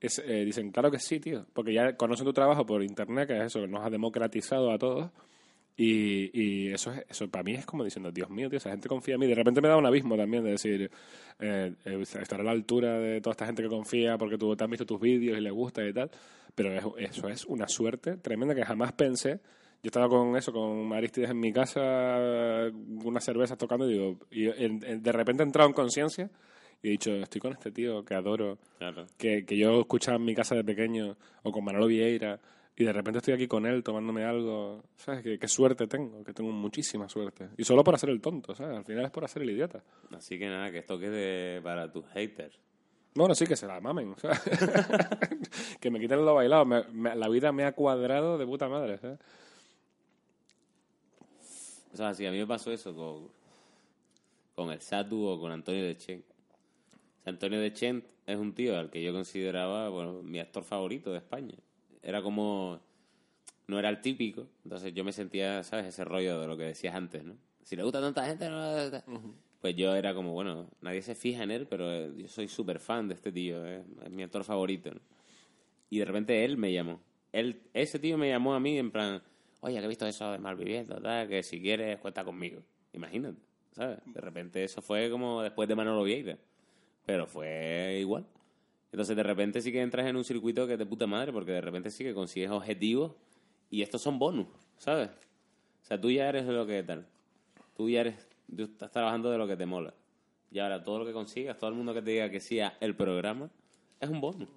es, 0.00 0.18
eh, 0.18 0.44
dicen, 0.44 0.70
claro 0.70 0.90
que 0.90 0.98
sí, 0.98 1.20
tío, 1.20 1.46
porque 1.52 1.72
ya 1.72 1.94
conocen 1.96 2.24
tu 2.26 2.32
trabajo 2.32 2.64
por 2.66 2.82
internet, 2.82 3.28
que 3.28 3.36
es 3.38 3.44
eso, 3.44 3.60
que 3.60 3.68
nos 3.68 3.84
ha 3.84 3.90
democratizado 3.90 4.70
a 4.72 4.78
todos. 4.78 5.10
Y, 5.76 6.30
y 6.38 6.72
eso, 6.72 6.92
es, 6.92 7.04
eso 7.08 7.28
para 7.30 7.42
mí 7.42 7.54
es 7.54 7.64
como 7.64 7.84
diciendo, 7.84 8.12
Dios 8.12 8.28
mío, 8.28 8.50
tío, 8.50 8.58
esa 8.58 8.70
gente 8.70 8.88
confía 8.88 9.14
en 9.14 9.20
mí. 9.20 9.26
De 9.26 9.34
repente 9.34 9.62
me 9.62 9.68
da 9.68 9.76
un 9.78 9.86
abismo 9.86 10.14
también 10.16 10.44
de 10.44 10.50
decir, 10.50 10.90
eh, 11.38 11.72
eh, 11.86 12.02
estar 12.02 12.40
a 12.40 12.44
la 12.44 12.50
altura 12.50 12.98
de 12.98 13.20
toda 13.22 13.32
esta 13.32 13.46
gente 13.46 13.62
que 13.62 13.68
confía 13.68 14.18
porque 14.18 14.36
tú 14.36 14.54
te 14.56 14.64
han 14.64 14.70
visto 14.70 14.84
tus 14.84 15.00
vídeos 15.00 15.38
y 15.38 15.40
les 15.40 15.52
gusta 15.52 15.86
y 15.86 15.92
tal. 15.94 16.10
Pero 16.54 16.74
es- 16.98 17.10
eso 17.10 17.28
es 17.28 17.44
una 17.46 17.66
suerte 17.66 18.16
tremenda 18.18 18.54
que 18.54 18.64
jamás 18.64 18.92
pensé. 18.92 19.40
Yo 19.82 19.88
estaba 19.88 20.08
con 20.10 20.36
eso, 20.36 20.52
con 20.52 20.92
Aristides 20.92 21.30
en 21.30 21.40
mi 21.40 21.50
casa, 21.50 22.68
unas 23.02 23.24
cervezas 23.24 23.56
tocando, 23.56 23.88
y 23.88 23.94
digo, 23.94 24.18
y 24.30 24.48
en- 24.48 24.84
en- 24.84 25.02
de 25.02 25.12
repente 25.12 25.42
he 25.42 25.46
entrado 25.46 25.68
en 25.70 25.74
conciencia 25.74 26.28
y 26.82 26.88
he 26.88 26.90
dicho, 26.92 27.12
estoy 27.14 27.40
con 27.40 27.52
este 27.52 27.70
tío 27.70 28.04
que 28.04 28.14
adoro, 28.14 28.58
Claro. 28.78 29.06
que, 29.18 29.44
que 29.44 29.56
yo 29.56 29.80
escuchaba 29.80 30.16
en 30.16 30.24
mi 30.24 30.34
casa 30.34 30.54
de 30.54 30.64
pequeño, 30.64 31.16
o 31.42 31.52
con 31.52 31.64
Manolo 31.64 31.86
Vieira, 31.86 32.40
y 32.76 32.84
de 32.84 32.92
repente 32.94 33.18
estoy 33.18 33.34
aquí 33.34 33.46
con 33.46 33.66
él 33.66 33.82
tomándome 33.82 34.24
algo. 34.24 34.82
¿Sabes? 34.96 35.22
Qué, 35.22 35.38
qué 35.38 35.48
suerte 35.48 35.86
tengo, 35.86 36.24
que 36.24 36.32
tengo 36.32 36.50
muchísima 36.52 37.08
suerte. 37.10 37.48
Y 37.58 37.64
solo 37.64 37.84
por 37.84 37.94
hacer 37.94 38.08
el 38.08 38.22
tonto, 38.22 38.54
¿sabes? 38.54 38.78
Al 38.78 38.84
final 38.84 39.04
es 39.04 39.10
por 39.10 39.22
hacer 39.24 39.42
el 39.42 39.50
idiota. 39.50 39.82
Así 40.16 40.38
que 40.38 40.46
nada, 40.48 40.70
que 40.70 40.78
esto 40.78 40.98
quede 40.98 41.60
para 41.60 41.92
tus 41.92 42.06
haters. 42.14 42.58
Bueno, 43.14 43.34
sí, 43.34 43.44
que 43.46 43.56
se 43.56 43.66
la 43.66 43.80
mamen. 43.80 44.14
¿sabes? 44.18 44.40
que 45.80 45.90
me 45.90 46.00
quiten 46.00 46.24
lo 46.24 46.34
bailado. 46.34 46.64
Me- 46.64 46.84
me- 46.92 47.14
la 47.16 47.28
vida 47.28 47.52
me 47.52 47.64
ha 47.64 47.72
cuadrado 47.72 48.38
de 48.38 48.46
puta 48.46 48.68
madre, 48.68 48.96
¿sabes? 48.96 49.18
O 51.92 51.96
sea, 51.96 52.14
si 52.14 52.24
a 52.24 52.30
mí 52.30 52.38
me 52.38 52.46
pasó 52.46 52.72
eso 52.72 52.94
con, 52.94 53.28
con 54.54 54.70
el 54.72 54.80
Satu 54.80 55.26
o 55.26 55.40
con 55.40 55.50
Antonio 55.52 55.84
de 55.84 55.96
Chent. 55.96 56.24
O 56.24 56.24
sea, 56.24 56.29
Antonio 57.24 57.60
de 57.60 57.72
Chent 57.72 58.04
es 58.26 58.36
un 58.36 58.54
tío 58.54 58.78
al 58.78 58.90
que 58.90 59.02
yo 59.02 59.12
consideraba 59.12 59.88
bueno, 59.88 60.22
mi 60.22 60.38
actor 60.38 60.64
favorito 60.64 61.12
de 61.12 61.18
España. 61.18 61.54
Era 62.02 62.22
como... 62.22 62.80
No 63.66 63.78
era 63.78 63.88
el 63.88 64.00
típico. 64.00 64.48
Entonces 64.64 64.92
yo 64.94 65.04
me 65.04 65.12
sentía, 65.12 65.62
¿sabes? 65.62 65.86
Ese 65.86 66.04
rollo 66.04 66.40
de 66.40 66.46
lo 66.46 66.56
que 66.56 66.64
decías 66.64 66.94
antes, 66.94 67.22
¿no? 67.22 67.36
Si 67.62 67.76
le 67.76 67.82
gusta 67.82 67.98
a 67.98 68.02
tanta 68.02 68.26
gente, 68.26 68.48
no... 68.48 69.30
Pues 69.60 69.76
yo 69.76 69.94
era 69.94 70.14
como, 70.14 70.32
bueno, 70.32 70.66
nadie 70.80 71.02
se 71.02 71.14
fija 71.14 71.42
en 71.42 71.50
él, 71.50 71.66
pero 71.66 71.92
eh, 71.92 72.10
yo 72.16 72.26
soy 72.28 72.48
súper 72.48 72.80
fan 72.80 73.06
de 73.08 73.14
este 73.14 73.30
tío. 73.30 73.64
eh, 73.66 73.84
Es 74.02 74.10
mi 74.10 74.22
actor 74.22 74.42
favorito, 74.42 74.90
¿no? 74.90 75.00
Y 75.90 75.98
de 75.98 76.04
repente 76.06 76.44
él 76.44 76.56
me 76.56 76.72
llamó. 76.72 77.00
Él, 77.30 77.60
ese 77.74 77.98
tío 77.98 78.16
me 78.16 78.28
llamó 78.30 78.54
a 78.54 78.60
mí 78.60 78.78
en 78.78 78.90
plan, 78.90 79.22
oye, 79.60 79.78
que 79.78 79.84
he 79.84 79.88
visto 79.88 80.06
eso 80.06 80.32
de 80.32 80.38
Malviviendo, 80.38 81.00
tal, 81.00 81.28
que 81.28 81.42
si 81.42 81.60
quieres 81.60 81.98
cuenta 81.98 82.24
conmigo. 82.24 82.62
Imagínate, 82.94 83.38
¿sabes? 83.72 83.98
De 84.06 84.20
repente 84.20 84.64
eso 84.64 84.80
fue 84.80 85.10
como 85.10 85.42
después 85.42 85.68
de 85.68 85.74
Manolo 85.76 86.02
Vieira. 86.04 86.38
Pero 87.10 87.26
fue 87.26 87.98
igual. 87.98 88.24
Entonces 88.92 89.16
de 89.16 89.24
repente 89.24 89.60
sí 89.60 89.72
que 89.72 89.82
entras 89.82 90.06
en 90.06 90.14
un 90.14 90.22
circuito 90.22 90.68
que 90.68 90.74
es 90.74 90.78
de 90.78 90.86
puta 90.86 91.08
madre, 91.08 91.32
porque 91.32 91.50
de 91.50 91.60
repente 91.60 91.90
sí 91.90 92.04
que 92.04 92.14
consigues 92.14 92.50
objetivos 92.50 93.16
y 93.68 93.82
estos 93.82 94.00
son 94.00 94.20
bonus, 94.20 94.46
¿sabes? 94.76 95.08
O 95.08 95.84
sea, 95.84 96.00
tú 96.00 96.08
ya 96.08 96.28
eres 96.28 96.46
lo 96.46 96.64
que 96.68 96.84
tal. 96.84 97.04
Tú 97.76 97.90
ya 97.90 98.02
eres, 98.02 98.28
tú 98.56 98.62
estás 98.62 98.92
trabajando 98.92 99.28
de 99.28 99.38
lo 99.38 99.48
que 99.48 99.56
te 99.56 99.66
mola. 99.66 99.92
Y 100.52 100.60
ahora 100.60 100.84
todo 100.84 101.00
lo 101.00 101.04
que 101.04 101.12
consigas, 101.12 101.58
todo 101.58 101.70
el 101.70 101.74
mundo 101.74 101.92
que 101.92 102.00
te 102.00 102.12
diga 102.12 102.30
que 102.30 102.38
sí 102.38 102.60
a 102.60 102.76
el 102.78 102.94
programa, 102.94 103.50
es 103.98 104.08
un 104.08 104.20
bonus. 104.20 104.48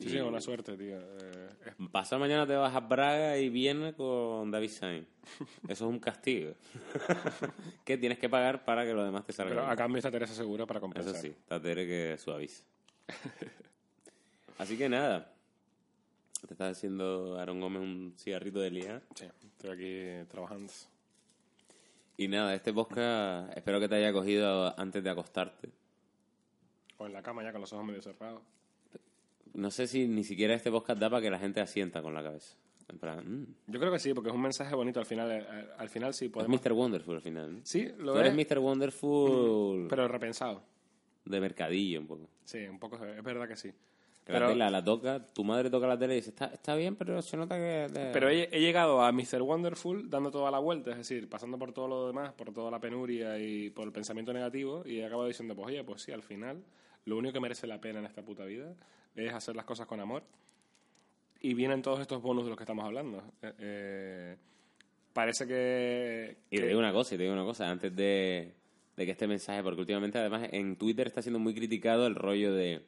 Sí, 0.00 0.10
sí, 0.10 0.18
una 0.18 0.40
suerte, 0.40 0.76
tío. 0.76 0.96
Eh, 1.00 1.48
es- 1.66 1.88
Pasa 1.90 2.18
mañana 2.18 2.46
te 2.46 2.54
vas 2.54 2.74
a 2.74 2.80
Braga 2.80 3.36
y 3.36 3.48
vienes 3.48 3.94
con 3.94 4.50
David 4.50 4.70
Sainz. 4.70 5.08
Eso 5.68 5.72
es 5.86 5.90
un 5.90 5.98
castigo. 5.98 6.54
que 7.84 7.98
tienes 7.98 8.18
que 8.18 8.28
pagar 8.28 8.64
para 8.64 8.84
que 8.84 8.92
lo 8.94 9.04
demás 9.04 9.24
te 9.24 9.32
salga 9.32 9.54
pero 9.56 9.66
a 9.66 9.74
cambio 9.74 9.98
está 9.98 10.10
Teresa 10.10 10.34
Segura 10.34 10.66
para 10.66 10.78
compensar. 10.80 11.12
Eso 11.14 11.20
sí, 11.22 11.34
Tatere 11.46 11.86
que 11.86 12.16
suaviza. 12.18 12.62
Así 14.58 14.76
que 14.76 14.88
nada. 14.88 15.32
Te 16.46 16.54
está 16.54 16.68
haciendo 16.68 17.36
Aaron 17.38 17.60
Gómez 17.60 17.82
un 17.82 18.14
cigarrito 18.16 18.60
de 18.60 18.70
lía. 18.70 19.02
Sí, 19.16 19.26
estoy 19.44 19.70
aquí 19.70 20.28
trabajando. 20.28 20.72
Y 22.16 22.28
nada, 22.28 22.54
este 22.54 22.72
podcast 22.72 23.56
espero 23.56 23.80
que 23.80 23.88
te 23.88 23.96
haya 23.96 24.12
cogido 24.12 24.78
antes 24.78 25.02
de 25.02 25.10
acostarte. 25.10 25.70
O 26.98 27.06
en 27.06 27.12
la 27.12 27.22
cama 27.22 27.42
ya 27.42 27.50
con 27.52 27.60
los 27.60 27.72
ojos 27.72 27.84
medio 27.84 28.02
cerrados. 28.02 28.42
No 29.58 29.70
sé 29.70 29.86
si 29.86 30.06
ni 30.06 30.22
siquiera 30.24 30.54
este 30.54 30.70
podcast 30.70 31.00
da 31.00 31.10
para 31.10 31.20
que 31.22 31.30
la 31.30 31.38
gente 31.38 31.60
asienta 31.60 32.00
con 32.00 32.14
la 32.14 32.22
cabeza. 32.22 32.56
En 32.88 32.98
plan, 32.98 33.18
mm, 33.42 33.46
Yo 33.66 33.80
creo 33.80 33.92
que 33.92 33.98
sí, 33.98 34.14
porque 34.14 34.30
es 34.30 34.34
un 34.34 34.40
mensaje 34.40 34.74
bonito 34.74 35.00
al 35.00 35.06
final. 35.06 35.30
eh, 35.30 35.44
eh, 35.50 35.66
Al 35.78 35.88
final 35.88 36.14
sí 36.14 36.30
es. 36.34 36.48
Mr. 36.48 36.72
Wonderful 36.72 37.16
al 37.16 37.22
final. 37.22 37.54
¿no? 37.56 37.60
Sí, 37.64 37.88
lo 37.98 38.12
Tú 38.14 38.20
es, 38.20 38.26
eres 38.32 38.50
Mr. 38.50 38.58
Wonderful 38.60 39.86
pero 39.88 40.08
repensado. 40.08 40.62
de 41.24 41.40
mercadillo 41.40 42.00
un 42.00 42.06
poco. 42.06 42.28
Sí, 42.44 42.58
un 42.66 42.78
poco, 42.78 42.96
es 43.04 43.22
verdad 43.22 43.46
que 43.48 43.56
sí. 43.56 43.68
Que 44.24 44.32
Pero- 44.34 44.46
la 44.46 44.52
tela 44.52 44.70
la 44.70 44.84
toca, 44.84 45.24
tu 45.26 45.42
madre 45.42 45.70
toca 45.70 45.86
la 45.86 45.98
tele 45.98 46.14
y 46.14 46.16
dice, 46.16 46.30
está, 46.30 46.46
está 46.46 46.74
bien, 46.76 46.96
pero 46.96 47.20
se 47.22 47.36
nota 47.36 47.56
que... 47.56 47.88
te- 47.92 48.10
Pero 48.12 48.28
he, 48.28 48.48
he 48.52 48.60
llegado 48.60 49.02
a 49.02 49.10
Mr. 49.10 49.40
Wonderful 49.42 50.08
dando 50.08 50.30
toda 50.30 50.50
la 50.50 50.58
vuelta, 50.58 50.90
es 50.92 50.98
decir, 50.98 51.28
pasando 51.28 51.58
por 51.58 51.72
todo 51.72 51.88
lo 51.88 52.06
demás, 52.06 52.32
por 52.34 52.52
toda 52.52 52.70
la 52.70 52.78
penuria 52.78 53.38
y 53.38 53.70
por 53.70 53.86
el 53.86 53.92
pensamiento 53.92 54.32
negativo, 54.32 54.82
y 54.86 54.98
he 55.00 55.04
acabado 55.06 55.26
diciendo, 55.28 55.54
pues 55.56 55.68
oye, 55.68 55.82
pues 55.82 56.02
sí, 56.02 56.12
al 56.12 56.22
final, 56.22 56.62
lo 57.06 57.16
único 57.16 57.32
que 57.34 57.40
merece 57.40 57.66
la 57.66 57.80
pena 57.80 57.98
en 58.00 58.04
esta 58.06 58.22
puta 58.22 58.44
vida 58.44 58.74
es 59.26 59.32
hacer 59.34 59.56
las 59.56 59.64
cosas 59.64 59.86
con 59.86 60.00
amor. 60.00 60.22
Y 61.40 61.54
vienen 61.54 61.82
todos 61.82 62.00
estos 62.00 62.20
bonus 62.20 62.44
de 62.44 62.50
los 62.50 62.56
que 62.56 62.64
estamos 62.64 62.84
hablando. 62.84 63.22
Eh, 63.42 63.52
eh, 63.58 64.36
parece 65.12 65.46
que... 65.46 66.36
Y 66.50 66.58
te 66.58 66.66
digo 66.66 66.78
una 66.78 66.92
cosa, 66.92 67.14
y 67.14 67.18
te 67.18 67.22
digo 67.24 67.34
una 67.34 67.44
cosa, 67.44 67.70
antes 67.70 67.94
de, 67.94 68.54
de 68.96 69.04
que 69.06 69.12
este 69.12 69.26
mensaje, 69.28 69.62
porque 69.62 69.80
últimamente 69.80 70.18
además 70.18 70.48
en 70.52 70.76
Twitter 70.76 71.06
está 71.06 71.22
siendo 71.22 71.38
muy 71.38 71.54
criticado 71.54 72.06
el 72.06 72.16
rollo 72.16 72.52
de, 72.52 72.84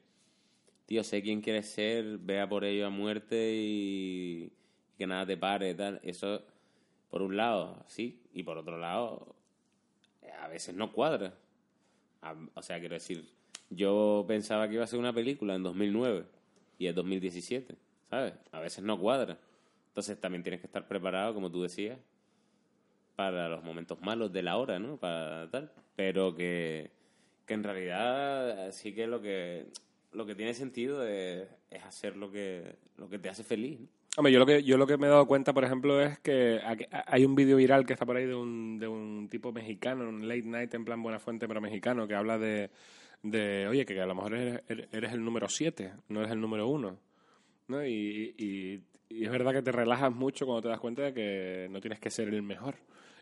tío, 0.86 1.04
sé 1.04 1.22
quién 1.22 1.40
quieres 1.40 1.70
ser, 1.70 2.18
vea 2.18 2.48
por 2.48 2.64
ello 2.64 2.86
a 2.86 2.90
muerte 2.90 3.52
y, 3.54 4.52
que 4.98 5.06
nada 5.06 5.24
te 5.24 5.36
pare, 5.36 5.74
tal. 5.74 6.00
Eso, 6.02 6.42
por 7.08 7.22
un 7.22 7.36
lado, 7.36 7.84
sí, 7.86 8.20
y 8.34 8.42
por 8.42 8.58
otro 8.58 8.76
lado, 8.78 9.36
a 10.40 10.48
veces 10.48 10.74
no 10.74 10.92
cuadra. 10.92 11.34
A- 12.22 12.34
o 12.54 12.62
sea, 12.62 12.80
quiero 12.80 12.94
decir, 12.94 13.24
yo 13.70 14.24
pensaba 14.28 14.68
que 14.68 14.74
iba 14.74 14.84
a 14.84 14.88
ser 14.88 14.98
una 14.98 15.12
película 15.12 15.54
en 15.54 15.62
2009 15.62 16.24
y 16.78 16.86
es 16.86 16.94
2017. 16.94 17.76
¿sabes? 18.10 18.34
A 18.52 18.60
veces 18.60 18.84
no 18.84 18.98
cuadra. 18.98 19.38
Entonces 19.88 20.20
también 20.20 20.42
tienes 20.42 20.60
que 20.60 20.66
estar 20.66 20.86
preparado, 20.86 21.32
como 21.32 21.50
tú 21.50 21.62
decías, 21.62 21.98
para 23.16 23.48
los 23.48 23.62
momentos 23.62 24.00
malos 24.00 24.32
de 24.32 24.42
la 24.42 24.56
hora, 24.56 24.78
¿no? 24.78 24.96
Para 24.96 25.48
tal. 25.50 25.70
Pero 25.96 26.34
que, 26.34 26.90
que 27.46 27.54
en 27.54 27.64
realidad 27.64 28.72
sí 28.72 28.92
que 28.92 29.06
lo 29.06 29.22
que 29.22 29.66
lo 30.12 30.26
que 30.26 30.34
tiene 30.34 30.54
sentido 30.54 31.06
es, 31.06 31.46
es 31.70 31.84
hacer 31.84 32.16
lo 32.16 32.32
que 32.32 32.76
lo 32.96 33.08
que 33.08 33.18
te 33.18 33.28
hace 33.28 33.44
feliz. 33.44 33.78
Hombre, 34.16 34.32
yo 34.32 34.40
lo 34.40 34.46
que 34.46 34.62
yo 34.64 34.76
lo 34.76 34.86
que 34.86 34.96
me 34.96 35.06
he 35.06 35.10
dado 35.10 35.26
cuenta, 35.26 35.52
por 35.52 35.64
ejemplo, 35.64 36.00
es 36.02 36.18
que 36.18 36.60
hay 37.06 37.24
un 37.24 37.36
vídeo 37.36 37.56
viral 37.56 37.86
que 37.86 37.92
está 37.92 38.06
por 38.06 38.16
ahí 38.16 38.26
de 38.26 38.34
un, 38.34 38.78
de 38.80 38.88
un 38.88 39.28
tipo 39.30 39.52
mexicano, 39.52 40.08
un 40.08 40.26
late 40.26 40.42
night 40.42 40.74
en 40.74 40.84
plan 40.84 41.02
buena 41.02 41.20
fuente, 41.20 41.46
pero 41.46 41.60
mexicano, 41.60 42.08
que 42.08 42.14
habla 42.16 42.38
de, 42.38 42.70
de 43.22 43.66
oye, 43.68 43.84
que 43.84 44.00
a 44.00 44.06
lo 44.06 44.14
mejor 44.14 44.34
eres, 44.34 44.62
eres 44.92 45.12
el 45.12 45.24
número 45.24 45.48
7, 45.48 45.92
no 46.08 46.20
eres 46.20 46.32
el 46.32 46.40
número 46.40 46.66
1. 46.68 46.96
¿no? 47.68 47.86
Y, 47.86 48.34
y- 48.38 48.80
y 49.12 49.24
es 49.24 49.30
verdad 49.30 49.52
que 49.52 49.62
te 49.62 49.72
relajas 49.72 50.12
mucho 50.14 50.46
cuando 50.46 50.62
te 50.62 50.68
das 50.68 50.80
cuenta 50.80 51.02
de 51.02 51.12
que 51.14 51.68
no 51.70 51.80
tienes 51.80 51.98
que 52.00 52.10
ser 52.10 52.28
el 52.28 52.42
mejor. 52.42 52.76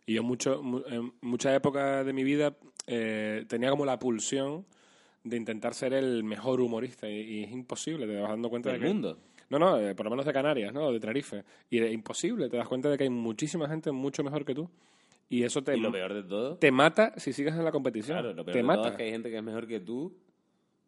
Y 0.07 0.15
yo 0.15 0.23
mucho, 0.23 0.63
mu- 0.63 0.83
en 0.87 1.13
mucha 1.23 1.55
época 1.55 2.05
de 2.05 2.13
mi 2.13 2.25
vida 2.25 2.57
eh, 2.87 3.45
tenía 3.49 3.71
como 3.71 3.85
la 3.87 3.99
pulsión 3.99 4.65
de 5.25 5.37
intentar 5.37 5.75
ser 5.75 5.93
el 5.95 6.25
mejor 6.25 6.61
humorista 6.61 7.09
y, 7.09 7.21
y 7.21 7.45
es 7.45 7.51
imposible, 7.53 8.07
te 8.07 8.17
vas 8.21 8.31
dando 8.31 8.49
cuenta 8.51 8.71
Del 8.71 8.81
de 8.81 8.87
que... 8.87 8.93
mundo. 8.93 9.19
No, 9.51 9.59
no, 9.59 9.79
eh, 9.79 9.95
por 9.95 10.05
lo 10.05 10.11
menos 10.11 10.27
de 10.27 10.33
Canarias, 10.35 10.73
¿no? 10.75 10.93
De 10.93 11.01
Tenerife. 11.01 11.43
Y 11.71 11.79
es 11.79 11.91
imposible, 11.93 12.51
te 12.51 12.59
das 12.59 12.69
cuenta 12.69 12.91
de 12.91 12.99
que 12.99 13.05
hay 13.05 13.11
muchísima 13.11 13.67
gente 13.67 13.91
mucho 13.91 14.23
mejor 14.23 14.45
que 14.45 14.55
tú. 14.55 14.69
Y 15.29 15.43
eso 15.43 15.63
te, 15.63 15.77
Y 15.77 15.81
lo 15.81 15.93
peor 15.93 16.15
de 16.15 16.23
todo, 16.23 16.57
te 16.57 16.71
mata 16.73 17.13
si 17.19 17.33
sigues 17.33 17.55
en 17.55 17.65
la 17.65 17.71
competición. 17.73 18.17
claro, 18.19 18.33
lo 18.33 18.45
peor 18.45 18.53
te 18.55 18.59
de 18.59 18.63
mata. 18.65 18.83
todo 18.83 18.91
es 18.93 18.97
que 18.97 19.03
hay 19.05 19.11
gente 19.11 19.31
que 19.31 19.37
es 19.37 19.43
mejor 19.43 19.67
que 19.67 19.81
tú 19.81 20.17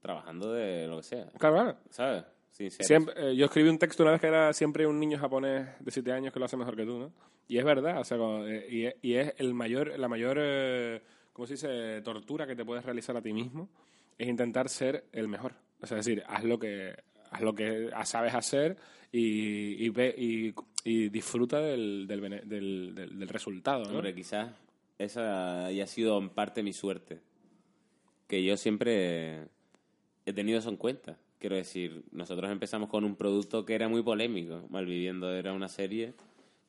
trabajando 0.00 0.52
de 0.52 0.86
lo 0.86 0.96
que 0.98 1.02
sea, 1.02 1.26
Claro, 1.38 1.54
claro. 1.56 1.76
¿sabes? 1.90 2.24
Siempre- 2.70 3.14
eh, 3.16 3.36
yo 3.36 3.46
escribí 3.46 3.68
un 3.68 3.78
texto 3.78 4.02
una 4.02 4.12
vez 4.12 4.20
que 4.20 4.26
era 4.26 4.52
siempre 4.52 4.86
un 4.86 4.98
niño 4.98 5.18
japonés 5.18 5.68
de 5.78 5.90
7 5.90 6.12
años 6.12 6.32
que 6.32 6.38
lo 6.38 6.44
hace 6.46 6.56
mejor 6.56 6.76
que 6.76 6.84
tú, 6.84 6.98
¿no? 6.98 7.12
Y 7.48 7.58
es 7.58 7.64
verdad, 7.64 8.00
o 8.00 8.04
sea, 8.04 8.16
como, 8.18 8.44
eh, 8.46 8.66
y, 8.68 8.84
es- 8.86 8.94
y 9.02 9.14
es 9.14 9.34
el 9.38 9.54
mayor, 9.54 9.98
la 9.98 10.08
mayor, 10.08 10.36
eh, 10.40 11.02
¿cómo 11.32 11.46
se 11.46 11.54
dice?, 11.54 12.00
tortura 12.02 12.46
que 12.46 12.56
te 12.56 12.64
puedes 12.64 12.84
realizar 12.84 13.16
a 13.16 13.22
ti 13.22 13.32
mismo, 13.32 13.68
es 14.18 14.28
intentar 14.28 14.68
ser 14.68 15.04
el 15.12 15.28
mejor. 15.28 15.54
O 15.80 15.86
sea, 15.86 15.98
es 15.98 16.04
decir, 16.06 16.22
haz 16.26 16.44
lo 16.44 16.58
que, 16.58 16.94
haz 17.30 17.40
lo 17.40 17.54
que 17.54 17.90
sabes 18.04 18.34
hacer 18.34 18.76
y, 19.12 19.82
y, 19.84 19.88
ve, 19.90 20.14
y, 20.16 20.52
y 20.84 21.08
disfruta 21.08 21.60
del, 21.60 22.06
del, 22.06 22.48
del- 22.48 22.94
del 23.18 23.28
resultado, 23.28 23.84
¿no? 23.84 23.90
Hombre, 23.96 24.14
quizás 24.14 24.50
esa 24.98 25.66
haya 25.66 25.86
sido 25.86 26.18
en 26.18 26.30
parte 26.30 26.62
mi 26.62 26.72
suerte. 26.72 27.20
Que 28.26 28.44
yo 28.44 28.56
siempre 28.56 29.48
he 30.26 30.32
tenido 30.32 30.58
eso 30.58 30.68
en 30.70 30.76
cuenta. 30.76 31.18
Quiero 31.38 31.56
decir, 31.56 32.04
nosotros 32.12 32.50
empezamos 32.50 32.88
con 32.88 33.04
un 33.04 33.16
producto 33.16 33.64
que 33.64 33.74
era 33.74 33.88
muy 33.88 34.02
polémico. 34.02 34.66
Malviviendo 34.70 35.32
era 35.34 35.52
una 35.52 35.68
serie 35.68 36.14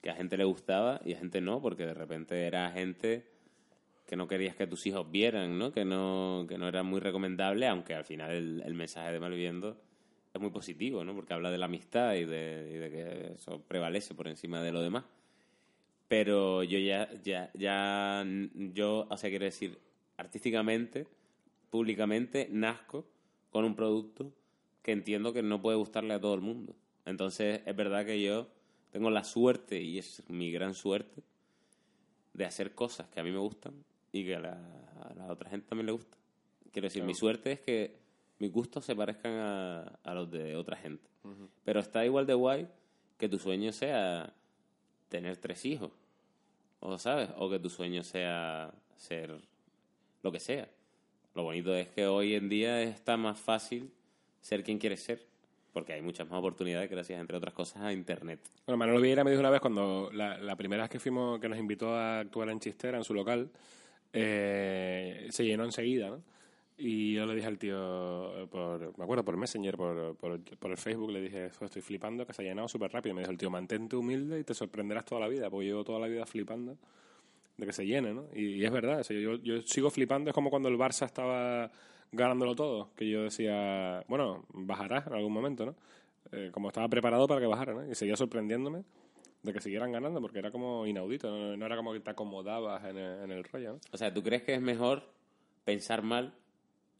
que 0.01 0.09
a 0.09 0.15
gente 0.15 0.37
le 0.37 0.45
gustaba 0.45 0.99
y 1.05 1.13
a 1.13 1.17
gente 1.17 1.41
no, 1.41 1.61
porque 1.61 1.85
de 1.85 1.93
repente 1.93 2.45
era 2.47 2.71
gente 2.71 3.25
que 4.07 4.15
no 4.15 4.27
querías 4.27 4.55
que 4.55 4.65
tus 4.67 4.85
hijos 4.87 5.09
vieran, 5.11 5.57
¿no? 5.59 5.71
Que 5.71 5.85
no, 5.85 6.45
que 6.49 6.57
no 6.57 6.67
era 6.67 6.83
muy 6.83 6.99
recomendable, 6.99 7.67
aunque 7.67 7.93
al 7.93 8.03
final 8.05 8.31
el, 8.31 8.63
el 8.65 8.73
mensaje 8.73 9.11
de 9.11 9.19
Malviviendo 9.19 9.77
es 10.33 10.41
muy 10.41 10.49
positivo, 10.49 11.03
¿no? 11.03 11.13
Porque 11.15 11.33
habla 11.33 11.51
de 11.51 11.57
la 11.57 11.65
amistad 11.65 12.15
y 12.15 12.25
de, 12.25 12.71
y 12.73 12.77
de 12.77 12.89
que 12.89 13.33
eso 13.35 13.61
prevalece 13.67 14.13
por 14.13 14.27
encima 14.27 14.61
de 14.61 14.71
lo 14.71 14.81
demás 14.81 15.03
pero 16.11 16.61
yo 16.63 16.77
ya, 16.77 17.09
ya, 17.23 17.49
ya, 17.53 18.25
yo, 18.73 19.07
o 19.09 19.15
sea, 19.15 19.29
quiero 19.29 19.45
decir, 19.45 19.79
artísticamente, 20.17 21.07
públicamente, 21.69 22.49
nazco 22.51 23.05
con 23.49 23.63
un 23.63 23.77
producto 23.77 24.33
que 24.83 24.91
entiendo 24.91 25.31
que 25.31 25.41
no 25.41 25.61
puede 25.61 25.77
gustarle 25.77 26.13
a 26.13 26.19
todo 26.19 26.33
el 26.33 26.41
mundo. 26.41 26.75
Entonces, 27.05 27.61
es 27.65 27.75
verdad 27.77 28.05
que 28.05 28.21
yo 28.21 28.49
tengo 28.91 29.09
la 29.09 29.23
suerte, 29.23 29.81
y 29.81 29.99
es 29.99 30.21
mi 30.27 30.51
gran 30.51 30.73
suerte, 30.73 31.23
de 32.33 32.43
hacer 32.43 32.75
cosas 32.75 33.07
que 33.07 33.21
a 33.21 33.23
mí 33.23 33.31
me 33.31 33.39
gustan 33.39 33.73
y 34.11 34.25
que 34.25 34.35
a 34.35 34.41
la, 34.41 34.59
a 35.03 35.13
la 35.15 35.31
otra 35.31 35.49
gente 35.49 35.69
también 35.69 35.85
le 35.85 35.93
gusta. 35.93 36.17
Quiero 36.73 36.87
decir, 36.87 37.03
Claro. 37.03 37.07
mi 37.07 37.13
suerte 37.13 37.53
es 37.53 37.61
que 37.61 38.00
mis 38.41 38.51
gustos 38.51 38.83
se 38.83 38.95
parezcan 38.95 39.33
a, 39.33 39.81
a 40.03 40.13
los 40.15 40.29
de 40.31 40.55
otra 40.55 40.75
gente. 40.75 41.07
Pero 41.63 41.79
está 41.79 42.03
igual 42.03 42.25
de 42.25 42.33
guay 42.33 42.67
que 43.19 43.29
tu 43.29 43.37
sueño 43.37 43.71
sea 43.71 44.33
tener 45.09 45.37
tres 45.37 45.63
hijos. 45.65 45.91
O 46.79 46.97
sabes, 46.97 47.29
o 47.37 47.51
que 47.51 47.59
tu 47.59 47.69
sueño 47.69 48.03
sea 48.03 48.73
ser 48.95 49.39
lo 50.23 50.31
que 50.31 50.39
sea. 50.39 50.67
Lo 51.35 51.43
bonito 51.43 51.75
es 51.75 51.87
que 51.89 52.07
hoy 52.07 52.33
en 52.33 52.49
día 52.49 52.81
está 52.81 53.15
más 53.15 53.39
fácil 53.39 53.91
ser 54.41 54.63
quien 54.63 54.79
quieres 54.79 55.03
ser. 55.03 55.23
Porque 55.71 55.93
hay 55.93 56.01
muchas 56.01 56.27
más 56.27 56.39
oportunidades 56.39 56.89
gracias, 56.89 57.21
entre 57.21 57.37
otras 57.37 57.53
cosas, 57.53 57.83
a 57.83 57.93
Internet. 57.93 58.39
Bueno, 58.65 58.77
Manolo 58.77 58.99
Vieira 58.99 59.23
me 59.23 59.29
dijo 59.29 59.39
una 59.39 59.51
vez 59.51 59.61
cuando 59.61 60.09
la, 60.11 60.39
la 60.39 60.55
primera 60.55 60.83
vez 60.83 60.89
que 60.89 60.99
fuimos, 60.99 61.39
que 61.39 61.47
nos 61.47 61.59
invitó 61.59 61.95
a 61.95 62.21
actuar 62.21 62.49
en 62.49 62.59
Chistera, 62.59 62.97
en 62.97 63.03
su 63.03 63.13
local, 63.13 63.51
eh, 64.11 65.27
se 65.29 65.45
llenó 65.45 65.63
enseguida, 65.63 66.09
¿no? 66.09 66.30
Y 66.83 67.13
yo 67.13 67.27
le 67.27 67.35
dije 67.35 67.47
al 67.47 67.59
tío, 67.59 68.47
por, 68.49 68.97
me 68.97 69.03
acuerdo, 69.03 69.23
por 69.23 69.37
Messenger, 69.37 69.77
por, 69.77 70.15
por, 70.15 70.71
el 70.71 70.77
Facebook, 70.77 71.11
le 71.11 71.21
dije, 71.21 71.45
estoy 71.45 71.81
flipando, 71.83 72.25
que 72.25 72.33
se 72.33 72.41
ha 72.41 72.45
llenado 72.45 72.67
súper 72.67 72.91
rápido. 72.91 73.11
Y 73.11 73.15
me 73.17 73.21
dijo 73.21 73.31
el 73.31 73.37
tío, 73.37 73.51
mantente 73.51 73.95
humilde 73.95 74.39
y 74.39 74.43
te 74.43 74.55
sorprenderás 74.55 75.05
toda 75.05 75.21
la 75.21 75.27
vida, 75.27 75.47
porque 75.51 75.67
llevo 75.67 75.83
toda 75.83 75.99
la 75.99 76.07
vida 76.07 76.25
flipando 76.25 76.75
de 77.55 77.65
que 77.67 77.71
se 77.71 77.85
llene, 77.85 78.15
¿no? 78.15 78.25
Y, 78.33 78.55
y 78.55 78.65
es 78.65 78.71
verdad, 78.71 79.01
o 79.01 79.03
sea, 79.03 79.15
yo, 79.15 79.35
yo 79.35 79.61
sigo 79.61 79.91
flipando, 79.91 80.31
es 80.31 80.33
como 80.33 80.49
cuando 80.49 80.69
el 80.69 80.77
Barça 80.77 81.05
estaba 81.05 81.69
ganándolo 82.11 82.55
todo, 82.55 82.89
que 82.95 83.07
yo 83.07 83.23
decía, 83.23 84.03
bueno, 84.07 84.43
bajará 84.49 85.03
en 85.05 85.13
algún 85.13 85.33
momento, 85.33 85.67
¿no? 85.67 85.75
Eh, 86.31 86.49
como 86.51 86.69
estaba 86.69 86.89
preparado 86.89 87.27
para 87.27 87.39
que 87.39 87.45
bajara, 87.45 87.75
¿no? 87.75 87.85
Y 87.85 87.93
seguía 87.93 88.15
sorprendiéndome 88.15 88.83
de 89.43 89.53
que 89.53 89.61
siguieran 89.61 89.91
ganando, 89.91 90.19
porque 90.19 90.39
era 90.39 90.49
como 90.49 90.87
inaudito, 90.87 91.29
no, 91.29 91.55
no 91.55 91.65
era 91.67 91.75
como 91.75 91.93
que 91.93 91.99
te 91.99 92.09
acomodabas 92.09 92.83
en 92.85 92.97
el, 92.97 93.23
en 93.25 93.31
el 93.31 93.43
rollo, 93.43 93.73
¿no? 93.73 93.79
O 93.91 93.97
sea, 93.97 94.11
¿tú 94.11 94.23
crees 94.23 94.41
que 94.41 94.55
es 94.55 94.61
mejor 94.61 95.03
pensar 95.63 96.01
mal 96.01 96.33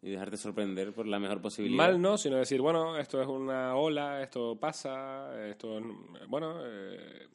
y 0.02 0.10
dejarte 0.12 0.38
sorprender 0.38 0.93
por 0.93 1.06
la 1.06 1.20
mejor 1.20 1.41
posibilidad? 1.41 1.78
Mal 1.78 2.02
no, 2.02 2.18
sino 2.18 2.38
decir, 2.38 2.62
bueno, 2.62 2.97
esto 2.97 3.22
es 3.22 3.28
una 3.28 3.76
ola, 3.76 4.24
esto 4.24 4.58
pasa, 4.60 5.47
esto 5.47 5.78
es... 5.78 5.84
Bueno, 6.28 6.56
eh, 6.66 7.28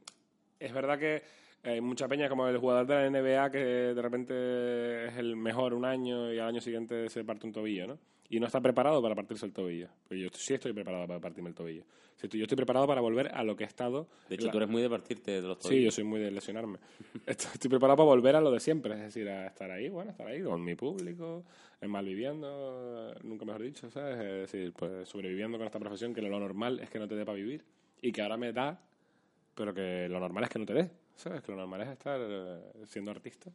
es 0.58 0.72
verdad 0.72 0.98
que 0.98 1.22
hay 1.62 1.80
mucha 1.80 2.08
peña 2.08 2.28
como 2.28 2.48
el 2.48 2.58
jugador 2.58 2.86
de 2.86 2.94
la 2.94 3.10
NBA 3.10 3.50
que 3.50 3.58
de 3.58 4.02
repente 4.02 5.06
es 5.06 5.16
el 5.16 5.36
mejor 5.36 5.74
un 5.74 5.84
año 5.84 6.32
y 6.32 6.38
al 6.38 6.48
año 6.48 6.60
siguiente 6.60 7.08
se 7.08 7.24
parte 7.24 7.46
un 7.46 7.52
tobillo, 7.52 7.86
¿no? 7.86 7.98
Y 8.28 8.40
no 8.40 8.46
está 8.46 8.60
preparado 8.60 9.00
para 9.02 9.14
partirse 9.14 9.46
el 9.46 9.52
tobillo. 9.52 9.88
Yo 10.10 10.28
sí 10.32 10.54
estoy 10.54 10.72
preparado 10.72 11.06
para 11.06 11.20
partirme 11.20 11.48
el 11.50 11.54
tobillo. 11.54 11.84
Sí, 12.16 12.26
estoy- 12.26 12.40
Yo 12.40 12.44
estoy 12.44 12.56
preparado 12.56 12.86
para 12.86 13.00
volver 13.00 13.28
a 13.34 13.44
lo 13.44 13.54
que 13.56 13.64
he 13.64 13.66
estado... 13.66 14.08
De 14.28 14.34
hecho, 14.36 14.46
la- 14.46 14.52
tú 14.52 14.58
eres 14.58 14.68
muy 14.70 14.82
de 14.82 14.88
partirte 14.90 15.30
de 15.40 15.42
los 15.42 15.58
Sí, 15.58 15.68
tobillos. 15.68 15.84
yo 15.84 15.90
soy 15.96 16.04
muy 16.04 16.18
de 16.20 16.30
lesionarme. 16.30 16.78
Estoy, 17.26 17.68
preparado 17.70 17.96
para 17.98 18.06
volver 18.06 18.34
a 18.36 18.40
lo 18.40 18.50
de 18.50 18.58
siempre, 18.60 18.94
es 18.94 19.00
decir, 19.00 19.28
a 19.28 19.46
estar 19.46 19.70
ahí, 19.70 19.88
bueno, 19.88 20.10
estar 20.10 20.26
ahí 20.26 20.42
con 20.42 20.62
mi 20.64 20.74
público, 20.74 21.44
en 21.80 21.90
malviviendo, 21.90 23.14
nunca 23.22 23.44
mejor 23.44 23.62
dicho, 23.62 23.90
¿sabes? 23.90 24.16
Es 24.18 24.50
decir, 24.52 24.72
pues 24.72 25.08
sobreviviendo 25.08 25.58
con 25.58 25.66
esta 25.66 25.78
profesión 25.78 26.14
que 26.14 26.22
lo 26.22 26.38
normal 26.40 26.80
es 26.80 26.90
que 26.90 26.98
no 26.98 27.06
te 27.06 27.14
dé 27.14 27.24
para 27.24 27.36
vivir 27.36 27.64
y 28.02 28.12
que 28.12 28.22
ahora 28.22 28.36
me 28.36 28.52
da, 28.52 28.80
pero 29.54 29.72
que 29.74 30.08
lo 30.08 30.18
normal 30.20 30.44
es 30.44 30.50
que 30.50 30.58
no 30.58 30.66
te 30.66 30.74
dé, 30.74 30.90
¿sabes? 31.16 31.42
Que 31.42 31.52
lo 31.52 31.58
normal 31.58 31.82
es 31.82 31.88
estar 31.88 32.18
eh, 32.22 32.60
siendo 32.86 33.10
artista. 33.10 33.50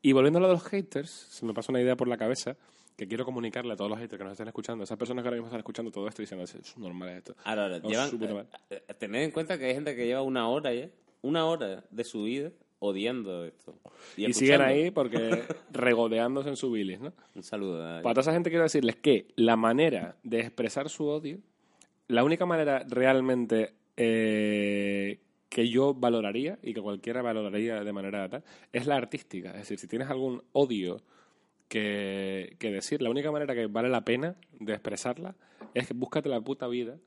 Y 0.00 0.12
volviendo 0.12 0.38
a 0.38 0.42
lo 0.42 0.48
de 0.48 0.54
los 0.54 0.64
haters, 0.64 1.10
se 1.10 1.44
me 1.46 1.52
pasa 1.54 1.72
una 1.72 1.80
idea 1.80 1.96
por 1.96 2.08
la 2.08 2.16
cabeza 2.16 2.56
que 2.96 3.08
quiero 3.08 3.24
comunicarle 3.24 3.72
a 3.72 3.76
todos 3.76 3.90
los 3.90 3.98
haters 3.98 4.18
que 4.18 4.24
nos 4.24 4.32
estén 4.32 4.48
escuchando, 4.48 4.84
esas 4.84 4.98
personas 4.98 5.22
que 5.22 5.28
ahora 5.28 5.36
mismo 5.36 5.46
están 5.48 5.60
escuchando 5.60 5.90
todo 5.90 6.06
esto 6.08 6.22
y 6.22 6.24
diciendo, 6.24 6.44
es 6.44 6.78
normal 6.78 7.08
esto. 7.10 7.34
Ahora, 7.44 7.64
ahora, 7.64 7.78
No, 7.80 7.88
llevan, 7.88 8.46
eh, 8.70 8.82
eh, 8.88 8.94
tened 8.98 9.22
en 9.22 9.30
cuenta 9.30 9.58
que 9.58 9.66
hay 9.66 9.74
gente 9.74 9.96
que 9.96 10.06
lleva 10.06 10.22
una 10.22 10.48
hora 10.48 10.72
ya, 10.72 10.88
una 11.22 11.46
hora 11.46 11.84
de 11.90 12.04
su 12.04 12.24
vida 12.24 12.50
odiando 12.78 13.44
esto. 13.44 13.78
Y, 14.16 14.32
siguen 14.32 14.60
ahí 14.60 14.90
porque 14.90 15.44
regodeándose 15.72 16.48
en 16.48 16.56
su 16.56 16.70
bilis, 16.72 17.00
¿no? 17.00 17.12
Un 17.34 17.42
saludo. 17.44 17.82
a- 17.84 18.02
Para 18.02 18.14
toda 18.14 18.22
esa 18.22 18.32
gente 18.32 18.50
quiero 18.50 18.64
decirles 18.64 18.96
que 18.96 19.28
la 19.36 19.56
manera 19.56 20.16
de 20.24 20.40
expresar 20.40 20.88
su 20.88 21.06
odio, 21.06 21.38
la 22.08 22.24
única 22.24 22.44
manera 22.44 22.84
realmente 22.88 23.74
eh, 23.96 25.20
que 25.48 25.68
yo 25.68 25.94
valoraría 25.94 26.58
y 26.62 26.74
que 26.74 26.80
cualquiera 26.80 27.22
valoraría 27.22 27.84
de 27.84 27.92
manera 27.92 28.28
tal, 28.28 28.42
es 28.72 28.86
la 28.86 28.96
artística. 28.96 29.50
Es 29.50 29.58
decir, 29.58 29.78
si 29.78 29.86
tienes 29.86 30.08
algún 30.10 30.42
odio 30.52 31.02
que, 31.72 32.56
que 32.58 32.70
decir, 32.70 33.00
la 33.00 33.08
única 33.10 33.32
manera 33.32 33.54
que 33.54 33.66
vale 33.66 33.88
la 33.88 34.04
pena 34.04 34.36
de 34.60 34.72
expresarla 34.74 35.34
es 35.74 35.88
que 35.88 35.94
búscate 35.94 36.28
la 36.28 36.40
puta 36.42 36.66
vida 36.68 36.98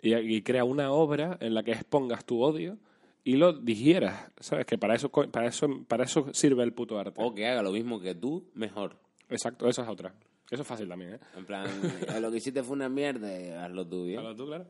y, 0.00 0.14
y 0.14 0.40
crea 0.42 0.64
una 0.64 0.90
obra 0.92 1.36
en 1.40 1.52
la 1.52 1.62
que 1.62 1.72
expongas 1.72 2.24
tu 2.24 2.40
odio 2.42 2.78
y 3.22 3.36
lo 3.36 3.52
digieras. 3.52 4.30
¿Sabes? 4.40 4.64
Que 4.66 4.78
para 4.78 4.94
eso, 4.94 5.10
para 5.10 5.46
eso, 5.46 5.68
para 5.86 6.04
eso 6.04 6.32
sirve 6.32 6.62
el 6.62 6.72
puto 6.72 6.98
arte. 6.98 7.20
O 7.22 7.34
que 7.34 7.46
haga 7.46 7.62
lo 7.62 7.70
mismo 7.72 8.00
que 8.00 8.14
tú, 8.14 8.48
mejor. 8.54 8.96
Exacto, 9.28 9.68
eso 9.68 9.82
es 9.82 9.88
otra. 9.88 10.14
Eso 10.50 10.62
es 10.62 10.68
fácil 10.68 10.88
también, 10.88 11.14
¿eh? 11.14 11.18
En 11.36 11.44
plan, 11.46 11.66
"Eh, 12.14 12.20
lo 12.20 12.30
que 12.30 12.36
hiciste 12.38 12.62
fue 12.62 12.76
una 12.76 12.88
mierda, 12.88 13.64
hazlo 13.64 13.86
tú 13.86 14.04
bien. 14.06 14.18
Hazlo 14.20 14.36
tú, 14.36 14.46
claro. 14.46 14.66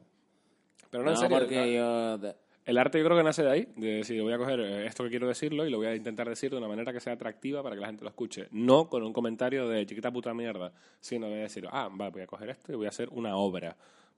Pero 0.91 1.03
no, 1.05 1.11
No, 1.11 1.17
en 1.17 1.21
serio. 1.23 1.39
porque 1.39 1.75
yo... 1.75 2.19
El 2.65 2.79
arte 2.79 2.99
yo 2.99 3.05
creo 3.05 3.17
que 3.17 3.23
nace 3.23 3.43
de 3.43 3.51
ahí, 3.51 3.69
de 3.77 3.97
decir, 3.97 4.23
voy 4.23 4.33
a 4.33 4.39
coger 4.39 4.59
eh, 4.61 4.87
esto 4.87 5.05
que 5.05 5.11
quiero 5.11 5.29
decirlo 5.29 5.67
y 5.67 5.71
lo 5.71 5.77
voy 5.77 5.87
a 5.89 5.95
intentar 5.95 6.27
decir 6.29 6.51
de 6.51 6.57
una 6.57 6.67
manera 6.69 6.93
que 6.95 7.01
sea 7.01 7.13
atractiva 7.13 7.63
para 7.63 7.75
que 7.75 7.81
la 7.83 7.89
gente 7.89 8.05
lo 8.05 8.09
escuche. 8.09 8.49
No 8.53 8.89
con 8.89 9.03
un 9.03 9.13
comentario 9.13 9.69
de 9.69 9.85
chiquita 9.85 10.11
puta 10.11 10.33
mierda, 10.33 10.73
sino 10.99 11.27
de 11.29 11.37
decir, 11.37 11.69
ah, 11.71 11.91
vale, 11.93 12.11
voy 12.13 12.23
a 12.23 12.27
coger 12.27 12.49
esto 12.49 12.73
y 12.73 12.77
voy 12.77 12.87
a 12.87 12.89
hacer 12.89 13.11
una 13.11 13.37
obra 13.37 13.77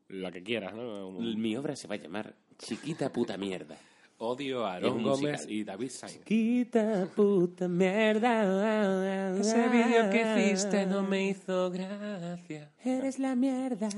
la 0.08 0.30
que 0.30 0.42
quieras, 0.44 0.74
¿no? 0.74 1.08
Un- 1.08 1.40
Mi 1.40 1.56
obra 1.56 1.74
se 1.74 1.88
va 1.88 1.96
a 1.96 1.98
llamar 1.98 2.32
Chiquita 2.58 3.12
Puta 3.12 3.36
Mierda. 3.36 3.76
Odio 4.18 4.64
a 4.64 4.74
Aaron 4.76 5.02
Gómez 5.02 5.46
y 5.46 5.62
David 5.64 5.90
Sainz. 5.90 6.14
Chiquita 6.24 7.06
puta 7.14 7.68
mierda. 7.68 9.34
Ese 9.38 9.68
vídeo 9.68 10.08
que 10.10 10.22
hiciste 10.52 10.86
no 10.86 11.02
me 11.02 11.28
hizo 11.28 11.70
gracia. 11.70 12.70
Eres 12.82 13.18
la 13.18 13.34
mierda. 13.34 13.90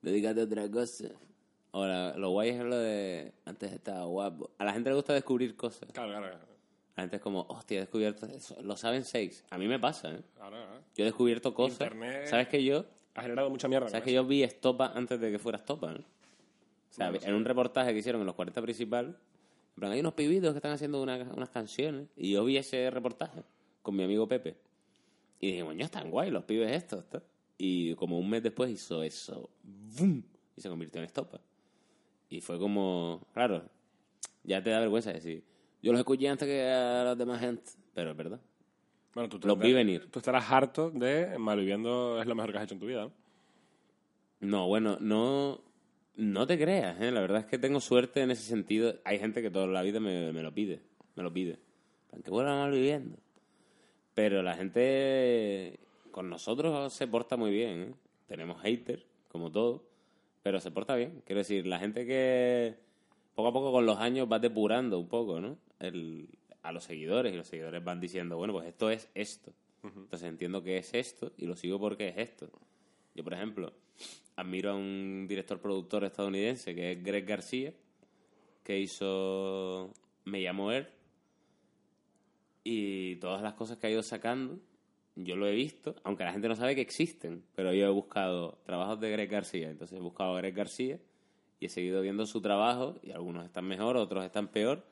Dedícate 0.00 0.40
a 0.40 0.44
otra 0.44 0.70
cosa. 0.70 1.08
Ahora, 1.72 2.16
lo 2.16 2.30
guay 2.30 2.50
es 2.50 2.60
lo 2.64 2.76
de. 2.76 3.32
Antes 3.44 3.72
estaba 3.72 4.04
guapo. 4.04 4.50
A 4.58 4.64
la 4.64 4.72
gente 4.72 4.88
le 4.90 4.96
gusta 4.96 5.12
descubrir 5.14 5.54
cosas. 5.56 5.90
Claro, 5.92 6.10
claro. 6.10 6.28
claro. 6.30 6.48
La 6.96 7.02
gente 7.02 7.16
es 7.16 7.22
como, 7.22 7.42
hostia, 7.48 7.76
he 7.76 7.80
descubierto 7.80 8.26
eso. 8.26 8.60
Lo 8.62 8.76
saben 8.76 9.04
seis. 9.04 9.44
A 9.50 9.58
mí 9.58 9.68
me 9.68 9.78
pasa, 9.78 10.10
¿eh? 10.12 10.20
Claro, 10.34 10.56
claro. 10.56 10.80
Yo 10.96 11.04
he 11.04 11.04
descubierto 11.04 11.54
cosas. 11.54 11.80
Internet- 11.82 12.26
¿Sabes 12.26 12.48
que 12.48 12.64
yo? 12.64 12.86
Ha 13.14 13.22
generado 13.22 13.50
mucha 13.50 13.68
mierda. 13.68 13.88
¿Sabes 13.88 14.04
que 14.04 14.12
yo 14.12 14.24
vi 14.24 14.42
Estopa 14.42 14.92
antes 14.94 15.20
de 15.20 15.30
que 15.30 15.38
fuera 15.38 15.58
Estopa? 15.58 15.92
¿no? 15.92 15.98
O 16.00 16.04
sea, 16.90 17.08
en 17.28 17.34
un 17.34 17.44
reportaje 17.44 17.92
que 17.92 17.98
hicieron 17.98 18.20
en 18.22 18.26
los 18.26 18.34
40 18.34 18.60
principal, 18.62 19.06
en 19.06 19.80
plan, 19.80 19.92
hay 19.92 20.00
unos 20.00 20.14
pibitos 20.14 20.50
que 20.52 20.58
están 20.58 20.72
haciendo 20.72 21.00
una- 21.02 21.30
unas 21.36 21.50
canciones. 21.50 22.08
Y 22.16 22.32
yo 22.32 22.44
vi 22.44 22.56
ese 22.56 22.90
reportaje 22.90 23.42
con 23.82 23.94
mi 23.94 24.02
amigo 24.02 24.26
Pepe. 24.26 24.56
Y 25.40 25.48
dije, 25.52 25.62
bueno, 25.62 25.84
están 25.84 26.10
guay 26.10 26.30
los 26.30 26.44
pibes 26.44 26.72
estos. 26.72 27.08
tal". 27.08 27.22
Y 27.58 27.94
como 27.94 28.18
un 28.18 28.28
mes 28.28 28.42
después 28.42 28.70
hizo 28.70 29.02
eso. 29.04 29.50
¡Bum! 29.62 30.22
Y 30.56 30.60
se 30.60 30.68
convirtió 30.68 31.00
en 31.00 31.04
Estopa. 31.06 31.40
Y 32.28 32.40
fue 32.40 32.58
como, 32.58 33.26
claro, 33.32 33.64
ya 34.44 34.62
te 34.62 34.70
da 34.70 34.80
vergüenza 34.80 35.12
decir, 35.12 35.42
yo 35.82 35.92
los 35.92 36.00
escuché 36.00 36.28
antes 36.28 36.46
que 36.46 36.68
a 36.68 37.04
los 37.04 37.18
demás 37.18 37.40
gente. 37.40 37.70
Pero 37.94 38.10
es 38.10 38.16
verdad. 38.16 38.40
Bueno, 39.14 39.28
tú, 39.28 39.40
Los 39.46 39.58
vi 39.58 39.72
venir. 39.72 40.08
Tú 40.10 40.18
estarás 40.18 40.50
harto 40.50 40.90
de 40.90 41.38
Malviviendo 41.38 42.20
es 42.20 42.26
lo 42.26 42.34
mejor 42.34 42.52
que 42.52 42.58
has 42.58 42.64
hecho 42.64 42.74
en 42.74 42.80
tu 42.80 42.86
vida, 42.86 43.02
¿no? 43.02 43.12
No, 44.40 44.68
bueno, 44.68 44.98
no, 45.00 45.60
no 46.14 46.46
te 46.46 46.58
creas, 46.58 47.00
¿eh? 47.00 47.10
La 47.10 47.20
verdad 47.20 47.40
es 47.40 47.46
que 47.46 47.58
tengo 47.58 47.80
suerte 47.80 48.20
en 48.20 48.30
ese 48.30 48.42
sentido. 48.42 48.94
Hay 49.04 49.18
gente 49.18 49.42
que 49.42 49.50
toda 49.50 49.66
la 49.66 49.82
vida 49.82 49.98
me, 49.98 50.32
me 50.32 50.42
lo 50.42 50.54
pide, 50.54 50.80
me 51.16 51.22
lo 51.22 51.32
pide. 51.32 51.58
Para 52.10 52.22
que 52.22 52.30
vuelva 52.30 52.54
mal 52.54 52.70
viviendo. 52.70 53.18
Pero 54.14 54.42
la 54.42 54.54
gente 54.54 55.80
con 56.10 56.30
nosotros 56.30 56.92
se 56.92 57.06
porta 57.08 57.36
muy 57.36 57.50
bien, 57.50 57.80
¿eh? 57.80 57.94
Tenemos 58.26 58.60
haters, 58.62 59.04
como 59.28 59.50
todo, 59.50 59.87
pero 60.48 60.60
se 60.62 60.70
porta 60.70 60.96
bien. 60.96 61.22
Quiero 61.26 61.40
decir, 61.40 61.66
la 61.66 61.78
gente 61.78 62.06
que 62.06 62.74
poco 63.34 63.48
a 63.48 63.52
poco 63.52 63.70
con 63.70 63.84
los 63.84 63.98
años 63.98 64.26
va 64.32 64.38
depurando 64.38 64.98
un 64.98 65.06
poco, 65.06 65.42
¿no? 65.42 65.58
El, 65.78 66.30
a 66.62 66.72
los 66.72 66.84
seguidores 66.84 67.34
y 67.34 67.36
los 67.36 67.46
seguidores 67.46 67.84
van 67.84 68.00
diciendo, 68.00 68.38
bueno, 68.38 68.54
pues 68.54 68.66
esto 68.66 68.90
es 68.90 69.10
esto. 69.14 69.52
Entonces 69.82 70.26
entiendo 70.26 70.62
que 70.62 70.78
es 70.78 70.94
esto 70.94 71.32
y 71.36 71.44
lo 71.44 71.54
sigo 71.54 71.78
porque 71.78 72.08
es 72.08 72.16
esto. 72.16 72.48
Yo, 73.14 73.22
por 73.24 73.34
ejemplo, 73.34 73.74
admiro 74.36 74.70
a 74.70 74.74
un 74.74 75.26
director 75.28 75.60
productor 75.60 76.04
estadounidense 76.04 76.74
que 76.74 76.92
es 76.92 77.04
Greg 77.04 77.26
García, 77.26 77.74
que 78.64 78.80
hizo 78.80 79.92
Me 80.24 80.40
llamo 80.40 80.72
Er. 80.72 80.94
Y 82.64 83.16
todas 83.16 83.42
las 83.42 83.52
cosas 83.52 83.76
que 83.76 83.88
ha 83.88 83.90
ido 83.90 84.02
sacando, 84.02 84.58
yo 85.24 85.36
lo 85.36 85.46
he 85.46 85.52
visto, 85.52 85.94
aunque 86.04 86.24
la 86.24 86.32
gente 86.32 86.48
no 86.48 86.54
sabe 86.56 86.74
que 86.74 86.80
existen, 86.80 87.42
pero 87.54 87.72
yo 87.72 87.86
he 87.86 87.90
buscado 87.90 88.58
trabajos 88.64 89.00
de 89.00 89.10
Greg 89.10 89.28
García. 89.30 89.68
Entonces 89.70 89.98
he 89.98 90.00
buscado 90.00 90.34
a 90.36 90.38
Greg 90.38 90.54
García 90.54 90.98
y 91.60 91.66
he 91.66 91.68
seguido 91.68 92.00
viendo 92.02 92.24
su 92.26 92.40
trabajo 92.40 92.96
y 93.02 93.10
algunos 93.10 93.44
están 93.44 93.64
mejor, 93.66 93.96
otros 93.96 94.24
están 94.24 94.48
peor, 94.48 94.84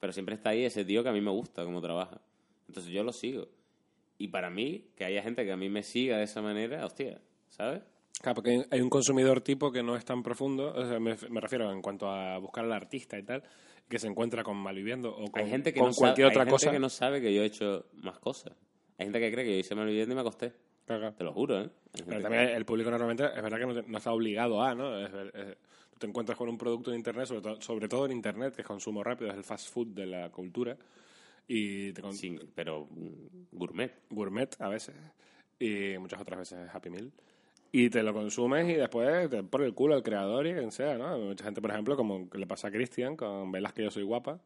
pero 0.00 0.12
siempre 0.12 0.34
está 0.34 0.50
ahí 0.50 0.64
ese 0.64 0.84
tío 0.84 1.02
que 1.02 1.08
a 1.10 1.12
mí 1.12 1.20
me 1.20 1.30
gusta 1.30 1.64
cómo 1.64 1.80
trabaja. 1.80 2.20
Entonces 2.68 2.92
yo 2.92 3.04
lo 3.04 3.12
sigo. 3.12 3.46
Y 4.18 4.28
para 4.28 4.50
mí, 4.50 4.86
que 4.96 5.04
haya 5.04 5.22
gente 5.22 5.44
que 5.44 5.52
a 5.52 5.56
mí 5.56 5.68
me 5.68 5.82
siga 5.82 6.16
de 6.18 6.24
esa 6.24 6.42
manera, 6.42 6.84
hostia, 6.84 7.20
¿sabes? 7.48 7.82
Claro, 8.20 8.36
porque 8.36 8.64
hay- 8.70 8.80
un 8.80 8.90
consumidor 8.90 9.40
tipo 9.40 9.72
que 9.72 9.82
no 9.82 9.96
es 9.96 10.04
tan 10.04 10.22
profundo, 10.22 10.72
o 10.74 10.86
sea, 10.86 11.00
me, 11.00 11.16
me 11.30 11.40
refiero 11.40 11.72
en 11.72 11.82
cuanto 11.82 12.08
a 12.10 12.38
buscar 12.38 12.64
al 12.64 12.72
artista 12.72 13.18
y 13.18 13.22
tal, 13.24 13.42
que 13.88 13.98
se 13.98 14.06
encuentra 14.06 14.42
con 14.44 14.56
Malviviendo 14.56 15.10
o 15.16 15.30
con, 15.30 15.42
hay 15.42 15.48
gente 15.50 15.72
que 15.72 15.80
con 15.80 15.88
no 15.90 15.94
cualquier 15.94 16.26
sabe, 16.28 16.32
otra 16.34 16.42
hay 16.42 16.46
gente 16.46 16.52
cosa. 16.66 16.70
que 16.72 16.78
no 16.78 16.88
sabe 16.88 17.20
que 17.20 17.34
yo 17.34 17.42
he 17.42 17.46
hecho 17.46 17.86
más 17.94 18.18
cosas. 18.20 18.52
Hay 18.98 19.06
gente 19.06 19.20
que 19.20 19.32
cree 19.32 19.44
que 19.44 19.52
yo 19.52 19.58
hice 19.58 19.74
Malviviendo 19.74 20.12
y 20.12 20.14
me 20.14 20.20
acosté. 20.20 20.52
Claro. 20.86 21.12
Te 21.12 21.24
lo 21.24 21.32
juro, 21.32 21.60
¿eh? 21.62 21.70
Pero 21.92 22.16
que- 22.16 22.22
también 22.22 22.42
el 22.50 22.64
público 22.64 22.90
normalmente 22.90 23.24
es 23.24 23.42
verdad 23.42 23.58
que 23.58 23.66
no, 23.66 23.74
te- 23.74 23.88
no 23.88 23.98
está 23.98 24.12
obligado 24.12 24.62
a, 24.62 24.74
¿no? 24.74 24.98
Es 24.98 25.10
tú 25.10 25.98
te 25.98 26.06
encuentras 26.06 26.36
con 26.36 26.48
un 26.48 26.58
producto 26.58 26.90
de 26.90 26.96
Internet, 26.96 27.26
sobre 27.26 27.40
todo, 27.42 27.60
sobre 27.60 27.88
todo 27.88 28.06
en 28.06 28.12
Internet, 28.12 28.54
que 28.54 28.62
es 28.62 28.66
consumo 28.66 29.02
rápido, 29.04 29.30
es 29.30 29.36
el 29.36 29.44
fast 29.44 29.68
food 29.72 29.88
de 29.88 30.06
la 30.06 30.30
cultura, 30.30 30.76
y 31.46 31.92
te 31.92 32.02
Sí, 32.12 32.38
pero 32.54 32.86
mm, 32.90 33.56
gourmet. 33.56 33.92
gourmet 34.10 34.54
a 34.60 34.68
veces, 34.68 34.94
y 35.58 35.96
muchas 35.98 36.20
otras 36.20 36.38
veces 36.40 36.68
Happy 36.72 36.90
Meal. 36.90 37.10
Y 37.70 37.88
te 37.88 38.02
lo 38.02 38.12
consumes 38.12 38.68
y 38.68 38.74
después 38.74 39.30
te 39.30 39.42
por 39.44 39.62
el 39.62 39.72
culo 39.74 39.94
al 39.94 40.02
creador 40.02 40.46
y 40.46 40.52
quien 40.52 40.72
sea, 40.72 40.98
¿no? 40.98 41.16
Mucha 41.18 41.44
gente, 41.44 41.62
por 41.62 41.70
ejemplo, 41.70 41.96
como 41.96 42.28
le 42.34 42.46
pasa 42.46 42.68
a 42.68 42.70
Cristian 42.70 43.16
con 43.16 43.50
Velas 43.50 43.72
que 43.72 43.82
yo 43.84 43.90
soy 43.90 44.02
guapa, 44.02 44.40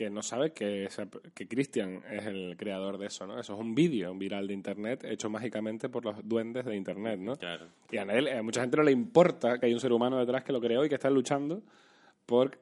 que 0.00 0.08
no 0.08 0.22
sabe 0.22 0.52
que, 0.54 0.84
esa- 0.84 1.06
que 1.34 1.46
Cristian 1.46 2.02
es 2.10 2.24
el 2.24 2.56
creador 2.56 2.96
de 2.96 3.08
eso, 3.08 3.26
¿no? 3.26 3.38
Eso 3.38 3.52
es 3.52 3.60
un 3.60 3.74
vídeo, 3.74 4.14
viral 4.14 4.46
de 4.46 4.54
Internet 4.54 5.04
hecho 5.04 5.28
mágicamente 5.28 5.90
por 5.90 6.06
los 6.06 6.26
duendes 6.26 6.64
de 6.64 6.74
Internet, 6.74 7.20
¿no? 7.20 7.36
Claro. 7.36 7.66
Y 7.92 7.98
a, 7.98 8.04
él, 8.04 8.28
a 8.28 8.42
mucha 8.42 8.62
gente 8.62 8.78
no 8.78 8.82
le 8.82 8.92
importa 8.92 9.58
que 9.58 9.66
hay 9.66 9.74
un 9.74 9.80
ser 9.80 9.92
humano 9.92 10.18
detrás 10.18 10.42
que 10.42 10.52
lo 10.54 10.60
creó 10.62 10.86
y 10.86 10.88
que 10.88 10.94
está 10.94 11.10
luchando 11.10 11.60
por 12.24 12.56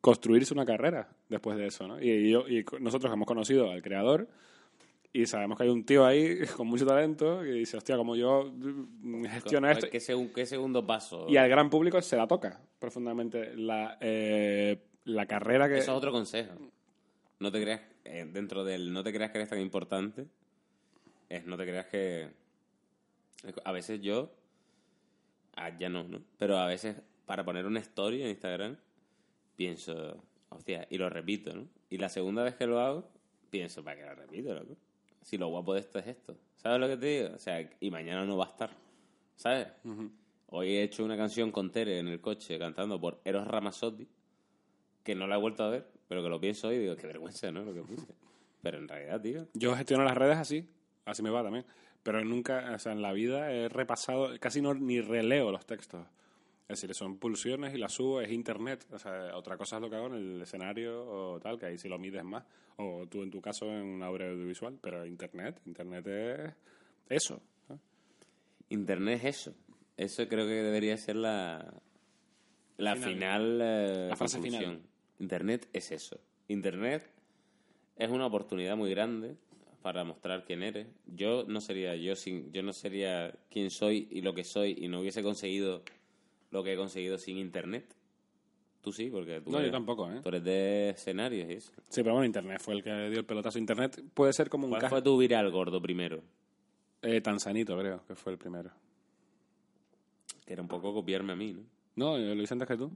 construirse 0.00 0.54
una 0.54 0.64
carrera 0.64 1.10
después 1.28 1.58
de 1.58 1.66
eso, 1.66 1.86
¿no? 1.86 2.00
Y, 2.02 2.30
yo, 2.30 2.48
y 2.48 2.64
nosotros 2.80 3.12
hemos 3.12 3.26
conocido 3.26 3.70
al 3.70 3.82
creador 3.82 4.26
y 5.12 5.26
sabemos 5.26 5.58
que 5.58 5.64
hay 5.64 5.68
un 5.70 5.84
tío 5.84 6.06
ahí 6.06 6.38
con 6.56 6.66
mucho 6.66 6.86
talento 6.86 7.40
que 7.42 7.50
dice, 7.52 7.76
hostia, 7.76 7.98
como 7.98 8.16
yo 8.16 8.50
gestiono 9.28 9.68
esto. 9.70 9.86
¿Qué, 9.90 10.00
segun- 10.00 10.32
qué 10.34 10.46
segundo 10.46 10.86
paso? 10.86 11.26
Y 11.28 11.36
al 11.36 11.50
gran 11.50 11.68
público 11.68 12.00
se 12.00 12.16
la 12.16 12.26
toca 12.26 12.58
profundamente 12.78 13.54
la, 13.54 13.98
eh, 14.00 14.78
la 15.04 15.26
carrera 15.26 15.68
que... 15.68 15.78
Eso 15.78 15.92
es 15.92 15.96
otro 15.96 16.12
consejo. 16.12 16.54
No 17.38 17.50
te 17.50 17.60
creas, 17.62 17.80
eh, 18.04 18.28
dentro 18.30 18.64
del 18.64 18.92
no 18.92 19.02
te 19.02 19.12
creas 19.12 19.30
que 19.30 19.38
eres 19.38 19.50
tan 19.50 19.60
importante, 19.60 20.26
es 21.28 21.46
no 21.46 21.56
te 21.56 21.64
creas 21.64 21.86
que... 21.86 22.30
A 23.64 23.72
veces 23.72 24.00
yo, 24.02 24.30
ah, 25.56 25.76
ya 25.78 25.88
no, 25.88 26.04
¿no? 26.04 26.20
Pero 26.38 26.58
a 26.58 26.66
veces 26.66 26.96
para 27.24 27.44
poner 27.44 27.64
una 27.64 27.78
story 27.78 28.22
en 28.22 28.30
Instagram, 28.30 28.76
pienso, 29.54 30.22
hostia, 30.48 30.86
y 30.90 30.98
lo 30.98 31.08
repito, 31.08 31.54
¿no? 31.54 31.68
Y 31.88 31.96
la 31.98 32.08
segunda 32.08 32.42
vez 32.42 32.56
que 32.56 32.66
lo 32.66 32.80
hago, 32.80 33.08
pienso, 33.50 33.84
¿para 33.84 33.96
qué 33.96 34.02
lo 34.04 34.14
repito, 34.16 34.52
loco? 34.52 34.76
Si 35.22 35.38
lo 35.38 35.46
guapo 35.46 35.74
de 35.74 35.80
esto 35.80 36.00
es 36.00 36.08
esto. 36.08 36.36
¿Sabes 36.56 36.80
lo 36.80 36.88
que 36.88 36.96
te 36.96 37.06
digo? 37.06 37.34
O 37.36 37.38
sea, 37.38 37.70
y 37.78 37.90
mañana 37.90 38.24
no 38.24 38.36
va 38.36 38.46
a 38.46 38.48
estar. 38.48 38.70
¿Sabes? 39.36 39.68
Hoy 40.48 40.70
he 40.70 40.82
hecho 40.82 41.04
una 41.04 41.16
canción 41.16 41.52
con 41.52 41.70
Tere 41.70 42.00
en 42.00 42.08
el 42.08 42.20
coche 42.20 42.58
cantando 42.58 43.00
por 43.00 43.20
Eros 43.24 43.46
Ramazzotti, 43.46 44.08
que 45.10 45.16
no 45.16 45.26
la 45.26 45.36
he 45.36 45.40
vuelto 45.40 45.64
a 45.64 45.70
ver, 45.70 45.86
pero 46.08 46.22
que 46.22 46.28
lo 46.28 46.40
pienso 46.40 46.72
y 46.72 46.78
digo, 46.78 46.96
qué 46.96 47.06
vergüenza, 47.06 47.50
¿no? 47.50 47.64
Lo 47.64 47.74
que 47.74 47.82
puse. 47.82 48.06
Pero 48.62 48.76
en 48.78 48.88
realidad, 48.88 49.20
tío, 49.22 49.46
Yo 49.54 49.74
gestiono 49.74 50.04
las 50.04 50.16
redes 50.16 50.36
así, 50.36 50.68
así 51.06 51.22
me 51.22 51.30
va 51.30 51.42
también. 51.42 51.64
Pero 52.02 52.22
nunca, 52.24 52.72
o 52.74 52.78
sea, 52.78 52.92
en 52.92 53.00
la 53.00 53.12
vida 53.12 53.50
he 53.52 53.68
repasado, 53.70 54.38
casi 54.38 54.60
no 54.60 54.74
ni 54.74 55.00
releo 55.00 55.50
los 55.50 55.64
textos. 55.66 56.06
Es 56.68 56.80
decir, 56.80 56.94
son 56.94 57.16
pulsiones 57.16 57.74
y 57.74 57.78
las 57.78 57.92
subo, 57.94 58.20
es 58.20 58.30
internet. 58.30 58.86
O 58.92 58.98
sea, 58.98 59.34
otra 59.34 59.56
cosa 59.56 59.76
es 59.76 59.82
lo 59.82 59.88
que 59.90 59.96
hago 59.96 60.06
en 60.08 60.14
el 60.14 60.42
escenario 60.42 61.04
o 61.04 61.40
tal, 61.40 61.58
que 61.58 61.66
ahí 61.66 61.78
sí 61.78 61.88
lo 61.88 61.98
mides 61.98 62.22
más. 62.22 62.44
O 62.76 63.06
tú 63.08 63.22
en 63.22 63.30
tu 63.30 63.40
caso 63.40 63.66
en 63.66 63.86
una 63.86 64.10
obra 64.10 64.28
audiovisual. 64.28 64.78
Pero 64.80 65.04
internet, 65.06 65.60
internet 65.64 66.06
es 66.06 66.54
eso. 67.08 67.40
Internet 68.68 69.20
es 69.24 69.40
eso. 69.40 69.54
Eso 69.96 70.28
creo 70.28 70.46
que 70.46 70.52
debería 70.62 70.96
ser 70.96 71.16
la, 71.16 71.74
la 72.76 72.94
final, 72.96 73.58
eh, 73.62 74.06
La 74.10 74.16
frase 74.16 74.36
conclusión. 74.38 74.76
final. 74.76 74.89
Internet 75.20 75.68
es 75.72 75.92
eso. 75.92 76.18
Internet 76.48 77.08
es 77.96 78.10
una 78.10 78.26
oportunidad 78.26 78.76
muy 78.76 78.90
grande 78.90 79.36
para 79.82 80.02
mostrar 80.04 80.44
quién 80.44 80.62
eres. 80.62 80.88
Yo 81.06 81.44
no 81.46 81.60
sería 81.60 81.94
yo 81.96 82.16
sin, 82.16 82.50
yo 82.52 82.62
no 82.62 82.72
sería 82.72 83.32
quien 83.50 83.70
soy 83.70 84.08
y 84.10 84.22
lo 84.22 84.34
que 84.34 84.44
soy 84.44 84.76
y 84.78 84.88
no 84.88 85.00
hubiese 85.00 85.22
conseguido 85.22 85.82
lo 86.50 86.64
que 86.64 86.72
he 86.72 86.76
conseguido 86.76 87.18
sin 87.18 87.38
Internet. 87.38 87.94
Tú 88.82 88.92
sí, 88.92 89.10
porque 89.10 89.42
tú, 89.42 89.50
No, 89.50 89.58
yo 89.58 89.60
eres, 89.60 89.72
tampoco, 89.72 90.10
¿eh? 90.10 90.20
tú 90.22 90.30
eres 90.30 90.42
de 90.42 90.88
escenarios 90.90 91.50
y 91.50 91.52
eso. 91.52 91.70
Sí, 91.90 92.02
pero 92.02 92.14
bueno, 92.14 92.24
internet 92.24 92.60
fue 92.62 92.72
el 92.74 92.82
que 92.82 92.90
dio 93.10 93.18
el 93.18 93.26
pelotazo. 93.26 93.58
Internet 93.58 94.02
puede 94.14 94.32
ser 94.32 94.48
como 94.48 94.64
un 94.64 94.70
¿Cuál 94.70 94.88
fue 94.88 95.02
tu 95.02 95.18
viral 95.18 95.50
gordo 95.50 95.82
primero? 95.82 96.22
eh, 97.02 97.20
Tanzanito, 97.20 97.76
creo, 97.78 98.02
que 98.06 98.14
fue 98.14 98.32
el 98.32 98.38
primero. 98.38 98.70
Que 100.46 100.54
era 100.54 100.62
un 100.62 100.68
poco 100.68 100.94
copiarme 100.94 101.34
a 101.34 101.36
mí, 101.36 101.52
¿no? 101.52 101.62
No, 101.96 102.18
yo 102.18 102.34
lo 102.34 102.42
hice 102.42 102.54
antes 102.54 102.66
que 102.68 102.76
tú. 102.78 102.90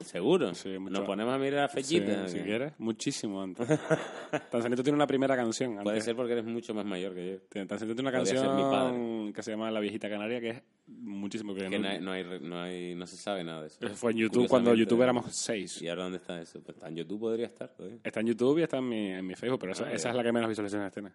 ¿Seguro? 0.00 0.54
Sí, 0.54 0.78
mucho. 0.78 0.92
Nos 0.92 1.04
ponemos 1.06 1.34
a 1.34 1.38
mirar 1.38 1.62
la 1.62 1.68
Sí, 1.68 1.74
fechita. 1.98 2.28
si 2.28 2.40
quieres, 2.40 2.72
muchísimo 2.78 3.42
antes. 3.42 3.66
Tanzanito 4.50 4.82
tiene 4.82 4.94
una 4.96 5.06
primera 5.06 5.34
canción. 5.36 5.78
Puede 5.82 6.00
ser 6.00 6.14
porque 6.14 6.32
eres 6.32 6.44
mucho 6.44 6.74
más 6.74 6.84
mayor 6.84 7.14
que 7.14 7.40
yo. 7.50 7.66
Tanzanito 7.66 7.94
tiene 7.94 8.08
una 8.10 8.12
canción 8.12 9.32
que 9.32 9.42
se 9.42 9.50
llama 9.50 9.70
La 9.70 9.80
viejita 9.80 10.08
canaria, 10.08 10.40
que 10.40 10.50
es 10.50 10.62
muchísimo. 10.86 11.54
Que 11.54 11.68
Que 11.68 11.78
no- 11.78 11.88
hay, 11.88 12.00
no, 12.00 12.12
hay, 12.12 12.24
no, 12.40 12.60
hay, 12.60 12.94
no 12.94 13.06
se 13.06 13.16
sabe 13.16 13.42
nada 13.42 13.62
de 13.62 13.68
eso. 13.68 13.88
fue 13.94 14.12
en 14.12 14.18
YouTube 14.18 14.48
cuando 14.48 14.74
YouTube 14.74 15.02
éramos 15.02 15.26
seis. 15.34 15.80
¿Y 15.82 15.88
ahora 15.88 16.04
dónde 16.04 16.18
está 16.18 16.40
eso? 16.40 16.60
Pues 16.62 16.76
está 16.76 16.88
en 16.88 16.96
YouTube, 16.96 17.20
podría 17.20 17.46
estar. 17.46 17.68
todavía. 17.74 17.98
Está 18.04 18.20
en 18.20 18.26
YouTube 18.26 18.58
y 18.58 18.62
está 18.62 18.78
en 18.78 18.88
mi, 18.88 19.08
en 19.12 19.26
mi 19.26 19.34
Facebook, 19.34 19.60
pero 19.60 19.72
esa, 19.72 19.86
Ah, 19.86 19.92
esa 19.92 20.10
es 20.10 20.14
la 20.16 20.22
que 20.22 20.32
menos 20.32 20.48
visualizaciones 20.48 20.92
tiene. 20.92 21.10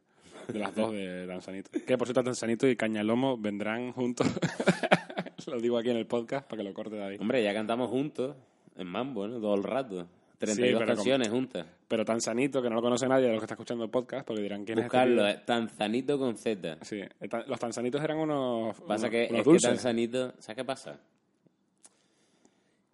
De 0.47 0.57
las 0.59 0.73
dos 0.75 0.91
de 0.91 1.25
Tanzanito. 1.27 1.69
Que 1.85 1.97
por 1.97 2.07
cierto, 2.07 2.23
Tanzanito 2.23 2.67
y 2.67 2.75
Cañalomo 2.75 3.37
vendrán 3.37 3.91
juntos 3.91 4.27
Lo 5.47 5.59
digo 5.59 5.77
aquí 5.77 5.89
en 5.89 5.97
el 5.97 6.05
podcast 6.05 6.47
para 6.47 6.61
que 6.61 6.67
lo 6.67 6.73
corte 6.73 6.95
David. 6.95 7.19
Hombre, 7.19 7.43
ya 7.43 7.53
cantamos 7.53 7.89
juntos 7.89 8.35
en 8.75 8.87
Mambo, 8.87 9.27
¿no? 9.27 9.39
Todo 9.39 9.55
el 9.55 9.63
rato. 9.63 10.07
32 10.37 10.79
pero 10.81 10.95
canciones 10.95 11.29
juntas. 11.29 11.67
Pero 11.87 12.03
tan 12.03 12.19
sanito 12.19 12.61
que 12.63 12.69
no 12.69 12.75
lo 12.77 12.81
conoce 12.81 13.07
nadie 13.07 13.25
de 13.27 13.31
los 13.33 13.41
que 13.41 13.45
está 13.45 13.53
escuchando 13.53 13.83
el 13.83 13.91
podcast, 13.91 14.25
porque 14.25 14.41
dirán 14.41 14.65
quién 14.65 14.79
Buscarlo, 14.79 15.27
es. 15.27 15.35
eh, 15.35 15.41
Tanzanito 15.45 16.17
con 16.17 16.35
Z. 16.35 16.73
este? 16.81 16.85
Sí, 17.19 17.27
tan- 17.29 17.43
los 17.47 17.59
tanzanitos 17.59 18.01
eran 18.03 18.17
unos. 18.17 18.75
Pasa 18.81 19.07
unos- 19.07 19.09
que 19.11 19.27
unos 19.29 19.39
es 19.39 19.43
que 19.43 19.43
dulces. 19.43 19.69
Tanzanito, 19.69 20.33
¿sabes 20.39 20.55
qué 20.55 20.63
pasa? 20.65 20.99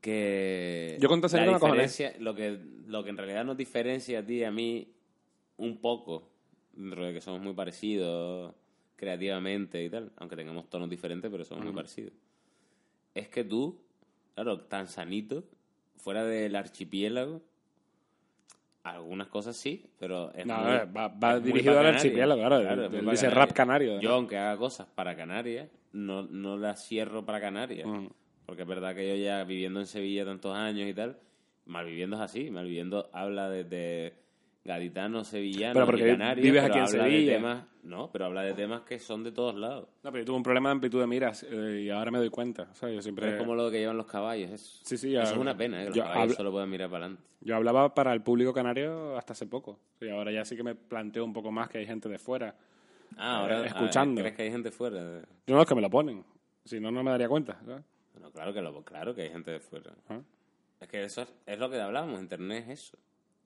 Que 0.02 0.98
Yo 1.00 1.10
con 1.10 1.22
Tanzanito 1.22 1.52
la 1.52 1.58
lo 2.20 2.36
que 2.36 2.60
lo 2.88 3.04
que 3.04 3.10
en 3.10 3.18
realidad 3.18 3.44
nos 3.46 3.58
diferencia 3.58 4.20
a 4.20 4.26
ti 4.26 4.36
y 4.36 4.44
a 4.44 4.52
mí 4.52 4.88
un 5.58 5.78
poco, 5.80 6.30
dentro 6.74 7.06
de 7.06 7.14
que 7.14 7.22
somos 7.22 7.42
muy 7.42 7.54
parecidos 7.54 8.54
creativamente 8.96 9.84
y 9.84 9.90
tal, 9.90 10.12
aunque 10.18 10.36
tengamos 10.36 10.70
tonos 10.70 10.90
diferentes, 10.90 11.30
pero 11.30 11.44
somos 11.44 11.66
muy 11.66 11.74
parecidos. 11.74 12.14
Es 13.14 13.28
que 13.30 13.44
tú, 13.44 13.80
claro, 14.36 14.62
Tanzanito, 14.62 15.44
fuera 15.98 16.24
del 16.24 16.56
archipiélago, 16.56 17.42
algunas 18.84 19.28
cosas 19.28 19.56
sí, 19.58 19.86
pero 20.00 20.34
es 20.34 20.46
No, 20.46 20.58
muy- 20.60 20.72
eh, 20.76 20.86
va- 20.86 21.08
va 21.10 21.36
es 21.36 21.42
muy 21.42 21.52
dirigido 21.52 21.80
al 21.80 21.88
archipiélago, 21.88 22.40
claro, 22.42 22.62
Claro, 22.62 22.86
él- 22.86 22.96
él 22.96 23.10
dice 23.10 23.30
rap 23.30 23.52
canario. 23.52 24.00
Yo, 24.00 24.14
aunque 24.14 24.38
haga 24.38 24.58
cosas 24.58 24.88
para 24.96 25.16
Canarias, 25.16 25.68
no, 25.92 26.24
no 26.24 26.58
las 26.58 26.86
cierro 26.88 27.26
para 27.26 27.42
Canarias. 27.42 27.86
Mm. 27.88 28.08
Porque 28.46 28.62
es 28.62 28.68
verdad 28.68 28.96
que 28.96 29.06
yo 29.10 29.16
ya 29.22 29.44
viviendo 29.44 29.82
en 29.82 29.88
Sevilla 29.88 30.24
tantos 30.24 30.56
años 30.56 30.88
y 30.88 30.94
tal, 30.94 31.18
malviviendo 31.66 32.16
es 32.16 32.22
así. 32.22 32.50
Malviviendo 32.50 33.10
habla 33.12 33.50
desde 33.50 34.14
gaditano, 34.68 35.24
sevillano, 35.24 35.74
Pero 35.74 35.86
porque 35.88 36.08
y 36.08 36.12
Canarias, 36.12 36.44
vives 36.44 36.62
pero 36.62 36.74
aquí 36.74 36.80
en 36.82 36.88
Sevilla. 36.88 37.34
temas, 37.34 37.64
no, 37.84 38.12
pero 38.12 38.26
habla 38.26 38.44
de 38.44 38.54
temas 38.54 38.82
que 38.82 39.00
son 39.00 39.24
de 39.24 39.32
todos 39.32 39.56
lados. 39.56 39.88
No, 40.04 40.12
pero 40.12 40.20
yo 40.20 40.26
tuve 40.26 40.38
un 40.38 40.44
problema 40.44 40.70
de 40.70 40.74
amplitud 40.74 41.00
de 41.00 41.08
miras 41.08 41.44
eh, 41.50 41.84
y 41.86 41.90
ahora 41.90 42.12
me 42.12 42.20
doy 42.20 42.30
cuenta. 42.30 42.68
O 42.72 42.76
sea, 42.76 42.90
yo 42.92 43.02
siempre. 43.02 43.26
Pero 43.26 43.38
es 43.38 43.42
como 43.42 43.56
lo 43.56 43.72
que 43.72 43.80
llevan 43.80 43.98
los 43.98 44.06
caballos. 44.06 44.52
Eso, 44.52 44.80
Sí, 44.84 44.98
sí, 44.98 45.16
Eso 45.16 45.32
es 45.32 45.38
una 45.38 45.58
pena, 45.58 45.78
¿eh? 45.80 45.84
que 45.86 45.90
los 45.90 45.98
yo 45.98 46.04
caballos 46.04 46.24
hablo- 46.24 46.36
solo 46.36 46.52
pueden 46.52 46.70
mirar 46.70 46.90
para 46.92 47.06
adelante. 47.06 47.24
Yo 47.42 47.56
hablaba 47.56 47.96
para 47.96 48.14
el 48.14 48.22
público 48.22 48.54
canario 48.54 49.18
hasta 49.18 49.34
hace 49.34 49.48
poco. 49.48 49.80
Y 50.02 50.10
ahora 50.10 50.32
ya 50.32 50.44
sí 50.46 50.56
que 50.56 50.64
me 50.64 50.76
planteo 50.76 51.24
un 51.24 51.34
poco 51.34 51.50
más 51.52 51.70
que 51.70 51.78
hay 51.80 51.86
gente 51.88 52.10
de 52.10 52.20
fuera. 52.20 52.54
Ah, 53.16 53.40
ahora 53.40 53.64
Eh, 53.64 53.68
escuchando. 53.68 54.22
¿Crees 54.22 54.36
que 54.36 54.44
hay 54.44 54.52
gente 54.52 54.70
fuera? 54.72 55.22
Yo 55.48 55.56
no 55.56 55.62
es 55.62 55.68
que 55.68 55.76
me 55.76 55.82
lo 55.82 55.90
ponen. 55.90 56.24
Si 56.66 56.80
no, 56.80 56.92
no 56.92 57.02
me 57.04 57.12
daría 57.12 57.30
cuenta. 57.30 57.58
¿sabes? 57.66 57.84
Bueno, 58.14 58.32
claro 58.32 58.54
que, 58.54 58.62
lo, 58.62 58.84
claro 58.84 59.16
que 59.16 59.22
hay 59.22 59.30
gente 59.30 59.52
de 59.52 59.60
fuera. 59.62 59.94
Ah. 60.10 60.20
Es 60.82 60.88
que 60.90 61.04
eso 61.04 61.22
es, 61.22 61.34
es 61.46 61.58
lo 61.58 61.70
que 61.70 61.80
hablábamos, 61.80 62.20
Internet 62.22 62.66
es 62.68 62.80
eso. 62.82 62.98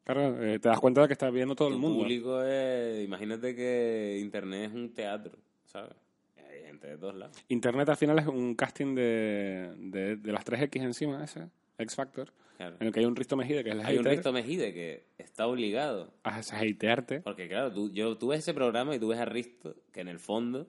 Claro, 0.03 0.43
eh, 0.43 0.59
te 0.59 0.67
das 0.69 0.79
cuenta 0.79 1.01
de 1.01 1.07
que 1.07 1.13
estás 1.13 1.31
viendo 1.31 1.55
todo 1.55 1.67
el 1.67 1.77
mundo. 1.77 1.99
público 1.99 2.41
es... 2.43 3.03
Imagínate 3.05 3.55
que 3.55 4.17
Internet 4.19 4.69
es 4.71 4.75
un 4.75 4.93
teatro, 4.93 5.37
¿sabes? 5.65 5.91
Hay 6.37 6.63
gente 6.65 6.87
de 6.87 6.97
todos 6.97 7.15
lados. 7.15 7.37
Internet 7.49 7.87
al 7.89 7.97
final 7.97 8.17
es 8.19 8.27
un 8.27 8.55
casting 8.55 8.95
de, 8.95 9.73
de, 9.77 10.15
de 10.17 10.31
las 10.31 10.43
3X 10.45 10.81
encima, 10.81 11.23
ese, 11.23 11.47
X 11.77 11.95
Factor, 11.95 12.31
Claro. 12.57 12.77
en 12.79 12.87
el 12.87 12.93
que 12.93 12.99
hay 12.99 13.05
un 13.05 13.15
Risto 13.15 13.35
Mejide, 13.35 13.63
que 13.63 13.69
es 13.71 13.75
el 13.75 13.85
Hay 13.85 13.97
un 13.97 14.05
Risto 14.05 14.31
Mejide 14.31 14.73
que 14.73 15.05
está 15.17 15.47
obligado. 15.47 16.13
a 16.23 16.37
hatearte. 16.39 17.21
Porque 17.21 17.47
claro, 17.47 17.71
tú, 17.71 17.91
yo, 17.91 18.17
tú 18.17 18.27
ves 18.27 18.39
ese 18.39 18.53
programa 18.53 18.95
y 18.95 18.99
tú 18.99 19.07
ves 19.07 19.19
a 19.19 19.25
Risto 19.25 19.75
que 19.91 20.01
en 20.01 20.07
el 20.07 20.19
fondo 20.19 20.67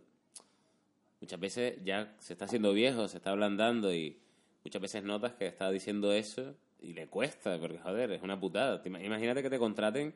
muchas 1.21 1.39
veces 1.41 1.79
ya 1.85 2.15
se 2.19 2.33
está 2.35 2.47
haciendo 2.47 2.73
viejo, 2.73 3.09
se 3.09 3.19
está 3.19 3.31
ablandando 3.31 3.95
y 3.95 4.19
muchas 4.65 4.81
veces 4.81 5.03
notas 5.05 5.35
que 5.35 5.47
está 5.47 5.71
diciendo 5.71 6.13
eso 6.13 6.55
y 6.83 6.93
le 6.93 7.07
cuesta, 7.09 7.59
porque 7.59 7.79
joder, 7.79 8.13
es 8.13 8.23
una 8.23 8.39
putada. 8.39 8.83
Te 8.83 8.91
ima- 8.91 9.03
Imagínate 9.05 9.43
que 9.43 9.51
te 9.51 9.59
contraten 9.59 10.15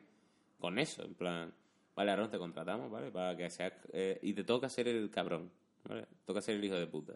con 0.59 0.77
eso, 0.79 1.03
en 1.03 1.13
plan, 1.15 1.53
vale, 1.95 2.11
Aaron, 2.11 2.29
te 2.29 2.37
contratamos, 2.37 2.89
¿vale? 2.91 3.11
Para 3.11 3.35
que 3.37 3.49
sea... 3.49 3.71
eh, 3.93 4.19
y 4.21 4.33
te 4.33 4.43
toca 4.43 4.69
ser 4.69 4.87
el 4.87 5.09
cabrón, 5.09 5.49
¿vale? 5.87 6.05
Toca 6.25 6.41
ser 6.41 6.55
el 6.55 6.65
hijo 6.65 6.75
de 6.75 6.87
puta. 6.87 7.13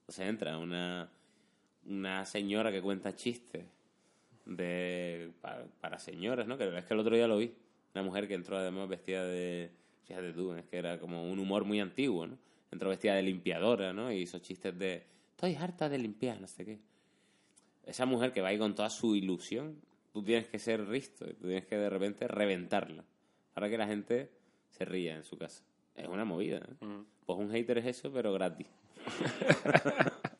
Entonces 0.00 0.28
entra 0.28 0.58
una, 0.58 1.08
una 1.86 2.24
señora 2.26 2.70
que 2.72 2.82
cuenta 2.82 3.14
chistes 3.14 3.64
de 4.46 5.32
para, 5.40 5.66
para 5.80 5.98
señoras, 5.98 6.46
¿no? 6.46 6.58
Que 6.58 6.76
es 6.76 6.84
que 6.84 6.94
el 6.94 7.00
otro 7.00 7.14
día 7.14 7.26
lo 7.28 7.38
vi. 7.38 7.54
Una 7.94 8.02
mujer 8.04 8.28
que 8.28 8.34
entró 8.34 8.56
además 8.56 8.88
vestida 8.88 9.24
de... 9.24 9.70
Fíjate 10.04 10.32
tú, 10.32 10.52
es 10.54 10.64
que 10.64 10.76
era 10.78 10.98
como 10.98 11.30
un 11.30 11.38
humor 11.38 11.64
muy 11.64 11.80
antiguo, 11.80 12.26
¿no? 12.26 12.36
Entró 12.72 12.88
vestida 12.90 13.14
de 13.14 13.22
limpiadora, 13.22 13.92
¿no? 13.92 14.12
Y 14.12 14.18
hizo 14.22 14.38
chistes 14.40 14.76
de... 14.78 15.04
Estoy 15.32 15.54
harta 15.54 15.88
de 15.88 15.98
limpiar, 15.98 16.40
no 16.40 16.46
sé 16.46 16.64
qué. 16.64 16.78
Esa 17.90 18.06
mujer 18.06 18.32
que 18.32 18.40
va 18.40 18.48
ahí 18.48 18.58
con 18.58 18.74
toda 18.74 18.88
su 18.88 19.16
ilusión, 19.16 19.80
tú 20.12 20.22
tienes 20.22 20.48
que 20.48 20.58
ser 20.58 20.86
risto, 20.86 21.26
tú 21.26 21.48
tienes 21.48 21.66
que 21.66 21.76
de 21.76 21.90
repente 21.90 22.28
reventarla. 22.28 23.04
Para 23.52 23.68
que 23.68 23.76
la 23.76 23.86
gente 23.86 24.30
se 24.70 24.84
ría 24.84 25.16
en 25.16 25.24
su 25.24 25.36
casa. 25.36 25.62
Es 25.94 26.06
una 26.06 26.24
movida, 26.24 26.58
¿eh? 26.58 26.76
Pues 27.26 27.38
un 27.38 27.50
hater 27.50 27.78
es 27.78 27.86
eso, 27.86 28.12
pero 28.12 28.32
gratis. 28.32 28.68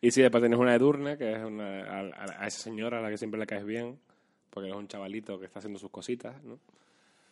Y 0.00 0.10
sí, 0.10 0.20
después 0.20 0.42
tienes 0.42 0.58
una 0.58 0.74
Edurne, 0.74 1.16
que 1.16 1.32
es 1.32 1.42
una, 1.42 1.80
a, 1.80 2.46
esa 2.46 2.58
señora 2.64 2.98
a 2.98 3.00
la 3.00 3.08
que 3.08 3.16
siempre 3.16 3.40
le 3.40 3.46
caes 3.46 3.64
bien, 3.64 3.98
porque 4.50 4.68
es 4.68 4.74
un 4.74 4.86
chavalito 4.86 5.40
que 5.40 5.46
está 5.46 5.60
haciendo 5.60 5.78
sus 5.78 5.90
cositas, 5.90 6.44
¿no? 6.44 6.58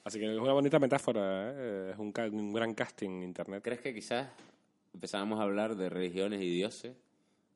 Así 0.05 0.19
que 0.19 0.33
es 0.33 0.39
una 0.39 0.55
bonita 0.55 0.79
metáfora, 0.79 1.53
¿eh? 1.53 1.91
es 1.93 1.99
un, 1.99 2.15
un 2.33 2.53
gran 2.55 2.73
casting 2.73 3.23
internet. 3.23 3.63
¿Crees 3.63 3.83
que 3.83 3.93
quizás 3.93 4.27
empezábamos 4.95 5.39
a 5.39 5.43
hablar 5.43 5.77
de 5.77 5.91
religiones 5.91 6.41
y 6.41 6.49
dioses? 6.49 6.97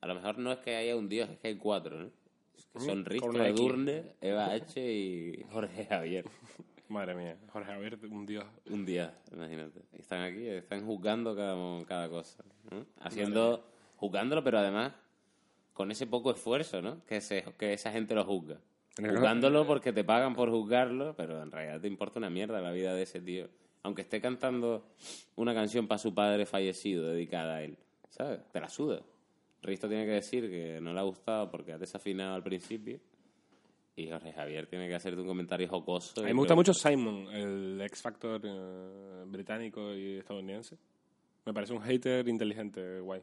A 0.01 0.07
lo 0.07 0.15
mejor 0.15 0.39
no 0.39 0.53
es 0.53 0.59
que 0.59 0.77
haya 0.77 0.97
un 0.97 1.09
dios, 1.09 1.29
es 1.31 1.39
que 1.39 1.49
hay 1.49 1.57
cuatro, 1.57 1.99
¿no? 1.99 2.11
Es 2.57 2.67
que 2.67 2.81
son 2.81 3.05
Risto. 3.05 3.45
Edurne, 3.45 4.15
Eva 4.21 4.53
H. 4.53 4.81
y 4.81 5.45
Jorge 5.51 5.87
Javier. 5.87 6.25
Madre 6.89 7.15
mía, 7.15 7.37
Jorge 7.53 7.73
Javier, 7.73 7.99
un 8.11 8.27
dios. 8.27 8.45
Un 8.71 8.87
día, 8.87 9.13
imagínate. 9.33 9.81
Están 9.93 10.23
aquí, 10.23 10.47
están 10.47 10.87
juzgando 10.87 11.35
cada, 11.35 11.85
cada 11.85 12.09
cosa. 12.09 12.45
¿no? 12.71 12.87
Haciendo, 13.01 13.67
juzgándolo, 13.97 14.45
pero 14.45 14.59
además 14.59 14.93
con 15.73 15.91
ese 15.91 16.07
poco 16.07 16.31
esfuerzo, 16.31 16.81
¿no? 16.81 17.05
Que, 17.05 17.21
se, 17.21 17.45
que 17.59 17.73
esa 17.75 17.93
gente 17.93 18.15
lo 18.15 18.25
juzga. 18.25 18.59
Juzgándolo 18.97 19.67
porque 19.67 19.93
te 19.93 20.05
pagan 20.05 20.35
por 20.35 20.51
juzgarlo, 20.51 21.15
pero 21.17 21.43
en 21.43 21.51
realidad 21.53 21.81
te 21.81 21.87
importa 21.87 22.19
una 22.19 22.31
mierda 22.31 22.63
la 22.63 22.73
vida 22.73 22.95
de 22.95 23.03
ese 23.03 23.21
tío. 23.21 23.49
Aunque 23.83 24.03
esté 24.03 24.23
cantando 24.23 24.87
una 25.37 25.55
canción 25.55 25.87
para 25.87 25.99
su 25.99 26.15
padre 26.15 26.47
fallecido 26.47 27.07
dedicada 27.07 27.57
a 27.57 27.63
él, 27.63 27.77
¿sabes? 28.09 28.41
Te 28.51 28.61
la 28.61 28.71
suda. 28.71 29.03
Risto 29.67 29.89
tiene 29.89 30.05
que 30.07 30.13
decir 30.13 30.49
que 30.49 30.81
no 30.81 30.93
le 30.93 31.01
ha 31.01 31.03
gustado 31.03 31.51
porque 31.51 31.73
ha 31.73 31.79
desafinado 31.79 32.35
al 32.35 32.43
principio. 32.43 32.99
Y 33.97 34.11
Jorge 34.11 34.33
Javier 34.33 34.67
tiene 34.67 34.89
que 34.89 34.95
hacerte 34.95 35.21
un 35.21 35.27
comentario 35.27 35.67
jocoso. 35.69 36.21
A 36.21 36.25
mí 36.25 36.33
me 36.33 36.39
gusta 36.39 36.55
mucho 36.55 36.75
Simon, 36.75 37.29
el 37.33 37.81
X 37.87 38.03
Factor 38.03 38.41
eh, 38.45 39.25
británico 39.27 39.95
y 39.95 40.19
estadounidense. 40.19 40.77
Me 41.47 41.55
parece 41.55 41.73
un 41.73 41.81
hater 41.81 42.27
inteligente, 42.29 43.01
guay. 43.01 43.23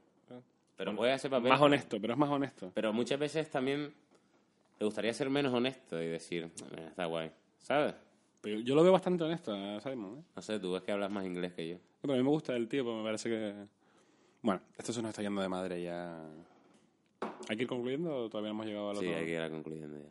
Pero 0.76 0.96
juega 0.96 1.14
ese 1.14 1.30
papel. 1.30 1.50
Más 1.50 1.62
honesto, 1.62 2.02
pero 2.02 2.14
es 2.14 2.20
más 2.20 2.30
honesto. 2.30 2.72
Pero 2.74 2.92
muchas 2.92 3.20
veces 3.20 3.48
también 3.50 3.94
te 4.80 4.86
gustaría 4.86 5.14
ser 5.14 5.30
menos 5.30 5.54
honesto 5.54 6.02
y 6.02 6.08
decir, 6.08 6.46
"Eh, 6.76 6.86
está 6.90 7.06
guay. 7.06 7.32
¿Sabes? 7.60 7.94
Pero 8.42 8.60
yo 8.60 8.74
lo 8.74 8.82
veo 8.82 8.92
bastante 8.92 9.24
honesto 9.24 9.54
a 9.54 9.80
Simon, 9.80 10.18
¿eh? 10.18 10.24
No 10.36 10.42
sé, 10.42 10.60
tú 10.60 10.74
ves 10.74 10.82
que 10.82 10.92
hablas 10.92 11.12
más 11.12 11.26
inglés 11.26 11.54
que 11.54 11.68
yo. 11.70 11.78
Pero 12.02 12.16
a 12.16 12.18
mí 12.18 12.24
me 12.24 12.30
gusta 12.30 12.56
el 12.56 12.68
tío, 12.68 12.84
porque 12.84 12.98
me 12.98 13.04
parece 13.04 13.30
que... 13.30 13.54
Bueno, 14.44 14.62
esto 14.78 14.94
se 14.94 15.02
nos 15.02 15.10
está 15.10 15.22
yendo 15.24 15.42
de 15.42 15.50
madre 15.50 15.82
ya. 15.82 16.22
¿Hay 17.50 17.58
que 17.58 17.64
ir 17.64 17.68
concluyendo 17.68 18.16
o 18.26 18.30
todavía 18.30 18.50
no 18.50 18.56
hemos 18.56 18.66
llegado 18.68 18.90
a 18.92 18.94
lo 18.94 19.00
Sí, 19.00 19.08
hay 19.08 19.26
que 19.26 19.32
ir 19.46 19.50
concluyendo 19.50 19.98
ya. 19.98 20.10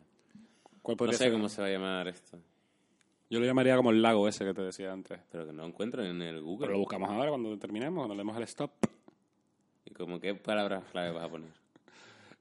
¿Cuál 0.81 0.97
No 0.99 1.11
sé 1.13 1.17
ser? 1.17 1.31
cómo 1.31 1.47
se 1.49 1.61
va 1.61 1.67
a 1.67 1.71
llamar 1.71 2.07
esto, 2.07 2.37
Yo 3.29 3.39
lo 3.39 3.45
llamaría 3.45 3.75
como 3.77 3.91
el 3.91 4.01
lago 4.01 4.27
ese 4.27 4.43
que 4.43 4.53
te 4.53 4.61
decía 4.63 4.91
antes. 4.91 5.19
pero 5.31 5.45
que 5.45 5.53
no 5.53 5.65
encuentro 5.65 6.03
en 6.03 6.21
el 6.21 6.41
Google. 6.41 6.65
Pero 6.65 6.73
lo 6.73 6.79
buscamos 6.79 7.09
ahora 7.09 7.29
cuando 7.29 7.57
terminemos, 7.57 7.99
cuando 7.99 8.15
le 8.15 8.19
demos 8.19 8.35
al 8.35 8.43
stop. 8.43 8.71
¿Y 9.85 9.91
como 9.91 10.19
qué 10.19 10.35
palabras 10.35 10.83
clave 10.91 11.11
vas 11.11 11.23
a 11.25 11.29
poner? 11.29 11.49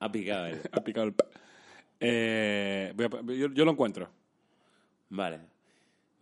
Ha 0.01 0.11
picado 0.11 0.47
él. 0.47 0.61
Ha 0.73 0.81
picado 0.83 1.07
el... 1.09 1.15
Eh, 2.01 2.93
voy 2.97 3.05
a- 3.07 3.37
yo, 3.37 3.49
yo 3.53 3.65
lo 3.65 3.71
encuentro. 3.71 4.09
Vale. 5.11 5.41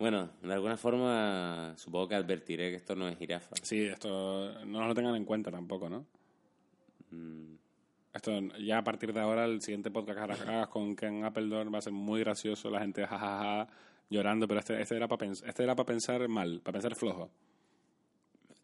Bueno, 0.01 0.31
de 0.41 0.51
alguna 0.53 0.77
forma 0.77 1.73
supongo 1.77 2.07
que 2.07 2.15
advertiré 2.15 2.71
que 2.71 2.77
esto 2.77 2.95
no 2.95 3.07
es 3.07 3.17
jirafa. 3.19 3.55
Sí, 3.61 3.85
esto 3.85 4.51
no 4.65 4.79
nos 4.79 4.87
lo 4.87 4.95
tengan 4.95 5.15
en 5.15 5.25
cuenta 5.25 5.51
tampoco, 5.51 5.89
¿no? 5.89 6.07
Mm, 7.11 7.53
Esto 8.13 8.31
ya 8.59 8.79
a 8.79 8.83
partir 8.83 9.13
de 9.13 9.19
ahora, 9.19 9.45
el 9.45 9.61
siguiente 9.61 9.91
podcast 9.91 10.17
que 10.17 10.23
hagas- 10.49 10.67
con 10.69 10.95
Ken 10.95 11.23
Appledorn 11.23 11.71
va 11.73 11.77
a 11.77 11.81
ser 11.81 11.93
muy 11.93 12.19
gracioso, 12.21 12.69
la 12.71 12.79
gente 12.79 13.05
jajaja 13.05 13.67
llorando, 14.09 14.47
pero 14.47 14.59
este, 14.59 14.81
este 14.81 14.95
era 14.97 15.07
para 15.07 15.19
pensar, 15.19 15.47
este 15.47 15.63
era 15.63 15.75
para 15.75 15.85
pensar 15.85 16.27
mal, 16.27 16.61
para 16.61 16.73
pensar 16.73 16.95
flojo. 16.95 17.29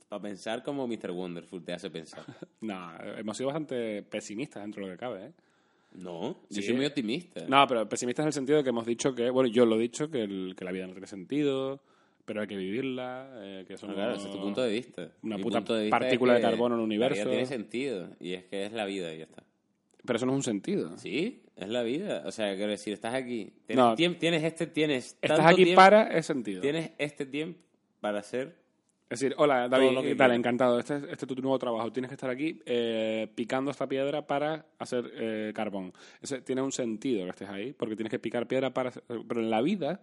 Para 0.10 0.22
pensar 0.24 0.64
como 0.64 0.88
Mr. 0.88 1.12
Wonderful 1.12 1.64
te 1.64 1.74
hace 1.74 1.90
pensar. 1.92 2.24
No, 2.62 2.92
hemos 3.18 3.38
sido 3.38 3.48
bastante 3.48 4.02
pesimistas 4.04 4.64
dentro 4.64 4.84
de 4.84 4.90
lo 4.92 4.96
que 4.96 5.00
cabe, 5.00 5.26
¿eh? 5.28 5.34
No, 5.94 6.38
yo 6.50 6.62
soy 6.62 6.74
muy 6.76 6.86
optimista. 6.86 7.46
No, 7.48 7.66
pero 7.68 7.88
pesimistas 7.90 8.24
en 8.24 8.28
el 8.28 8.34
sentido 8.34 8.58
de 8.60 8.64
que 8.64 8.70
hemos 8.70 8.86
dicho 8.86 9.16
que, 9.16 9.30
bueno, 9.30 9.50
yo 9.50 9.66
lo 9.66 9.76
he 9.76 9.80
dicho, 9.80 10.10
que, 10.12 10.24
el- 10.24 10.54
que 10.58 10.64
la 10.66 10.72
vida 10.72 10.86
no 10.86 10.94
tiene 10.94 11.08
sentido, 11.08 11.82
pero 12.26 12.42
hay 12.42 12.48
que 12.48 12.58
vivirla, 12.58 13.32
eh, 13.38 13.64
que 13.68 13.74
No, 13.74 13.80
somos... 13.80 13.96
claro, 13.96 14.14
ese 14.16 14.26
es 14.28 14.32
tu 14.32 14.40
punto 14.42 14.62
de 14.62 14.72
vista. 14.72 15.12
Una 15.24 15.38
Mi 15.38 15.44
puta 15.44 15.60
punto 15.60 15.74
de 15.76 15.84
vista 15.86 16.00
partícula 16.00 16.34
es 16.36 16.42
de 16.42 16.48
carbono 16.50 16.76
en 16.76 16.82
el 16.82 16.86
universo. 16.86 17.16
La 17.18 17.24
vida 17.24 17.32
tiene 17.32 17.46
sentido 17.46 18.10
y 18.20 18.34
es 18.34 18.44
que 18.46 18.66
es 18.66 18.74
la 18.74 18.86
vida 18.86 19.14
y 19.14 19.18
ya 19.20 19.24
está. 19.24 19.44
Pero 20.06 20.18
eso 20.18 20.26
no 20.26 20.34
es 20.34 20.38
un 20.38 20.44
sentido. 20.44 20.98
Sí, 20.98 21.42
es 21.56 21.68
la 21.70 21.84
vida. 21.84 22.24
O 22.26 22.32
sea, 22.32 22.56
quiero 22.56 22.72
decir, 22.72 22.94
estás 22.94 23.14
aquí. 23.14 23.52
Tienes, 23.66 23.84
No. 23.84 23.96
tienes 23.96 24.44
este, 24.44 24.68
tienes 24.68 25.18
Estás 25.22 25.38
tanto 25.38 25.44
aquí 25.54 25.64
tiempo, 25.64 25.76
para 25.82 26.04
ese 26.12 26.24
sentido. 26.34 26.62
Tienes 26.62 26.92
este 26.98 27.26
tiempo 27.26 27.60
para 28.00 28.22
ser 28.24 28.56
Es 29.10 29.20
decir, 29.22 29.36
hola 29.38 29.70
David, 29.70 29.86
¿qué 30.02 30.16
tal? 30.16 30.32
Encantado. 30.36 30.80
Este, 30.80 30.98
es- 30.98 31.04
este 31.04 31.26
es 31.26 31.28
tu 31.28 31.36
nuevo 31.42 31.58
trabajo. 31.58 31.92
Tienes 31.94 32.10
que 32.10 32.16
estar 32.16 32.30
aquí 32.30 32.62
eh, 32.66 33.28
picando 33.36 33.72
esta 33.72 33.88
piedra 33.88 34.28
para 34.28 34.66
hacer 34.80 35.10
eh, 35.16 35.52
carbón. 35.56 35.94
Ese, 36.22 36.42
tiene 36.42 36.62
un 36.62 36.72
sentido 36.74 37.24
que 37.24 37.30
estés 37.30 37.50
ahí, 37.50 37.72
porque 37.74 37.96
tienes 37.96 38.12
que 38.12 38.20
picar 38.20 38.48
piedra 38.48 38.74
para... 38.74 38.92
Pero 38.92 39.40
en 39.40 39.50
la 39.50 39.62
vida, 39.62 40.02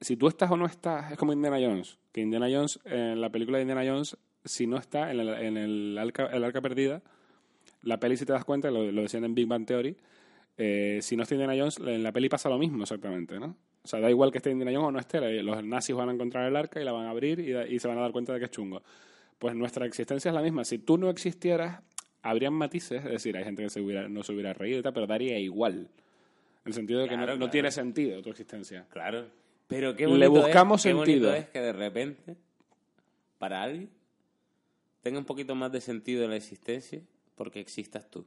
si 0.00 0.16
tú 0.16 0.26
estás 0.28 0.50
o 0.50 0.56
no 0.56 0.64
estás, 0.64 1.12
es 1.12 1.18
como 1.18 1.32
Indiana 1.34 1.58
Jones. 1.60 1.98
Que 2.12 2.22
Indiana 2.22 2.48
Jones, 2.50 2.80
en 2.86 3.20
la 3.20 3.28
película 3.30 3.58
de 3.58 3.62
Indiana 3.62 3.84
Jones, 3.86 4.16
si 4.44 4.66
no 4.66 4.78
está 4.78 5.10
en 5.10 5.20
el, 5.20 5.28
en 5.28 5.56
el 5.58 5.98
arca, 5.98 6.26
el 6.26 6.44
arca 6.44 6.62
perdida, 6.62 7.02
la 7.82 8.00
peli, 8.00 8.16
si 8.16 8.24
te 8.24 8.32
das 8.32 8.46
cuenta, 8.46 8.70
lo, 8.70 8.90
lo 8.90 9.02
decían 9.02 9.24
en 9.24 9.34
Big 9.34 9.46
Bang 9.46 9.66
Theory, 9.66 9.96
eh, 10.56 11.00
si 11.02 11.14
no 11.16 11.24
está 11.24 11.34
Indiana 11.34 11.54
Jones, 11.58 11.78
en 11.78 12.02
la 12.02 12.12
peli 12.12 12.30
pasa 12.30 12.48
lo 12.48 12.56
mismo 12.56 12.82
exactamente, 12.84 13.38
¿no? 13.38 13.54
O 13.84 13.86
sea, 13.88 14.00
da 14.00 14.08
igual 14.10 14.32
que 14.32 14.38
esté 14.38 14.50
Indiana 14.50 14.72
Jones 14.72 14.88
o 14.88 14.92
no 14.92 14.98
esté, 14.98 15.42
los 15.42 15.62
nazis 15.62 15.94
van 15.94 16.08
a 16.08 16.12
encontrar 16.12 16.48
el 16.48 16.56
arca 16.56 16.80
y 16.80 16.84
la 16.84 16.92
van 16.92 17.06
a 17.06 17.10
abrir 17.10 17.38
y, 17.40 17.52
da- 17.52 17.66
y 17.66 17.78
se 17.78 17.86
van 17.86 17.98
a 17.98 18.00
dar 18.00 18.12
cuenta 18.12 18.32
de 18.32 18.38
que 18.38 18.46
es 18.46 18.50
chungo. 18.50 18.82
Pues 19.38 19.54
nuestra 19.54 19.84
existencia 19.86 20.30
es 20.30 20.34
la 20.34 20.40
misma. 20.40 20.64
Si 20.64 20.78
tú 20.78 20.96
no 20.96 21.10
existieras, 21.10 21.82
habrían 22.22 22.54
matices, 22.54 23.04
es 23.04 23.10
decir, 23.10 23.36
hay 23.36 23.44
gente 23.44 23.62
que 23.62 23.68
se 23.68 23.80
hubiera, 23.82 24.08
no 24.08 24.22
se 24.22 24.32
hubiera 24.32 24.54
reído 24.54 24.78
y 24.78 24.82
tal, 24.82 24.94
pero 24.94 25.06
daría 25.06 25.38
igual. 25.38 25.74
En 26.64 26.70
el 26.70 26.72
sentido 26.72 27.00
de 27.00 27.08
que 27.08 27.16
no, 27.16 27.24
Claro, 27.24 27.32
no 27.34 27.38
claro. 27.40 27.50
tiene 27.52 27.70
sentido 27.70 28.22
tu 28.22 28.30
existencia. 28.30 28.86
Claro. 28.88 29.26
Pero 29.66 29.94
qué 29.94 30.06
Le 30.06 30.28
bonito 30.28 30.30
buscamos 30.46 30.80
es, 30.80 30.90
qué 30.90 30.94
bonito 30.94 31.10
sentido. 31.12 31.34
es 31.34 31.48
que 31.50 31.60
de 31.60 31.72
repente, 31.74 32.36
para 33.38 33.62
alguien, 33.62 33.90
tenga 35.02 35.18
un 35.18 35.26
poquito 35.26 35.54
más 35.54 35.70
de 35.72 35.82
sentido 35.82 36.26
la 36.26 36.36
existencia 36.36 37.02
porque 37.34 37.60
existas 37.60 38.08
tú. 38.10 38.24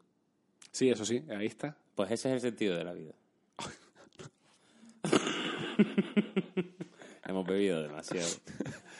Sí, 0.72 0.90
eso 0.92 1.04
sí, 1.04 1.24
ahí 1.30 1.48
está. 1.48 1.76
Pues 1.96 2.12
ese 2.12 2.28
es 2.30 2.36
el 2.36 2.42
sentido 2.42 2.76
de 2.78 2.84
la 2.84 2.94
vida. 2.94 3.14
Hemos 7.26 7.45
bebido 7.45 7.82
demasiado. 7.82 8.28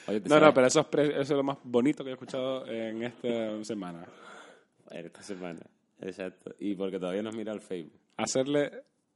Oye, 0.08 0.20
¿te 0.22 0.30
No, 0.30 0.40
no, 0.40 0.54
pero 0.54 0.68
eso 0.68 0.82
es, 0.82 0.86
pre- 0.88 1.12
eso 1.14 1.22
es 1.22 1.30
lo 1.32 1.44
más 1.44 1.58
bonito 1.64 2.04
que 2.04 2.10
he 2.10 2.14
escuchado 2.14 2.66
en 2.68 3.04
esta 3.04 3.64
semana. 3.64 4.06
Esta 4.92 5.22
semana. 5.22 5.62
Exacto. 6.02 6.54
Y 6.60 6.76
porque 6.76 7.00
todavía 7.00 7.24
nos 7.24 7.36
mira 7.36 7.54
el 7.54 7.62
Facebook. 7.62 8.00
Hacerle... 8.18 8.66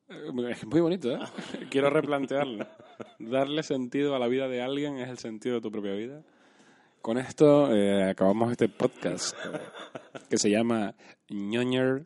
eh, 0.09 0.31
Es 0.51 0.65
muy 0.65 0.81
bonito, 0.81 1.11
¿eh? 1.11 1.19
Quiero 1.69 1.89
replantearlo. 1.89 2.65
Darle 3.19 3.63
sentido 3.63 4.15
a 4.15 4.19
la 4.19 4.27
vida 4.27 4.47
de 4.47 4.61
alguien 4.61 4.97
es 4.97 5.09
el 5.09 5.17
sentido 5.17 5.55
de 5.55 5.61
tu 5.61 5.71
propia 5.71 5.93
vida. 5.93 6.23
Con 7.01 7.17
esto 7.17 7.73
eh, 7.75 8.03
acabamos 8.03 8.51
este 8.51 8.69
podcast 8.69 9.35
eh, 9.45 9.59
que 10.29 10.37
se 10.37 10.49
llama 10.51 10.93
Ñoñer 11.29 12.05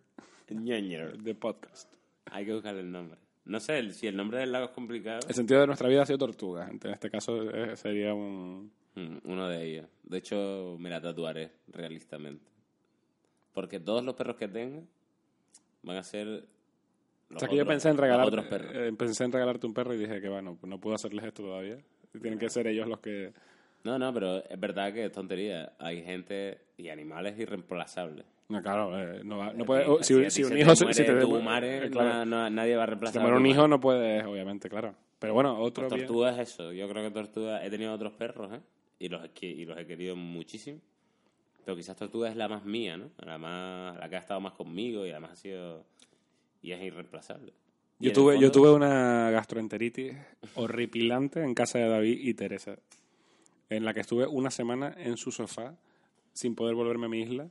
Ñoñer. 0.49 1.17
de 1.17 1.35
Podcast. 1.35 1.91
Hay 2.31 2.45
que 2.45 2.53
buscar 2.53 2.75
el 2.77 2.91
nombre. 2.91 3.19
No 3.45 3.59
sé 3.59 3.77
el- 3.79 3.93
si 3.93 4.07
el 4.07 4.15
nombre 4.17 4.39
del 4.39 4.51
lago 4.51 4.65
es 4.65 4.71
complicado. 4.71 5.19
El 5.27 5.35
sentido 5.35 5.61
de 5.61 5.67
nuestra 5.67 5.87
vida 5.87 6.01
ha 6.01 6.05
sido 6.05 6.17
tortuga. 6.17 6.67
En 6.69 6.79
este 6.91 7.09
caso 7.09 7.49
eh, 7.51 7.75
sería 7.77 8.13
un... 8.13 8.71
Mm, 8.95 9.17
Uno 9.25 9.47
de 9.49 9.63
ellos. 9.63 9.87
De 10.03 10.17
hecho, 10.17 10.77
me 10.79 10.89
la 10.89 10.99
tatuaré 11.01 11.51
realistamente. 11.67 12.45
Porque 13.53 13.79
todos 13.79 14.03
los 14.03 14.15
perros 14.15 14.35
que 14.37 14.47
tenga 14.47 14.81
van 15.83 15.97
a 15.97 16.03
ser. 16.03 16.25
Los 17.29 17.37
o 17.37 17.39
sea, 17.39 17.49
que 17.49 17.55
yo 17.55 17.63
otros- 17.63 17.73
pensé 17.73 17.89
en, 17.89 17.97
regalar, 17.97 18.27
otros 18.27 18.45
perros. 18.45 18.71
eh, 18.73 18.93
pensé 18.97 19.23
en 19.25 19.31
regalarte 19.31 19.67
un 19.67 19.73
perro 19.73 19.93
y 19.93 19.97
dije 19.97 20.19
que, 20.21 20.29
bueno, 20.29 20.57
no 20.63 20.79
puedo 20.79 20.95
hacerles 20.95 21.25
esto 21.25 21.43
todavía. 21.43 21.77
Tienen 22.21 22.39
que 22.39 22.49
ser 22.49 22.67
ellos 22.67 22.87
los 22.87 22.99
que... 22.99 23.33
No, 23.85 23.97
no, 23.99 24.13
pero 24.13 24.43
es 24.43 24.59
verdad 24.59 24.91
que 24.93 25.05
es 25.05 25.11
tontería. 25.11 25.73
Hay 25.79 26.03
gente 26.03 26.57
y 26.77 26.89
animales 26.89 27.39
irreemplazables. 27.39 28.25
No, 28.49 28.61
claro, 28.61 28.99
eh, 28.99 29.21
no, 29.23 29.37
va- 29.37 29.53
no 29.53 29.63
Eh, 29.63 29.65
puede... 29.65 29.83
si 30.03 30.13
oh, 30.15 30.29
si, 30.29 30.31
si 30.31 30.43
un 30.43 30.49
te 30.51 30.59
hijo... 30.59 30.75
se- 30.75 30.93
Si 30.93 31.03
te 31.05 31.13
tu 31.21 31.37
eh, 31.37 31.89
claro. 31.91 32.25
no- 32.25 32.25
no- 32.25 32.49
nadie 32.49 32.75
va 32.75 32.83
a 32.83 32.85
Si 32.85 32.89
reemplazar 32.89 33.13
te 33.13 33.19
a 33.19 33.21
muere 33.21 33.37
un 33.37 33.45
hijo 33.45 33.67
no 33.67 33.79
puedes, 33.79 34.25
obviamente, 34.25 34.69
claro. 34.69 34.95
Pero 35.19 35.33
bueno, 35.33 35.57
otro. 35.59 35.87
Tortuga 35.87 36.31
es 36.31 36.49
eso. 36.49 36.71
Yo 36.73 36.87
creo 36.89 37.03
que 37.03 37.11
tortuga. 37.11 37.65
He 37.65 37.69
tenido 37.69 37.93
otros 37.93 38.13
perros, 38.13 38.51
¿eh? 38.53 38.59
Y 38.99 39.07
los, 39.09 39.21
y 39.41 39.65
los 39.65 39.77
he 39.77 39.85
querido 39.87 40.15
muchísimo. 40.15 40.79
Pero 41.63 41.75
quizás 41.77 41.95
tortuga 41.95 42.29
es 42.29 42.35
la 42.35 42.47
más 42.47 42.63
mía, 42.65 42.97
¿no? 42.97 43.09
La 43.25 43.37
más 43.37 43.97
la 43.97 44.09
que 44.09 44.15
ha 44.17 44.19
estado 44.19 44.39
más 44.41 44.53
conmigo 44.53 45.05
y 45.05 45.11
además 45.11 45.31
ha 45.31 45.35
sido. 45.35 45.85
Y 46.61 46.71
es 46.71 46.81
irreemplazable. 46.81 47.53
Y 47.99 48.07
Yo 48.07 48.13
tuve, 48.13 48.39
yo 48.39 48.51
tuve 48.51 48.71
una 48.71 49.31
gastroenteritis 49.31 50.13
horripilante 50.55 51.41
en 51.43 51.53
casa 51.53 51.79
de 51.79 51.87
David 51.87 52.19
y 52.21 52.33
Teresa, 52.33 52.75
en 53.69 53.85
la 53.85 53.93
que 53.93 53.99
estuve 54.01 54.27
una 54.27 54.51
semana 54.51 54.93
en 54.97 55.17
su 55.17 55.31
sofá 55.31 55.75
sin 56.33 56.55
poder 56.55 56.75
volverme 56.75 57.05
a 57.05 57.09
mi 57.09 57.21
isla. 57.21 57.47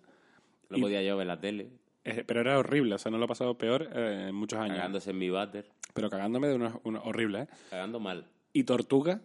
No 0.71 0.79
y- 0.79 0.81
podía 0.83 1.03
yo 1.03 1.17
ver 1.17 1.27
la 1.27 1.41
tele, 1.41 1.69
Eh, 2.05 2.23
pero 2.27 2.41
era 2.41 2.59
horrible, 2.59 2.95
o 2.95 2.99
sea, 2.99 3.11
no 3.11 3.19
lo 3.19 3.25
he 3.25 3.29
pasado 3.29 3.57
peor 3.57 3.89
eh, 3.95 4.27
en 4.29 4.35
muchos 4.35 4.59
años. 4.59 4.77
cagándose 4.77 5.11
en 5.11 5.19
mi 5.19 5.31
váter, 5.31 5.71
Pero 5.95 6.11
cagándome 6.11 6.49
de 6.49 6.55
una, 6.55 6.79
una 6.85 7.01
horrible, 7.03 7.43
¿eh? 7.43 7.47
cagando 7.71 7.99
mal. 8.01 8.27
Y 8.53 8.65
Tortuga 8.65 9.21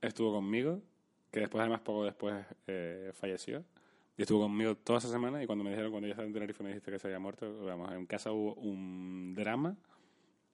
estuvo 0.00 0.32
conmigo, 0.32 0.80
que 1.30 1.40
después, 1.40 1.60
además, 1.60 1.80
poco 1.80 2.04
después 2.04 2.34
eh, 2.66 3.10
falleció. 3.14 3.62
Y 4.16 4.22
estuvo 4.22 4.40
conmigo 4.42 4.74
toda 4.76 4.98
esa 5.00 5.08
semana 5.08 5.42
y 5.42 5.46
cuando 5.46 5.62
me 5.64 5.70
dijeron, 5.70 5.90
cuando 5.92 6.08
ya 6.08 6.12
estaba 6.12 6.26
en 6.26 6.32
Tenerife, 6.32 6.62
me 6.64 6.70
dijiste 6.70 6.90
que 6.90 6.98
se 6.98 7.06
había 7.06 7.18
muerto, 7.20 7.64
vamos, 7.64 7.92
en 7.92 8.06
casa 8.06 8.32
hubo 8.32 8.54
un 8.54 9.34
drama 9.34 9.76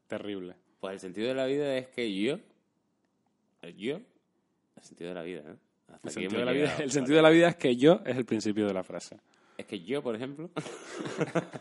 terrible. 0.09 0.55
Pues 0.81 0.95
el 0.95 1.01
sentido 1.01 1.28
de 1.28 1.35
la 1.35 1.47
vida 1.47 1.77
es 1.78 1.86
que 1.89 2.15
yo. 2.15 2.39
Yo. 3.77 4.01
El 4.76 4.82
sentido 4.82 5.09
de 5.10 5.14
la 5.14 5.22
vida, 5.22 5.40
¿eh? 5.40 5.56
Hasta 5.92 6.09
El 6.09 6.14
sentido, 6.14 6.38
de 6.40 6.44
la 6.46 6.52
vida, 6.52 6.64
llegado. 6.64 6.82
el 6.84 6.90
sentido 6.90 7.16
de 7.16 7.22
la 7.22 7.30
vida 7.30 7.48
es 7.48 7.56
que 7.56 7.76
yo 7.76 8.01
es 8.05 8.16
el 8.16 8.24
principio 8.24 8.66
de 8.66 8.74
la 8.74 8.82
frase. 8.82 9.18
Es 9.59 9.66
que 9.66 9.80
yo, 9.80 10.02
por 10.02 10.16
ejemplo, 10.16 10.51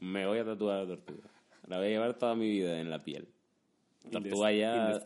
me 0.00 0.26
voy 0.26 0.38
a 0.38 0.44
tatuar 0.44 0.80
a 0.80 0.86
tortuga. 0.86 1.28
La 1.68 1.78
voy 1.78 1.86
a 1.86 1.90
llevar 1.90 2.14
toda 2.18 2.34
mi 2.34 2.48
vida 2.50 2.80
en 2.80 2.90
la 2.90 3.02
piel. 3.02 3.28
Tortuga 4.10 4.52
ya. 4.52 5.00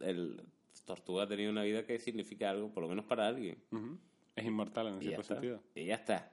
el, 0.00 0.42
tortuga 0.86 1.24
ha 1.24 1.26
tenido 1.26 1.50
una 1.50 1.62
vida 1.62 1.84
que 1.84 1.98
significa 1.98 2.50
algo, 2.50 2.70
por 2.72 2.82
lo 2.82 2.88
menos 2.88 3.04
para 3.04 3.26
alguien. 3.28 3.58
Es 4.36 4.44
inmortal 4.44 4.88
en 4.88 4.96
Y 5.02 5.06
cierto 5.06 5.22
sentido. 5.22 5.60
y 5.74 5.86
ya 5.86 5.96
está. 5.96 6.30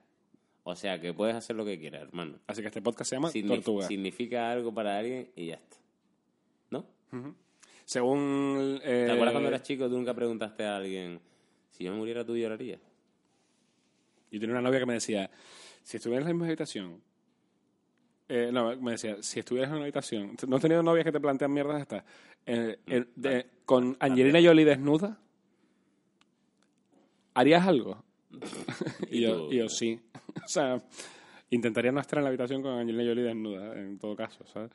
O 0.62 0.74
sea, 0.76 1.00
que 1.00 1.12
puedes 1.12 1.34
hacer 1.34 1.56
lo 1.56 1.64
que 1.64 1.78
quieras, 1.78 2.02
hermano. 2.02 2.38
Así 2.46 2.60
que 2.62 2.68
este 2.68 2.80
podcast 2.82 3.10
se 3.10 3.16
llama 3.16 3.30
Signif- 3.30 3.48
Tortuga. 3.48 3.86
Significa 3.86 4.50
algo 4.50 4.72
para 4.72 4.98
alguien 4.98 5.30
y 5.36 5.48
ya 5.48 5.54
está. 5.54 5.76
¿No? 6.70 6.86
Según... 7.90 8.78
eh, 8.84 9.02
¿Te 9.06 9.10
acuerdas 9.10 9.32
cuando 9.32 9.48
eras 9.48 9.64
chico 9.64 9.88
tú 9.88 9.96
nunca 9.96 10.14
preguntaste 10.14 10.62
a 10.62 10.76
alguien 10.76 11.18
si 11.70 11.82
yo 11.82 11.92
muriera 11.92 12.24
tú 12.24 12.36
llorarías? 12.36 12.78
Yo 14.30 14.38
tenía 14.38 14.52
una 14.54 14.62
novia 14.62 14.78
que 14.78 14.86
me 14.86 14.92
decía, 14.92 15.28
si 15.82 15.96
estuvieras 15.96 16.22
en 16.22 16.28
la 16.28 16.32
misma 16.34 16.46
habitación... 16.46 17.02
eh, 18.28 18.50
no, 18.52 18.76
me 18.76 18.92
decía, 18.92 19.16
si 19.20 19.40
estuvieras 19.40 19.70
en 19.70 19.74
una 19.74 19.82
habitación... 19.86 20.36
¿No 20.46 20.54
has 20.54 20.62
tenido 20.62 20.84
novias 20.84 21.04
que 21.04 21.10
te 21.10 21.18
plantean 21.18 21.52
mierdas 21.52 21.80
estas? 21.80 22.04
Eh, 22.46 22.78
eh, 22.86 23.06
de- 23.16 23.46
con 23.64 23.96
Angelina 23.98 24.38
Jolie 24.40 24.64
desnuda, 24.64 25.18
¿harías 27.34 27.66
algo? 27.66 28.04
y 29.10 29.22
yo, 29.22 29.68
sí. 29.68 30.00
o 30.44 30.48
sea, 30.48 30.80
intentaría 31.50 31.90
no 31.90 31.98
estar 31.98 32.18
en 32.20 32.22
la 32.22 32.28
habitación 32.28 32.62
con 32.62 32.70
Angelina 32.70 33.02
Jolie 33.02 33.24
desnuda, 33.24 33.76
en 33.76 33.98
todo 33.98 34.14
caso, 34.14 34.46
¿sabes? 34.46 34.70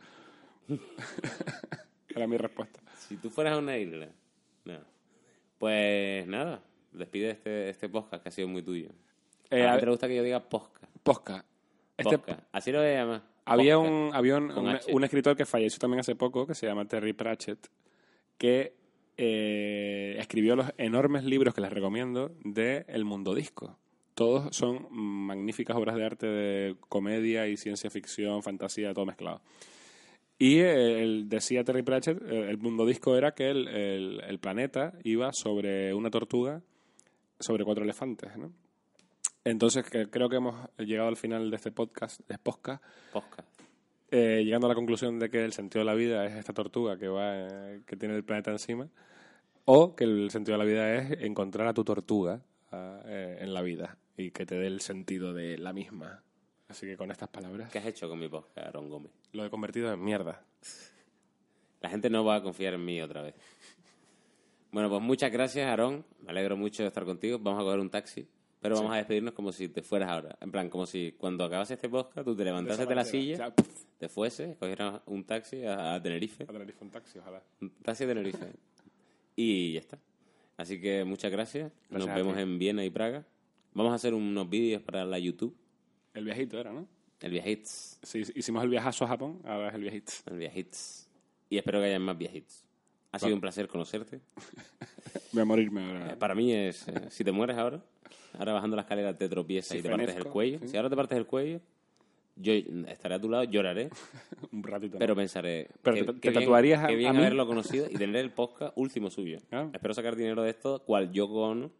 Era 2.10 2.28
mi 2.28 2.36
respuesta. 2.36 2.82
Si 2.98 3.18
tú 3.18 3.30
fueras 3.30 3.54
a 3.54 3.58
una 3.60 3.78
isla. 3.78 4.10
No. 4.66 4.80
Pues 5.58 6.28
nada, 6.28 6.62
despide 6.92 7.32
este, 7.32 7.70
este 7.70 7.90
podcast 7.90 8.24
que 8.24 8.30
ha 8.30 8.32
sido 8.32 8.48
muy 8.48 8.62
tuyo. 8.62 8.90
Eh, 9.50 9.66
a 9.66 9.76
mí 9.76 9.80
te 9.80 9.90
gusta 9.90 10.08
que 10.08 10.16
yo 10.16 10.24
diga 10.24 10.42
podcast. 10.50 10.92
Posca. 11.04 11.46
Este, 11.98 12.18
Podcast. 12.18 12.42
Así 12.52 12.72
lo 12.72 12.80
voy 12.80 12.88
a 12.90 12.94
llamar. 12.94 13.22
Había 13.46 13.76
Podcast. 13.76 13.94
un, 13.94 14.10
había 14.14 14.38
un, 14.38 14.52
un- 14.52 14.80
un 14.92 15.04
escritor 15.04 15.38
que 15.38 15.46
falleció 15.46 15.80
también 15.80 16.00
hace 16.00 16.16
poco, 16.16 16.46
que 16.48 16.56
se 16.56 16.66
llama 16.68 16.86
Terry 16.88 17.14
Pratchett, 17.14 17.68
que 18.38 18.74
eh, 19.18 20.16
escribió 20.20 20.56
los 20.56 20.68
enormes 20.78 21.24
libros 21.24 21.54
que 21.54 21.62
les 21.62 21.72
recomiendo 21.72 22.32
de 22.44 22.86
El 22.90 23.06
Mundo 23.06 23.34
Disco. 23.34 23.78
Todos 24.14 24.56
son 24.56 24.88
magníficas 24.92 25.76
obras 25.78 25.96
de 25.96 26.06
arte 26.06 26.26
de 26.28 26.76
comedia 26.90 27.48
y 27.48 27.56
ciencia 27.58 27.90
ficción, 27.90 28.42
fantasía, 28.44 28.94
todo 28.94 29.06
mezclado. 29.06 29.42
Y 30.38 30.60
eh, 30.60 31.02
el, 31.04 31.30
decía 31.30 31.64
Terry 31.64 31.82
Pratchett, 31.84 32.22
eh, 32.22 32.50
el 32.50 32.58
mundo 32.58 32.86
disco 32.86 33.16
era 33.16 33.34
que 33.34 33.50
el, 33.50 33.68
el- 33.70 34.22
el 34.28 34.40
planeta 34.40 34.94
iba 35.04 35.32
sobre 35.32 35.94
una 35.94 36.10
tortuga, 36.12 36.62
sobre 37.40 37.64
cuatro 37.64 37.84
elefantes, 37.84 38.36
¿no? 38.38 38.52
Entonces 39.46 39.90
que- 39.90 40.10
creo 40.10 40.28
que 40.28 40.38
hemos 40.38 40.70
llegado 40.78 41.08
al 41.08 41.16
final 41.18 41.50
de 41.50 41.56
este 41.56 41.72
podcast, 41.72 42.20
de 42.28 42.38
podcast, 42.38 42.84
Podcast. 43.14 43.48
eh, 44.12 44.42
llegando 44.44 44.68
a 44.68 44.70
la 44.70 44.76
conclusión 44.76 45.20
de 45.20 45.30
que 45.30 45.46
el 45.46 45.54
sentido 45.54 45.80
de 45.82 45.86
la 45.86 45.94
vida 45.96 46.26
es 46.26 46.34
esta 46.36 46.52
tortuga 46.54 46.98
que 46.98 47.08
va 47.08 47.32
eh, 47.48 47.82
que 47.86 47.96
tiene 47.96 48.16
el 48.16 48.24
planeta 48.24 48.52
encima 48.52 48.90
o 49.66 49.96
que 49.96 50.04
el 50.04 50.32
sentido 50.32 50.58
de 50.58 50.64
la 50.66 50.70
vida 50.70 50.96
es 50.96 51.22
encontrar 51.22 51.68
a 51.68 51.74
tu 51.74 51.84
tortuga 51.84 52.42
ah, 52.72 53.02
eh, 53.06 53.38
en 53.42 53.54
la 53.54 53.62
vida 53.62 53.98
y 54.18 54.32
que 54.32 54.46
te 54.46 54.56
dé 54.56 54.68
el 54.68 54.82
sentido 54.82 55.34
de 55.34 55.58
la 55.58 55.74
misma 55.74 56.24
así 56.76 56.86
que 56.88 56.98
con 56.98 57.10
estas 57.12 57.30
palabras 57.30 57.72
¿Qué 57.72 57.80
has 57.80 57.86
hecho 57.86 58.08
con 58.10 58.20
mi 58.20 58.28
podcast, 58.28 58.58
Aaron 58.68 58.90
Gómez? 58.90 59.12
lo 59.34 59.46
he 59.46 59.50
convertido 59.50 59.92
en 59.94 60.04
mierda 60.04 60.44
La 61.82 61.90
gente 61.90 62.10
no 62.10 62.24
va 62.26 62.36
a 62.38 62.42
confiar 62.44 62.74
en 62.74 62.84
mí 62.84 63.02
otra 63.02 63.22
vez. 63.22 63.36
Bueno, 64.72 64.90
pues 64.90 65.02
muchas 65.02 65.32
gracias, 65.32 65.68
Aarón. 65.68 66.04
Me 66.22 66.32
alegro 66.32 66.58
mucho 66.58 66.82
de 66.84 66.88
estar 66.88 67.06
contigo. 67.06 67.38
Vamos 67.40 67.62
a 67.62 67.64
coger 67.64 67.80
un 67.80 67.90
taxi. 67.90 68.28
Pero 68.60 68.76
vamos 68.78 68.92
a 68.94 68.96
despedirnos 68.96 69.34
como 69.36 69.52
si 69.52 69.70
te 69.70 69.84
fueras 69.84 70.10
ahora. 70.10 70.36
En 70.42 70.52
plan, 70.52 70.70
como 70.70 70.86
si 70.88 71.12
cuando 71.18 71.44
acabas 71.46 71.70
este 71.70 71.88
podcast 71.88 72.26
tú 72.26 72.36
te 72.36 72.44
levantases 72.44 72.88
de 72.88 72.96
la 72.96 73.06
silla, 73.06 73.38
Ya, 73.38 73.54
te 74.00 74.10
fueses, 74.10 74.58
cogieras 74.58 75.02
un 75.06 75.24
taxi 75.24 75.64
a, 75.64 75.94
a 75.94 76.02
Tenerife. 76.02 76.44
a 76.44 76.48
Tenerife 76.48 76.84
un 76.84 76.90
taxi 76.90 77.20
ojalá 77.20 77.44
Un 77.62 77.70
taxi 77.84 78.04
a 78.04 78.08
Tenerife. 78.08 78.48
y 79.36 79.74
ya 79.74 79.80
está. 79.82 80.00
Así 80.58 80.82
que 80.82 81.04
muchas 81.04 81.32
gracias. 81.32 81.72
Gracias 81.90 82.08
Nos 82.08 82.16
vemos 82.16 82.38
en 82.38 82.58
Viena 82.58 82.84
y 82.84 82.90
Praga. 82.90 83.26
Vamos 83.74 83.92
a 83.92 83.96
hacer 83.96 84.14
unos 84.16 84.50
vídeos 84.50 84.82
para 84.82 85.06
la 85.06 85.20
YouTube. 85.20 85.56
El 86.16 86.26
viajito 86.26 86.60
era, 86.60 86.72
¿no? 86.74 86.88
El 87.22 87.32
viajits. 87.32 88.00
Sí, 88.04 88.24
hicimos 88.36 88.64
el 88.64 88.70
viajazo 88.70 89.06
a 89.06 89.08
Japón, 89.08 89.40
ahora 89.46 89.70
es 89.70 89.76
el 89.76 89.82
viajito. 89.82 90.12
El 90.26 90.38
viajits. 90.38 91.08
Y 91.50 91.58
espero 91.58 91.80
que 91.80 91.86
hayan 91.86 92.02
más 92.02 92.18
viajits. 92.18 92.64
Ha 93.12 93.20
sido 93.20 93.34
un 93.36 93.42
placer 93.42 93.68
conocerte. 93.68 94.20
Voy 95.32 95.42
a 95.42 95.46
morirme 95.46 95.82
Eh, 95.82 95.92
ahora. 96.02 96.20
Para 96.20 96.36
mí 96.36 96.52
es, 96.52 96.88
eh, 96.88 96.94
si 97.10 97.24
te 97.24 97.32
mueres 97.32 97.58
ahora, 97.58 97.82
ahora 98.38 98.54
bajando 98.54 98.76
la 98.76 98.82
escalera 98.82 99.14
te 99.16 99.30
tropiezas 99.30 99.70
Si 99.72 99.78
y 99.78 99.82
te 99.82 99.90
partes 99.90 100.16
el 100.16 100.26
cuello. 100.26 100.60
sí. 100.60 100.68
Si 100.70 100.78
ahora 100.78 100.90
te 100.90 100.96
partes 100.96 101.18
el 101.18 101.26
cuello, 101.26 101.62
yo 102.36 102.52
estaré 102.88 103.16
a 103.16 103.20
tu 103.22 103.30
lado, 103.30 103.46
lloraré, 103.46 103.90
Un 104.52 104.62
ratito. 104.64 104.98
pero 105.00 105.16
pensaré 105.16 105.70
Pero 105.82 105.96
que, 105.96 106.04
te- 106.04 106.14
te 106.14 106.20
que 106.20 106.30
bien, 106.32 106.42
tatuarías 106.44 106.84
a- 106.84 106.88
que 106.88 106.96
bien 106.96 107.10
a 107.12 107.14
mí. 107.14 107.20
haberlo 107.20 107.48
conocido 107.48 107.88
y 107.90 107.94
tener 107.94 108.18
el 108.18 108.32
podcast 108.32 108.74
último 108.76 109.10
suyo. 109.10 109.38
Ah. 109.52 109.70
Espero 109.74 109.94
sacar 109.94 110.16
dinero 110.18 110.44
de 110.44 110.50
esto, 110.50 110.80
cual 110.86 111.12
yo 111.14 111.30
con 111.30 111.72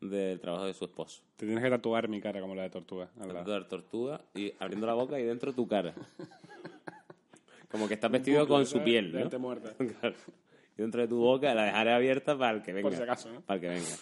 del 0.00 0.40
trabajo 0.40 0.64
de 0.66 0.74
su 0.74 0.84
esposo. 0.84 1.22
Te 1.36 1.46
tienes 1.46 1.62
que 1.62 1.70
tatuar 1.70 2.08
mi 2.08 2.20
cara 2.20 2.40
como 2.40 2.54
la 2.54 2.62
de 2.62 2.70
tortuga. 2.70 3.10
Tatuar 3.18 3.66
tortuga 3.68 4.20
y 4.34 4.52
abriendo 4.58 4.86
la 4.86 4.94
boca 4.94 5.18
y 5.18 5.24
dentro 5.24 5.52
tu 5.52 5.66
cara. 5.66 5.94
Como 7.70 7.88
que 7.88 7.94
estás 7.94 8.10
vestido 8.10 8.46
con 8.46 8.64
su 8.64 8.82
piel, 8.82 9.06
¿no? 9.06 9.18
Dejarte 9.18 9.38
muerta. 9.38 9.74
Claro. 10.00 10.14
Y 10.78 10.82
dentro 10.82 11.00
de 11.00 11.08
tu 11.08 11.18
boca 11.18 11.52
la 11.54 11.64
dejaré 11.64 11.92
abierta 11.92 12.38
para 12.38 12.56
el 12.58 12.62
que 12.62 12.72
venga. 12.72 12.88
Por 12.88 12.96
si 12.96 13.02
acaso, 13.02 13.32
¿no? 13.32 13.40
Para 13.40 13.56
el 13.56 13.60
que 13.60 13.68
venga. 13.68 13.96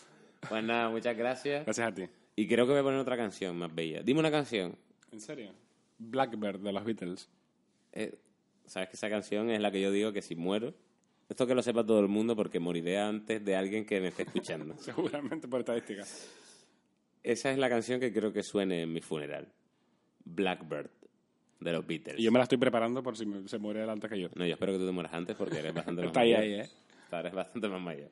Pues 0.49 0.65
nada, 0.65 0.91
muchas 0.91 1.17
gracias. 1.17 1.65
Gracias 1.65 1.89
a 1.89 1.95
ti. 1.95 2.05
Y 2.37 2.47
creo 2.47 2.67
que 2.67 2.73
voy 2.73 2.81
a 2.81 2.83
poner 2.83 2.99
otra 2.99 3.17
canción 3.17 3.57
más 3.57 3.75
bella. 3.75 4.03
Dime 4.03 4.21
una 4.21 4.31
canción. 4.31 4.77
¿En 5.13 5.21
serio? 5.21 5.53
Blackbird 5.99 6.61
de 6.61 6.73
los 6.73 6.85
Beatles. 6.85 7.31
Eh, 7.93 8.15
Sabes 8.67 8.89
que 8.89 8.97
esa 8.97 9.11
canción 9.11 9.51
es 9.51 9.61
la 9.61 9.71
que 9.71 9.81
yo 9.81 9.91
digo 9.91 10.13
que 10.13 10.23
si 10.23 10.37
muero, 10.37 10.75
esto 11.29 11.47
que 11.47 11.55
lo 11.55 11.63
sepa 11.63 11.85
todo 11.85 12.01
el 12.01 12.09
mundo 12.09 12.35
porque 12.37 12.59
moriré 12.61 12.99
antes 12.99 13.45
de 13.45 13.57
alguien 13.57 13.85
que 13.87 14.01
me 14.01 14.09
esté 14.09 14.23
escuchando. 14.25 14.77
Seguramente 14.79 15.49
por 15.49 15.61
estadística. 15.61 16.05
Esa 17.23 17.51
es 17.51 17.59
la 17.59 17.69
canción 17.69 17.99
que 18.01 18.13
creo 18.13 18.33
que 18.33 18.43
suene 18.43 18.83
en 18.83 18.93
mi 18.93 19.01
funeral. 19.01 19.49
Blackbird, 20.27 20.91
de 21.61 21.73
los 21.73 21.87
Beatles. 21.87 22.19
Y 22.19 22.23
yo 22.25 22.33
me 22.33 22.39
la 22.39 22.43
estoy 22.45 22.59
preparando 22.59 23.03
por 23.03 23.17
si 23.17 23.25
me- 23.27 23.49
se 23.49 23.59
muere 23.59 23.83
él 23.83 23.91
antes 23.91 24.11
que 24.11 24.21
yo. 24.21 24.29
No, 24.35 24.45
yo 24.47 24.53
espero 24.55 24.73
que 24.73 24.79
tú 24.79 24.87
te 24.87 24.93
mueras 24.93 25.13
antes 25.15 25.35
porque 25.37 25.59
eres 25.59 25.73
bastante 25.75 26.03
más 26.03 26.09
Está 26.11 26.21
ahí, 26.21 26.33
mayor. 26.35 26.43
ahí, 26.45 26.61
¿eh? 26.61 26.71
Eres 27.13 27.33
bastante 27.33 27.69
más 27.69 27.81
mayor. 27.81 28.11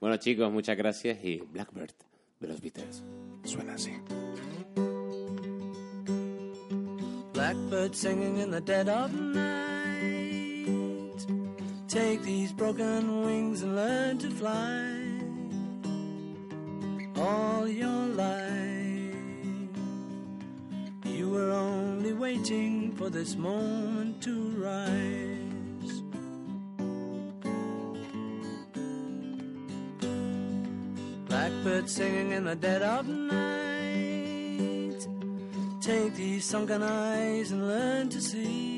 Bueno, 0.00 0.16
chicos, 0.16 0.50
muchas 0.52 0.76
gracias 0.76 1.22
y 1.24 1.38
Blackbird, 1.38 1.92
de 2.40 2.48
los 2.48 2.60
Beatles. 2.60 3.02
Suena 3.44 3.74
así. 3.74 3.92
Blackbird 7.34 7.94
singing 7.94 8.38
in 8.38 8.50
the 8.50 8.60
dead 8.60 8.88
of 8.88 9.12
night. 9.12 9.67
Take 11.88 12.20
these 12.22 12.52
broken 12.52 13.24
wings 13.24 13.62
and 13.62 13.74
learn 13.74 14.18
to 14.18 14.28
fly. 14.28 14.92
All 17.16 17.66
your 17.66 17.88
life, 17.88 19.14
you 21.06 21.30
were 21.30 21.50
only 21.50 22.12
waiting 22.12 22.92
for 22.92 23.08
this 23.08 23.36
moment 23.36 24.22
to 24.22 24.50
rise. 24.58 26.02
Blackbird 31.26 31.88
singing 31.88 32.32
in 32.32 32.44
the 32.44 32.54
dead 32.54 32.82
of 32.82 33.08
night. 33.08 33.48
Take 35.80 36.14
these 36.16 36.44
sunken 36.44 36.82
eyes 36.82 37.50
and 37.50 37.66
learn 37.66 38.10
to 38.10 38.20
see 38.20 38.77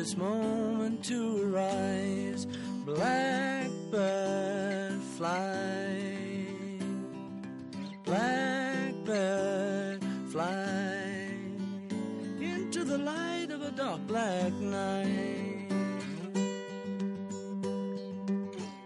This 0.00 0.16
moment 0.16 1.04
to 1.04 1.42
arise. 1.44 2.46
Blackbird 2.86 3.68
fly. 5.18 6.46
Blackbird 8.04 10.02
fly 10.32 11.34
into 12.40 12.82
the 12.82 12.96
light 12.96 13.50
of 13.50 13.60
a 13.60 13.70
dark 13.72 14.00
black 14.06 14.54
night. 14.54 15.68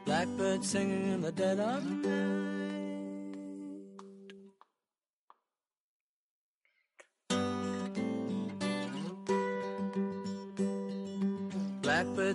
Blackbird 0.04 0.64
singing 0.64 1.12
in 1.12 1.20
the 1.20 1.30
dead 1.30 1.60
of 1.60 1.84
night. 1.84 2.43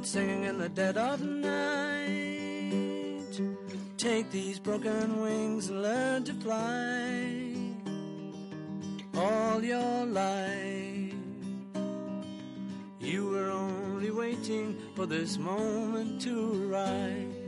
Singing 0.09 0.45
in 0.45 0.57
the 0.57 0.69
dead 0.69 0.97
of 0.97 1.21
night. 1.21 2.09
Take 3.95 4.31
these 4.31 4.57
broken 4.57 5.21
wings 5.21 5.69
and 5.69 5.83
learn 5.83 6.23
to 6.23 6.33
fly. 6.33 7.53
All 9.15 9.63
your 9.63 10.07
life, 10.07 11.13
you 12.99 13.29
were 13.29 13.51
only 13.51 14.09
waiting 14.09 14.75
for 14.95 15.05
this 15.05 15.37
moment 15.37 16.21
to 16.21 16.53
rise. 16.67 17.38